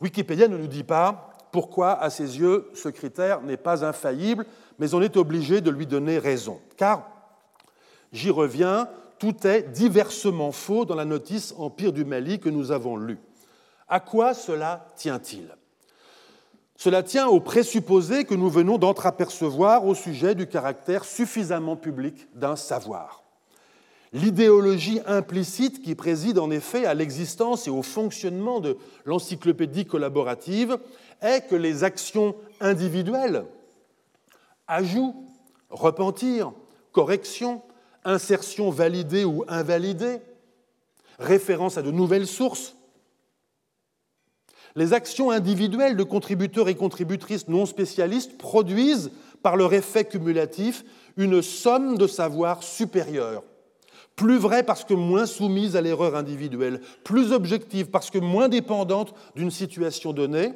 Wikipédia 0.00 0.48
ne 0.48 0.58
nous 0.58 0.66
dit 0.66 0.82
pas 0.82 1.33
pourquoi, 1.54 1.92
à 2.02 2.10
ses 2.10 2.40
yeux, 2.40 2.68
ce 2.74 2.88
critère 2.88 3.40
n'est 3.42 3.56
pas 3.56 3.84
infaillible, 3.84 4.44
mais 4.80 4.92
on 4.92 5.00
est 5.00 5.16
obligé 5.16 5.60
de 5.60 5.70
lui 5.70 5.86
donner 5.86 6.18
raison. 6.18 6.60
Car, 6.76 7.08
j'y 8.10 8.32
reviens, 8.32 8.88
tout 9.20 9.46
est 9.46 9.62
diversement 9.62 10.50
faux 10.50 10.84
dans 10.84 10.96
la 10.96 11.04
notice 11.04 11.54
Empire 11.56 11.92
du 11.92 12.04
Mali 12.04 12.40
que 12.40 12.48
nous 12.48 12.72
avons 12.72 12.96
lue. 12.96 13.20
À 13.86 14.00
quoi 14.00 14.34
cela 14.34 14.88
tient-il? 14.96 15.54
Cela 16.76 17.04
tient 17.04 17.28
au 17.28 17.38
présupposé 17.38 18.24
que 18.24 18.34
nous 18.34 18.50
venons 18.50 18.76
d'entreapercevoir 18.76 19.86
au 19.86 19.94
sujet 19.94 20.34
du 20.34 20.48
caractère 20.48 21.04
suffisamment 21.04 21.76
public 21.76 22.26
d'un 22.34 22.56
savoir. 22.56 23.23
L'idéologie 24.14 25.00
implicite 25.06 25.82
qui 25.82 25.96
préside 25.96 26.38
en 26.38 26.52
effet 26.52 26.86
à 26.86 26.94
l'existence 26.94 27.66
et 27.66 27.70
au 27.70 27.82
fonctionnement 27.82 28.60
de 28.60 28.78
l'encyclopédie 29.04 29.86
collaborative 29.86 30.78
est 31.20 31.48
que 31.48 31.56
les 31.56 31.82
actions 31.82 32.36
individuelles, 32.60 33.44
ajout, 34.68 35.16
repentir, 35.68 36.52
correction, 36.92 37.60
insertion 38.04 38.70
validée 38.70 39.24
ou 39.24 39.44
invalidée, 39.48 40.20
référence 41.18 41.76
à 41.76 41.82
de 41.82 41.90
nouvelles 41.90 42.28
sources, 42.28 42.76
les 44.76 44.92
actions 44.92 45.32
individuelles 45.32 45.96
de 45.96 46.04
contributeurs 46.04 46.68
et 46.68 46.76
contributrices 46.76 47.48
non 47.48 47.66
spécialistes 47.66 48.38
produisent, 48.38 49.10
par 49.42 49.56
leur 49.56 49.74
effet 49.74 50.04
cumulatif, 50.04 50.84
une 51.16 51.42
somme 51.42 51.98
de 51.98 52.06
savoir 52.06 52.62
supérieure. 52.62 53.42
Plus 54.16 54.38
vraie 54.38 54.62
parce 54.62 54.84
que 54.84 54.94
moins 54.94 55.26
soumise 55.26 55.76
à 55.76 55.80
l'erreur 55.80 56.14
individuelle, 56.14 56.80
plus 57.02 57.32
objective 57.32 57.90
parce 57.90 58.10
que 58.10 58.18
moins 58.18 58.48
dépendante 58.48 59.14
d'une 59.34 59.50
situation 59.50 60.12
donnée, 60.12 60.52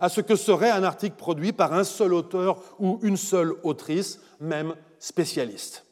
à 0.00 0.08
ce 0.08 0.20
que 0.20 0.36
serait 0.36 0.70
un 0.70 0.84
article 0.84 1.16
produit 1.16 1.52
par 1.52 1.72
un 1.72 1.84
seul 1.84 2.14
auteur 2.14 2.62
ou 2.78 2.98
une 3.02 3.16
seule 3.16 3.54
autrice, 3.62 4.20
même 4.40 4.74
spécialiste. 4.98 5.84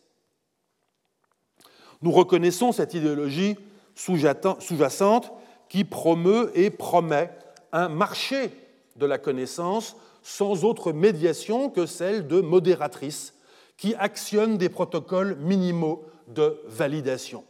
Nous 2.02 2.12
reconnaissons 2.12 2.72
cette 2.72 2.94
idéologie 2.94 3.56
sous-jacente 3.94 5.32
qui 5.68 5.84
promeut 5.84 6.50
et 6.54 6.70
promet 6.70 7.30
un 7.72 7.88
marché 7.88 8.50
de 8.96 9.06
la 9.06 9.18
connaissance 9.18 9.96
sans 10.22 10.64
autre 10.64 10.92
médiation 10.92 11.70
que 11.70 11.86
celle 11.86 12.26
de 12.26 12.40
modératrices 12.40 13.34
qui 13.76 13.94
actionnent 13.94 14.58
des 14.58 14.68
protocoles 14.68 15.36
minimaux 15.36 16.04
de 16.28 16.60
validation. 16.66 17.44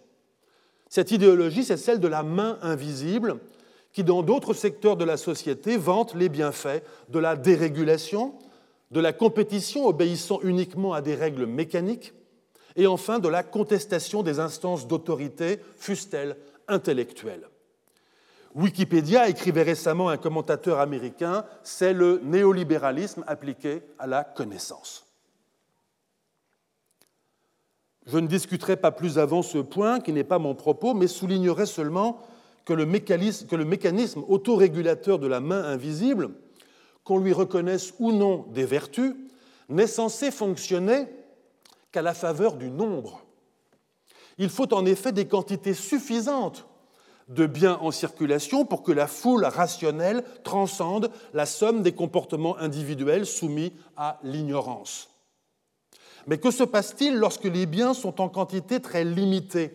Cette 0.89 1.11
idéologie, 1.11 1.65
c'est 1.65 1.77
celle 1.77 2.01
de 2.01 2.09
la 2.09 2.23
main 2.23 2.59
invisible 2.63 3.39
qui, 3.93 4.05
dans 4.05 4.23
d'autres 4.23 4.55
secteurs 4.55 4.97
de 4.97 5.05
la 5.05 5.17
société, 5.17 5.77
vante 5.77 6.15
les 6.15 6.29
bienfaits 6.29 6.83
de 7.09 7.19
la 7.19 7.35
dérégulation, 7.35 8.35
de 8.91 9.01
la 9.01 9.13
compétition 9.13 9.87
obéissant 9.87 10.41
uniquement 10.43 10.93
à 10.93 11.01
des 11.01 11.15
règles 11.15 11.47
mécaniques, 11.47 12.13
et 12.77 12.87
enfin 12.87 13.19
de 13.19 13.29
la 13.29 13.43
contestation 13.43 14.23
des 14.23 14.39
instances 14.39 14.87
d'autorité, 14.87 15.61
fussent-elles 15.79 16.37
intellectuelles. 16.69 17.49
Wikipédia, 18.55 19.29
écrivait 19.29 19.63
récemment 19.63 20.09
un 20.09 20.17
commentateur 20.17 20.81
américain, 20.81 21.45
c'est 21.63 21.93
le 21.93 22.21
néolibéralisme 22.23 23.25
appliqué 23.27 23.83
à 23.99 24.07
la 24.07 24.25
connaissance. 24.25 25.06
Je 28.07 28.19
ne 28.19 28.27
discuterai 28.27 28.77
pas 28.77 28.93
plus 28.93 29.19
avant 29.19 29.43
ce 29.43 29.59
point, 29.59 30.01
qui 30.01 30.13
n'est 30.13 30.25
pas 30.25 30.39
mon 30.39 30.55
propos, 30.55 30.95
mais 30.95 31.09
soulignerai 31.09 31.67
seulement 31.67 32.21
que 32.65 32.73
le 32.73 32.87
mécanisme, 32.87 34.25
autorégulateur 34.29 35.19
de 35.19 35.27
la 35.27 35.41
main 35.41 35.65
invisible, 35.65 36.31
qu'on 37.05 37.19
lui 37.19 37.33
reconnaisse 37.33 37.95
ou 37.99 38.13
non 38.13 38.47
des 38.53 38.65
vertus, 38.65 39.15
n'est 39.69 39.87
censé 39.87 40.31
fonctionner 40.31 41.07
qu'à 41.93 42.03
la 42.03 42.15
faveur 42.15 42.57
du 42.57 42.71
nombre. 42.71 43.23
Il 44.39 44.51
faut 44.51 44.73
en 44.75 44.85
effet 44.85 45.13
des 45.13 45.27
quantités 45.27 45.75
suffisantes 45.75 46.67
de 47.29 47.47
biens 47.47 47.79
en 47.81 47.91
circulation 47.91 48.65
pour 48.65 48.83
que 48.83 48.93
la 48.93 49.07
foule 49.07 49.45
rationnelle 49.45 50.23
transcende 50.45 51.11
la 51.35 51.47
somme 51.47 51.83
des 51.83 51.93
comportements 51.93 52.57
individuels 52.59 53.27
soumis 53.27 53.73
à 53.97 54.21
l'ignorance. 54.23 55.11
Mais 56.27 56.39
que 56.39 56.51
se 56.51 56.65
passe-t-il 56.65 57.17
lorsque 57.17 57.45
les 57.45 57.67
biens 57.67 57.95
sont 57.95 58.21
en 58.21 58.29
quantité 58.29 58.81
très 58.81 59.05
limitée? 59.05 59.73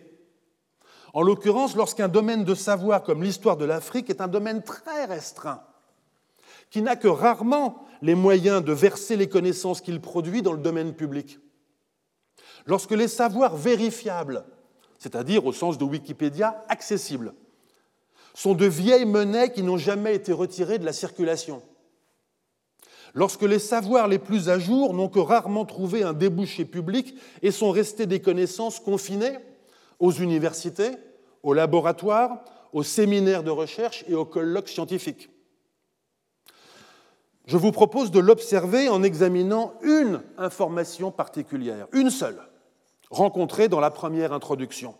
En 1.14 1.22
l'occurrence, 1.22 1.76
lorsqu'un 1.76 2.08
domaine 2.08 2.44
de 2.44 2.54
savoir 2.54 3.02
comme 3.02 3.22
l'histoire 3.22 3.56
de 3.56 3.64
l'Afrique 3.64 4.10
est 4.10 4.20
un 4.20 4.28
domaine 4.28 4.62
très 4.62 5.04
restreint, 5.04 5.62
qui 6.70 6.82
n'a 6.82 6.96
que 6.96 7.08
rarement 7.08 7.84
les 8.00 8.14
moyens 8.14 8.64
de 8.64 8.72
verser 8.72 9.16
les 9.16 9.28
connaissances 9.28 9.80
qu'il 9.80 10.00
produit 10.00 10.42
dans 10.42 10.52
le 10.52 10.58
domaine 10.58 10.94
public. 10.94 11.38
Lorsque 12.66 12.92
les 12.92 13.08
savoirs 13.08 13.56
vérifiables, 13.56 14.44
c'est-à-dire 14.98 15.44
au 15.46 15.52
sens 15.52 15.78
de 15.78 15.84
Wikipédia 15.84 16.64
accessibles, 16.68 17.34
sont 18.34 18.54
de 18.54 18.66
vieilles 18.66 19.04
monnaies 19.04 19.52
qui 19.52 19.62
n'ont 19.62 19.76
jamais 19.76 20.14
été 20.14 20.32
retirées 20.32 20.78
de 20.78 20.84
la 20.84 20.92
circulation. 20.92 21.62
Lorsque 23.14 23.42
les 23.42 23.58
savoirs 23.58 24.08
les 24.08 24.18
plus 24.18 24.48
à 24.48 24.58
jour 24.58 24.94
n'ont 24.94 25.08
que 25.08 25.18
rarement 25.18 25.66
trouvé 25.66 26.02
un 26.02 26.14
débouché 26.14 26.64
public 26.64 27.14
et 27.42 27.50
sont 27.50 27.70
restés 27.70 28.06
des 28.06 28.20
connaissances 28.20 28.80
confinées 28.80 29.38
aux 29.98 30.12
universités, 30.12 30.92
aux 31.42 31.52
laboratoires, 31.52 32.44
aux 32.72 32.82
séminaires 32.82 33.42
de 33.42 33.50
recherche 33.50 34.04
et 34.08 34.14
aux 34.14 34.24
colloques 34.24 34.68
scientifiques. 34.68 35.28
Je 37.44 37.56
vous 37.58 37.72
propose 37.72 38.10
de 38.10 38.20
l'observer 38.20 38.88
en 38.88 39.02
examinant 39.02 39.74
une 39.82 40.22
information 40.38 41.10
particulière, 41.10 41.88
une 41.92 42.08
seule, 42.08 42.40
rencontrée 43.10 43.68
dans 43.68 43.80
la 43.80 43.90
première 43.90 44.32
introduction. 44.32 44.94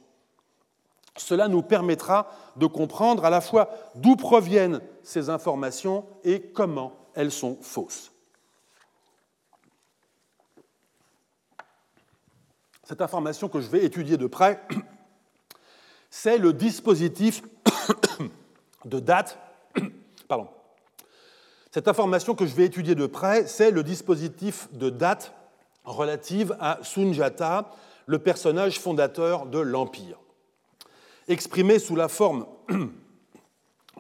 Cela 1.17 1.49
nous 1.49 1.63
permettra 1.63 2.31
de 2.57 2.67
comprendre 2.67 3.25
à 3.25 3.31
la 3.31 3.41
fois 3.41 3.71
d'où 3.95 4.17
proviennent 4.17 4.81
ces 5.03 5.31
informations 5.31 6.05
et 6.25 6.41
comment 6.41 7.02
elles 7.15 7.33
sont 7.33 7.59
fausses. 7.61 8.13
Cette 12.85 13.01
information 13.01 13.49
que 13.49 13.61
je 13.61 13.69
vais 13.69 13.85
étudier 13.85 14.17
de 14.17 14.27
près, 14.27 14.61
c'est 16.11 16.39
le 16.39 16.53
dispositif 16.53 17.43
de 18.85 19.01
date. 19.01 19.39
Pardon. 20.29 20.49
Cette 21.71 21.89
information 21.89 22.35
que 22.35 22.45
je 22.45 22.55
vais 22.55 22.67
étudier 22.67 22.95
de 22.95 23.07
près, 23.07 23.47
c'est 23.47 23.71
le 23.71 23.83
dispositif 23.83 24.69
de 24.73 24.91
date 24.91 25.33
relative 25.85 26.55
à 26.61 26.79
Sunjata, 26.83 27.71
le 28.07 28.19
personnage 28.19 28.79
fondateur 28.79 29.47
de 29.47 29.59
l'Empire. 29.59 30.19
Exprimé 31.29 31.79
sous 31.79 31.97
la 31.97 32.09
forme 32.09 32.47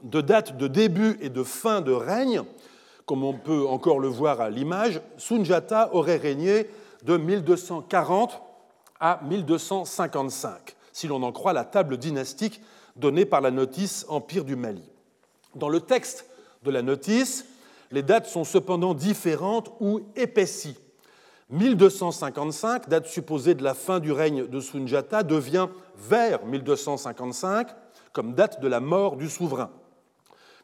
de 0.02 0.20
dates 0.20 0.56
de 0.56 0.66
début 0.66 1.16
et 1.20 1.30
de 1.30 1.42
fin 1.42 1.80
de 1.80 1.92
règne, 1.92 2.42
comme 3.06 3.24
on 3.24 3.34
peut 3.34 3.66
encore 3.66 3.98
le 3.98 4.08
voir 4.08 4.40
à 4.40 4.50
l'image, 4.50 5.00
Sunjata 5.16 5.94
aurait 5.94 6.16
régné 6.16 6.68
de 7.04 7.16
1240 7.16 8.40
à 9.00 9.20
1255, 9.24 10.76
si 10.92 11.08
l'on 11.08 11.22
en 11.22 11.32
croit 11.32 11.52
la 11.52 11.64
table 11.64 11.96
dynastique 11.96 12.60
donnée 12.96 13.24
par 13.24 13.40
la 13.40 13.50
notice 13.50 14.06
Empire 14.08 14.44
du 14.44 14.56
Mali. 14.56 14.88
Dans 15.54 15.68
le 15.68 15.80
texte 15.80 16.26
de 16.62 16.70
la 16.70 16.82
notice, 16.82 17.44
les 17.90 18.02
dates 18.02 18.26
sont 18.26 18.44
cependant 18.44 18.94
différentes 18.94 19.72
ou 19.80 20.00
épaissies. 20.16 20.76
1255, 21.50 22.88
date 22.88 23.06
supposée 23.06 23.54
de 23.54 23.62
la 23.62 23.74
fin 23.74 24.00
du 24.00 24.12
règne 24.12 24.46
de 24.46 24.60
Sunjata, 24.60 25.22
devient 25.22 25.68
vers 25.96 26.44
1255 26.46 27.68
comme 28.12 28.34
date 28.34 28.60
de 28.60 28.68
la 28.68 28.80
mort 28.80 29.16
du 29.16 29.28
souverain. 29.28 29.70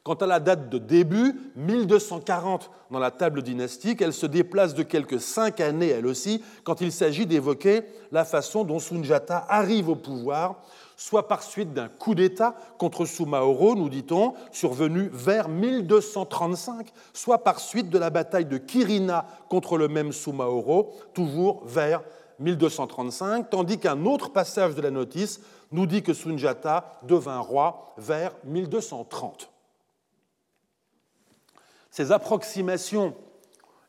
Quant 0.09 0.15
à 0.15 0.27
la 0.27 0.41
date 0.41 0.71
de 0.71 0.79
début, 0.79 1.39
1240 1.57 2.71
dans 2.91 2.99
la 2.99 3.11
table 3.11 3.43
dynastique, 3.43 4.01
elle 4.01 4.15
se 4.15 4.25
déplace 4.25 4.73
de 4.73 4.83
quelques 4.83 5.21
cinq 5.21 5.61
années 5.61 5.89
elle 5.89 6.07
aussi 6.07 6.43
quand 6.65 6.81
il 6.81 6.93
s'agit 6.93 7.27
d'évoquer 7.27 7.83
la 8.11 8.25
façon 8.25 8.65
dont 8.65 8.79
Sunjata 8.79 9.45
arrive 9.51 9.91
au 9.91 9.97
pouvoir, 9.97 10.63
soit 10.97 11.29
par 11.29 11.43
suite 11.43 11.75
d'un 11.75 11.89
coup 11.89 12.15
d'État 12.15 12.55
contre 12.79 13.05
Sumaoro, 13.05 13.75
nous 13.75 13.91
dit-on, 13.91 14.33
survenu 14.51 15.11
vers 15.13 15.51
1235, 15.51 16.91
soit 17.13 17.45
par 17.45 17.61
suite 17.61 17.91
de 17.91 17.99
la 17.99 18.09
bataille 18.09 18.47
de 18.47 18.57
Kirina 18.57 19.27
contre 19.51 19.77
le 19.77 19.89
même 19.89 20.13
Sumaoro, 20.13 20.95
toujours 21.13 21.61
vers 21.67 22.01
1235, 22.39 23.51
tandis 23.51 23.77
qu'un 23.77 24.07
autre 24.07 24.33
passage 24.33 24.75
de 24.75 24.81
la 24.81 24.91
notice 24.91 25.43
nous 25.71 25.85
dit 25.85 26.03
que 26.03 26.15
Sunjata 26.15 26.99
devint 27.03 27.41
roi 27.41 27.93
vers 27.99 28.33
1230. 28.47 29.51
Ces 31.99 32.13
approximations 32.13 33.13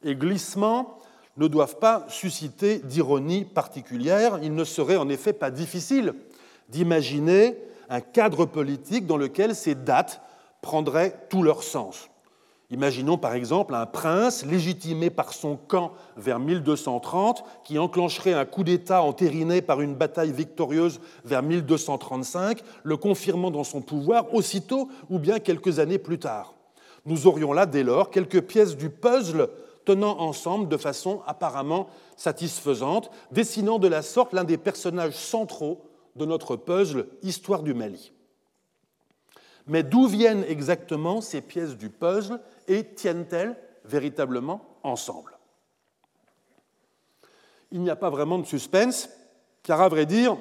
et 0.03 0.15
glissements 0.15 0.97
ne 1.37 1.45
doivent 1.45 1.77
pas 1.77 2.07
susciter 2.09 2.79
d'ironie 2.79 3.45
particulière. 3.45 4.39
Il 4.41 4.55
ne 4.55 4.63
serait 4.63 4.95
en 4.95 5.09
effet 5.09 5.31
pas 5.31 5.51
difficile 5.51 6.15
d'imaginer 6.69 7.55
un 7.87 8.01
cadre 8.01 8.45
politique 8.45 9.05
dans 9.05 9.15
lequel 9.15 9.53
ces 9.53 9.75
dates 9.75 10.23
prendraient 10.63 11.27
tout 11.29 11.43
leur 11.43 11.61
sens. 11.61 12.09
Imaginons 12.71 13.19
par 13.19 13.35
exemple 13.35 13.75
un 13.75 13.85
prince 13.85 14.43
légitimé 14.43 15.11
par 15.11 15.31
son 15.31 15.55
camp 15.55 15.91
vers 16.17 16.39
1230 16.39 17.43
qui 17.63 17.77
enclencherait 17.77 18.33
un 18.33 18.45
coup 18.45 18.63
d'État 18.63 19.03
entériné 19.03 19.61
par 19.61 19.81
une 19.81 19.93
bataille 19.93 20.31
victorieuse 20.31 20.99
vers 21.25 21.43
1235, 21.43 22.63
le 22.81 22.97
confirmant 22.97 23.51
dans 23.51 23.63
son 23.63 23.81
pouvoir 23.81 24.33
aussitôt 24.33 24.89
ou 25.11 25.19
bien 25.19 25.37
quelques 25.37 25.77
années 25.77 25.99
plus 25.99 26.17
tard. 26.17 26.55
Nous 27.05 27.27
aurions 27.27 27.53
là, 27.53 27.65
dès 27.65 27.83
lors, 27.83 28.09
quelques 28.09 28.41
pièces 28.41 28.75
du 28.75 28.89
puzzle 28.89 29.49
tenant 29.85 30.19
ensemble 30.19 30.67
de 30.67 30.77
façon 30.77 31.21
apparemment 31.25 31.87
satisfaisante, 32.15 33.09
dessinant 33.31 33.79
de 33.79 33.87
la 33.87 34.01
sorte 34.01 34.33
l'un 34.33 34.43
des 34.43 34.57
personnages 34.57 35.15
centraux 35.15 35.81
de 36.15 36.25
notre 36.25 36.55
puzzle 36.55 37.07
Histoire 37.23 37.63
du 37.63 37.73
Mali. 37.73 38.11
Mais 39.67 39.83
d'où 39.83 40.07
viennent 40.07 40.43
exactement 40.47 41.21
ces 41.21 41.41
pièces 41.41 41.77
du 41.77 41.89
puzzle 41.89 42.39
et 42.67 42.83
tiennent-elles 42.83 43.55
véritablement 43.85 44.61
ensemble? 44.83 45.37
Il 47.71 47.81
n'y 47.81 47.89
a 47.89 47.95
pas 47.95 48.09
vraiment 48.09 48.39
de 48.39 48.45
suspense, 48.45 49.09
car 49.61 49.81
à 49.81 49.89
vrai 49.89 50.05
dire, 50.05 50.37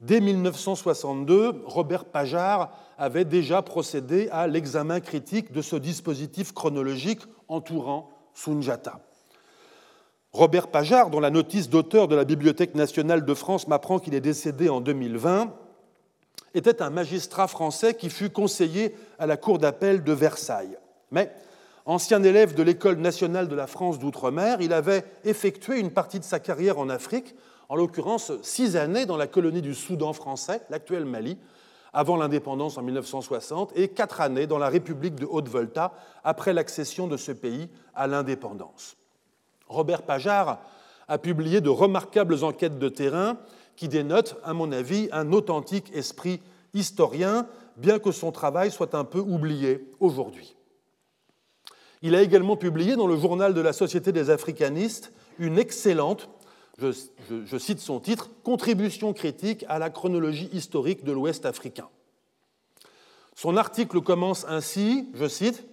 dès 0.00 0.20
1962, 0.20 1.62
Robert 1.66 2.06
Pajard 2.06 2.70
avait 2.98 3.24
déjà 3.24 3.62
procédé 3.62 4.28
à 4.30 4.46
l'examen 4.46 5.00
critique 5.00 5.52
de 5.52 5.62
ce 5.62 5.76
dispositif 5.76 6.52
chronologique 6.52 7.22
entourant 7.48 8.10
Sunjata. 8.34 9.00
Robert 10.32 10.68
Pajard, 10.68 11.10
dont 11.10 11.20
la 11.20 11.30
notice 11.30 11.68
d'auteur 11.68 12.08
de 12.08 12.16
la 12.16 12.24
Bibliothèque 12.24 12.74
nationale 12.74 13.24
de 13.24 13.34
France 13.34 13.68
m'apprend 13.68 14.00
qu'il 14.00 14.14
est 14.14 14.20
décédé 14.20 14.68
en 14.68 14.80
2020, 14.80 15.54
était 16.54 16.82
un 16.82 16.90
magistrat 16.90 17.46
français 17.46 17.94
qui 17.94 18.10
fut 18.10 18.30
conseiller 18.30 18.94
à 19.18 19.26
la 19.26 19.36
Cour 19.36 19.58
d'appel 19.58 20.02
de 20.02 20.12
Versailles. 20.12 20.76
Mais, 21.10 21.32
ancien 21.86 22.22
élève 22.22 22.54
de 22.54 22.62
l'École 22.62 22.98
nationale 22.98 23.46
de 23.46 23.54
la 23.54 23.66
France 23.66 23.98
d'outre-mer, 23.98 24.58
il 24.60 24.72
avait 24.72 25.04
effectué 25.24 25.78
une 25.78 25.90
partie 25.90 26.18
de 26.18 26.24
sa 26.24 26.40
carrière 26.40 26.78
en 26.78 26.88
Afrique, 26.88 27.34
en 27.68 27.76
l'occurrence 27.76 28.32
six 28.42 28.76
années 28.76 29.06
dans 29.06 29.16
la 29.16 29.26
colonie 29.26 29.62
du 29.62 29.74
Soudan 29.74 30.12
français, 30.12 30.62
l'actuel 30.70 31.04
Mali, 31.04 31.38
avant 31.94 32.16
l'indépendance 32.16 32.76
en 32.76 32.82
1960 32.82 33.72
et 33.76 33.88
quatre 33.88 34.20
années 34.20 34.46
dans 34.46 34.58
la 34.58 34.68
République 34.68 35.14
de 35.14 35.26
Haute-Volta 35.26 35.92
après 36.24 36.52
l'accession 36.52 37.06
de 37.06 37.16
ce 37.16 37.32
pays 37.32 37.68
à 37.94 38.06
l'indépendance. 38.06 38.96
Robert 39.68 40.02
Pajard 40.02 40.58
a 41.08 41.18
publié 41.18 41.60
de 41.60 41.70
remarquables 41.70 42.44
enquêtes 42.44 42.78
de 42.78 42.88
terrain 42.88 43.38
qui 43.76 43.88
dénotent, 43.88 44.36
à 44.44 44.52
mon 44.52 44.72
avis, 44.72 45.08
un 45.12 45.32
authentique 45.32 45.90
esprit 45.94 46.40
historien, 46.74 47.46
bien 47.76 47.98
que 47.98 48.12
son 48.12 48.32
travail 48.32 48.70
soit 48.70 48.94
un 48.94 49.04
peu 49.04 49.20
oublié 49.20 49.88
aujourd'hui. 50.00 50.56
Il 52.02 52.14
a 52.14 52.22
également 52.22 52.56
publié 52.56 52.96
dans 52.96 53.06
le 53.06 53.16
journal 53.16 53.54
de 53.54 53.60
la 53.60 53.72
Société 53.72 54.12
des 54.12 54.30
africanistes 54.30 55.12
une 55.38 55.58
excellente 55.58 56.28
je, 56.78 57.58
cite 57.58 57.80
son 57.80 58.00
titre, 58.00 58.30
Contribution 58.42 59.12
critique 59.12 59.64
à 59.68 59.78
la 59.78 59.90
chronologie 59.90 60.48
historique 60.52 61.04
de 61.04 61.12
l'Ouest 61.12 61.46
africain. 61.46 61.88
Son 63.34 63.56
article 63.56 64.00
commence 64.00 64.44
ainsi, 64.48 65.08
je 65.14 65.28
cite, 65.28 65.64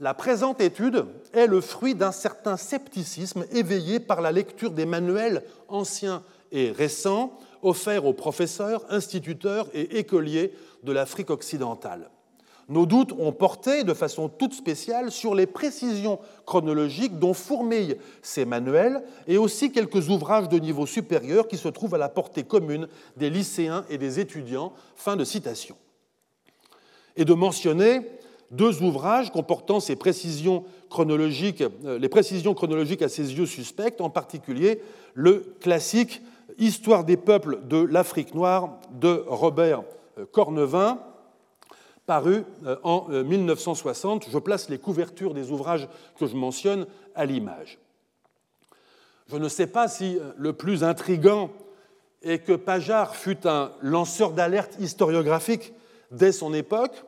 La 0.00 0.14
présente 0.14 0.60
étude 0.60 1.06
est 1.32 1.46
le 1.46 1.60
fruit 1.60 1.94
d'un 1.94 2.12
certain 2.12 2.56
scepticisme 2.56 3.46
éveillé 3.52 4.00
par 4.00 4.20
la 4.20 4.32
lecture 4.32 4.70
des 4.70 4.86
manuels 4.86 5.44
anciens 5.68 6.22
et 6.52 6.70
récents 6.70 7.38
offerts 7.62 8.04
aux 8.04 8.12
professeurs, 8.12 8.84
instituteurs 8.90 9.68
et 9.74 9.98
écoliers 9.98 10.52
de 10.82 10.92
l'Afrique 10.92 11.30
occidentale. 11.30 12.10
Nos 12.68 12.84
doutes 12.84 13.12
ont 13.12 13.32
porté 13.32 13.84
de 13.84 13.94
façon 13.94 14.28
toute 14.28 14.52
spéciale 14.52 15.12
sur 15.12 15.36
les 15.36 15.46
précisions 15.46 16.18
chronologiques 16.46 17.18
dont 17.18 17.32
fourmillent 17.32 17.96
ces 18.22 18.44
manuels 18.44 19.04
et 19.28 19.38
aussi 19.38 19.70
quelques 19.70 20.08
ouvrages 20.08 20.48
de 20.48 20.58
niveau 20.58 20.84
supérieur 20.84 21.46
qui 21.46 21.56
se 21.56 21.68
trouvent 21.68 21.94
à 21.94 21.98
la 21.98 22.08
portée 22.08 22.42
commune 22.42 22.88
des 23.16 23.30
lycéens 23.30 23.84
et 23.88 23.98
des 23.98 24.18
étudiants. 24.18 24.72
Fin 24.96 25.14
de 25.14 25.24
citation. 25.24 25.76
Et 27.16 27.24
de 27.24 27.34
mentionner 27.34 28.00
deux 28.50 28.82
ouvrages 28.82 29.30
comportant 29.30 29.78
ces 29.78 29.96
précisions 29.96 30.64
chronologiques, 30.90 31.62
euh, 31.84 31.98
les 31.98 32.08
précisions 32.08 32.54
chronologiques 32.54 33.02
à 33.02 33.08
ses 33.08 33.34
yeux 33.34 33.46
suspectes, 33.46 34.00
en 34.00 34.10
particulier 34.10 34.80
le 35.14 35.54
classique 35.60 36.22
Histoire 36.58 37.04
des 37.04 37.18
peuples 37.18 37.60
de 37.68 37.76
l'Afrique 37.76 38.34
noire 38.34 38.78
de 38.92 39.24
Robert 39.26 39.82
euh, 40.18 40.24
Cornevin, 40.24 40.98
paru 42.06 42.44
euh, 42.64 42.76
en 42.82 43.08
1960. 43.08 44.24
Euh, 44.24 44.30
je 44.32 44.38
place 44.38 44.68
les 44.68 44.78
couvertures 44.78 45.34
des 45.34 45.50
ouvrages 45.50 45.88
que 46.18 46.26
je 46.26 46.36
mentionne 46.36 46.86
à 47.14 47.26
l'image. 47.26 47.78
Je 49.28 49.36
ne 49.36 49.48
sais 49.48 49.66
pas 49.66 49.88
si 49.88 50.16
euh, 50.16 50.32
le 50.36 50.52
plus 50.52 50.84
intrigant 50.84 51.50
est 52.22 52.38
que 52.38 52.52
Pajard 52.52 53.16
fut 53.16 53.46
un 53.46 53.72
lanceur 53.82 54.32
d'alerte 54.32 54.76
historiographique 54.78 55.72
dès 56.10 56.32
son 56.32 56.54
époque, 56.54 57.04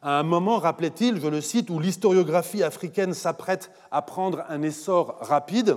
à 0.00 0.20
un 0.20 0.22
moment, 0.22 0.58
rappelait-il, 0.58 1.20
je 1.20 1.26
le 1.26 1.40
cite, 1.40 1.70
où 1.70 1.80
l'historiographie 1.80 2.62
africaine 2.62 3.14
s'apprête 3.14 3.72
à 3.90 4.00
prendre 4.00 4.44
un 4.48 4.62
essor 4.62 5.16
rapide, 5.20 5.76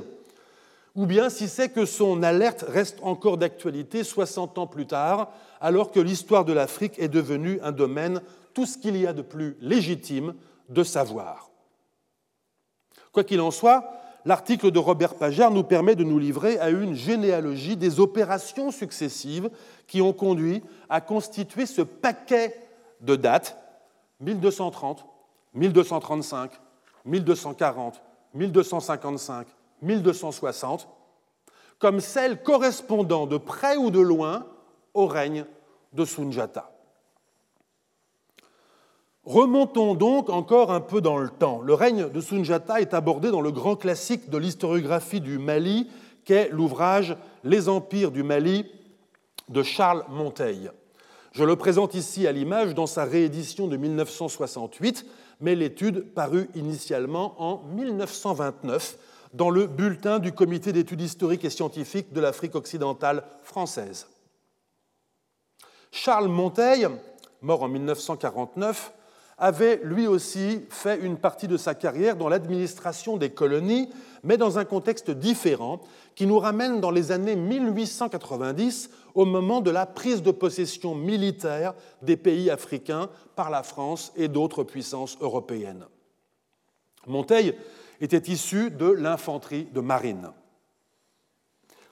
ou 0.95 1.07
bien 1.07 1.29
si 1.29 1.47
c'est 1.47 1.69
que 1.69 1.85
son 1.85 2.21
alerte 2.21 2.63
reste 2.67 2.99
encore 3.01 3.37
d'actualité 3.37 4.03
60 4.03 4.59
ans 4.59 4.67
plus 4.67 4.85
tard, 4.85 5.31
alors 5.59 5.91
que 5.91 5.99
l'histoire 5.99 6.45
de 6.45 6.53
l'Afrique 6.53 6.99
est 6.99 7.07
devenue 7.07 7.59
un 7.63 7.71
domaine 7.71 8.21
tout 8.53 8.65
ce 8.65 8.77
qu'il 8.77 8.97
y 8.97 9.07
a 9.07 9.13
de 9.13 9.21
plus 9.21 9.57
légitime 9.59 10.35
de 10.69 10.83
savoir. 10.83 11.49
Quoi 13.11 13.23
qu'il 13.23 13.41
en 13.41 13.51
soit, 13.51 13.91
l'article 14.25 14.71
de 14.71 14.79
Robert 14.79 15.15
Pajard 15.15 15.51
nous 15.51 15.63
permet 15.63 15.95
de 15.95 16.03
nous 16.03 16.19
livrer 16.19 16.59
à 16.59 16.69
une 16.69 16.93
généalogie 16.93 17.75
des 17.75 17.99
opérations 17.99 18.71
successives 18.71 19.49
qui 19.87 20.01
ont 20.01 20.13
conduit 20.13 20.63
à 20.89 21.01
constituer 21.01 21.65
ce 21.65 21.81
paquet 21.81 22.55
de 23.01 23.15
dates 23.15 23.57
1230, 24.21 25.05
1235, 25.53 26.51
1240, 27.05 28.01
1255, 28.33 29.47
1260, 29.81 30.87
comme 31.79 31.99
celles 31.99 32.43
correspondant 32.43 33.25
de 33.25 33.37
près 33.37 33.75
ou 33.75 33.89
de 33.89 33.99
loin 33.99 34.45
au 34.93 35.07
règne 35.07 35.45
de 35.93 36.05
Sunjata. 36.05 36.70
Remontons 39.23 39.93
donc 39.93 40.29
encore 40.29 40.71
un 40.71 40.81
peu 40.81 40.99
dans 40.99 41.17
le 41.17 41.29
temps. 41.29 41.61
Le 41.61 41.75
règne 41.75 42.09
de 42.09 42.21
Sunjata 42.21 42.81
est 42.81 42.93
abordé 42.93 43.29
dans 43.29 43.41
le 43.41 43.51
grand 43.51 43.75
classique 43.75 44.29
de 44.29 44.37
l'historiographie 44.37 45.21
du 45.21 45.37
Mali 45.37 45.89
qu'est 46.25 46.49
l'ouvrage 46.49 47.15
Les 47.43 47.69
empires 47.69 48.11
du 48.11 48.23
Mali 48.23 48.65
de 49.49 49.61
Charles 49.61 50.05
Monteil. 50.09 50.71
Je 51.33 51.43
le 51.43 51.55
présente 51.55 51.93
ici 51.93 52.25
à 52.25 52.31
l'image 52.31 52.73
dans 52.73 52.87
sa 52.87 53.05
réédition 53.05 53.67
de 53.67 53.77
1968, 53.77 55.05
mais 55.39 55.55
l'étude 55.55 56.13
parut 56.13 56.49
initialement 56.55 57.35
en 57.41 57.63
1929 57.75 58.97
dans 59.33 59.49
le 59.49 59.67
bulletin 59.67 60.19
du 60.19 60.33
Comité 60.33 60.73
d'études 60.73 61.01
historiques 61.01 61.45
et 61.45 61.49
scientifiques 61.49 62.11
de 62.11 62.21
l'Afrique 62.21 62.55
occidentale 62.55 63.23
française. 63.43 64.07
Charles 65.91 66.27
Monteil, 66.27 66.87
mort 67.41 67.63
en 67.63 67.69
1949, 67.69 68.91
avait 69.41 69.81
lui 69.83 70.05
aussi 70.05 70.61
fait 70.69 70.99
une 70.99 71.17
partie 71.17 71.47
de 71.47 71.57
sa 71.57 71.73
carrière 71.73 72.15
dans 72.15 72.29
l'administration 72.29 73.17
des 73.17 73.31
colonies, 73.31 73.89
mais 74.23 74.37
dans 74.37 74.59
un 74.59 74.65
contexte 74.65 75.09
différent 75.09 75.81
qui 76.13 76.27
nous 76.27 76.37
ramène 76.37 76.79
dans 76.79 76.91
les 76.91 77.11
années 77.11 77.35
1890 77.35 78.91
au 79.15 79.25
moment 79.25 79.59
de 79.59 79.71
la 79.71 79.87
prise 79.87 80.21
de 80.21 80.29
possession 80.29 80.93
militaire 80.93 81.73
des 82.03 82.17
pays 82.17 82.51
africains 82.51 83.09
par 83.35 83.49
la 83.49 83.63
France 83.63 84.13
et 84.15 84.27
d'autres 84.27 84.63
puissances 84.63 85.17
européennes. 85.21 85.87
Monteil 87.07 87.55
était 87.99 88.31
issu 88.31 88.69
de 88.69 88.91
l'infanterie 88.91 89.67
de 89.73 89.81
marine. 89.81 90.29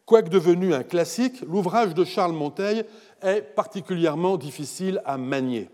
Quoique 0.06 0.30
devenu 0.30 0.76
un 0.76 0.84
classique, 0.84 1.42
l'ouvrage 1.42 1.96
de 1.96 2.04
Charles 2.04 2.34
Monteil 2.34 2.84
est 3.24 3.42
particulièrement 3.42 4.38
difficile 4.38 5.02
à 5.04 5.18
manier. 5.18 5.68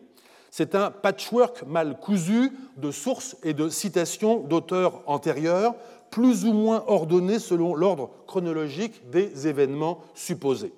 C'est 0.58 0.74
un 0.74 0.90
patchwork 0.90 1.64
mal 1.68 2.00
cousu 2.00 2.50
de 2.78 2.90
sources 2.90 3.36
et 3.44 3.54
de 3.54 3.68
citations 3.68 4.40
d'auteurs 4.40 5.02
antérieurs, 5.06 5.76
plus 6.12 6.46
ou 6.46 6.54
moins 6.54 6.82
ordonnés 6.88 7.40
selon 7.40 7.76
l'ordre 7.76 8.10
chronologique 8.26 9.10
des 9.10 9.50
événements 9.50 10.00
supposés. 10.14 10.72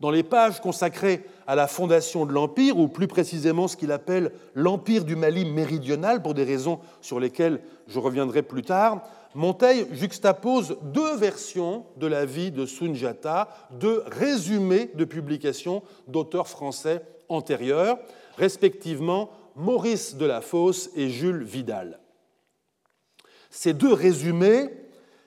Dans 0.00 0.10
les 0.10 0.22
pages 0.22 0.62
consacrées 0.62 1.26
à 1.46 1.54
la 1.56 1.66
fondation 1.66 2.24
de 2.24 2.32
l'Empire, 2.32 2.78
ou 2.78 2.88
plus 2.88 3.06
précisément 3.06 3.68
ce 3.68 3.76
qu'il 3.76 3.92
appelle 3.92 4.32
l'Empire 4.54 5.04
du 5.04 5.14
Mali 5.14 5.44
méridional, 5.44 6.22
pour 6.22 6.32
des 6.32 6.44
raisons 6.44 6.80
sur 7.02 7.20
lesquelles 7.20 7.60
je 7.86 7.98
reviendrai 7.98 8.40
plus 8.40 8.62
tard, 8.62 9.02
Monteil 9.36 9.86
juxtapose 9.92 10.78
deux 10.80 11.14
versions 11.14 11.84
de 11.98 12.06
la 12.06 12.24
vie 12.24 12.50
de 12.50 12.64
Sunjata, 12.64 13.50
deux 13.70 14.02
résumés 14.06 14.90
de 14.94 15.04
publications 15.04 15.82
d'auteurs 16.08 16.48
français 16.48 17.02
antérieurs, 17.28 17.98
respectivement 18.38 19.28
Maurice 19.54 20.16
Delafosse 20.16 20.88
et 20.96 21.10
Jules 21.10 21.44
Vidal. 21.44 22.00
Ces 23.50 23.74
deux 23.74 23.92
résumés 23.92 24.70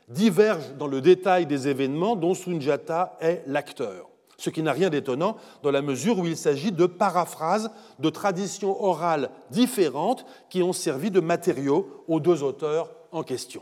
divergent 0.08 0.74
dans 0.80 0.88
le 0.88 1.02
détail 1.02 1.46
des 1.46 1.68
événements 1.68 2.16
dont 2.16 2.34
Sunjata 2.34 3.16
est 3.22 3.44
l'acteur, 3.46 4.10
ce 4.38 4.50
qui 4.50 4.64
n'a 4.64 4.74
rien 4.74 4.90
d'étonnant 4.90 5.38
dans 5.62 5.70
la 5.70 5.84
mesure 5.84 6.18
où 6.18 6.26
il 6.26 6.36
s'agit 6.36 6.72
de 6.72 6.88
paraphrases 6.88 7.70
de 8.00 8.10
traditions 8.10 8.84
orales 8.84 9.30
différentes 9.52 10.26
qui 10.50 10.64
ont 10.64 10.74
servi 10.74 11.12
de 11.12 11.20
matériaux 11.20 12.04
aux 12.08 12.20
deux 12.20 12.42
auteurs 12.42 12.90
en 13.12 13.22
question. 13.22 13.62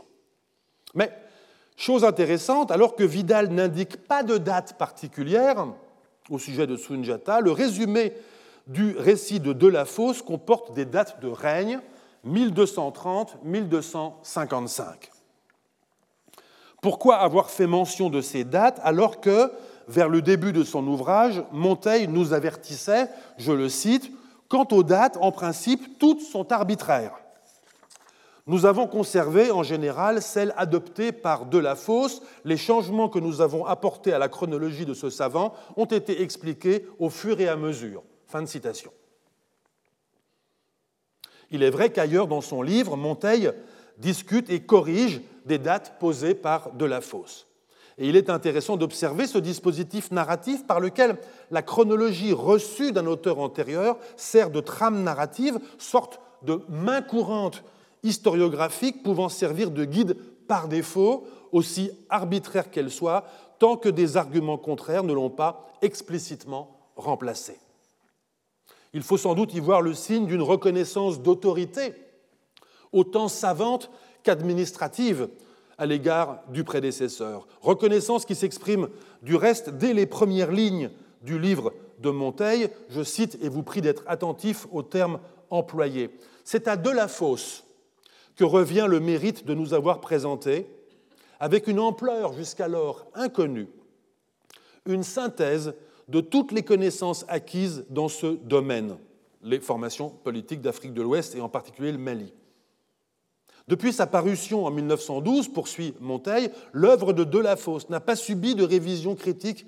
Mais, 0.94 1.12
chose 1.76 2.04
intéressante, 2.04 2.70
alors 2.70 2.96
que 2.96 3.04
Vidal 3.04 3.48
n'indique 3.48 4.06
pas 4.06 4.22
de 4.22 4.38
date 4.38 4.78
particulière 4.78 5.66
au 6.30 6.38
sujet 6.38 6.66
de 6.66 6.76
Sunjata, 6.76 7.40
le 7.40 7.52
résumé 7.52 8.14
du 8.66 8.96
récit 8.98 9.40
de 9.40 9.52
Delafosse 9.52 10.22
comporte 10.22 10.74
des 10.74 10.84
dates 10.84 11.20
de 11.20 11.28
règne 11.28 11.80
1230-1255. 12.26 14.82
Pourquoi 16.82 17.16
avoir 17.16 17.50
fait 17.50 17.66
mention 17.66 18.10
de 18.10 18.20
ces 18.20 18.44
dates 18.44 18.80
alors 18.82 19.20
que, 19.20 19.50
vers 19.88 20.08
le 20.08 20.22
début 20.22 20.52
de 20.52 20.64
son 20.64 20.86
ouvrage, 20.86 21.42
Monteil 21.50 22.08
nous 22.08 22.34
avertissait, 22.34 23.08
je 23.38 23.52
le 23.52 23.68
cite, 23.68 24.12
Quant 24.48 24.66
aux 24.72 24.82
dates, 24.82 25.18
en 25.20 25.30
principe, 25.30 25.98
toutes 25.98 26.22
sont 26.22 26.52
arbitraires. 26.52 27.12
Nous 28.48 28.64
avons 28.64 28.86
conservé 28.86 29.50
en 29.50 29.62
général 29.62 30.22
celles 30.22 30.54
adoptées 30.56 31.12
par 31.12 31.44
Delafosse. 31.44 32.22
Les 32.46 32.56
changements 32.56 33.10
que 33.10 33.18
nous 33.18 33.42
avons 33.42 33.66
apportés 33.66 34.14
à 34.14 34.18
la 34.18 34.30
chronologie 34.30 34.86
de 34.86 34.94
ce 34.94 35.10
savant 35.10 35.52
ont 35.76 35.84
été 35.84 36.22
expliqués 36.22 36.86
au 36.98 37.10
fur 37.10 37.38
et 37.40 37.48
à 37.48 37.56
mesure. 37.56 38.02
Fin 38.26 38.40
de 38.40 38.46
citation. 38.46 38.90
Il 41.50 41.62
est 41.62 41.68
vrai 41.68 41.90
qu'ailleurs 41.90 42.26
dans 42.26 42.40
son 42.40 42.62
livre, 42.62 42.96
Monteil 42.96 43.52
discute 43.98 44.48
et 44.48 44.60
corrige 44.60 45.20
des 45.44 45.58
dates 45.58 45.98
posées 45.98 46.34
par 46.34 46.72
Delafosse. 46.72 47.46
Et 47.98 48.08
il 48.08 48.16
est 48.16 48.30
intéressant 48.30 48.78
d'observer 48.78 49.26
ce 49.26 49.38
dispositif 49.38 50.10
narratif 50.10 50.66
par 50.66 50.80
lequel 50.80 51.18
la 51.50 51.60
chronologie 51.60 52.32
reçue 52.32 52.92
d'un 52.92 53.06
auteur 53.06 53.40
antérieur 53.40 53.98
sert 54.16 54.50
de 54.50 54.60
trame 54.60 55.02
narrative, 55.02 55.58
sorte 55.76 56.20
de 56.42 56.62
main 56.70 57.02
courante 57.02 57.62
historiographique 58.02 59.02
pouvant 59.02 59.28
servir 59.28 59.70
de 59.70 59.84
guide 59.84 60.16
par 60.46 60.68
défaut, 60.68 61.26
aussi 61.52 61.90
arbitraire 62.08 62.70
qu'elle 62.70 62.90
soit, 62.90 63.24
tant 63.58 63.76
que 63.76 63.88
des 63.88 64.16
arguments 64.16 64.58
contraires 64.58 65.04
ne 65.04 65.12
l'ont 65.12 65.30
pas 65.30 65.70
explicitement 65.82 66.78
remplacée. 66.96 67.58
Il 68.92 69.02
faut 69.02 69.18
sans 69.18 69.34
doute 69.34 69.54
y 69.54 69.60
voir 69.60 69.82
le 69.82 69.94
signe 69.94 70.26
d'une 70.26 70.42
reconnaissance 70.42 71.20
d'autorité, 71.20 71.92
autant 72.92 73.28
savante 73.28 73.90
qu'administrative, 74.22 75.28
à 75.76 75.86
l'égard 75.86 76.42
du 76.48 76.64
prédécesseur. 76.64 77.46
Reconnaissance 77.60 78.24
qui 78.24 78.34
s'exprime 78.34 78.88
du 79.22 79.36
reste 79.36 79.70
dès 79.70 79.94
les 79.94 80.06
premières 80.06 80.50
lignes 80.50 80.90
du 81.22 81.38
livre 81.38 81.72
de 82.00 82.10
Monteil. 82.10 82.68
Je 82.88 83.02
cite 83.02 83.38
et 83.42 83.48
vous 83.48 83.62
prie 83.62 83.80
d'être 83.80 84.02
attentif 84.08 84.66
aux 84.72 84.82
termes 84.82 85.20
employés. 85.50 86.10
C'est 86.44 86.66
à 86.66 86.76
Delafosse 86.76 87.64
que 88.38 88.44
revient 88.44 88.86
le 88.88 89.00
mérite 89.00 89.44
de 89.44 89.52
nous 89.52 89.74
avoir 89.74 90.00
présenté, 90.00 90.66
avec 91.40 91.66
une 91.66 91.80
ampleur 91.80 92.32
jusqu'alors 92.32 93.06
inconnue, 93.14 93.68
une 94.86 95.02
synthèse 95.02 95.74
de 96.06 96.20
toutes 96.20 96.52
les 96.52 96.62
connaissances 96.62 97.24
acquises 97.28 97.84
dans 97.90 98.08
ce 98.08 98.26
domaine, 98.26 98.96
les 99.42 99.58
formations 99.58 100.08
politiques 100.08 100.60
d'Afrique 100.60 100.94
de 100.94 101.02
l'Ouest 101.02 101.34
et 101.34 101.40
en 101.40 101.48
particulier 101.48 101.90
le 101.90 101.98
Mali. 101.98 102.32
Depuis 103.66 103.92
sa 103.92 104.06
parution 104.06 104.64
en 104.64 104.70
1912, 104.70 105.48
poursuit 105.48 105.94
Monteil, 106.00 106.50
l'œuvre 106.72 107.12
de 107.12 107.24
Delafosse 107.24 107.90
n'a 107.90 108.00
pas 108.00 108.16
subi 108.16 108.54
de 108.54 108.64
révision 108.64 109.16
critique 109.16 109.66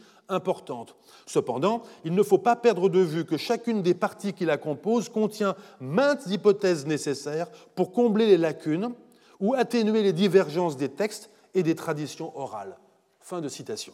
Cependant, 1.27 1.83
il 2.05 2.15
ne 2.15 2.23
faut 2.23 2.39
pas 2.39 2.57
perdre 2.57 2.89
de 2.89 3.01
vue 3.01 3.25
que 3.25 3.37
chacune 3.37 3.83
des 3.83 3.95
parties 3.95 4.33
qui 4.33 4.45
la 4.45 4.57
composent 4.57 5.09
contient 5.09 5.57
maintes 5.81 6.27
hypothèses 6.27 6.87
nécessaires 6.87 7.49
pour 7.75 7.93
combler 7.93 8.27
les 8.27 8.39
lacunes 8.39 8.93
ou 9.41 9.55
atténuer 9.55 10.03
les 10.03 10.13
divergences 10.13 10.77
des 10.77 10.89
textes 10.89 11.31
et 11.55 11.63
des 11.63 11.75
traditions 11.75 12.37
orales. 12.39 12.77
Fin 13.21 13.41
de 13.41 13.49
citation 13.49 13.93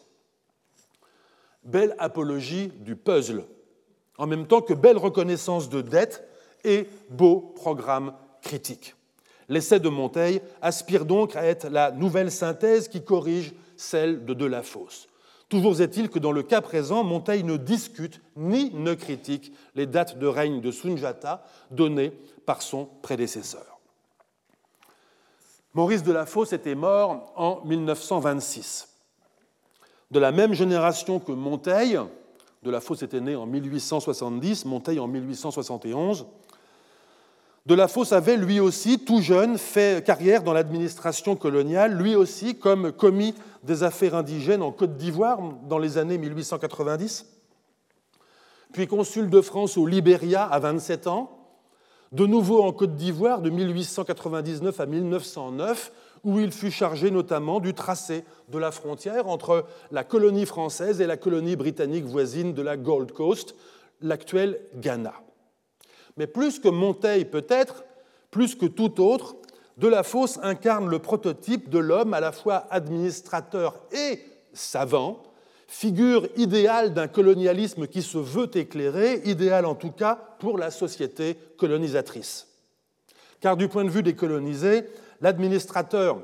belle 1.67 1.95
apologie 1.99 2.69
du 2.81 2.97
puzzle, 2.97 3.45
en 4.19 4.27
même 4.27 4.47
temps 4.47 4.63
que 4.63 4.73
belle 4.73 4.97
reconnaissance 4.97 5.69
de 5.69 5.83
dette 5.83 6.27
et 6.65 6.89
beau 7.11 7.53
programme 7.55 8.15
critique. 8.41 8.95
L'essai 9.49 9.79
de 9.79 9.89
Monteil 9.89 10.41
aspire 10.63 11.05
donc 11.05 11.37
à 11.37 11.45
être 11.45 11.69
la 11.69 11.91
nouvelle 11.91 12.31
synthèse 12.31 12.89
qui 12.89 13.05
corrige 13.05 13.53
celle 13.77 14.25
de 14.25 14.35
Delafosse. 14.35 15.07
Toujours 15.49 15.81
est-il 15.81 16.11
que 16.11 16.19
dans 16.19 16.33
le 16.33 16.43
cas 16.43 16.61
présent, 16.61 17.05
Monteil 17.05 17.45
ne 17.45 17.57
discute 17.57 18.21
ni 18.37 18.71
ne 18.73 18.95
critique 18.95 19.53
les 19.75 19.87
dates 19.87 20.19
de 20.19 20.27
règne 20.27 20.61
de 20.61 20.71
Sunjata 20.71 21.45
données 21.71 22.13
par 22.47 22.63
son 22.63 22.87
prédécesseur. 23.03 23.79
Maurice 25.75 26.03
Delafosse 26.03 26.53
était 26.53 26.75
mort 26.75 27.33
en 27.37 27.65
1926 27.65 28.97
de 30.11 30.19
la 30.21 30.33
même 30.33 30.55
génération 30.55 31.19
que 31.19 31.33
Monteil, 31.33 31.99
de 32.63 32.71
la 32.71 32.81
Fosse 32.81 33.03
était 33.03 33.21
né 33.21 33.37
en 33.37 33.47
1870, 33.47 34.65
Monteil 34.65 34.99
en 35.01 35.09
1871. 35.09 36.27
De 37.67 37.75
la 37.75 37.89
Fosse 37.89 38.13
avait 38.13 38.37
lui 38.37 38.61
aussi, 38.61 39.01
tout 39.01 39.21
jeune, 39.21 39.59
fait 39.59 40.05
carrière 40.05 40.43
dans 40.43 40.53
l'administration 40.53 41.35
coloniale, 41.35 41.95
lui 41.95 42.15
aussi 42.15 42.57
comme 42.57 42.93
commis 42.93 43.35
des 43.67 43.83
affaires 43.83 44.15
indigènes 44.15 44.63
en 44.63 44.73
Côte 44.73 44.97
d'Ivoire 44.97 45.41
dans 45.69 45.79
les 45.79 45.99
années 45.99 46.19
1890, 46.19 47.27
puis 48.73 48.87
consul 48.87 49.29
de 49.29 49.41
France 49.41 49.77
au 49.77 49.87
Libéria 49.87 50.45
à 50.45 50.59
27 50.59 51.07
ans, 51.09 51.37
de 52.13 52.27
nouveau 52.27 52.63
en 52.63 52.73
Côte 52.73 52.95
d'Ivoire 52.95 53.43
de 53.43 53.51
1899 53.51 54.81
à 54.81 54.87
1909, 54.87 55.93
où 56.25 56.39
il 56.39 56.53
fut 56.53 56.71
chargé 56.71 57.11
notamment 57.11 57.61
du 57.61 57.75
tracé 57.75 58.25
de 58.49 58.59
la 58.59 58.71
frontière 58.71 59.29
entre 59.29 59.67
la 59.91 60.05
colonie 60.05 60.47
française 60.47 61.01
et 61.01 61.07
la 61.07 61.17
colonie 61.17 61.57
britannique 61.57 62.05
voisine 62.05 62.55
de 62.55 62.63
la 62.63 62.77
Gold 62.77 63.13
Coast, 63.13 63.55
l'actuel 64.01 64.61
Ghana. 64.77 65.15
Mais 66.17 66.27
plus 66.27 66.59
que 66.59 66.69
Monteil 66.69 67.25
peut-être, 67.25 67.85
plus 68.31 68.55
que 68.55 68.67
tout 68.67 69.01
autre, 69.03 69.37
De 69.77 69.89
la 69.89 70.03
Fosse 70.03 70.39
incarne 70.43 70.89
le 70.89 70.99
prototype 70.99 71.69
de 71.69 71.79
l'homme 71.79 72.15
à 72.15 72.21
la 72.21 72.33
fois 72.33 72.67
administrateur 72.71 73.79
et 73.93 74.21
savant, 74.55 75.23
figure 75.69 76.27
idéale 76.37 76.95
d'un 76.95 77.09
colonialisme 77.09 77.87
qui 77.87 78.01
se 78.01 78.17
veut 78.17 78.49
éclairé, 78.57 79.21
idéal 79.25 79.67
en 79.67 79.75
tout 79.75 79.91
cas 79.91 80.19
pour 80.39 80.57
la 80.57 80.71
société 80.71 81.37
colonisatrice. 81.59 82.47
Car 83.41 83.59
du 83.59 83.69
point 83.69 83.85
de 83.85 83.91
vue 83.91 84.03
des 84.03 84.15
colonisés, 84.15 84.85
l'administrateur 85.21 86.21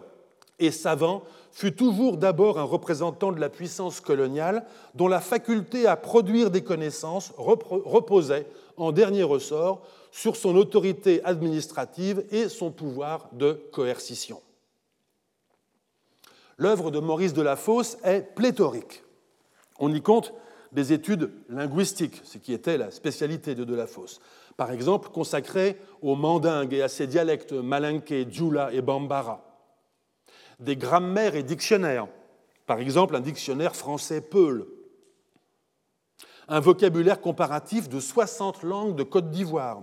et 0.59 0.70
savant 0.70 1.22
fut 1.50 1.74
toujours 1.74 2.16
d'abord 2.16 2.59
un 2.59 2.62
représentant 2.62 3.32
de 3.32 3.40
la 3.40 3.50
puissance 3.50 4.00
coloniale 4.00 4.64
dont 4.94 5.09
la 5.09 5.20
faculté 5.20 5.86
à 5.86 5.96
produire 5.96 6.50
des 6.50 6.64
connaissances 6.64 7.32
reposait 7.36 8.46
en 8.78 8.92
dernier 8.92 9.22
ressort 9.22 9.82
sur 10.12 10.36
son 10.36 10.54
autorité 10.56 11.24
administrative 11.24 12.24
et 12.30 12.48
son 12.48 12.70
pouvoir 12.70 13.28
de 13.32 13.52
coercition. 13.72 14.40
L'œuvre 16.58 16.90
de 16.90 17.00
Maurice 17.00 17.32
Delafosse 17.32 17.96
est 18.04 18.20
pléthorique. 18.34 19.02
On 19.80 19.92
y 19.92 20.02
compte 20.02 20.34
des 20.70 20.92
études 20.92 21.32
linguistiques, 21.48 22.20
ce 22.24 22.38
qui 22.38 22.52
était 22.52 22.76
la 22.76 22.90
spécialité 22.90 23.54
de 23.54 23.64
Delafosse. 23.64 24.20
Par 24.56 24.70
exemple, 24.70 25.08
consacrées 25.08 25.78
aux 26.02 26.14
mandingues 26.14 26.74
et 26.74 26.82
à 26.82 26.88
ses 26.88 27.06
dialectes 27.06 27.52
malinké, 27.52 28.26
djoula 28.30 28.72
et 28.72 28.82
bambara. 28.82 29.42
Des 30.60 30.76
grammaires 30.76 31.34
et 31.34 31.42
dictionnaires, 31.42 32.06
par 32.66 32.80
exemple 32.80 33.16
un 33.16 33.20
dictionnaire 33.20 33.74
français 33.74 34.20
Peul. 34.20 34.66
Un 36.48 36.60
vocabulaire 36.60 37.20
comparatif 37.20 37.88
de 37.88 37.98
60 37.98 38.62
langues 38.62 38.94
de 38.94 39.04
Côte 39.04 39.30
d'Ivoire. 39.30 39.82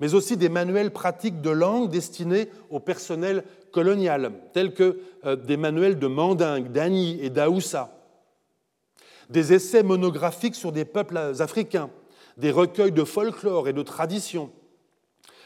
Mais 0.00 0.14
aussi 0.14 0.36
des 0.36 0.48
manuels 0.48 0.90
pratiques 0.90 1.40
de 1.40 1.50
langue 1.50 1.90
destinés 1.90 2.48
au 2.70 2.80
personnel 2.80 3.44
colonial, 3.72 4.32
tels 4.52 4.74
que 4.74 4.98
euh, 5.24 5.36
des 5.36 5.56
manuels 5.56 5.98
de 5.98 6.06
mandingue, 6.06 6.70
d'Ani 6.70 7.18
et 7.20 7.30
d'Aoussa. 7.30 7.98
Des 9.30 9.52
essais 9.52 9.82
monographiques 9.82 10.54
sur 10.54 10.72
des 10.72 10.84
peuples 10.84 11.18
africains, 11.38 11.90
des 12.36 12.50
recueils 12.50 12.92
de 12.92 13.04
folklore 13.04 13.68
et 13.68 13.72
de 13.72 13.82
traditions, 13.82 14.50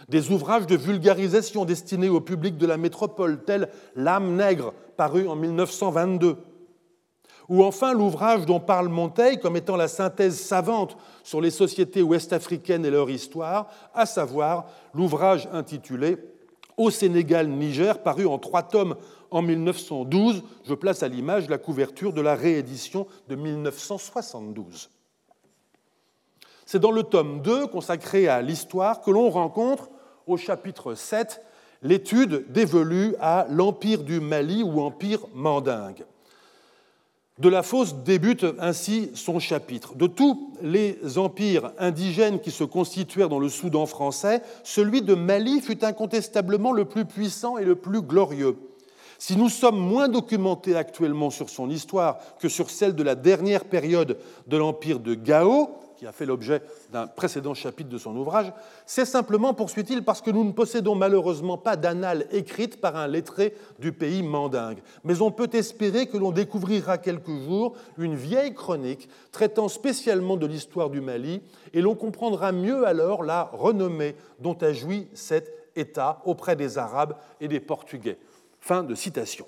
des 0.09 0.31
ouvrages 0.31 0.67
de 0.67 0.77
vulgarisation 0.77 1.65
destinés 1.65 2.09
au 2.09 2.21
public 2.21 2.57
de 2.57 2.67
la 2.67 2.77
métropole, 2.77 3.43
tels 3.45 3.69
L'âme 3.95 4.37
nègre, 4.37 4.73
paru 4.97 5.27
en 5.29 5.37
1922, 5.37 6.37
ou 7.49 7.63
enfin 7.63 7.93
l'ouvrage 7.93 8.47
dont 8.47 8.61
parle 8.61 8.89
Monteil 8.89 9.39
comme 9.39 9.57
étant 9.57 9.77
la 9.77 9.89
synthèse 9.89 10.39
savante 10.41 10.97
sur 11.23 11.41
les 11.41 11.51
sociétés 11.51 12.03
ouest-africaines 12.03 12.85
et 12.85 12.91
leur 12.91 13.11
histoire, 13.11 13.69
à 13.95 14.07
savoir 14.07 14.67
l'ouvrage 14.95 15.49
intitulé 15.53 16.17
Au 16.77 16.91
Sénégal-Niger, 16.91 18.03
paru 18.03 18.27
en 18.27 18.39
trois 18.39 18.63
tomes 18.63 18.97
en 19.31 19.43
1912. 19.43 20.43
Je 20.65 20.75
place 20.75 21.03
à 21.03 21.09
l'image 21.09 21.49
la 21.49 21.59
couverture 21.59 22.13
de 22.13 22.21
la 22.21 22.35
réédition 22.35 23.07
de 23.29 23.37
1972. 23.37 24.91
C'est 26.65 26.81
dans 26.81 26.91
le 26.91 27.05
tome 27.05 27.43
2 27.43 27.69
consacré 27.69 28.29
à 28.29 28.43
l'histoire 28.43 29.01
que 29.01 29.11
l'on 29.11 29.31
rencontre 29.31 29.89
au 30.27 30.37
chapitre 30.37 30.95
7 30.95 31.41
l'étude 31.83 32.51
dévolue 32.51 33.15
à 33.21 33.47
l'Empire 33.49 34.03
du 34.03 34.19
Mali 34.21 34.63
ou 34.65 34.81
Empire 34.81 35.21
mandingue. 35.35 36.05
De 37.39 37.51
la 37.51 37.63
Fosse 37.63 37.97
débute 37.97 38.47
ainsi 38.59 39.11
son 39.15 39.39
chapitre. 39.39 39.95
De 39.95 40.07
tous 40.07 40.55
les 40.63 41.19
empires 41.19 41.71
indigènes 41.79 42.41
qui 42.41 42.51
se 42.51 42.65
constituèrent 42.65 43.29
dans 43.29 43.39
le 43.39 43.51
Soudan 43.51 43.85
français, 43.85 44.41
celui 44.65 45.03
de 45.03 45.15
Mali 45.15 45.61
fut 45.61 45.85
incontestablement 45.85 46.73
le 46.73 46.87
plus 46.87 47.05
puissant 47.05 47.59
et 47.59 47.65
le 47.65 47.75
plus 47.75 48.01
glorieux. 48.01 48.57
Si 49.19 49.37
nous 49.37 49.51
sommes 49.51 49.79
moins 49.79 50.09
documentés 50.09 50.77
actuellement 50.77 51.29
sur 51.29 51.51
son 51.51 51.69
histoire 51.69 52.19
que 52.39 52.49
sur 52.49 52.71
celle 52.71 52.95
de 52.95 53.03
la 53.03 53.15
dernière 53.15 53.67
période 53.67 54.17
de 54.47 54.57
l'empire 54.57 54.99
de 54.99 55.15
Gao, 55.15 55.69
qui 55.97 56.07
a 56.07 56.13
fait 56.13 56.27
l'objet 56.27 56.63
d'un 56.93 57.07
précédent 57.07 57.55
chapitre 57.55 57.89
de 57.89 57.99
son 57.99 58.15
ouvrage, 58.17 58.53
c'est 58.87 59.05
simplement, 59.05 59.55
poursuit-il, 59.55 60.05
parce 60.05 60.21
que 60.21 60.31
nous 60.31 60.45
ne 60.45 60.53
possédons 60.53 60.95
malheureusement 60.95 61.59
pas 61.59 61.77
d'annales 61.77 62.27
écrites 62.31 62.81
par 62.81 62.97
un 62.97 63.07
lettré 63.07 63.55
du 63.79 63.93
pays 63.93 64.23
mandingue. 64.23 64.79
Mais 65.05 65.21
on 65.21 65.31
peut 65.31 65.51
espérer 65.53 66.07
que 66.07 66.17
l'on 66.17 66.33
découvrira 66.33 66.99
quelque 66.99 67.37
jour 67.41 67.77
une 67.99 68.15
vieille 68.15 68.55
chronique 68.55 69.09
traitant 69.33 69.69
spécialement 69.69 70.37
de 70.37 70.47
l'histoire 70.47 70.91
du 70.91 71.01
Mali, 71.01 71.43
et 71.73 71.81
l'on 71.81 71.95
comprendra 71.95 72.53
mieux 72.53 72.87
alors 72.87 73.23
la 73.23 73.45
renommée 73.53 74.17
dont 74.41 74.57
a 74.61 74.73
joui 74.73 75.09
cet 75.15 75.53
État 75.77 76.23
auprès 76.25 76.57
des 76.57 76.79
Arabes 76.79 77.17
et 77.41 77.49
des 77.49 77.61
Portugais. 77.61 78.19
Fin 78.61 78.83
de 78.83 78.95
citation. 78.95 79.47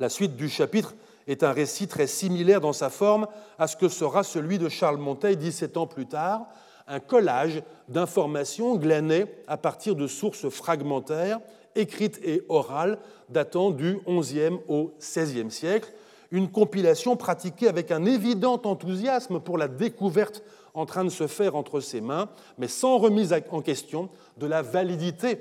La 0.00 0.08
suite 0.08 0.36
du 0.36 0.48
chapitre 0.48 0.94
est 1.28 1.44
un 1.44 1.52
récit 1.52 1.86
très 1.86 2.08
similaire 2.08 2.60
dans 2.60 2.72
sa 2.72 2.90
forme 2.90 3.28
à 3.58 3.68
ce 3.68 3.76
que 3.76 3.88
sera 3.88 4.24
celui 4.24 4.58
de 4.58 4.68
Charles 4.68 4.96
Monteil 4.96 5.36
17 5.36 5.76
ans 5.76 5.86
plus 5.86 6.06
tard, 6.06 6.46
un 6.88 7.00
collage 7.00 7.62
d'informations 7.88 8.76
glanées 8.76 9.26
à 9.46 9.58
partir 9.58 9.94
de 9.94 10.06
sources 10.06 10.48
fragmentaires, 10.48 11.38
écrites 11.76 12.18
et 12.24 12.42
orales, 12.48 12.98
datant 13.28 13.70
du 13.70 14.00
XIe 14.08 14.58
au 14.68 14.94
XVIe 14.98 15.50
siècle, 15.50 15.92
une 16.30 16.50
compilation 16.50 17.14
pratiquée 17.14 17.68
avec 17.68 17.90
un 17.90 18.04
évident 18.06 18.60
enthousiasme 18.64 19.38
pour 19.38 19.58
la 19.58 19.68
découverte 19.68 20.42
en 20.74 20.86
train 20.86 21.04
de 21.04 21.10
se 21.10 21.26
faire 21.26 21.56
entre 21.56 21.80
ses 21.80 22.00
mains, 22.00 22.28
mais 22.56 22.68
sans 22.68 22.98
remise 22.98 23.34
en 23.50 23.60
question 23.60 24.08
de 24.38 24.46
la 24.46 24.62
validité 24.62 25.38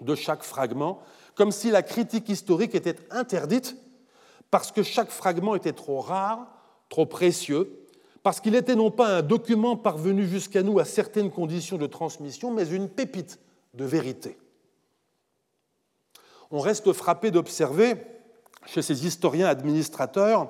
de 0.00 0.14
chaque 0.14 0.42
fragment 0.42 1.00
comme 1.34 1.52
si 1.52 1.70
la 1.70 1.82
critique 1.82 2.28
historique 2.28 2.74
était 2.74 2.96
interdite 3.10 3.76
parce 4.50 4.72
que 4.72 4.82
chaque 4.82 5.10
fragment 5.10 5.54
était 5.54 5.72
trop 5.72 6.00
rare, 6.00 6.46
trop 6.88 7.06
précieux, 7.06 7.86
parce 8.22 8.40
qu'il 8.40 8.54
était 8.54 8.74
non 8.74 8.90
pas 8.90 9.08
un 9.08 9.22
document 9.22 9.76
parvenu 9.76 10.26
jusqu'à 10.26 10.62
nous 10.62 10.78
à 10.78 10.84
certaines 10.84 11.30
conditions 11.30 11.78
de 11.78 11.86
transmission, 11.86 12.52
mais 12.52 12.68
une 12.68 12.88
pépite 12.88 13.38
de 13.74 13.84
vérité. 13.84 14.36
On 16.50 16.60
reste 16.60 16.92
frappé 16.92 17.30
d'observer 17.30 17.96
chez 18.66 18.82
ces 18.82 19.06
historiens 19.06 19.46
administrateurs 19.46 20.48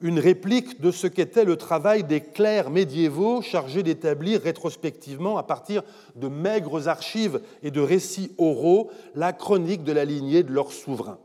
une 0.00 0.20
réplique 0.20 0.80
de 0.80 0.92
ce 0.92 1.06
qu'était 1.06 1.44
le 1.44 1.56
travail 1.56 2.04
des 2.04 2.20
clercs 2.20 2.70
médiévaux 2.70 3.42
chargés 3.42 3.82
d'établir 3.82 4.40
rétrospectivement, 4.40 5.38
à 5.38 5.42
partir 5.42 5.82
de 6.14 6.28
maigres 6.28 6.88
archives 6.88 7.40
et 7.62 7.70
de 7.70 7.80
récits 7.80 8.32
oraux, 8.38 8.90
la 9.14 9.32
chronique 9.32 9.82
de 9.82 9.92
la 9.92 10.04
lignée 10.04 10.44
de 10.44 10.52
leurs 10.52 10.72
souverains. 10.72 11.18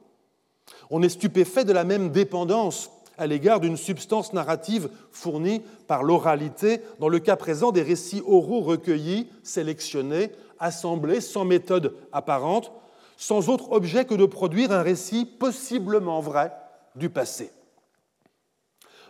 On 0.89 1.01
est 1.01 1.09
stupéfait 1.09 1.65
de 1.65 1.73
la 1.73 1.83
même 1.83 2.09
dépendance 2.09 2.91
à 3.17 3.27
l'égard 3.27 3.59
d'une 3.59 3.77
substance 3.77 4.33
narrative 4.33 4.89
fournie 5.11 5.61
par 5.87 6.03
l'oralité, 6.03 6.81
dans 6.99 7.09
le 7.09 7.19
cas 7.19 7.35
présent 7.35 7.71
des 7.71 7.83
récits 7.83 8.23
oraux 8.25 8.61
recueillis, 8.61 9.27
sélectionnés, 9.43 10.31
assemblés 10.59 11.21
sans 11.21 11.45
méthode 11.45 11.95
apparente, 12.11 12.71
sans 13.17 13.49
autre 13.49 13.71
objet 13.71 14.05
que 14.05 14.15
de 14.15 14.25
produire 14.25 14.71
un 14.71 14.81
récit 14.81 15.25
possiblement 15.25 16.21
vrai 16.21 16.51
du 16.95 17.09
passé 17.09 17.51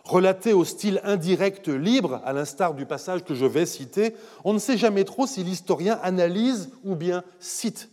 relaté 0.04 0.54
au 0.54 0.66
style 0.66 1.00
indirect 1.04 1.70
libre, 1.70 2.22
à 2.26 2.34
l'instar 2.34 2.74
du 2.74 2.86
passage 2.86 3.24
que 3.24 3.36
je 3.36 3.46
vais 3.46 3.66
citer, 3.66 4.16
on 4.44 4.54
ne 4.54 4.60
sait 4.60 4.78
jamais 4.78 5.06
trop 5.06 5.26
si 5.28 5.44
l'historien 5.44 6.00
analyse 6.04 6.72
ou 6.84 6.96
bien 6.96 7.24
cite. 7.40 7.90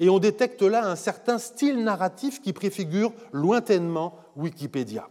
Et 0.00 0.08
on 0.08 0.18
détecte 0.18 0.62
là 0.62 0.86
un 0.86 0.96
certain 0.96 1.38
style 1.38 1.82
narratif 1.82 2.40
qui 2.40 2.52
préfigure 2.52 3.12
lointainement 3.32 4.16
Wikipédia. 4.36 5.08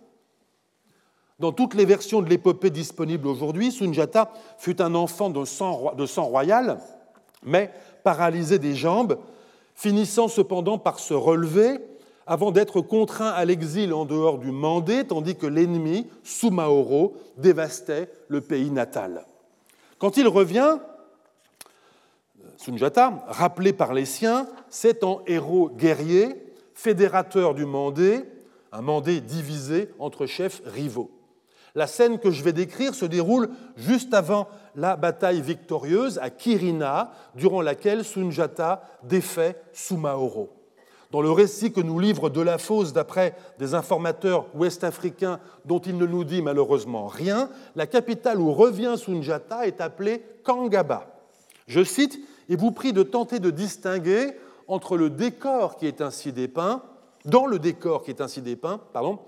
Dans 1.40 1.52
toutes 1.52 1.76
les 1.76 1.86
versions 1.86 2.22
de 2.22 2.30
l'épopée 2.30 2.72
disponibles 2.72 3.28
aujourd'hui, 3.28 3.72
Sunjata 3.72 4.32
fut 4.58 4.82
un 4.82 4.96
enfant 4.96 5.30
de 5.30 5.46
sang, 5.46 5.94
royal, 6.24 6.80
mais 7.44 7.72
paralysé 8.04 8.58
des 8.58 8.74
jambes, 8.74 9.20
finissant 9.76 10.28
cependant 10.28 10.80
par 10.80 10.98
se 11.00 11.14
relever 11.14 11.80
avant 12.26 12.52
d'être 12.52 12.82
contraint 12.82 13.30
à 13.30 13.46
l'exil 13.46 13.94
en 13.94 14.06
dehors 14.06 14.40
du 14.40 14.52
Mandé, 14.52 15.06
tandis 15.06 15.36
que 15.36 15.46
l'ennemi, 15.46 16.08
Sumaoro, 16.24 17.16
dévastait 17.38 18.10
le 18.28 18.42
pays 18.42 18.72
natal. 18.72 19.26
Quand 20.00 20.18
il 20.18 20.28
revient, 20.28 20.78
Sunjata, 22.58 23.24
rappelé 23.28 23.72
par 23.72 23.94
les 23.94 24.06
siens, 24.06 24.48
c'est 24.70 25.04
en 25.04 25.22
héros 25.28 25.70
guerrier, 25.70 26.36
fédérateur 26.74 27.54
du 27.54 27.66
Mandé, 27.66 28.24
un 28.72 28.82
Mandé 28.82 29.22
divisé 29.22 29.90
entre 30.00 30.26
chefs 30.26 30.62
rivaux. 30.66 31.12
La 31.76 31.86
scène 31.86 32.18
que 32.18 32.32
je 32.32 32.44
vais 32.44 32.54
décrire 32.54 32.96
se 32.96 33.06
déroule 33.06 33.50
juste 33.76 34.16
avant 34.16 34.48
la 34.76 34.96
bataille 34.96 35.42
victorieuse 35.42 36.18
à 36.18 36.32
Kirina, 36.32 37.12
durant 37.36 37.62
laquelle 37.62 38.04
Sunjata 38.04 38.82
défait 39.04 39.56
Sumaoro. 39.74 40.50
Dans 41.12 41.22
le 41.22 41.32
récit 41.32 41.72
que 41.72 41.80
nous 41.80 42.00
livre 42.00 42.30
De 42.30 42.42
la 42.42 42.58
Fosse 42.58 42.92
d'après 42.92 43.36
des 43.60 43.76
informateurs 43.76 44.48
ouest-africains 44.56 45.40
dont 45.64 45.80
il 45.80 45.98
ne 45.98 46.08
nous 46.08 46.24
dit 46.24 46.42
malheureusement 46.42 47.06
rien, 47.06 47.50
la 47.76 47.86
capitale 47.86 48.42
où 48.42 48.52
revient 48.52 48.96
Sunjata 48.98 49.68
est 49.68 49.80
appelée 49.80 50.24
Kangaba. 50.44 51.14
Je 51.68 51.84
cite 51.84 52.20
et 52.50 52.56
vous 52.56 52.72
prie 52.72 52.94
de 52.94 53.04
tenter 53.04 53.40
de 53.40 53.50
distinguer 53.50 54.38
entre 54.68 54.98
le 54.98 55.10
décor 55.10 55.78
qui 55.78 55.88
est 55.88 56.02
ainsi 56.02 56.32
dépeint, 56.32 56.84
dans 57.26 57.46
le 57.46 57.60
décor 57.60 58.04
qui 58.04 58.12
est 58.12 58.22
ainsi 58.22 58.42
dépeint, 58.42 58.80
pardon, 58.94 59.20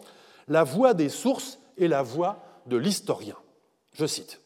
la 0.48 0.64
voix 0.64 0.94
des 0.94 1.10
sources 1.10 1.60
et 1.78 1.88
la 1.88 2.02
voix 2.02 2.44
de 2.66 2.78
l'historien. 2.78 3.36
Je 3.94 4.06
cite. 4.06 4.40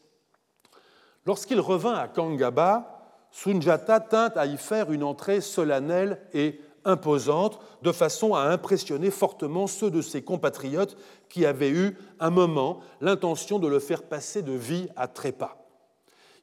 Lorsqu'il 1.26 1.60
revint 1.60 1.94
à 1.94 2.08
Kangaba, 2.08 2.94
Sunjata 3.30 4.00
tint 4.00 4.32
à 4.36 4.46
y 4.46 4.56
faire 4.56 4.92
une 4.92 5.02
entrée 5.02 5.40
solennelle 5.40 6.20
et 6.32 6.60
imposante, 6.84 7.58
de 7.82 7.92
façon 7.92 8.34
à 8.34 8.42
impressionner 8.42 9.10
fortement 9.10 9.66
ceux 9.66 9.90
de 9.90 10.02
ses 10.02 10.22
compatriotes 10.22 10.96
qui 11.28 11.46
avaient 11.46 11.70
eu 11.70 11.96
un 12.20 12.30
moment 12.30 12.80
l'intention 13.00 13.58
de 13.58 13.66
le 13.66 13.78
faire 13.78 14.02
passer 14.02 14.42
de 14.42 14.52
vie 14.52 14.88
à 14.96 15.08
trépas. 15.08 15.63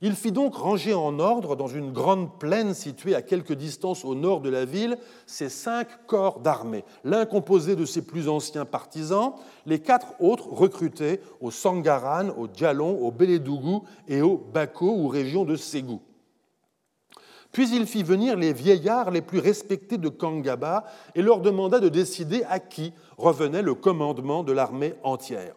Il 0.04 0.16
fit 0.16 0.32
donc 0.32 0.56
ranger 0.56 0.95
en 0.95 1.20
ordre 1.20 1.56
dans 1.56 1.68
une 1.68 1.93
grande 1.93 2.39
plaine 2.39 2.74
située 2.74 3.14
à 3.14 3.22
quelque 3.22 3.54
distance 3.54 4.04
au 4.04 4.16
nord 4.16 4.41
de 4.41 4.49
la 4.49 4.66
ville 4.66 4.97
ses 5.28 5.47
cinq 5.47 5.88
corps 6.08 6.39
d'armée, 6.39 6.84
l'un 7.04 7.28
composé 7.28 7.76
de 7.76 7.86
ses 7.86 8.02
plus 8.02 8.28
anciens 8.28 8.66
partisans, 8.66 9.34
les 9.68 9.78
quatre 9.78 10.16
autres 10.20 10.52
recrutés 10.52 11.20
au 11.39 11.52
Sangaran, 11.52 12.30
au 12.30 12.47
Djalon, 12.52 12.99
au 12.99 13.12
Beledougou 13.12 13.84
et 14.08 14.24
au 14.24 14.38
Bako 14.38 14.88
ou 14.88 15.08
région 15.08 15.45
de 15.45 15.56
Ségou. 15.56 16.02
Puis 17.52 17.70
il 17.76 17.86
fit 17.86 18.02
venir 18.02 18.38
les 18.38 18.54
vieillards 18.54 19.12
les 19.12 19.22
plus 19.22 19.39
respectés 19.39 19.99
de 19.99 20.10
Kangaba 20.10 20.86
et 21.14 21.22
leur 21.22 21.41
demanda 21.41 21.80
de 21.80 21.89
décider 21.89 22.43
à 22.49 22.60
qui 22.60 22.91
revenait 23.18 23.62
le 23.62 23.76
commandement 23.76 24.43
de 24.43 24.54
l'armée 24.54 24.95
entière. 25.04 25.54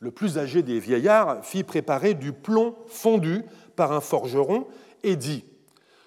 Le 0.00 0.10
plus 0.10 0.38
âgé 0.38 0.62
des 0.62 0.78
vieillards 0.78 1.44
fit 1.44 1.64
préparer 1.64 2.14
du 2.14 2.32
plomb 2.32 2.76
fondu 2.86 3.44
par 3.78 3.92
un 3.92 4.00
forgeron 4.00 4.66
et 5.04 5.14
dit 5.14 5.44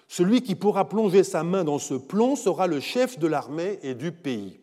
Celui 0.06 0.42
qui 0.42 0.54
pourra 0.54 0.88
plonger 0.88 1.24
sa 1.24 1.42
main 1.42 1.64
dans 1.64 1.78
ce 1.78 1.94
plomb 1.94 2.36
sera 2.36 2.66
le 2.66 2.80
chef 2.80 3.18
de 3.18 3.26
l'armée 3.26 3.78
et 3.82 3.94
du 3.94 4.12
pays. 4.12 4.60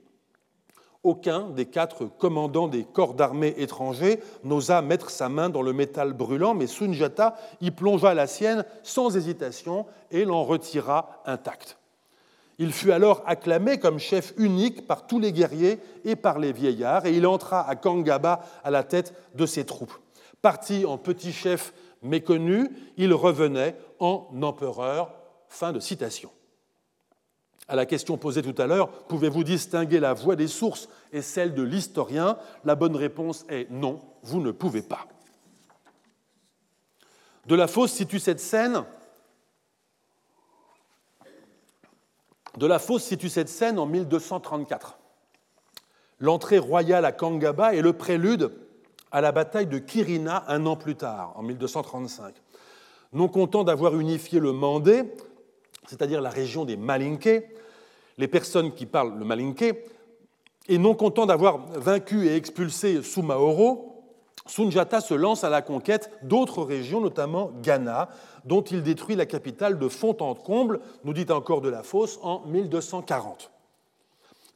Aucun 1.02 1.50
des 1.50 1.66
quatre 1.66 2.06
commandants 2.06 2.68
des 2.68 2.84
corps 2.84 3.16
d'armée 3.16 3.56
étrangers 3.58 4.20
n'osa 4.44 4.84
mettre 4.84 5.10
sa 5.10 5.28
main 5.28 5.50
dans 5.50 5.64
le 5.64 5.74
métal 5.74 6.14
brûlant, 6.14 6.54
mais 6.54 6.68
Sunjata 6.68 7.36
y 7.62 7.72
plongea 7.72 8.14
la 8.14 8.28
sienne 8.28 8.64
sans 8.84 9.18
hésitation 9.18 9.88
et 10.12 10.24
l'en 10.24 10.44
retira 10.44 11.22
intact. 11.26 11.78
Il 12.60 12.72
fut 12.74 12.92
alors 12.92 13.24
acclamé 13.26 13.80
comme 13.80 13.98
chef 13.98 14.34
unique 14.38 14.86
par 14.86 15.08
tous 15.08 15.20
les 15.20 15.32
guerriers 15.32 15.80
et 16.06 16.16
par 16.18 16.38
les 16.38 16.52
vieillards, 16.52 17.08
et 17.08 17.16
il 17.16 17.26
entra 17.26 17.68
à 17.68 17.76
Kangaba 17.76 18.42
à 18.64 18.70
la 18.70 18.84
tête 18.84 19.16
de 19.34 19.46
ses 19.46 19.66
troupes. 19.66 19.94
Parti 20.42 20.86
en 20.86 20.98
petit 20.98 21.32
chef 21.32 21.74
méconnu, 22.02 22.70
il 22.98 23.14
revenait 23.14 23.76
en 24.00 24.28
empereur. 24.42 25.14
Fin 25.48 25.72
de 25.72 25.80
citation. 25.80 26.30
À 27.68 27.76
la 27.76 27.86
question 27.86 28.18
posée 28.18 28.42
tout 28.42 28.60
à 28.62 28.68
l'heure, 28.68 28.90
pouvez-vous 28.90 29.44
distinguer 29.44 30.00
la 30.00 30.14
voix 30.14 30.36
des 30.36 30.48
sources 30.48 30.90
et 31.12 31.22
celle 31.22 31.54
de 31.54 31.64
l'historien? 31.64 32.38
La 32.66 32.76
bonne 32.76 32.96
réponse 32.96 33.46
est 33.50 33.70
non, 33.70 34.00
vous 34.24 34.42
ne 34.42 34.52
pouvez 34.52 34.82
pas. 34.82 35.08
De 37.46 37.56
la 37.56 37.68
Fosse 37.68 37.94
situe 37.94 38.20
cette 38.20 38.40
scène. 38.40 38.84
De 42.58 42.68
la 42.68 42.80
Fosse 42.80 43.04
situe 43.04 43.30
cette 43.30 43.50
scène 43.50 43.80
en 43.80 43.86
1234. 43.86 45.00
L'entrée 46.20 46.60
royale 46.60 47.06
à 47.06 47.12
Kangaba 47.12 47.74
est 47.74 47.82
le 47.82 47.94
prélude 47.94 48.52
à 49.12 49.22
la 49.22 49.32
bataille 49.32 49.68
de 49.68 49.80
Kirina 49.80 50.44
un 50.48 50.66
an 50.66 50.76
plus 50.76 50.96
tard, 50.96 51.34
en 51.36 51.44
1235. 51.44 52.36
Non 53.14 53.28
content 53.28 53.64
d'avoir 53.64 54.00
unifié 54.00 54.40
le 54.40 54.52
Mandé, 54.52 55.04
c'est-à-dire 55.88 56.22
la 56.22 56.30
région 56.30 56.66
des 56.66 56.78
Malinké, 56.78 57.48
les 58.18 58.28
personnes 58.28 58.74
qui 58.74 58.86
parlent 58.86 59.18
le 59.18 59.26
Malinké, 59.26 59.84
et 60.68 60.78
non 60.78 60.94
content 60.94 61.26
d'avoir 61.26 61.66
vaincu 61.72 62.28
et 62.28 62.36
expulsé 62.36 63.02
Sumaoro, 63.02 63.90
Sunjata 64.46 65.02
se 65.02 65.14
lance 65.14 65.44
à 65.44 65.50
la 65.50 65.62
conquête 65.62 66.12
d'autres 66.24 66.64
régions, 66.64 67.02
notamment 67.02 67.52
Ghana, 67.62 68.10
dont 68.46 68.62
il 68.62 68.84
détruit 68.84 69.16
la 69.16 69.26
capitale 69.26 69.78
de 69.78 69.88
fond 69.88 70.16
en 70.20 70.36
comble, 70.36 70.80
nous 71.04 71.14
dit 71.14 71.26
encore 71.30 71.62
de 71.62 71.70
la 71.70 71.84
fosse, 71.84 72.20
en 72.22 72.42
1240. 72.46 73.52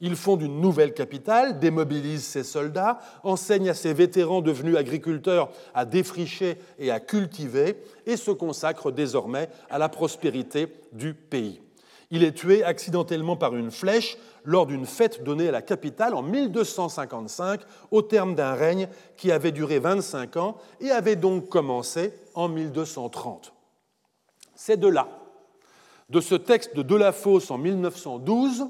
Il 0.00 0.16
fonde 0.16 0.42
une 0.42 0.60
nouvelle 0.60 0.92
capitale, 0.92 1.58
démobilise 1.58 2.24
ses 2.24 2.42
soldats, 2.42 2.98
enseigne 3.22 3.70
à 3.70 3.74
ses 3.74 3.94
vétérans 3.94 4.42
devenus 4.42 4.76
agriculteurs 4.76 5.50
à 5.74 5.84
défricher 5.84 6.58
et 6.78 6.90
à 6.90 7.00
cultiver, 7.00 7.76
et 8.06 8.16
se 8.16 8.30
consacre 8.30 8.90
désormais 8.90 9.48
à 9.70 9.78
la 9.78 9.88
prospérité 9.88 10.68
du 10.92 11.14
pays. 11.14 11.60
Il 12.10 12.22
est 12.22 12.32
tué 12.32 12.62
accidentellement 12.62 13.36
par 13.36 13.56
une 13.56 13.70
flèche 13.70 14.18
lors 14.44 14.66
d'une 14.66 14.86
fête 14.86 15.24
donnée 15.24 15.48
à 15.48 15.52
la 15.52 15.62
capitale 15.62 16.14
en 16.14 16.22
1255, 16.22 17.60
au 17.90 18.02
terme 18.02 18.34
d'un 18.34 18.54
règne 18.54 18.88
qui 19.16 19.32
avait 19.32 19.52
duré 19.52 19.78
25 19.78 20.36
ans 20.36 20.56
et 20.80 20.90
avait 20.90 21.16
donc 21.16 21.48
commencé 21.48 22.12
en 22.34 22.48
1230. 22.48 23.52
C'est 24.54 24.78
de 24.78 24.88
là, 24.88 25.08
de 26.10 26.20
ce 26.20 26.34
texte 26.34 26.76
de 26.76 26.82
Delafosse 26.82 27.50
en 27.50 27.58
1912, 27.58 28.66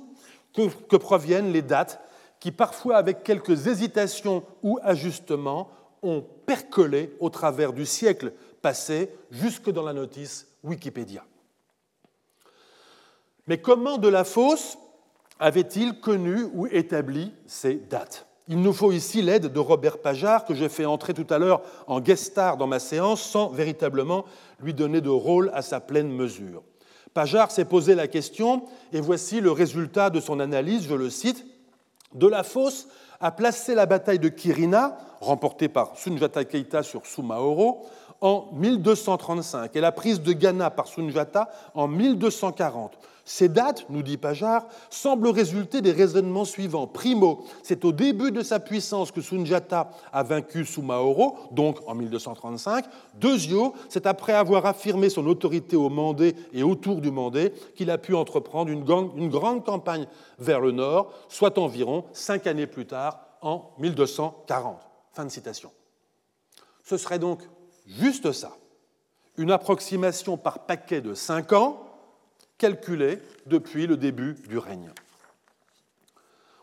que, 0.55 0.97
proviennent 0.97 1.53
les 1.53 1.63
dates 1.63 2.01
qui, 2.41 2.53
parfois 2.53 2.97
avec 2.97 3.23
quelques 3.23 3.67
hésitations 3.67 4.45
ou 4.63 4.79
ajustements, 4.83 5.69
ont 6.03 6.25
percolé 6.47 7.17
au 7.21 7.31
travers 7.31 7.73
du 7.73 7.87
siècle 7.87 8.33
passé 8.63 9.11
jusque 9.31 9.71
dans 9.71 9.83
la 9.83 9.93
notice 9.93 10.47
Wikipédia. 10.63 11.25
Mais 13.47 13.59
comment 13.59 13.99
de 13.99 14.09
la 14.09 14.25
avait-il 15.39 16.01
connu 16.01 16.45
ou 16.55 16.67
établi 16.67 17.33
ces 17.47 17.75
dates? 17.75 18.27
Il 18.47 18.61
nous 18.61 18.75
faut 18.75 18.93
ici 18.93 19.23
l'aide 19.23 19.53
de 19.53 19.59
Robert 19.59 19.99
Pajard, 19.99 20.45
que 20.45 20.55
j'ai 20.55 20.69
fait 20.69 20.85
entrer 20.85 21.15
tout 21.15 21.27
à 21.31 21.39
l'heure 21.39 21.63
en 21.87 22.01
guest 22.01 22.25
star 22.25 22.59
dans 22.59 22.67
ma 22.67 22.79
séance, 22.79 23.23
sans 23.23 23.49
véritablement 23.49 24.27
lui 24.61 24.75
donner 24.75 25.01
de 25.01 25.09
rôle 25.09 25.51
à 25.55 25.63
sa 25.63 25.81
pleine 25.81 26.11
mesure. 26.11 26.63
Pajard 27.15 27.53
s'est 27.53 27.65
posé 27.65 27.95
la 27.95 28.09
question, 28.09 28.65
et 28.93 29.01
voici 29.01 29.41
le 29.41 29.53
résultat 29.53 30.11
de 30.11 30.21
son 30.21 30.41
analyse, 30.41 30.87
je 30.89 30.95
le 30.95 31.11
cite. 31.11 31.47
De 32.13 32.27
la 32.27 32.43
fosse 32.43 32.89
a 33.21 33.31
placé 33.31 33.75
la 33.75 33.87
bataille 33.87 34.19
de 34.19 34.29
Kirina, 34.29 34.99
remportée 35.21 35.69
par 35.69 35.97
Sunjata 35.97 36.45
Keita 36.45 36.83
sur 36.83 37.07
Sumaoro, 37.07 37.87
en 38.21 38.49
1235 38.53 39.77
et 39.77 39.81
la 39.81 39.93
prise 39.93 40.23
de 40.23 40.33
Ghana 40.33 40.71
par 40.71 40.87
Sunjata 40.89 41.51
en 41.75 41.89
1240. 41.89 42.99
Ces 43.25 43.49
dates, 43.49 43.87
nous 43.89 44.03
dit 44.03 44.19
Pajar, 44.19 44.67
semblent 44.91 45.29
résulter 45.29 45.81
des 45.81 45.93
raisonnements 45.93 46.45
suivants. 46.45 46.87
Primo, 46.87 47.45
c'est 47.63 47.85
au 47.85 47.93
début 47.93 48.31
de 48.31 48.43
sa 48.43 48.61
puissance 48.61 49.11
que 49.11 49.23
Sunjata 49.23 49.91
a 50.13 50.23
vaincu 50.23 50.67
Sumaoro, 50.67 51.37
donc 51.51 51.79
en 51.87 51.95
1235. 51.95 52.85
Deuxio, 53.15 53.73
c'est 53.89 54.07
après 54.07 54.35
avoir 54.35 54.67
affirmé 54.67 55.09
son 55.09 55.27
autorité 55.27 55.75
au 55.75 55.89
Mandé 55.89 56.35
et 56.53 56.63
autour 56.63 57.01
du 57.01 57.11
Mandé 57.11 57.53
qu'il 57.75 57.91
a 57.91 57.97
pu 57.97 58.15
entreprendre 58.15 58.71
une, 58.71 58.85
une 59.17 59.31
grande 59.31 59.65
campagne 59.65 60.07
vers 60.39 60.61
le 60.61 60.73
nord, 60.73 61.11
soit 61.29 61.57
environ 61.57 62.05
cinq 62.13 62.47
années 62.47 62.67
plus 62.67 62.87
tard, 62.87 63.21
en 63.41 63.71
1240. 63.79 64.79
Fin 65.13 65.25
de 65.25 65.31
citation. 65.31 65.71
Ce 66.83 66.99
serait 66.99 67.19
donc 67.19 67.41
juste 67.87 68.33
ça, 68.33 68.53
une 69.39 69.51
approximation 69.51 70.37
par 70.37 70.67
paquet 70.67 71.01
de 71.01 71.15
cinq 71.15 71.53
ans, 71.53 71.84
calculée 72.65 73.19
depuis 73.45 73.87
le 73.87 73.99
début 73.99 74.37
du 74.49 74.57
règne. 74.57 74.91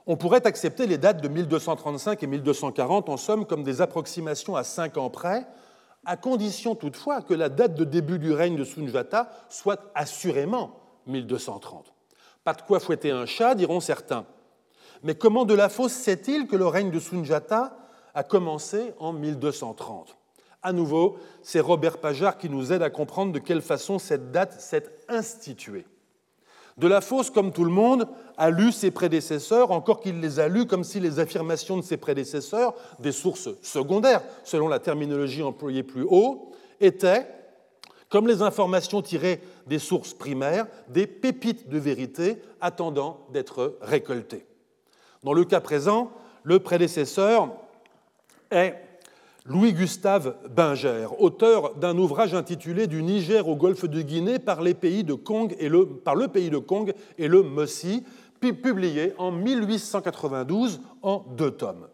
On 0.07 0.17
pourrait 0.17 0.47
accepter 0.47 0.87
les 0.87 0.97
dates 0.97 1.21
de 1.21 1.27
1235 1.27 2.23
et 2.23 2.25
1240 2.25 3.07
en 3.07 3.17
somme 3.17 3.45
comme 3.45 3.61
des 3.61 3.81
approximations 3.81 4.55
à 4.55 4.63
cinq 4.63 4.97
ans 4.97 5.11
près, 5.11 5.45
à 6.03 6.17
condition 6.17 6.73
toutefois 6.73 7.21
que 7.21 7.35
la 7.35 7.49
date 7.49 7.75
de 7.75 7.83
début 7.83 8.17
du 8.17 8.33
règne 8.33 8.55
de 8.55 8.63
Sunjata 8.63 9.29
soit 9.47 9.91
assurément 9.93 10.79
1230. 11.05 11.93
Pas 12.43 12.53
de 12.53 12.63
quoi 12.63 12.79
fouetter 12.79 13.11
un 13.11 13.27
chat, 13.27 13.53
diront 13.53 13.79
certains. 13.79 14.25
Mais 15.03 15.13
comment 15.13 15.45
de 15.45 15.53
la 15.53 15.69
fosse 15.69 15.93
sait-il 15.93 16.47
que 16.47 16.55
le 16.55 16.65
règne 16.65 16.89
de 16.89 16.99
Sunjata 16.99 17.77
a 18.15 18.23
commencé 18.23 18.95
en 18.97 19.13
1230 19.13 20.17
À 20.63 20.73
nouveau, 20.73 21.19
c'est 21.43 21.59
Robert 21.59 21.99
Pajard 21.99 22.39
qui 22.39 22.49
nous 22.49 22.73
aide 22.73 22.81
à 22.81 22.89
comprendre 22.89 23.33
de 23.33 23.37
quelle 23.37 23.61
façon 23.61 23.99
cette 23.99 24.31
date 24.31 24.59
s'est 24.59 24.89
instituée. 25.07 25.85
De 26.77 26.87
la 26.87 27.01
Fosse, 27.01 27.29
comme 27.29 27.51
tout 27.51 27.65
le 27.65 27.71
monde, 27.71 28.07
a 28.37 28.49
lu 28.49 28.71
ses 28.71 28.91
prédécesseurs, 28.91 29.71
encore 29.71 29.99
qu'il 29.99 30.19
les 30.19 30.39
a 30.39 30.47
lus 30.47 30.65
comme 30.65 30.83
si 30.83 30.99
les 30.99 31.19
affirmations 31.19 31.77
de 31.77 31.81
ses 31.81 31.97
prédécesseurs, 31.97 32.73
des 32.99 33.11
sources 33.11 33.49
secondaires, 33.61 34.23
selon 34.43 34.67
la 34.67 34.79
terminologie 34.79 35.43
employée 35.43 35.83
plus 35.83 36.05
haut, 36.07 36.51
étaient, 36.79 37.27
comme 38.09 38.27
les 38.27 38.41
informations 38.41 39.01
tirées 39.01 39.41
des 39.67 39.79
sources 39.79 40.13
primaires, 40.13 40.67
des 40.87 41.07
pépites 41.07 41.69
de 41.69 41.77
vérité 41.77 42.41
attendant 42.59 43.27
d'être 43.31 43.77
récoltées. 43.81 44.45
Dans 45.23 45.33
le 45.33 45.45
cas 45.45 45.61
présent, 45.61 46.11
le 46.43 46.59
prédécesseur 46.59 47.49
est 48.49 48.75
Louis-Gustave 49.45 50.35
Binger, 50.55 51.07
auteur 51.17 51.75
d'un 51.75 51.97
ouvrage 51.97 52.35
intitulé 52.35 52.85
Du 52.85 53.01
Niger 53.01 53.47
au 53.47 53.55
golfe 53.55 53.85
de 53.85 54.01
Guinée 54.01 54.37
par, 54.37 54.61
les 54.61 54.75
pays 54.75 55.03
de 55.03 55.15
Kong 55.15 55.55
et 55.57 55.67
le, 55.67 55.87
pays 56.31 56.51
de 56.51 56.59
Kong 56.59 56.93
et 57.17 57.27
le 57.27 57.41
Mossi, 57.41 58.03
publié 58.39 59.13
en 59.17 59.31
1892 59.31 60.81
en 61.01 61.25
deux 61.35 61.51
tomes. 61.51 61.87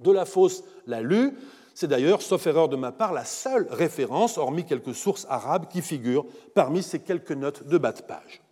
De 0.00 0.10
la 0.10 0.24
Fosse 0.24 0.64
l'a 0.86 1.00
lu, 1.02 1.34
c'est 1.74 1.88
d'ailleurs, 1.88 2.22
sauf 2.22 2.46
erreur 2.46 2.68
de 2.68 2.76
ma 2.76 2.92
part, 2.92 3.12
la 3.12 3.24
seule 3.24 3.66
référence, 3.70 4.38
hormis 4.38 4.64
quelques 4.64 4.94
sources 4.94 5.26
arabes, 5.28 5.66
qui 5.68 5.82
figurent 5.82 6.26
parmi 6.54 6.82
ces 6.82 7.00
quelques 7.00 7.32
notes 7.32 7.66
de 7.66 7.78
bas 7.78 7.92
de 7.92 8.02
page. 8.02 8.42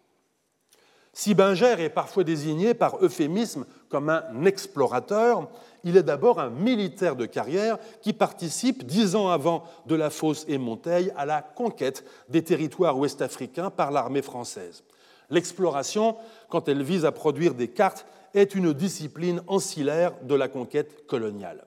Si 1.15 1.35
Binger 1.35 1.77
est 1.79 1.91
parfois 1.91 2.25
désigné 2.25 2.73
par 2.73 2.97
euphémisme 3.03 3.67
comme 3.91 4.09
un 4.09 4.45
explorateur, 4.45 5.49
il 5.85 5.97
est 5.97 6.03
d'abord 6.03 6.41
un 6.41 6.51
militaire 6.51 7.17
de 7.17 7.27
carrière 7.27 7.79
qui 8.01 8.13
participe, 8.13 8.85
dix 8.87 9.17
ans 9.17 9.29
avant 9.29 9.65
de 9.87 9.95
la 9.95 10.11
Fosse 10.11 10.45
et 10.49 10.59
Monteil, 10.59 11.13
à 11.17 11.27
la 11.27 11.43
conquête 11.43 12.05
des 12.29 12.43
territoires 12.43 12.99
ouest-africains 12.99 13.71
par 13.71 13.91
l'armée 13.91 14.23
française. 14.23 14.85
L'exploration, 15.31 16.17
quand 16.49 16.69
elle 16.69 16.83
vise 16.83 17.05
à 17.05 17.13
produire 17.13 17.55
des 17.55 17.69
cartes, 17.69 18.07
est 18.35 18.55
une 18.55 18.73
discipline 18.73 19.43
ancillaire 19.47 20.13
de 20.23 20.35
la 20.35 20.49
conquête 20.49 21.07
coloniale. 21.07 21.67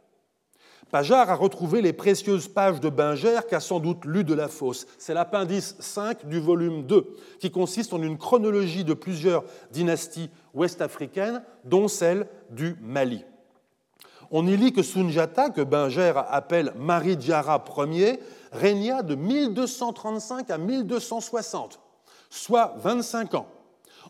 Pajard 0.92 1.30
a 1.30 1.36
retrouvé 1.36 1.82
les 1.82 1.94
précieuses 1.94 2.48
pages 2.48 2.80
de 2.80 2.90
Binger 2.90 3.40
qu'a 3.50 3.60
sans 3.60 3.80
doute 3.80 4.06
lu 4.06 4.24
de 4.24 4.34
la 4.34 4.48
fosse. 4.48 4.86
C'est 4.98 5.16
l'appendice 5.16 5.76
5 5.80 6.28
du 6.28 6.40
volume 6.40 6.86
2, 6.86 7.16
qui 7.40 7.52
consiste 7.52 7.92
en 7.94 8.02
une 8.02 8.18
chronologie 8.18 8.84
de 8.84 8.94
plusieurs 8.94 9.44
dynasties 9.72 10.30
ouest-africaines, 10.54 11.44
dont 11.64 11.88
celle 11.88 12.28
du 12.52 12.78
Mali. 12.82 13.26
On 14.38 14.46
y 14.48 14.58
lit 14.58 14.74
que 14.74 14.84
Sunjata, 14.84 15.50
que 15.50 15.62
Binger 15.62 16.12
appelle 16.30 16.74
Marie 16.76 17.16
Diara 17.16 17.64
Ier, 17.90 18.20
régna 18.52 19.02
de 19.02 19.16
1235 19.16 20.52
à 20.52 20.58
1260, 20.58 21.80
soit 22.30 22.74
25 22.80 23.34
ans. 23.36 23.48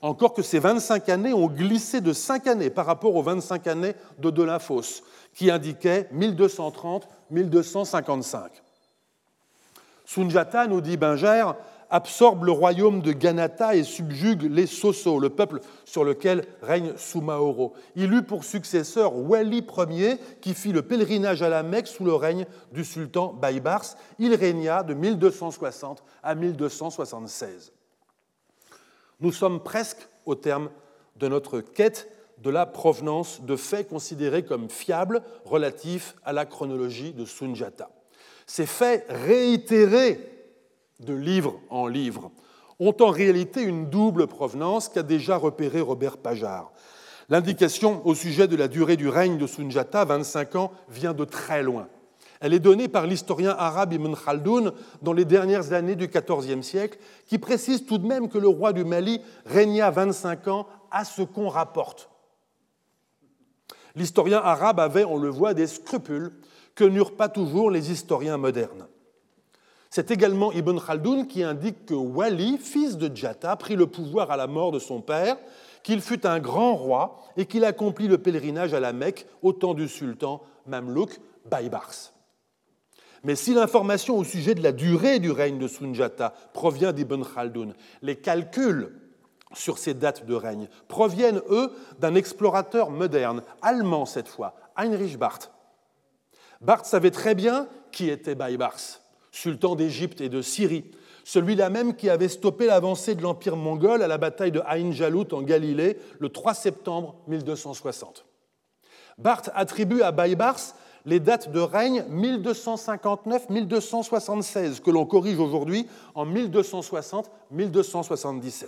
Encore 0.02 0.34
que 0.34 0.42
ces 0.42 0.58
25 0.58 1.10
années 1.10 1.32
ont 1.32 1.46
glissé 1.46 2.02
de 2.02 2.12
5 2.12 2.48
années 2.48 2.72
par 2.72 2.88
rapport 2.88 3.16
aux 3.16 3.22
25 3.22 3.68
années 3.68 3.94
de 4.18 4.32
Delafosse, 4.32 5.04
qui 5.36 5.52
indiquait 5.52 6.10
1230-1255. 7.32 8.48
Sunjata, 10.06 10.66
nous 10.66 10.82
dit 10.82 10.98
Binger, 10.98 11.52
absorbe 11.90 12.46
le 12.46 12.52
royaume 12.52 13.02
de 13.02 13.12
Ganata 13.12 13.76
et 13.76 13.84
subjugue 13.84 14.44
les 14.44 14.68
Soso, 14.68 15.20
le 15.20 15.30
peuple 15.30 15.60
sur 15.86 16.04
lequel 16.04 16.46
règne 16.62 16.94
Soumaoro. 16.98 17.74
Il 17.96 18.14
eut 18.14 18.24
pour 18.24 18.44
successeur 18.44 19.16
Wali 19.16 19.66
Ier, 19.90 20.18
qui 20.42 20.54
fit 20.54 20.72
le 20.72 20.82
pèlerinage 20.82 21.42
à 21.42 21.50
la 21.50 21.64
Mecque 21.64 21.88
sous 21.88 22.06
le 22.06 22.14
règne 22.14 22.46
du 22.72 22.84
sultan 22.84 23.34
Baybars. 23.34 23.96
Il 24.20 24.34
régna 24.36 24.84
de 24.84 24.94
1260 24.94 26.04
à 26.24 26.36
1276. 26.36 27.72
Nous 29.22 29.32
sommes 29.32 29.62
presque 29.62 30.08
au 30.26 30.36
terme 30.36 30.70
de 31.16 31.28
notre 31.28 31.62
quête 31.62 32.12
de 32.40 32.50
la 32.50 32.66
provenance 32.66 33.42
de 33.42 33.56
faits 33.56 33.88
considérés 33.88 34.44
comme 34.44 34.70
fiables 34.70 35.22
relatifs 35.46 36.16
à 36.26 36.34
la 36.34 36.46
chronologie 36.46 37.14
de 37.14 37.26
Sunjata. 37.26 37.90
Ces 38.46 38.66
faits 38.66 39.06
réitérés 39.10 40.35
de 41.00 41.14
livre 41.14 41.60
en 41.70 41.88
livre 41.88 42.32
ont 42.80 42.96
en 43.00 43.10
réalité 43.10 43.62
une 43.62 43.90
double 43.90 44.28
provenance 44.28 44.90
qu'a 44.90 45.04
déjà 45.04 45.38
repéré 45.38 45.82
Robert 45.82 46.18
Pajard. 46.18 46.72
L'indication 47.30 48.06
au 48.06 48.14
sujet 48.14 48.48
de 48.48 48.56
la 48.56 48.68
durée 48.68 48.98
du 48.98 49.10
règne 49.10 49.38
de 49.38 49.48
Sunjata, 49.48 50.06
25 50.06 50.56
ans, 50.56 50.72
vient 50.90 51.14
de 51.14 51.26
très 51.26 51.64
loin. 51.64 51.88
Elle 52.42 52.54
est 52.54 52.60
donnée 52.60 52.88
par 52.88 53.08
l'historien 53.08 53.56
arabe 53.58 53.94
Ibn 53.94 54.14
Khaldoun 54.14 54.74
dans 55.02 55.14
les 55.14 55.26
dernières 55.26 55.74
années 55.74 55.96
du 55.96 56.08
XIVe 56.08 56.62
siècle, 56.62 57.00
qui 57.28 57.40
précise 57.40 57.86
tout 57.86 57.98
de 57.98 58.06
même 58.06 58.30
que 58.30 58.38
le 58.38 58.48
roi 58.48 58.74
du 58.74 58.84
Mali 58.84 59.22
régna 59.46 59.90
25 59.90 60.48
ans 60.50 60.68
à 60.92 61.06
ce 61.06 61.22
qu'on 61.22 61.48
rapporte. 61.48 62.10
L'historien 63.96 64.40
arabe 64.40 64.80
avait, 64.80 65.06
on 65.06 65.18
le 65.18 65.30
voit, 65.30 65.54
des 65.54 65.68
scrupules 65.68 66.34
que 66.76 66.84
n'eurent 66.84 67.16
pas 67.16 67.30
toujours 67.30 67.72
les 67.72 67.92
historiens 67.92 68.38
modernes. 68.38 68.88
C'est 69.96 70.12
également 70.12 70.52
Ibn 70.52 70.78
Khaldoun 70.78 71.26
qui 71.26 71.42
indique 71.42 71.86
que 71.86 71.94
Wali, 71.94 72.58
fils 72.58 72.98
de 72.98 73.10
Djata, 73.16 73.56
prit 73.56 73.78
le 73.78 73.88
pouvoir 73.88 74.30
à 74.30 74.36
la 74.36 74.46
mort 74.46 74.74
de 74.74 74.78
son 74.78 75.00
père, 75.00 75.38
qu'il 75.84 76.02
fut 76.02 76.28
un 76.28 76.42
grand 76.42 76.76
roi 76.76 77.24
et 77.38 77.46
qu'il 77.46 77.64
accomplit 77.64 78.10
le 78.10 78.18
pèlerinage 78.18 78.74
à 78.74 78.82
la 78.82 78.92
Mecque 78.92 79.26
au 79.42 79.54
temps 79.54 79.74
du 79.74 79.88
sultan 79.88 80.42
Mamlouk 80.68 81.18
Baybars. 81.50 82.12
Mais 83.24 83.36
si 83.36 83.54
l'information 83.54 84.18
au 84.18 84.26
sujet 84.26 84.54
de 84.54 84.62
la 84.62 84.74
durée 84.74 85.20
du 85.20 85.32
règne 85.32 85.60
de 85.60 85.68
Sunjata 85.70 86.34
provient 86.52 86.92
d'Ibn 86.92 87.24
Khaldoun, 87.24 87.74
les 88.02 88.18
calculs 88.18 88.92
sur 89.54 89.78
ces 89.78 89.94
dates 89.94 90.26
de 90.26 90.36
règne 90.36 90.68
proviennent, 90.90 91.42
eux, 91.50 91.72
d'un 92.00 92.16
explorateur 92.16 92.90
moderne, 92.90 93.44
allemand 93.62 94.06
cette 94.06 94.28
fois, 94.28 94.56
Heinrich 94.76 95.18
Barth. 95.18 95.54
Barth 96.60 96.86
savait 96.86 97.12
très 97.12 97.34
bien 97.34 97.70
qui 97.94 98.10
était 98.10 98.36
Baybars, 98.36 99.05
sultan 99.36 99.76
d'Égypte 99.76 100.22
et 100.22 100.30
de 100.30 100.42
Syrie, 100.42 100.86
celui-là 101.26 101.70
même 101.70 101.96
qui 101.96 102.10
avait 102.10 102.30
stoppé 102.30 102.68
l'avancée 102.68 103.16
de 103.16 103.22
l'Empire 103.22 103.58
mongol 103.58 104.02
à 104.02 104.08
la 104.08 104.18
bataille 104.18 104.54
de 104.54 104.62
Ain 104.66 104.92
Jalut 104.92 105.34
en 105.34 105.42
Galilée 105.42 105.98
le 106.20 106.30
3 106.30 106.54
septembre 106.54 107.16
1260. 107.28 108.26
Barth 109.18 109.50
attribue 109.54 110.02
à 110.02 110.14
Baybars 110.14 110.62
les 111.06 111.20
dates 111.20 111.52
de 111.52 111.60
règne 111.60 112.06
1259-1276, 112.12 114.80
que 114.80 114.90
l'on 114.90 115.06
corrige 115.06 115.40
aujourd'hui 115.40 115.86
en 116.16 116.26
1260-1277. 116.26 118.68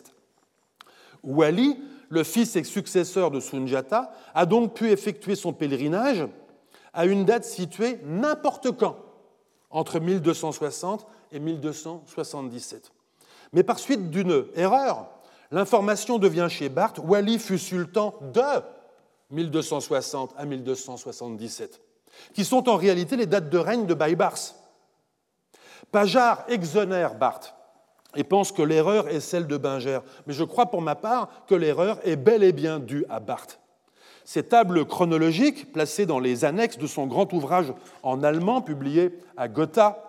Wali, 1.24 1.80
le 2.10 2.24
fils 2.24 2.58
et 2.58 2.64
successeur 2.64 3.32
de 3.32 3.40
Sunjata, 3.40 4.12
a 4.36 4.46
donc 4.46 4.74
pu 4.74 4.92
effectuer 4.92 5.36
son 5.36 5.54
pèlerinage 5.54 6.28
à 6.94 7.06
une 7.06 7.24
date 7.26 7.46
située 7.46 8.00
n'importe 8.06 8.78
quand, 8.78 9.07
entre 9.70 10.00
1260 10.00 11.08
et 11.32 11.40
1277. 11.40 12.92
Mais 13.54 13.64
par 13.64 13.80
suite 13.80 14.10
d'une 14.10 14.46
erreur, 14.56 15.10
l'information 15.52 16.20
devient 16.20 16.48
chez 16.50 16.70
Barthes 16.70 17.00
Wali 17.00 17.40
fut 17.40 17.60
sultan 17.60 18.16
de 18.34 18.62
1260 19.32 20.34
à 20.38 20.46
1277 20.46 21.82
qui 22.34 22.46
sont 22.46 22.70
en 22.70 22.76
réalité 22.76 23.16
les 23.16 23.26
dates 23.26 23.50
de 23.50 23.58
règne 23.58 23.86
de 23.86 23.94
Baybars. 23.94 24.56
Pajard 25.92 26.44
exonère 26.48 27.16
Barthes 27.16 27.56
et 28.16 28.24
pense 28.24 28.52
que 28.52 28.62
l'erreur 28.62 29.08
est 29.10 29.20
celle 29.20 29.48
de 29.48 29.58
Binger, 29.58 30.00
mais 30.26 30.34
je 30.34 30.44
crois 30.44 30.68
pour 30.68 30.82
ma 30.82 30.96
part 30.96 31.46
que 31.48 31.56
l'erreur 31.56 32.00
est 32.04 32.16
bel 32.16 32.44
et 32.44 32.54
bien 32.54 32.80
due 32.80 33.06
à 33.10 33.20
Barthes. 33.20 33.60
Ces 34.28 34.44
tables 34.44 34.84
chronologiques, 34.84 35.72
placées 35.72 36.06
dans 36.06 36.20
les 36.20 36.44
annexes 36.44 36.78
de 36.78 36.86
son 36.86 37.08
grand 37.08 37.32
ouvrage 37.32 37.74
en 38.04 38.24
allemand 38.24 38.62
publié 38.62 39.18
à 39.38 39.48
Gotha 39.48 40.04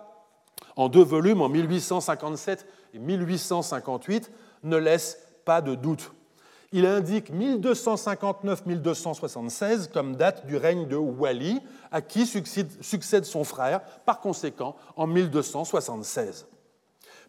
en 0.75 0.89
deux 0.89 1.05
volumes 1.05 1.41
en 1.41 1.49
1857 1.49 2.67
et 2.95 2.99
1858, 2.99 4.33
ne 4.65 4.77
laissent 4.77 5.21
pas 5.45 5.61
de 5.61 5.77
doute 5.77 6.11
il 6.73 6.87
indique 6.87 7.33
1259-1276 7.33 9.91
comme 9.91 10.17
date 10.17 10.47
du 10.47 10.57
règne 10.57 10.87
de 10.87 10.97
Wali, 10.97 11.61
à 11.91 12.03
qui 12.03 12.27
succède 12.27 13.25
son 13.25 13.45
frère, 13.45 13.81
par 14.05 14.21
conséquent, 14.21 14.77
en 14.97 15.07
1276. 15.07 16.47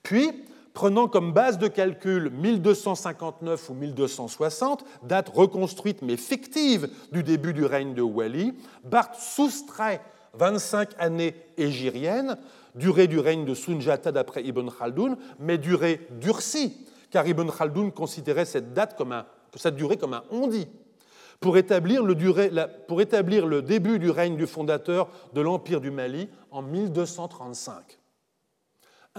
Puis, 0.04 0.44
prenant 0.74 1.08
comme 1.08 1.34
base 1.34 1.58
de 1.58 1.68
calcul 1.68 2.30
1259 2.30 3.70
ou 3.70 3.74
1260, 3.74 4.86
date 5.04 5.30
reconstruite 5.30 6.02
mais 6.02 6.18
fictive 6.18 6.90
du 7.12 7.24
début 7.24 7.54
du 7.54 7.66
règne 7.66 7.94
de 7.94 8.02
Wali, 8.02 8.54
Barth 8.84 9.16
soustrait 9.16 10.02
25 10.34 10.90
années 11.00 11.36
égiriennes, 11.58 12.38
durée 12.76 13.08
du 13.08 13.20
règne 13.20 13.46
de 13.46 13.54
Sunjata 13.54 14.12
d'après 14.12 14.44
Ibn 14.44 14.70
Khaldoun, 14.70 15.18
mais 15.40 15.58
durée 15.58 16.08
durcie 16.22 16.86
car 17.12 17.28
Ibn 17.28 17.50
Khaldoun 17.50 17.92
considérait 17.92 18.46
cette 18.46 18.74
durée 19.76 19.98
comme 19.98 20.14
un 20.14 20.24
le 22.06 22.16
pour 22.88 23.02
établir 23.02 23.46
le 23.48 23.62
début 23.62 24.00
du 24.00 24.10
règne 24.10 24.36
du 24.36 24.46
fondateur 24.48 25.10
de 25.34 25.42
l'Empire 25.42 25.82
du 25.82 25.92
Mali 25.92 26.30
en 26.52 26.62
1235. 26.62 27.99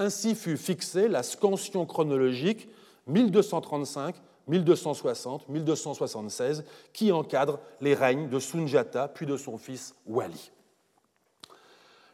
Ainsi 0.00 0.34
fut 0.34 0.56
fixée 0.56 1.08
la 1.08 1.22
scansion 1.22 1.84
chronologique 1.84 2.70
1235, 3.06 4.16
1260, 4.48 5.46
1276, 5.50 6.64
qui 6.94 7.12
encadre 7.12 7.60
les 7.82 7.92
règnes 7.92 8.30
de 8.30 8.38
Sunjata 8.38 9.08
puis 9.08 9.26
de 9.26 9.36
son 9.36 9.58
fils 9.58 9.94
Wali. 10.06 10.52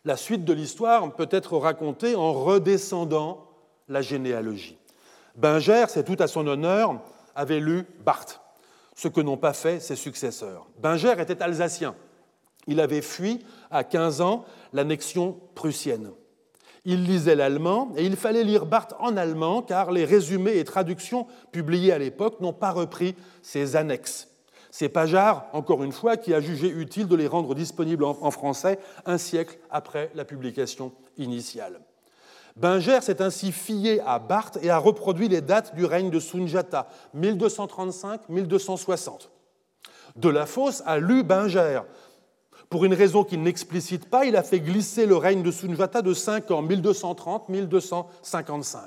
La 0.05 0.17
suite 0.17 0.45
de 0.45 0.53
l'histoire 0.53 1.15
peut 1.15 1.29
être 1.31 1.57
racontée 1.59 2.17
en 2.17 2.33
redescendant 2.33 3.47
la 3.89 4.03
généalogie. 4.03 4.77
Binger, 5.37 5.85
c'est 5.89 6.05
tout 6.05 6.17
à 6.19 6.27
son 6.27 6.45
honneur, 6.49 7.01
avait 7.37 7.61
lu 7.61 7.87
Barthes, 8.05 8.41
ce 8.97 9.07
que 9.07 9.21
n'ont 9.21 9.37
pas 9.37 9.53
fait 9.53 9.79
ses 9.79 9.95
successeurs. 9.95 10.67
Binger 10.81 11.15
était 11.21 11.41
alsacien. 11.41 11.95
Il 12.67 12.81
avait 12.81 13.01
fui 13.01 13.47
à 13.71 13.85
15 13.85 14.23
ans 14.23 14.45
l'annexion 14.73 15.39
prussienne. 15.55 16.11
Il 16.89 17.05
lisait 17.05 17.35
l'allemand 17.35 17.91
et 17.97 18.07
il 18.07 18.15
fallait 18.15 18.45
lire 18.45 18.65
Barthes 18.65 18.95
en 19.01 19.17
allemand 19.17 19.61
car 19.61 19.91
les 19.91 20.05
résumés 20.05 20.57
et 20.57 20.65
traductions 20.65 21.27
publiés 21.51 21.93
à 21.93 21.99
l'époque 21.99 22.41
n'ont 22.41 22.53
pas 22.53 22.71
repris 22.71 23.17
ces 23.43 23.75
annexes. 23.75 24.29
C'est 24.71 24.89
Pajard, 24.89 25.47
encore 25.53 25.83
une 25.83 25.91
fois, 25.91 26.17
qui 26.17 26.33
a 26.33 26.41
jugé 26.41 26.69
utile 26.69 27.09
de 27.09 27.17
les 27.17 27.27
rendre 27.27 27.57
disponibles 27.57 28.05
en 28.05 28.31
français 28.31 28.79
un 29.05 29.19
siècle 29.19 29.59
après 29.69 30.13
la 30.15 30.25
publication 30.25 30.93
initiale. 31.17 31.81
Binger 32.57 33.01
s'est 33.03 33.21
ainsi 33.21 33.53
fié 33.53 34.01
à 34.07 34.19
Barthes 34.19 34.59
et 34.63 34.71
a 34.71 34.79
reproduit 34.79 35.29
les 35.29 35.43
dates 35.43 35.75
du 35.75 35.85
règne 35.85 36.11
de 36.11 36.21
Sunjata, 36.21 36.89
1235-1260. 37.17 39.29
De 40.17 40.35
a 40.87 40.99
lu 40.99 41.23
Binger, 41.23 41.83
pour 42.69 42.85
une 42.85 42.95
raison 42.95 43.23
qu'il 43.23 43.43
n'explicite 43.43 44.11
pas, 44.11 44.25
il 44.25 44.37
a 44.37 44.43
fait 44.43 44.61
glisser 44.61 45.07
le 45.07 45.17
règne 45.17 45.43
de 45.43 45.51
Sunjata 45.51 46.03
de 46.03 46.13
5 46.13 46.51
ans, 46.51 46.63
1230-1255. 46.65 48.79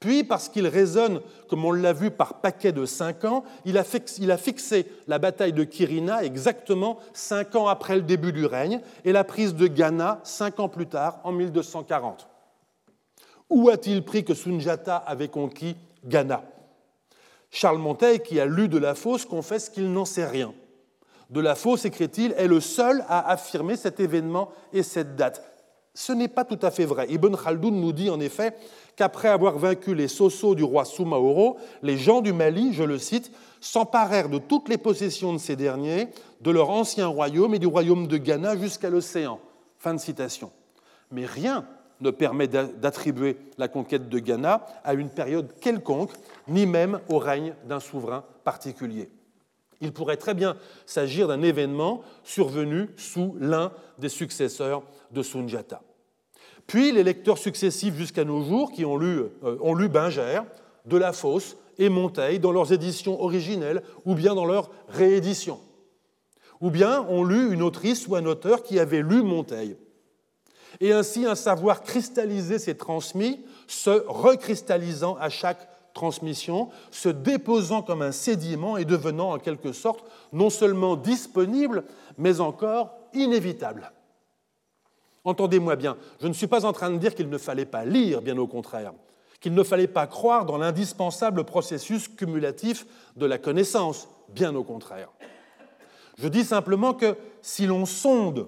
Puis, 0.00 0.24
parce 0.24 0.48
qu'il 0.48 0.66
résonne, 0.66 1.20
comme 1.48 1.64
on 1.64 1.72
l'a 1.72 1.92
vu, 1.92 2.10
par 2.10 2.40
paquet 2.40 2.72
de 2.72 2.86
5 2.86 3.24
ans, 3.24 3.44
il 3.64 3.78
a, 3.78 3.84
fixé, 3.84 4.86
la 5.08 5.18
bataille 5.18 5.52
de 5.52 5.64
Kirina 5.64 6.24
exactement 6.24 6.98
5 7.14 7.56
ans 7.56 7.68
après 7.68 7.96
le 7.96 8.02
début 8.02 8.32
du 8.32 8.46
règne 8.46 8.80
et 9.04 9.12
la 9.12 9.24
prise 9.24 9.54
de 9.54 9.66
Ghana 9.66 10.20
5 10.22 10.60
ans 10.60 10.68
plus 10.68 10.86
tard, 10.86 11.20
en 11.24 11.32
1240. 11.32 12.28
Où 13.50 13.70
a-t-il 13.70 14.04
pris 14.04 14.24
que 14.24 14.34
Sunjata 14.34 14.96
avait 14.96 15.28
conquis 15.28 15.76
Ghana 16.04 16.42
Charles 17.50 17.78
Monteil, 17.78 18.20
qui 18.20 18.38
a 18.40 18.46
lu 18.46 18.68
de 18.68 18.78
la 18.78 18.94
Fosse, 18.94 19.24
confesse 19.24 19.68
qu'il 19.68 19.92
n'en 19.92 20.04
sait 20.04 20.26
rien 20.26 20.52
de 21.30 21.40
la 21.40 21.54
Fosse, 21.54 21.84
écrit-il, 21.84 22.32
est 22.38 22.46
le 22.46 22.60
seul 22.60 23.04
à 23.08 23.30
affirmer 23.30 23.76
cet 23.76 24.00
événement 24.00 24.50
et 24.72 24.82
cette 24.82 25.16
date. 25.16 25.44
Ce 25.94 26.12
n'est 26.12 26.28
pas 26.28 26.44
tout 26.44 26.58
à 26.62 26.70
fait 26.70 26.84
vrai. 26.84 27.06
Ibn 27.10 27.34
Khaldoun 27.34 27.80
nous 27.80 27.92
dit 27.92 28.08
en 28.08 28.20
effet 28.20 28.54
qu'après 28.94 29.28
avoir 29.28 29.58
vaincu 29.58 29.94
les 29.94 30.08
Sosos 30.08 30.54
du 30.54 30.62
roi 30.62 30.84
Soumaoro, 30.84 31.56
les 31.82 31.96
gens 31.96 32.20
du 32.20 32.32
Mali, 32.32 32.72
je 32.72 32.84
le 32.84 32.98
cite, 32.98 33.32
s'emparèrent 33.60 34.28
de 34.28 34.38
toutes 34.38 34.68
les 34.68 34.78
possessions 34.78 35.32
de 35.32 35.38
ces 35.38 35.56
derniers, 35.56 36.08
de 36.40 36.50
leur 36.50 36.70
ancien 36.70 37.08
royaume 37.08 37.54
et 37.54 37.58
du 37.58 37.66
royaume 37.66 38.06
de 38.06 38.16
Ghana 38.16 38.56
jusqu'à 38.56 38.90
l'océan. 38.90 39.40
Fin 39.78 39.94
de 39.94 39.98
citation. 39.98 40.52
Mais 41.10 41.26
rien 41.26 41.66
ne 42.00 42.10
permet 42.10 42.46
d'attribuer 42.46 43.36
la 43.58 43.66
conquête 43.66 44.08
de 44.08 44.18
Ghana 44.20 44.64
à 44.84 44.94
une 44.94 45.10
période 45.10 45.52
quelconque, 45.60 46.12
ni 46.46 46.64
même 46.64 47.00
au 47.08 47.18
règne 47.18 47.54
d'un 47.66 47.80
souverain 47.80 48.24
particulier. 48.44 49.10
Il 49.80 49.92
pourrait 49.92 50.16
très 50.16 50.34
bien 50.34 50.56
s'agir 50.86 51.28
d'un 51.28 51.42
événement 51.42 52.02
survenu 52.24 52.90
sous 52.96 53.36
l'un 53.38 53.72
des 53.98 54.08
successeurs 54.08 54.82
de 55.12 55.22
Sunjata. 55.22 55.82
Puis 56.66 56.92
les 56.92 57.02
lecteurs 57.02 57.38
successifs 57.38 57.94
jusqu'à 57.94 58.24
nos 58.24 58.42
jours 58.44 58.72
qui 58.72 58.84
ont 58.84 58.96
lu, 58.96 59.22
euh, 59.44 59.56
ont 59.60 59.74
Binger, 59.74 60.42
De 60.84 60.96
La 60.96 61.12
Fosse 61.12 61.56
et 61.78 61.88
Monteil 61.88 62.38
dans 62.38 62.52
leurs 62.52 62.72
éditions 62.72 63.22
originelles 63.22 63.82
ou 64.04 64.14
bien 64.14 64.34
dans 64.34 64.44
leurs 64.44 64.70
rééditions. 64.88 65.60
Ou 66.60 66.70
bien 66.70 67.06
ont 67.08 67.24
lu 67.24 67.52
une 67.52 67.62
autrice 67.62 68.06
ou 68.08 68.16
un 68.16 68.26
auteur 68.26 68.62
qui 68.62 68.78
avait 68.78 69.02
lu 69.02 69.22
Monteil. 69.22 69.76
Et 70.80 70.92
ainsi 70.92 71.24
un 71.24 71.34
savoir 71.34 71.82
cristallisé 71.82 72.58
s'est 72.58 72.74
transmis, 72.74 73.40
se 73.66 74.04
recristallisant 74.06 75.16
à 75.20 75.30
chaque 75.30 75.68
transmission, 75.98 76.68
se 76.92 77.08
déposant 77.08 77.82
comme 77.82 78.02
un 78.02 78.12
sédiment 78.12 78.76
et 78.76 78.84
devenant 78.84 79.32
en 79.32 79.38
quelque 79.38 79.72
sorte 79.72 80.04
non 80.32 80.48
seulement 80.48 80.94
disponible, 80.94 81.82
mais 82.18 82.38
encore 82.38 82.92
inévitable. 83.14 83.90
Entendez-moi 85.24 85.74
bien, 85.74 85.96
je 86.22 86.28
ne 86.28 86.32
suis 86.32 86.46
pas 86.46 86.64
en 86.64 86.72
train 86.72 86.90
de 86.90 86.98
dire 86.98 87.16
qu'il 87.16 87.28
ne 87.28 87.36
fallait 87.36 87.66
pas 87.66 87.84
lire, 87.84 88.22
bien 88.22 88.38
au 88.38 88.46
contraire, 88.46 88.92
qu'il 89.40 89.54
ne 89.54 89.62
fallait 89.64 89.88
pas 89.88 90.06
croire 90.06 90.46
dans 90.46 90.56
l'indispensable 90.56 91.42
processus 91.42 92.06
cumulatif 92.06 92.86
de 93.16 93.26
la 93.26 93.38
connaissance, 93.38 94.08
bien 94.28 94.54
au 94.54 94.62
contraire. 94.62 95.10
Je 96.16 96.28
dis 96.28 96.44
simplement 96.44 96.94
que 96.94 97.16
si 97.42 97.66
l'on 97.66 97.86
sonde, 97.86 98.46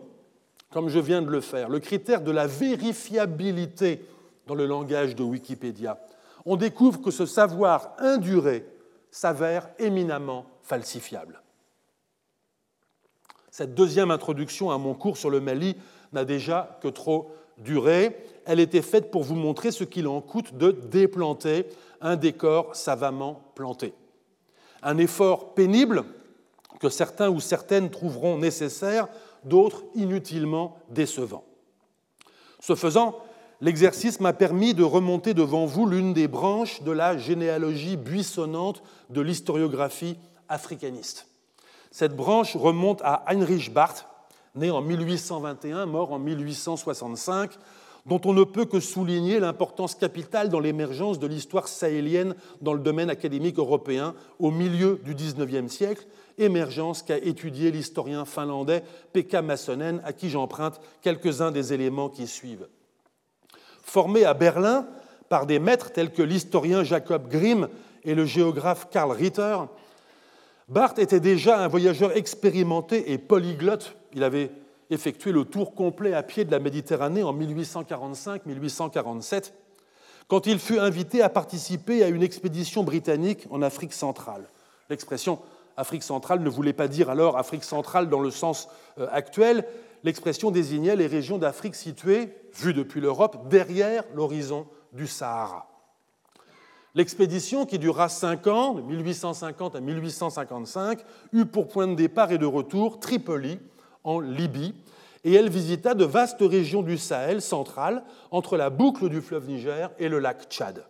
comme 0.71 0.89
je 0.89 1.01
viens 1.01 1.23
de 1.23 1.31
le 1.31 1.41
faire, 1.41 1.69
le 1.69 1.81
critère 1.81 2.23
de 2.23 2.31
la 2.31 2.47
vérifiabilité 2.47 4.05
dans 4.47 4.55
le 4.55 4.67
langage 4.67 5.17
de 5.17 5.25
Wikipédia, 5.25 5.99
on 6.45 6.57
découvre 6.57 7.01
que 7.01 7.11
ce 7.11 7.27
savoir 7.27 7.95
induré 7.99 8.67
s'avère 9.11 9.69
éminemment 9.79 10.47
falsifiable. 10.63 11.43
Cette 13.51 13.75
deuxième 13.75 14.11
introduction 14.11 14.71
à 14.71 14.79
mon 14.79 14.95
cours 14.95 15.17
sur 15.17 15.31
le 15.31 15.41
Mali 15.41 15.77
n'a 16.13 16.25
déjà 16.25 16.79
que 16.81 16.89
trop 16.89 17.33
duré. 17.59 18.17
Elle 18.47 18.61
était 18.61 18.83
faite 18.83 19.11
pour 19.11 19.23
vous 19.23 19.35
montrer 19.35 19.73
ce 19.73 19.85
qu'il 19.85 20.07
en 20.07 20.21
coûte 20.21 20.57
de 20.57 20.71
déplanter 20.71 21.67
un 22.01 22.17
décor 22.17 22.75
savamment 22.75 23.43
planté. 23.55 23.93
Un 24.83 24.99
effort 24.99 25.55
pénible 25.55 26.05
que 26.81 26.89
certains 26.89 27.29
ou 27.29 27.41
certaines 27.41 27.91
trouveront 27.91 28.39
nécessaire, 28.39 29.09
d'autres 29.45 29.85
inutilement 29.95 30.79
décevant. 30.89 31.45
Ce 32.61 32.75
faisant, 32.75 33.19
l'exercice 33.61 34.21
m'a 34.21 34.33
permis 34.33 34.75
de 34.75 34.83
remonter 34.83 35.35
devant 35.35 35.67
vous 35.67 35.87
l'une 35.87 36.13
des 36.13 36.29
branches 36.29 36.83
de 36.83 36.91
la 36.91 37.19
généalogie 37.19 37.97
buissonnante 37.97 38.83
de 39.11 39.21
l'historiographie 39.21 40.17
africaniste. 40.49 41.27
Cette 41.91 42.17
branche 42.17 42.57
remonte 42.57 43.03
à 43.03 43.25
Heinrich 43.27 43.73
Barth, 43.73 44.07
né 44.55 44.71
en 44.71 44.81
1821, 44.81 45.87
mort 45.87 46.13
en 46.13 46.19
1865, 46.19 47.53
dont 48.07 48.21
on 48.25 48.33
ne 48.33 48.45
peut 48.45 48.65
que 48.65 48.81
souligner 48.81 49.41
l'importance 49.41 49.95
capitale 49.95 50.49
dans 50.49 50.61
l'émergence 50.61 51.19
de 51.19 51.27
l'histoire 51.27 51.69
sahélienne 51.69 52.35
dans 52.61 52.73
le 52.73 52.81
domaine 52.81 53.11
académique 53.11 53.59
européen 53.59 54.15
au 54.39 54.51
milieu 54.51 55.01
du 55.05 55.15
XIXe 55.15 55.71
siècle, 55.71 56.07
émergence 56.39 57.03
qu'a 57.03 57.19
étudié 57.19 57.71
l'historien 57.71 58.25
finlandais 58.25 58.83
Pekka 59.13 59.43
Massonen, 59.43 60.01
à 60.05 60.13
qui 60.13 60.31
j'emprunte 60.31 60.81
quelques-uns 61.03 61.51
des 61.51 61.73
éléments 61.73 62.09
qui 62.09 62.27
suivent. 62.27 62.67
Formé 63.91 64.25
à 64.25 64.35
Berlin 64.35 64.87
par 65.29 65.47
des 65.47 65.59
maîtres 65.59 65.91
tels 65.91 66.13
que 66.13 66.23
l'historien 66.23 66.85
Jacob 66.85 67.29
Grimm 67.29 67.67
et 68.05 68.15
le 68.15 68.25
géographe 68.25 68.87
Karl 68.89 69.11
Ritter, 69.11 69.57
Barth 70.69 71.01
était 71.01 71.19
déjà 71.19 71.59
un 71.59 71.67
voyageur 71.67 72.17
expérimenté 72.17 73.11
et 73.11 73.19
polyglotte. 73.19 73.97
Il 74.13 74.23
avait 74.23 74.53
effectué 74.91 75.33
le 75.33 75.45
tour 75.45 75.75
complet 75.75 76.15
à 76.15 76.23
pied 76.23 76.45
de 76.45 76.53
la 76.53 76.61
Méditerranée 76.61 77.25
en 77.25 77.37
1845-1847, 77.37 79.51
quand 80.29 80.47
il 80.47 80.61
fut 80.61 80.79
invité 80.79 81.21
à 81.21 81.29
participer 81.29 82.05
à 82.05 82.09
une 82.11 82.23
expédition 82.23 82.85
britannique 82.85 83.49
en 83.51 83.61
Afrique 83.61 83.93
centrale. 83.93 84.49
L'expression 84.89 85.41
Afrique 85.77 86.05
centrale 86.05 86.45
ne 86.45 86.49
voulait 86.49 86.73
pas 86.73 86.87
dire 86.87 87.11
alors 87.11 87.37
Afrique 87.37 87.65
centrale 87.65 88.09
dans 88.09 88.21
le 88.21 88.31
sens 88.31 88.69
euh, 89.01 89.09
actuel, 89.11 89.67
l'expression 90.05 90.51
désignait 90.51 90.97
les 90.97 91.07
régions 91.07 91.39
d'Afrique 91.39 91.75
situées, 91.75 92.33
vues 92.55 92.75
depuis 92.75 93.01
l'Europe, 93.01 93.49
derrière 93.49 94.05
l'horizon 94.15 94.67
du 94.93 95.07
Sahara. 95.07 95.67
L'expédition, 96.95 97.67
qui 97.67 97.79
dura 97.79 98.09
cinq 98.09 98.47
ans, 98.49 98.75
de 98.75 98.83
1850 98.83 99.77
à 99.77 99.81
1855, 99.81 100.99
eut 101.33 101.47
pour 101.47 101.69
point 101.69 101.87
de 101.87 101.95
départ 101.95 102.33
et 102.33 102.39
de 102.39 102.47
retour 102.47 102.99
Tripoli, 102.99 103.61
en 104.03 104.19
Libye, 104.19 104.75
et 105.23 105.35
elle 105.35 105.51
visita 105.51 105.95
de 105.95 106.05
vastes 106.05 106.41
régions 106.41 106.83
du 106.83 106.99
Sahel 106.99 107.43
central, 107.43 108.03
entre 108.31 108.57
la 108.57 108.71
boucle 108.71 109.09
du 109.09 109.21
fleuve 109.21 109.49
Niger 109.49 109.91
et 109.99 110.09
le 110.09 110.19
lac 110.19 110.49
Tchad. 110.49 110.85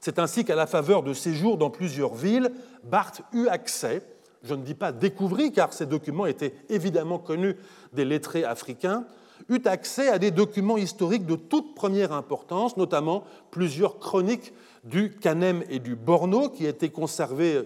C'est 0.00 0.18
ainsi 0.18 0.44
qu'à 0.44 0.54
la 0.54 0.66
faveur 0.66 1.02
de 1.02 1.14
séjours 1.14 1.56
dans 1.56 1.70
plusieurs 1.70 2.14
villes, 2.14 2.52
Barthes 2.84 3.22
eut 3.32 3.48
accès 3.48 4.02
je 4.44 4.54
ne 4.54 4.62
dis 4.62 4.74
pas 4.74 4.92
découvrit, 4.92 5.52
car 5.52 5.72
ces 5.72 5.86
documents 5.86 6.26
étaient 6.26 6.54
évidemment 6.68 7.18
connus 7.18 7.56
des 7.92 8.04
lettrés 8.04 8.44
africains, 8.44 9.04
eut 9.48 9.62
accès 9.64 10.08
à 10.08 10.18
des 10.18 10.30
documents 10.30 10.76
historiques 10.76 11.26
de 11.26 11.36
toute 11.36 11.74
première 11.74 12.12
importance, 12.12 12.76
notamment 12.76 13.24
plusieurs 13.50 13.98
chroniques 13.98 14.52
du 14.84 15.16
Kanem 15.16 15.62
et 15.68 15.78
du 15.78 15.94
Borno 15.94 16.48
qui 16.48 16.66
étaient 16.66 16.90
conservées 16.90 17.64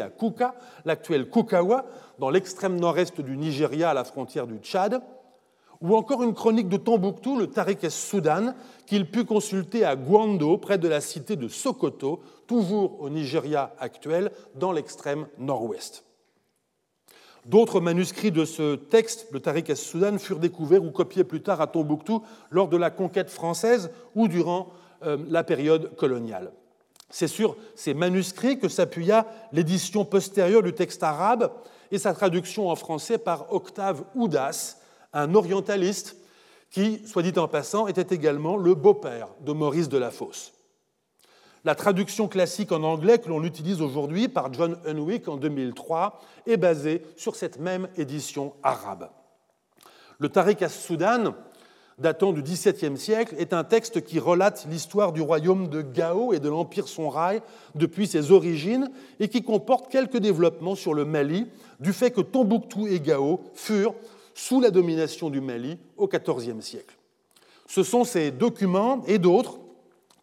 à 0.00 0.08
Kuka, 0.08 0.54
l'actuel 0.84 1.28
Kukawa, 1.28 1.86
dans 2.18 2.30
l'extrême 2.30 2.78
nord-est 2.78 3.20
du 3.20 3.36
Nigeria 3.36 3.90
à 3.90 3.94
la 3.94 4.04
frontière 4.04 4.46
du 4.46 4.58
Tchad, 4.58 5.02
ou 5.80 5.96
encore 5.96 6.22
une 6.22 6.34
chronique 6.34 6.68
de 6.68 6.76
Tombouctou, 6.76 7.38
le 7.38 7.46
Tariq 7.46 7.86
es-Soudan, 7.86 8.54
qu'il 8.86 9.10
put 9.10 9.24
consulter 9.24 9.84
à 9.84 9.96
Gwando, 9.96 10.58
près 10.58 10.78
de 10.78 10.88
la 10.88 11.00
cité 11.00 11.36
de 11.36 11.48
Sokoto, 11.48 12.20
toujours 12.46 13.00
au 13.00 13.08
Nigeria 13.08 13.74
actuel, 13.78 14.30
dans 14.54 14.72
l'extrême 14.72 15.26
nord-ouest. 15.38 16.04
D'autres 17.46 17.80
manuscrits 17.80 18.30
de 18.30 18.44
ce 18.44 18.76
texte, 18.76 19.28
le 19.32 19.40
Tariq 19.40 19.72
es-Soudan, 19.72 20.18
furent 20.18 20.38
découverts 20.38 20.84
ou 20.84 20.90
copiés 20.90 21.24
plus 21.24 21.42
tard 21.42 21.62
à 21.62 21.66
Tombouctou 21.66 22.22
lors 22.50 22.68
de 22.68 22.76
la 22.76 22.90
conquête 22.90 23.30
française 23.30 23.90
ou 24.14 24.28
durant 24.28 24.68
euh, 25.04 25.16
la 25.28 25.42
période 25.44 25.96
coloniale. 25.96 26.52
C'est 27.08 27.26
sur 27.26 27.56
ces 27.74 27.94
manuscrits 27.94 28.58
que 28.58 28.68
s'appuya 28.68 29.26
l'édition 29.52 30.04
postérieure 30.04 30.62
du 30.62 30.74
texte 30.74 31.02
arabe 31.02 31.50
et 31.90 31.98
sa 31.98 32.12
traduction 32.12 32.68
en 32.68 32.76
français 32.76 33.18
par 33.18 33.52
Octave 33.52 34.04
Oudas, 34.14 34.76
un 35.12 35.34
orientaliste 35.34 36.16
qui, 36.70 37.06
soit 37.06 37.22
dit 37.22 37.38
en 37.38 37.48
passant, 37.48 37.86
était 37.86 38.14
également 38.14 38.56
le 38.56 38.74
beau-père 38.74 39.28
de 39.40 39.52
Maurice 39.52 39.88
de 39.88 39.98
la 39.98 40.10
Fosse. 40.10 40.52
La 41.64 41.74
traduction 41.74 42.26
classique 42.26 42.72
en 42.72 42.82
anglais 42.82 43.18
que 43.18 43.28
l'on 43.28 43.44
utilise 43.44 43.82
aujourd'hui 43.82 44.28
par 44.28 44.52
John 44.52 44.78
Unwick 44.86 45.28
en 45.28 45.36
2003 45.36 46.18
est 46.46 46.56
basée 46.56 47.02
sur 47.16 47.36
cette 47.36 47.58
même 47.58 47.88
édition 47.96 48.54
arabe. 48.62 49.10
Le 50.18 50.30
Tariq 50.30 50.64
as-Soudan, 50.64 51.34
datant 51.98 52.32
du 52.32 52.42
XVIIe 52.42 52.96
siècle, 52.96 53.34
est 53.36 53.52
un 53.52 53.64
texte 53.64 54.02
qui 54.04 54.18
relate 54.18 54.66
l'histoire 54.70 55.12
du 55.12 55.20
royaume 55.20 55.68
de 55.68 55.82
Gao 55.82 56.32
et 56.32 56.38
de 56.38 56.48
l'Empire 56.48 56.88
Songhai 56.88 57.42
depuis 57.74 58.06
ses 58.06 58.30
origines 58.30 58.90
et 59.18 59.28
qui 59.28 59.42
comporte 59.42 59.92
quelques 59.92 60.18
développements 60.18 60.74
sur 60.74 60.94
le 60.94 61.04
Mali, 61.04 61.46
du 61.78 61.92
fait 61.92 62.10
que 62.10 62.22
Tombouctou 62.22 62.86
et 62.86 63.00
Gao 63.00 63.40
furent 63.52 63.94
sous 64.40 64.58
la 64.60 64.70
domination 64.70 65.28
du 65.28 65.42
Mali 65.42 65.78
au 65.98 66.08
XIVe 66.08 66.62
siècle. 66.62 66.96
Ce 67.66 67.82
sont 67.82 68.04
ces 68.04 68.30
documents 68.30 69.02
et 69.06 69.18
d'autres 69.18 69.58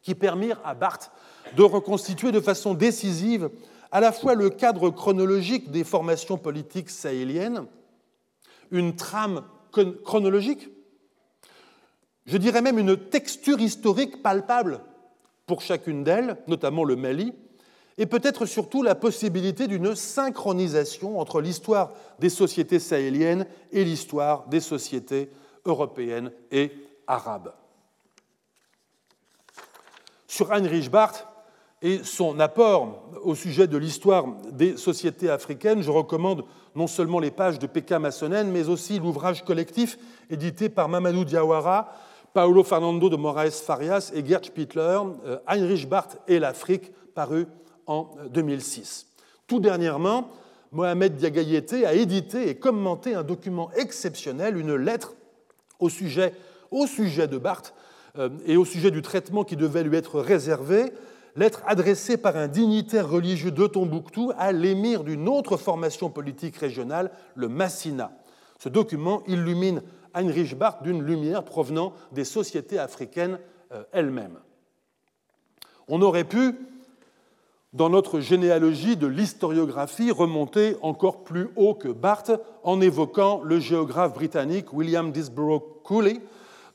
qui 0.01 0.15
permirent 0.15 0.59
à 0.63 0.73
Barthes 0.73 1.11
de 1.55 1.61
reconstituer 1.61 2.31
de 2.31 2.39
façon 2.39 2.73
décisive 2.73 3.51
à 3.91 3.99
la 3.99 4.11
fois 4.11 4.33
le 4.33 4.49
cadre 4.49 4.89
chronologique 4.89 5.69
des 5.69 5.83
formations 5.83 6.37
politiques 6.37 6.89
sahéliennes, 6.89 7.67
une 8.71 8.95
trame 8.95 9.43
chronologique, 10.03 10.67
je 12.25 12.37
dirais 12.37 12.63
même 12.63 12.79
une 12.79 12.97
texture 12.97 13.59
historique 13.61 14.23
palpable 14.23 14.81
pour 15.45 15.61
chacune 15.61 16.03
d'elles, 16.03 16.37
notamment 16.47 16.83
le 16.83 16.95
Mali, 16.95 17.33
et 17.97 18.05
peut-être 18.05 18.45
surtout 18.45 18.83
la 18.83 18.95
possibilité 18.95 19.67
d'une 19.67 19.95
synchronisation 19.95 21.19
entre 21.19 21.41
l'histoire 21.41 21.91
des 22.19 22.29
sociétés 22.29 22.79
sahéliennes 22.79 23.47
et 23.71 23.83
l'histoire 23.83 24.47
des 24.47 24.59
sociétés 24.59 25.31
européennes 25.65 26.31
et 26.51 26.71
arabes. 27.07 27.53
Sur 30.27 30.51
Heinrich 30.51 30.91
Barth 30.91 31.27
et 31.81 32.03
son 32.03 32.39
apport 32.39 33.09
au 33.23 33.33
sujet 33.33 33.67
de 33.67 33.77
l'histoire 33.77 34.25
des 34.51 34.77
sociétés 34.77 35.29
africaines, 35.29 35.81
je 35.81 35.91
recommande 35.91 36.43
non 36.75 36.87
seulement 36.87 37.19
les 37.19 37.31
pages 37.31 37.59
de 37.59 37.67
Pekka 37.67 37.97
Massonen, 37.97 38.51
mais 38.51 38.69
aussi 38.69 38.99
l'ouvrage 38.99 39.43
collectif 39.43 39.97
édité 40.29 40.69
par 40.69 40.89
Mamadou 40.89 41.25
Diawara, 41.25 41.91
Paolo 42.33 42.63
Fernando 42.63 43.09
de 43.09 43.15
Moraes 43.15 43.63
Farias 43.65 44.11
et 44.13 44.23
Gerd 44.23 44.45
Spittler, 44.45 44.99
euh, 45.25 45.39
Heinrich 45.47 45.89
Barth 45.89 46.19
et 46.27 46.37
l'Afrique, 46.37 46.91
paru 47.15 47.47
en 47.87 48.09
2006. 48.31 49.07
Tout 49.47 49.59
dernièrement, 49.59 50.29
Mohamed 50.71 51.15
Diagayete 51.15 51.85
a 51.85 51.93
édité 51.93 52.49
et 52.49 52.55
commenté 52.55 53.15
un 53.15 53.23
document 53.23 53.71
exceptionnel, 53.71 54.57
une 54.57 54.75
lettre 54.75 55.15
au 55.79 55.89
sujet, 55.89 56.33
au 56.71 56.85
sujet 56.85 57.27
de 57.27 57.37
Barthes 57.37 57.73
euh, 58.17 58.29
et 58.45 58.57
au 58.57 58.65
sujet 58.65 58.91
du 58.91 59.01
traitement 59.01 59.43
qui 59.43 59.55
devait 59.55 59.83
lui 59.83 59.95
être 59.95 60.19
réservé, 60.19 60.91
lettre 61.35 61.63
adressée 61.65 62.17
par 62.17 62.35
un 62.35 62.47
dignitaire 62.47 63.09
religieux 63.09 63.51
de 63.51 63.67
Tombouctou 63.67 64.33
à 64.37 64.51
l'émir 64.51 65.03
d'une 65.03 65.29
autre 65.29 65.55
formation 65.55 66.09
politique 66.09 66.57
régionale, 66.57 67.11
le 67.35 67.47
Massina. 67.47 68.11
Ce 68.59 68.69
document 68.69 69.23
illumine 69.27 69.81
Heinrich 70.13 70.57
Barth 70.57 70.83
d'une 70.83 71.03
lumière 71.03 71.43
provenant 71.43 71.93
des 72.11 72.25
sociétés 72.25 72.79
africaines 72.79 73.39
euh, 73.71 73.83
elles-mêmes. 73.91 74.39
On 75.87 76.01
aurait 76.01 76.23
pu 76.23 76.55
dans 77.73 77.89
notre 77.89 78.19
généalogie 78.19 78.95
de 78.95 79.07
l'historiographie 79.07 80.11
remonter 80.11 80.75
encore 80.81 81.23
plus 81.23 81.49
haut 81.55 81.73
que 81.73 81.89
Barth 81.89 82.31
en 82.63 82.81
évoquant 82.81 83.41
le 83.43 83.59
géographe 83.59 84.13
britannique 84.13 84.71
William 84.73 85.11
Disborough 85.11 85.81
Cooley, 85.83 86.21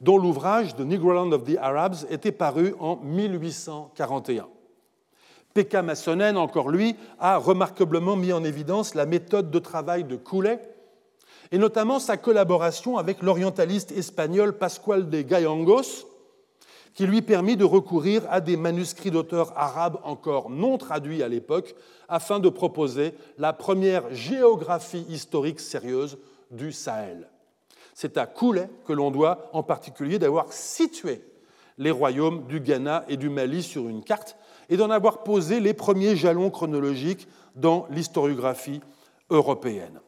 dont 0.00 0.18
l'ouvrage 0.18 0.76
The 0.76 0.80
Negroland 0.80 1.32
of 1.32 1.44
the 1.44 1.56
Arabs 1.58 2.06
était 2.10 2.32
paru 2.32 2.74
en 2.78 2.96
1841. 2.96 4.48
Pekka 5.54 5.82
Massonen, 5.82 6.36
encore 6.36 6.70
lui, 6.70 6.96
a 7.18 7.36
remarquablement 7.36 8.16
mis 8.16 8.32
en 8.32 8.44
évidence 8.44 8.94
la 8.94 9.06
méthode 9.06 9.50
de 9.50 9.58
travail 9.58 10.04
de 10.04 10.16
Cooley, 10.16 10.58
et 11.50 11.58
notamment 11.58 11.98
sa 11.98 12.16
collaboration 12.16 12.96
avec 12.96 13.22
l'orientaliste 13.22 13.92
espagnol 13.92 14.56
Pascual 14.56 15.10
de 15.10 15.20
Gayangos, 15.20 16.06
qui 16.94 17.06
lui 17.06 17.22
permit 17.22 17.56
de 17.56 17.64
recourir 17.64 18.22
à 18.28 18.40
des 18.40 18.56
manuscrits 18.56 19.10
d'auteurs 19.10 19.52
arabes 19.56 19.98
encore 20.04 20.50
non 20.50 20.78
traduits 20.78 21.22
à 21.22 21.28
l'époque 21.28 21.74
afin 22.08 22.38
de 22.38 22.48
proposer 22.48 23.14
la 23.38 23.52
première 23.52 24.12
géographie 24.14 25.06
historique 25.08 25.60
sérieuse 25.60 26.18
du 26.50 26.72
Sahel. 26.72 27.28
C'est 27.94 28.18
à 28.18 28.26
Koulet 28.26 28.68
que 28.86 28.92
l'on 28.92 29.10
doit 29.10 29.48
en 29.52 29.62
particulier 29.62 30.18
d'avoir 30.18 30.52
situé 30.52 31.22
les 31.78 31.90
royaumes 31.90 32.46
du 32.46 32.60
Ghana 32.60 33.04
et 33.08 33.16
du 33.16 33.30
Mali 33.30 33.62
sur 33.62 33.88
une 33.88 34.04
carte 34.04 34.36
et 34.68 34.76
d'en 34.76 34.90
avoir 34.90 35.22
posé 35.22 35.60
les 35.60 35.74
premiers 35.74 36.16
jalons 36.16 36.50
chronologiques 36.50 37.28
dans 37.54 37.86
l'historiographie 37.90 38.80
européenne. 39.30 40.00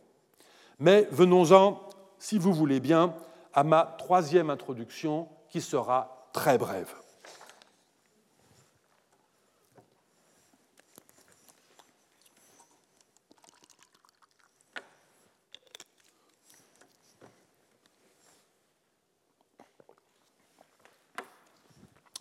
Mais 0.79 1.09
venons-en, 1.11 1.81
si 2.19 2.39
vous 2.39 2.53
voulez 2.53 2.81
bien, 2.81 3.15
à 3.53 3.65
ma 3.65 3.95
troisième 3.99 4.51
introduction 4.51 5.29
qui 5.49 5.61
sera 5.61 6.14
très 6.35 6.59
brève. 6.59 6.93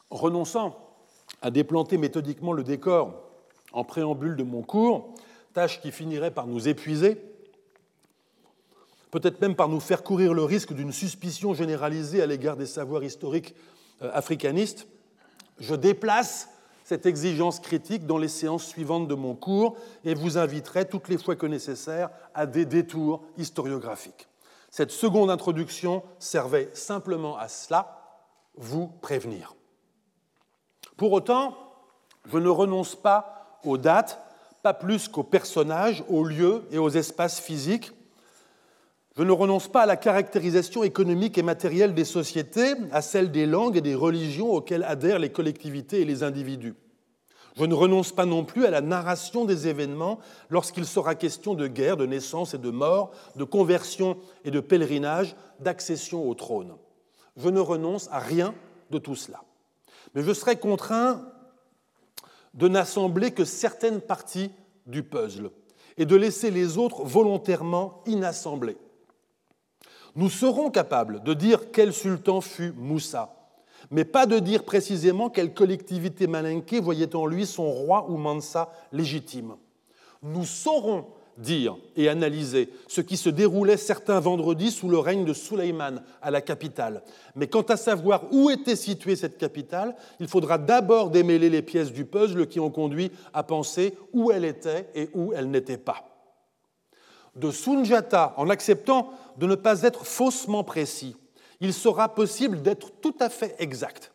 Renonçant 0.09 0.79
à 1.41 1.49
déplanter 1.51 1.97
méthodiquement 1.97 2.53
le 2.53 2.63
décor 2.63 3.19
en 3.73 3.83
préambule 3.83 4.37
de 4.37 4.43
mon 4.43 4.61
cours, 4.61 5.15
tâche 5.53 5.81
qui 5.81 5.91
finirait 5.91 6.31
par 6.31 6.45
nous 6.45 6.67
épuiser, 6.67 7.17
peut-être 9.09 9.41
même 9.41 9.55
par 9.55 9.69
nous 9.69 9.79
faire 9.79 10.03
courir 10.03 10.35
le 10.35 10.43
risque 10.43 10.71
d'une 10.71 10.91
suspicion 10.91 11.55
généralisée 11.55 12.21
à 12.21 12.27
l'égard 12.27 12.57
des 12.57 12.67
savoirs 12.67 13.03
historiques 13.03 13.55
africaniste, 14.13 14.87
je 15.59 15.75
déplace 15.75 16.49
cette 16.83 17.05
exigence 17.05 17.59
critique 17.59 18.05
dans 18.05 18.17
les 18.17 18.27
séances 18.27 18.65
suivantes 18.65 19.07
de 19.07 19.15
mon 19.15 19.35
cours 19.35 19.77
et 20.03 20.13
vous 20.13 20.37
inviterai 20.37 20.87
toutes 20.87 21.07
les 21.07 21.17
fois 21.17 21.35
que 21.35 21.45
nécessaire 21.45 22.09
à 22.33 22.45
des 22.45 22.65
détours 22.65 23.23
historiographiques. 23.37 24.27
Cette 24.69 24.91
seconde 24.91 25.29
introduction 25.29 26.03
servait 26.19 26.69
simplement 26.73 27.37
à 27.37 27.47
cela, 27.47 27.99
vous 28.55 28.87
prévenir. 28.87 29.55
Pour 30.97 31.11
autant, 31.11 31.55
je 32.25 32.37
ne 32.37 32.49
renonce 32.49 32.95
pas 32.95 33.59
aux 33.63 33.77
dates, 33.77 34.19
pas 34.61 34.73
plus 34.73 35.07
qu'aux 35.07 35.23
personnages, 35.23 36.03
aux 36.09 36.23
lieux 36.23 36.65
et 36.71 36.77
aux 36.77 36.89
espaces 36.89 37.39
physiques, 37.39 37.91
je 39.15 39.21
ne 39.21 39.31
renonce 39.31 39.67
pas 39.67 39.83
à 39.83 39.85
la 39.85 39.95
caractérisation 39.95 40.83
économique 40.83 41.37
et 41.37 41.43
matérielle 41.43 41.93
des 41.93 42.05
sociétés, 42.05 42.73
à 42.91 43.01
celle 43.01 43.31
des 43.31 43.45
langues 43.45 43.77
et 43.77 43.81
des 43.81 43.93
religions 43.93 44.51
auxquelles 44.51 44.83
adhèrent 44.83 45.19
les 45.19 45.31
collectivités 45.31 46.01
et 46.01 46.05
les 46.05 46.23
individus. 46.23 46.73
Je 47.55 47.65
ne 47.65 47.75
renonce 47.75 48.11
pas 48.11 48.25
non 48.25 48.43
plus 48.43 48.65
à 48.65 48.71
la 48.71 48.81
narration 48.81 49.45
des 49.45 49.67
événements 49.67 50.17
lorsqu'il 50.49 50.85
sera 50.85 51.13
question 51.13 51.53
de 51.53 51.67
guerre, 51.67 51.97
de 51.97 52.07
naissance 52.07 52.55
et 52.55 52.57
de 52.57 52.71
mort, 52.71 53.11
de 53.35 53.43
conversion 53.43 54.17
et 54.43 54.49
de 54.49 54.59
pèlerinage, 54.59 55.35
d'accession 55.59 56.27
au 56.27 56.33
trône. 56.33 56.73
Je 57.37 57.49
ne 57.49 57.59
renonce 57.59 58.09
à 58.11 58.17
rien 58.17 58.55
de 58.89 58.97
tout 58.97 59.15
cela. 59.15 59.43
Mais 60.15 60.23
je 60.23 60.33
serai 60.33 60.55
contraint 60.55 61.21
de 62.55 62.67
n'assembler 62.67 63.29
que 63.29 63.45
certaines 63.45 64.01
parties 64.01 64.51
du 64.87 65.03
puzzle 65.03 65.51
et 65.97 66.05
de 66.05 66.15
laisser 66.15 66.49
les 66.49 66.79
autres 66.79 67.03
volontairement 67.03 68.01
inassemblées. 68.07 68.77
Nous 70.15 70.29
serons 70.29 70.69
capables 70.69 71.23
de 71.23 71.33
dire 71.33 71.71
quel 71.71 71.91
sultan 71.91 72.39
fut 72.41 72.71
Moussa, 72.77 73.33
mais 73.89 74.05
pas 74.05 74.25
de 74.25 74.39
dire 74.39 74.63
précisément 74.63 75.29
quelle 75.29 75.53
collectivité 75.53 76.27
malinquée 76.27 76.79
voyait 76.79 77.15
en 77.15 77.25
lui 77.25 77.45
son 77.45 77.71
roi 77.71 78.05
ou 78.09 78.17
mansa 78.17 78.71
légitime. 78.91 79.55
Nous 80.21 80.45
saurons 80.45 81.05
dire 81.37 81.75
et 81.95 82.09
analyser 82.09 82.69
ce 82.87 83.01
qui 83.01 83.17
se 83.17 83.29
déroulait 83.29 83.77
certains 83.77 84.19
vendredis 84.19 84.69
sous 84.69 84.87
le 84.87 84.99
règne 84.99 85.25
de 85.25 85.33
Suleiman 85.33 86.03
à 86.21 86.29
la 86.29 86.41
capitale. 86.41 87.01
Mais 87.35 87.47
quant 87.47 87.63
à 87.63 87.75
savoir 87.75 88.25
où 88.31 88.51
était 88.51 88.75
située 88.75 89.15
cette 89.15 89.39
capitale, 89.39 89.95
il 90.19 90.27
faudra 90.27 90.59
d'abord 90.59 91.09
démêler 91.09 91.49
les 91.49 91.63
pièces 91.63 91.91
du 91.91 92.05
puzzle 92.05 92.47
qui 92.47 92.59
ont 92.59 92.69
conduit 92.69 93.11
à 93.33 93.41
penser 93.41 93.97
où 94.13 94.31
elle 94.31 94.45
était 94.45 94.87
et 94.93 95.09
où 95.15 95.33
elle 95.33 95.49
n'était 95.49 95.77
pas 95.77 96.12
de 97.35 97.51
Sunjata 97.51 98.33
en 98.37 98.49
acceptant 98.49 99.11
de 99.37 99.47
ne 99.47 99.55
pas 99.55 99.81
être 99.81 100.05
faussement 100.05 100.63
précis, 100.63 101.15
il 101.59 101.73
sera 101.73 102.09
possible 102.09 102.61
d'être 102.61 102.91
tout 103.01 103.15
à 103.19 103.29
fait 103.29 103.55
exact, 103.59 104.11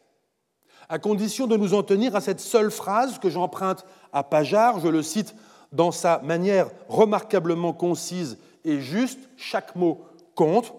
à 0.88 0.98
condition 0.98 1.46
de 1.46 1.56
nous 1.56 1.74
en 1.74 1.82
tenir 1.82 2.16
à 2.16 2.20
cette 2.20 2.40
seule 2.40 2.70
phrase 2.70 3.18
que 3.18 3.30
j'emprunte 3.30 3.84
à 4.12 4.22
Pajar, 4.22 4.80
je 4.80 4.88
le 4.88 5.02
cite 5.02 5.34
dans 5.72 5.92
sa 5.92 6.20
manière 6.20 6.70
remarquablement 6.88 7.72
concise 7.72 8.38
et 8.64 8.80
juste, 8.80 9.20
chaque 9.36 9.76
mot 9.76 10.04
compte, 10.34 10.72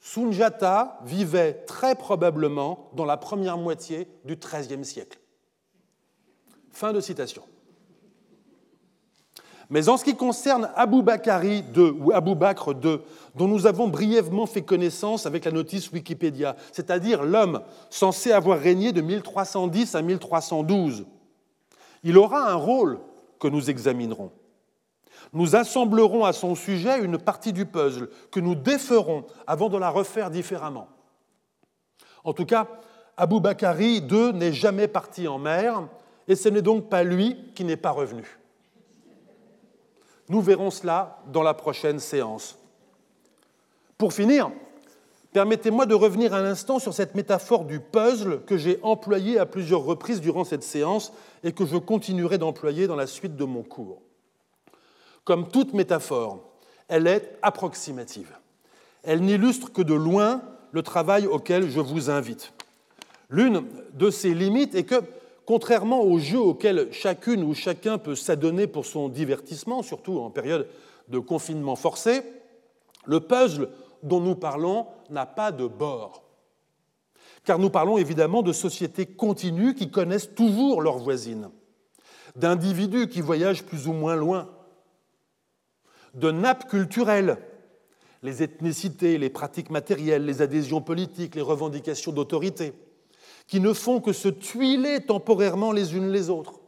Sunjata 0.00 0.98
vivait 1.04 1.52
très 1.66 1.94
probablement 1.94 2.90
dans 2.94 3.04
la 3.04 3.16
première 3.16 3.58
moitié 3.58 4.08
du 4.24 4.36
XIIIe 4.36 4.84
siècle. 4.84 5.18
Fin 6.72 6.92
de 6.92 7.00
citation. 7.00 7.42
Mais 9.70 9.88
en 9.88 9.96
ce 9.96 10.04
qui 10.04 10.16
concerne 10.16 10.68
Abou 10.74 11.02
Bakari 11.02 11.64
II 11.76 11.94
ou 12.00 12.12
Abou 12.12 12.34
Bakr 12.34 12.70
II, 12.70 12.98
dont 13.36 13.46
nous 13.46 13.66
avons 13.66 13.86
brièvement 13.86 14.46
fait 14.46 14.62
connaissance 14.62 15.26
avec 15.26 15.44
la 15.44 15.52
notice 15.52 15.92
Wikipédia, 15.92 16.56
c'est-à-dire 16.72 17.22
l'homme 17.22 17.62
censé 17.88 18.32
avoir 18.32 18.58
régné 18.58 18.90
de 18.90 19.00
1310 19.00 19.94
à 19.94 20.02
1312, 20.02 21.06
il 22.02 22.18
aura 22.18 22.50
un 22.50 22.56
rôle 22.56 22.98
que 23.38 23.46
nous 23.46 23.70
examinerons. 23.70 24.32
Nous 25.32 25.54
assemblerons 25.54 26.24
à 26.24 26.32
son 26.32 26.56
sujet 26.56 26.98
une 26.98 27.18
partie 27.18 27.52
du 27.52 27.64
puzzle 27.64 28.10
que 28.32 28.40
nous 28.40 28.56
déferons 28.56 29.24
avant 29.46 29.68
de 29.68 29.78
la 29.78 29.90
refaire 29.90 30.30
différemment. 30.30 30.88
En 32.24 32.32
tout 32.32 32.44
cas, 32.44 32.66
Abou 33.16 33.38
Bakari 33.38 33.98
II 33.98 34.32
n'est 34.32 34.52
jamais 34.52 34.88
parti 34.88 35.28
en 35.28 35.38
mer, 35.38 35.86
et 36.26 36.34
ce 36.34 36.48
n'est 36.48 36.62
donc 36.62 36.88
pas 36.88 37.04
lui 37.04 37.36
qui 37.54 37.62
n'est 37.62 37.76
pas 37.76 37.92
revenu. 37.92 38.39
Nous 40.30 40.40
verrons 40.40 40.70
cela 40.70 41.18
dans 41.26 41.42
la 41.42 41.54
prochaine 41.54 41.98
séance. 41.98 42.56
Pour 43.98 44.12
finir, 44.12 44.52
permettez-moi 45.32 45.86
de 45.86 45.94
revenir 45.94 46.34
un 46.34 46.44
instant 46.44 46.78
sur 46.78 46.94
cette 46.94 47.16
métaphore 47.16 47.64
du 47.64 47.80
puzzle 47.80 48.40
que 48.44 48.56
j'ai 48.56 48.78
employée 48.84 49.40
à 49.40 49.44
plusieurs 49.44 49.82
reprises 49.82 50.20
durant 50.20 50.44
cette 50.44 50.62
séance 50.62 51.12
et 51.42 51.50
que 51.50 51.66
je 51.66 51.76
continuerai 51.76 52.38
d'employer 52.38 52.86
dans 52.86 52.94
la 52.94 53.08
suite 53.08 53.34
de 53.34 53.44
mon 53.44 53.64
cours. 53.64 54.02
Comme 55.24 55.48
toute 55.48 55.74
métaphore, 55.74 56.38
elle 56.86 57.08
est 57.08 57.36
approximative. 57.42 58.32
Elle 59.02 59.22
n'illustre 59.22 59.72
que 59.72 59.82
de 59.82 59.94
loin 59.94 60.42
le 60.70 60.82
travail 60.82 61.26
auquel 61.26 61.68
je 61.68 61.80
vous 61.80 62.08
invite. 62.08 62.52
L'une 63.30 63.64
de 63.94 64.10
ses 64.10 64.32
limites 64.32 64.76
est 64.76 64.84
que 64.84 65.02
Contrairement 65.50 66.02
aux 66.02 66.20
jeux 66.20 66.38
auxquels 66.38 66.92
chacune 66.92 67.42
ou 67.42 67.54
chacun 67.54 67.98
peut 67.98 68.14
s'adonner 68.14 68.68
pour 68.68 68.86
son 68.86 69.08
divertissement, 69.08 69.82
surtout 69.82 70.20
en 70.20 70.30
période 70.30 70.68
de 71.08 71.18
confinement 71.18 71.74
forcé, 71.74 72.22
le 73.04 73.18
puzzle 73.18 73.68
dont 74.04 74.20
nous 74.20 74.36
parlons 74.36 74.86
n'a 75.10 75.26
pas 75.26 75.50
de 75.50 75.66
bord. 75.66 76.22
Car 77.44 77.58
nous 77.58 77.68
parlons 77.68 77.98
évidemment 77.98 78.42
de 78.42 78.52
sociétés 78.52 79.06
continues 79.06 79.74
qui 79.74 79.90
connaissent 79.90 80.36
toujours 80.36 80.82
leurs 80.82 80.98
voisines, 80.98 81.50
d'individus 82.36 83.08
qui 83.08 83.20
voyagent 83.20 83.64
plus 83.64 83.88
ou 83.88 83.92
moins 83.92 84.14
loin, 84.14 84.48
de 86.14 86.30
nappes 86.30 86.70
culturelles, 86.70 87.38
les 88.22 88.44
ethnicités, 88.44 89.18
les 89.18 89.30
pratiques 89.30 89.70
matérielles, 89.70 90.24
les 90.24 90.42
adhésions 90.42 90.80
politiques, 90.80 91.34
les 91.34 91.42
revendications 91.42 92.12
d'autorité 92.12 92.72
qui 93.50 93.58
ne 93.58 93.72
font 93.72 94.00
que 94.00 94.12
se 94.12 94.28
tuiler 94.28 95.00
temporairement 95.00 95.72
les 95.72 95.96
unes 95.96 96.12
les 96.12 96.30
autres. 96.30 96.60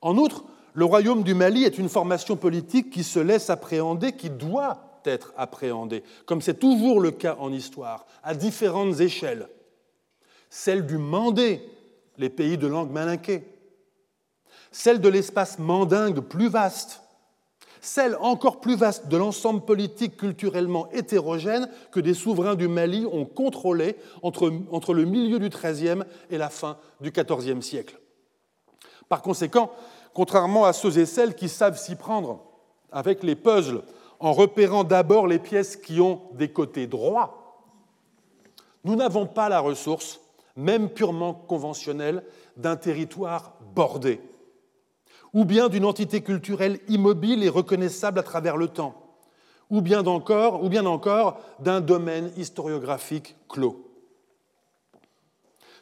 En 0.00 0.16
outre, 0.16 0.44
le 0.72 0.86
royaume 0.86 1.22
du 1.22 1.34
Mali 1.34 1.64
est 1.64 1.76
une 1.76 1.90
formation 1.90 2.36
politique 2.36 2.88
qui 2.88 3.04
se 3.04 3.18
laisse 3.18 3.50
appréhender, 3.50 4.12
qui 4.12 4.30
doit 4.30 5.02
être 5.04 5.34
appréhendée, 5.36 6.02
comme 6.24 6.40
c'est 6.40 6.58
toujours 6.58 7.00
le 7.00 7.10
cas 7.10 7.36
en 7.38 7.52
histoire, 7.52 8.06
à 8.22 8.34
différentes 8.34 8.98
échelles. 9.00 9.50
Celle 10.48 10.86
du 10.86 10.96
Mandé, 10.96 11.60
les 12.16 12.30
pays 12.30 12.56
de 12.56 12.66
langue 12.66 12.90
malinquée, 12.90 13.44
celle 14.72 15.02
de 15.02 15.08
l'espace 15.10 15.58
mandingue 15.58 16.20
plus 16.20 16.48
vaste, 16.48 17.02
celle 17.84 18.16
encore 18.20 18.60
plus 18.60 18.76
vaste 18.76 19.08
de 19.08 19.16
l'ensemble 19.16 19.60
politique 19.60 20.16
culturellement 20.16 20.88
hétérogène 20.92 21.68
que 21.92 22.00
des 22.00 22.14
souverains 22.14 22.54
du 22.54 22.66
Mali 22.66 23.06
ont 23.10 23.26
contrôlé 23.26 23.96
entre, 24.22 24.94
le 24.94 25.04
milieu 25.04 25.38
du 25.38 25.50
XIIIe 25.50 26.02
et 26.30 26.38
la 26.38 26.48
fin 26.48 26.78
du 27.00 27.10
XIVe 27.10 27.60
siècle. 27.60 28.00
Par 29.08 29.20
conséquent, 29.20 29.70
contrairement 30.14 30.64
à 30.64 30.72
ceux 30.72 30.98
et 30.98 31.06
celles 31.06 31.34
qui 31.34 31.48
savent 31.48 31.78
s'y 31.78 31.94
prendre 31.94 32.42
avec 32.90 33.22
les 33.22 33.36
puzzles 33.36 33.82
en 34.18 34.32
repérant 34.32 34.84
d'abord 34.84 35.26
les 35.26 35.38
pièces 35.38 35.76
qui 35.76 36.00
ont 36.00 36.22
des 36.32 36.48
côtés 36.48 36.86
droits, 36.86 37.62
nous 38.84 38.96
n'avons 38.96 39.26
pas 39.26 39.48
la 39.50 39.60
ressource, 39.60 40.20
même 40.56 40.88
purement 40.88 41.34
conventionnelle, 41.34 42.24
d'un 42.56 42.76
territoire 42.76 43.54
bordé 43.74 44.20
ou 45.34 45.44
bien 45.44 45.68
d'une 45.68 45.84
entité 45.84 46.22
culturelle 46.22 46.78
immobile 46.88 47.42
et 47.42 47.48
reconnaissable 47.48 48.20
à 48.20 48.22
travers 48.22 48.56
le 48.56 48.68
temps, 48.68 48.94
ou 49.68 49.82
bien 49.82 50.06
encore, 50.06 50.62
ou 50.62 50.68
bien 50.68 50.86
encore 50.86 51.40
d'un 51.58 51.80
domaine 51.80 52.32
historiographique 52.36 53.36
clos. 53.48 53.90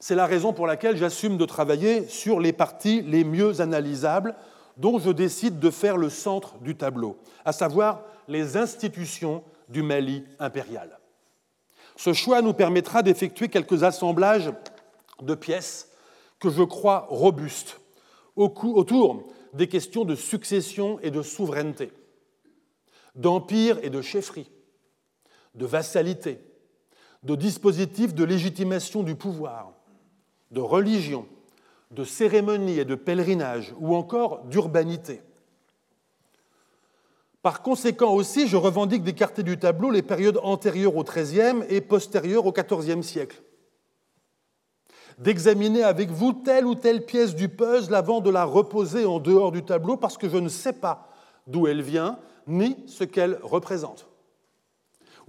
C'est 0.01 0.15
la 0.15 0.27
raison 0.27 0.53
pour 0.53 0.67
laquelle 0.67 0.97
j'assume 0.97 1.37
de 1.37 1.45
travailler 1.45 2.09
sur 2.09 2.41
les 2.41 2.53
parties 2.53 3.03
les 3.03 3.23
mieux 3.23 3.61
analysables 3.61 4.35
dont 4.79 4.99
je 4.99 5.11
décide 5.11 5.61
de 5.61 5.71
faire 5.71 5.99
le 5.99 6.09
centre 6.09 6.59
du 6.59 6.75
tableau, 6.75 7.19
à 7.45 7.53
savoir 7.53 8.03
les 8.27 8.57
institutions 8.57 9.45
du 9.69 9.83
Mali 9.83 10.25
impérial. 10.39 10.99
Ce 11.97 12.15
choix 12.15 12.41
nous 12.41 12.55
permettra 12.55 13.03
d'effectuer 13.03 13.49
quelques 13.49 13.83
assemblages 13.83 14.51
de 15.21 15.35
pièces 15.35 15.91
que 16.41 16.49
je 16.49 16.63
crois 16.63 17.07
robustes 17.11 17.79
autour 18.35 19.25
des 19.53 19.69
questions 19.69 20.05
de 20.05 20.15
succession 20.15 20.99
et 21.01 21.11
de 21.11 21.23
souveraineté, 21.23 21.93
d'empire 23.15 23.79
et 23.83 23.91
de 23.91 24.01
chefferie, 24.01 24.51
de 25.55 25.67
vassalité, 25.67 26.39
de 27.23 27.37
dispositifs 27.37 28.15
de 28.15 28.25
légitimation 28.25 29.03
du 29.03 29.15
pouvoir, 29.15 29.73
de 30.51 30.61
religion, 30.61 31.27
de 31.91 32.05
cérémonie 32.05 32.79
et 32.79 32.85
de 32.85 32.95
pèlerinage, 32.95 33.75
ou 33.79 33.95
encore 33.95 34.45
d'urbanité. 34.45 35.21
Par 37.43 37.63
conséquent 37.63 38.15
aussi, 38.15 38.47
je 38.47 38.57
revendique 38.57 39.03
d'écarter 39.03 39.43
du 39.43 39.59
tableau 39.59 39.91
les 39.91 40.03
périodes 40.03 40.39
antérieures 40.43 40.97
au 40.97 41.05
XIIIe 41.05 41.65
et 41.69 41.81
postérieures 41.81 42.47
au 42.47 42.53
XIVe 42.53 43.03
siècle 43.03 43.43
d'examiner 45.19 45.83
avec 45.83 46.11
vous 46.11 46.33
telle 46.33 46.67
ou 46.67 46.75
telle 46.75 47.05
pièce 47.05 47.35
du 47.35 47.49
puzzle 47.49 47.95
avant 47.95 48.21
de 48.21 48.31
la 48.31 48.45
reposer 48.45 49.05
en 49.05 49.19
dehors 49.19 49.53
du 49.53 49.63
tableau 49.63 49.97
parce 49.97 50.19
que 50.19 50.29
je 50.29 50.39
ne 50.39 50.49
sais 50.49 50.73
pas 50.73 51.09
d'où 51.47 51.67
elle 51.67 51.83
vient 51.83 52.19
ni 52.47 52.77
ce 52.87 53.05
qu'elle 53.05 53.39
représente. 53.43 54.07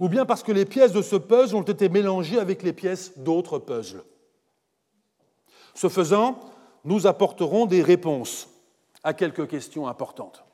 Ou 0.00 0.08
bien 0.08 0.24
parce 0.24 0.42
que 0.42 0.52
les 0.52 0.64
pièces 0.64 0.92
de 0.92 1.02
ce 1.02 1.16
puzzle 1.16 1.56
ont 1.56 1.62
été 1.62 1.88
mélangées 1.88 2.38
avec 2.38 2.62
les 2.62 2.72
pièces 2.72 3.18
d'autres 3.18 3.58
puzzles. 3.58 4.02
Ce 5.74 5.88
faisant, 5.88 6.38
nous 6.84 7.06
apporterons 7.06 7.66
des 7.66 7.82
réponses 7.82 8.48
à 9.02 9.14
quelques 9.14 9.48
questions 9.48 9.86
importantes. 9.86 10.44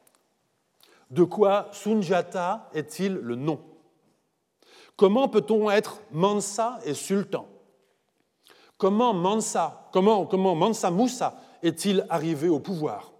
De 1.11 1.25
quoi 1.25 1.69
Sunjata 1.73 2.69
est-il 2.75 3.15
le 3.15 3.35
nom? 3.35 3.61
Comment 4.97 5.29
peut-on 5.29 5.71
être 5.71 6.01
Mansa 6.13 6.79
et 6.85 6.95
sultan? 6.95 7.47
Comment 8.81 9.13
Mansa, 9.13 9.91
comment, 9.93 10.55
Mansa 10.55 10.91
Moussa 10.91 11.39
est-il 11.63 12.07
arrivé 12.09 12.49
au 12.49 12.61
pouvoir? 12.61 13.13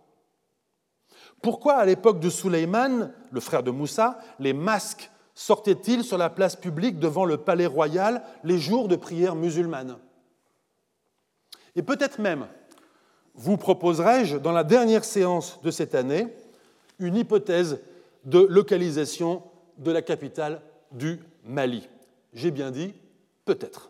Pourquoi, 1.43 1.75
à 1.75 1.85
l'époque 1.85 2.19
de 2.19 2.31
Suleiman, 2.31 3.13
le 3.31 3.41
frère 3.41 3.63
de 3.63 3.71
Moussa, 3.71 4.19
les 4.39 4.55
masques 4.55 5.11
sortaient-ils 5.35 6.03
sur 6.03 6.17
la 6.17 6.31
place 6.31 6.57
publique 6.57 6.99
devant 6.99 7.27
le 7.27 7.37
palais 7.37 7.67
royal 7.67 8.23
les 8.43 8.59
jours 8.59 8.89
de 8.89 8.97
prière 8.97 9.35
musulmane? 9.35 9.99
Et 11.77 11.83
peut-être 11.83 12.21
même 12.21 12.47
vous 13.35 13.59
proposerai-je, 13.59 14.39
dans 14.39 14.53
la 14.53 14.65
dernière 14.65 15.05
séance 15.05 15.61
de 15.63 15.71
cette 15.71 15.95
année, 15.95 16.29
une 16.99 17.17
hypothèse 17.17 17.81
de 18.25 18.39
localisation 18.39 19.43
de 19.77 19.93
la 19.93 20.01
capitale 20.01 20.63
du 20.91 21.21
Mali. 21.45 21.87
J'ai 22.33 22.51
bien 22.51 22.71
dit 22.71 22.95
peut-être. 23.45 23.90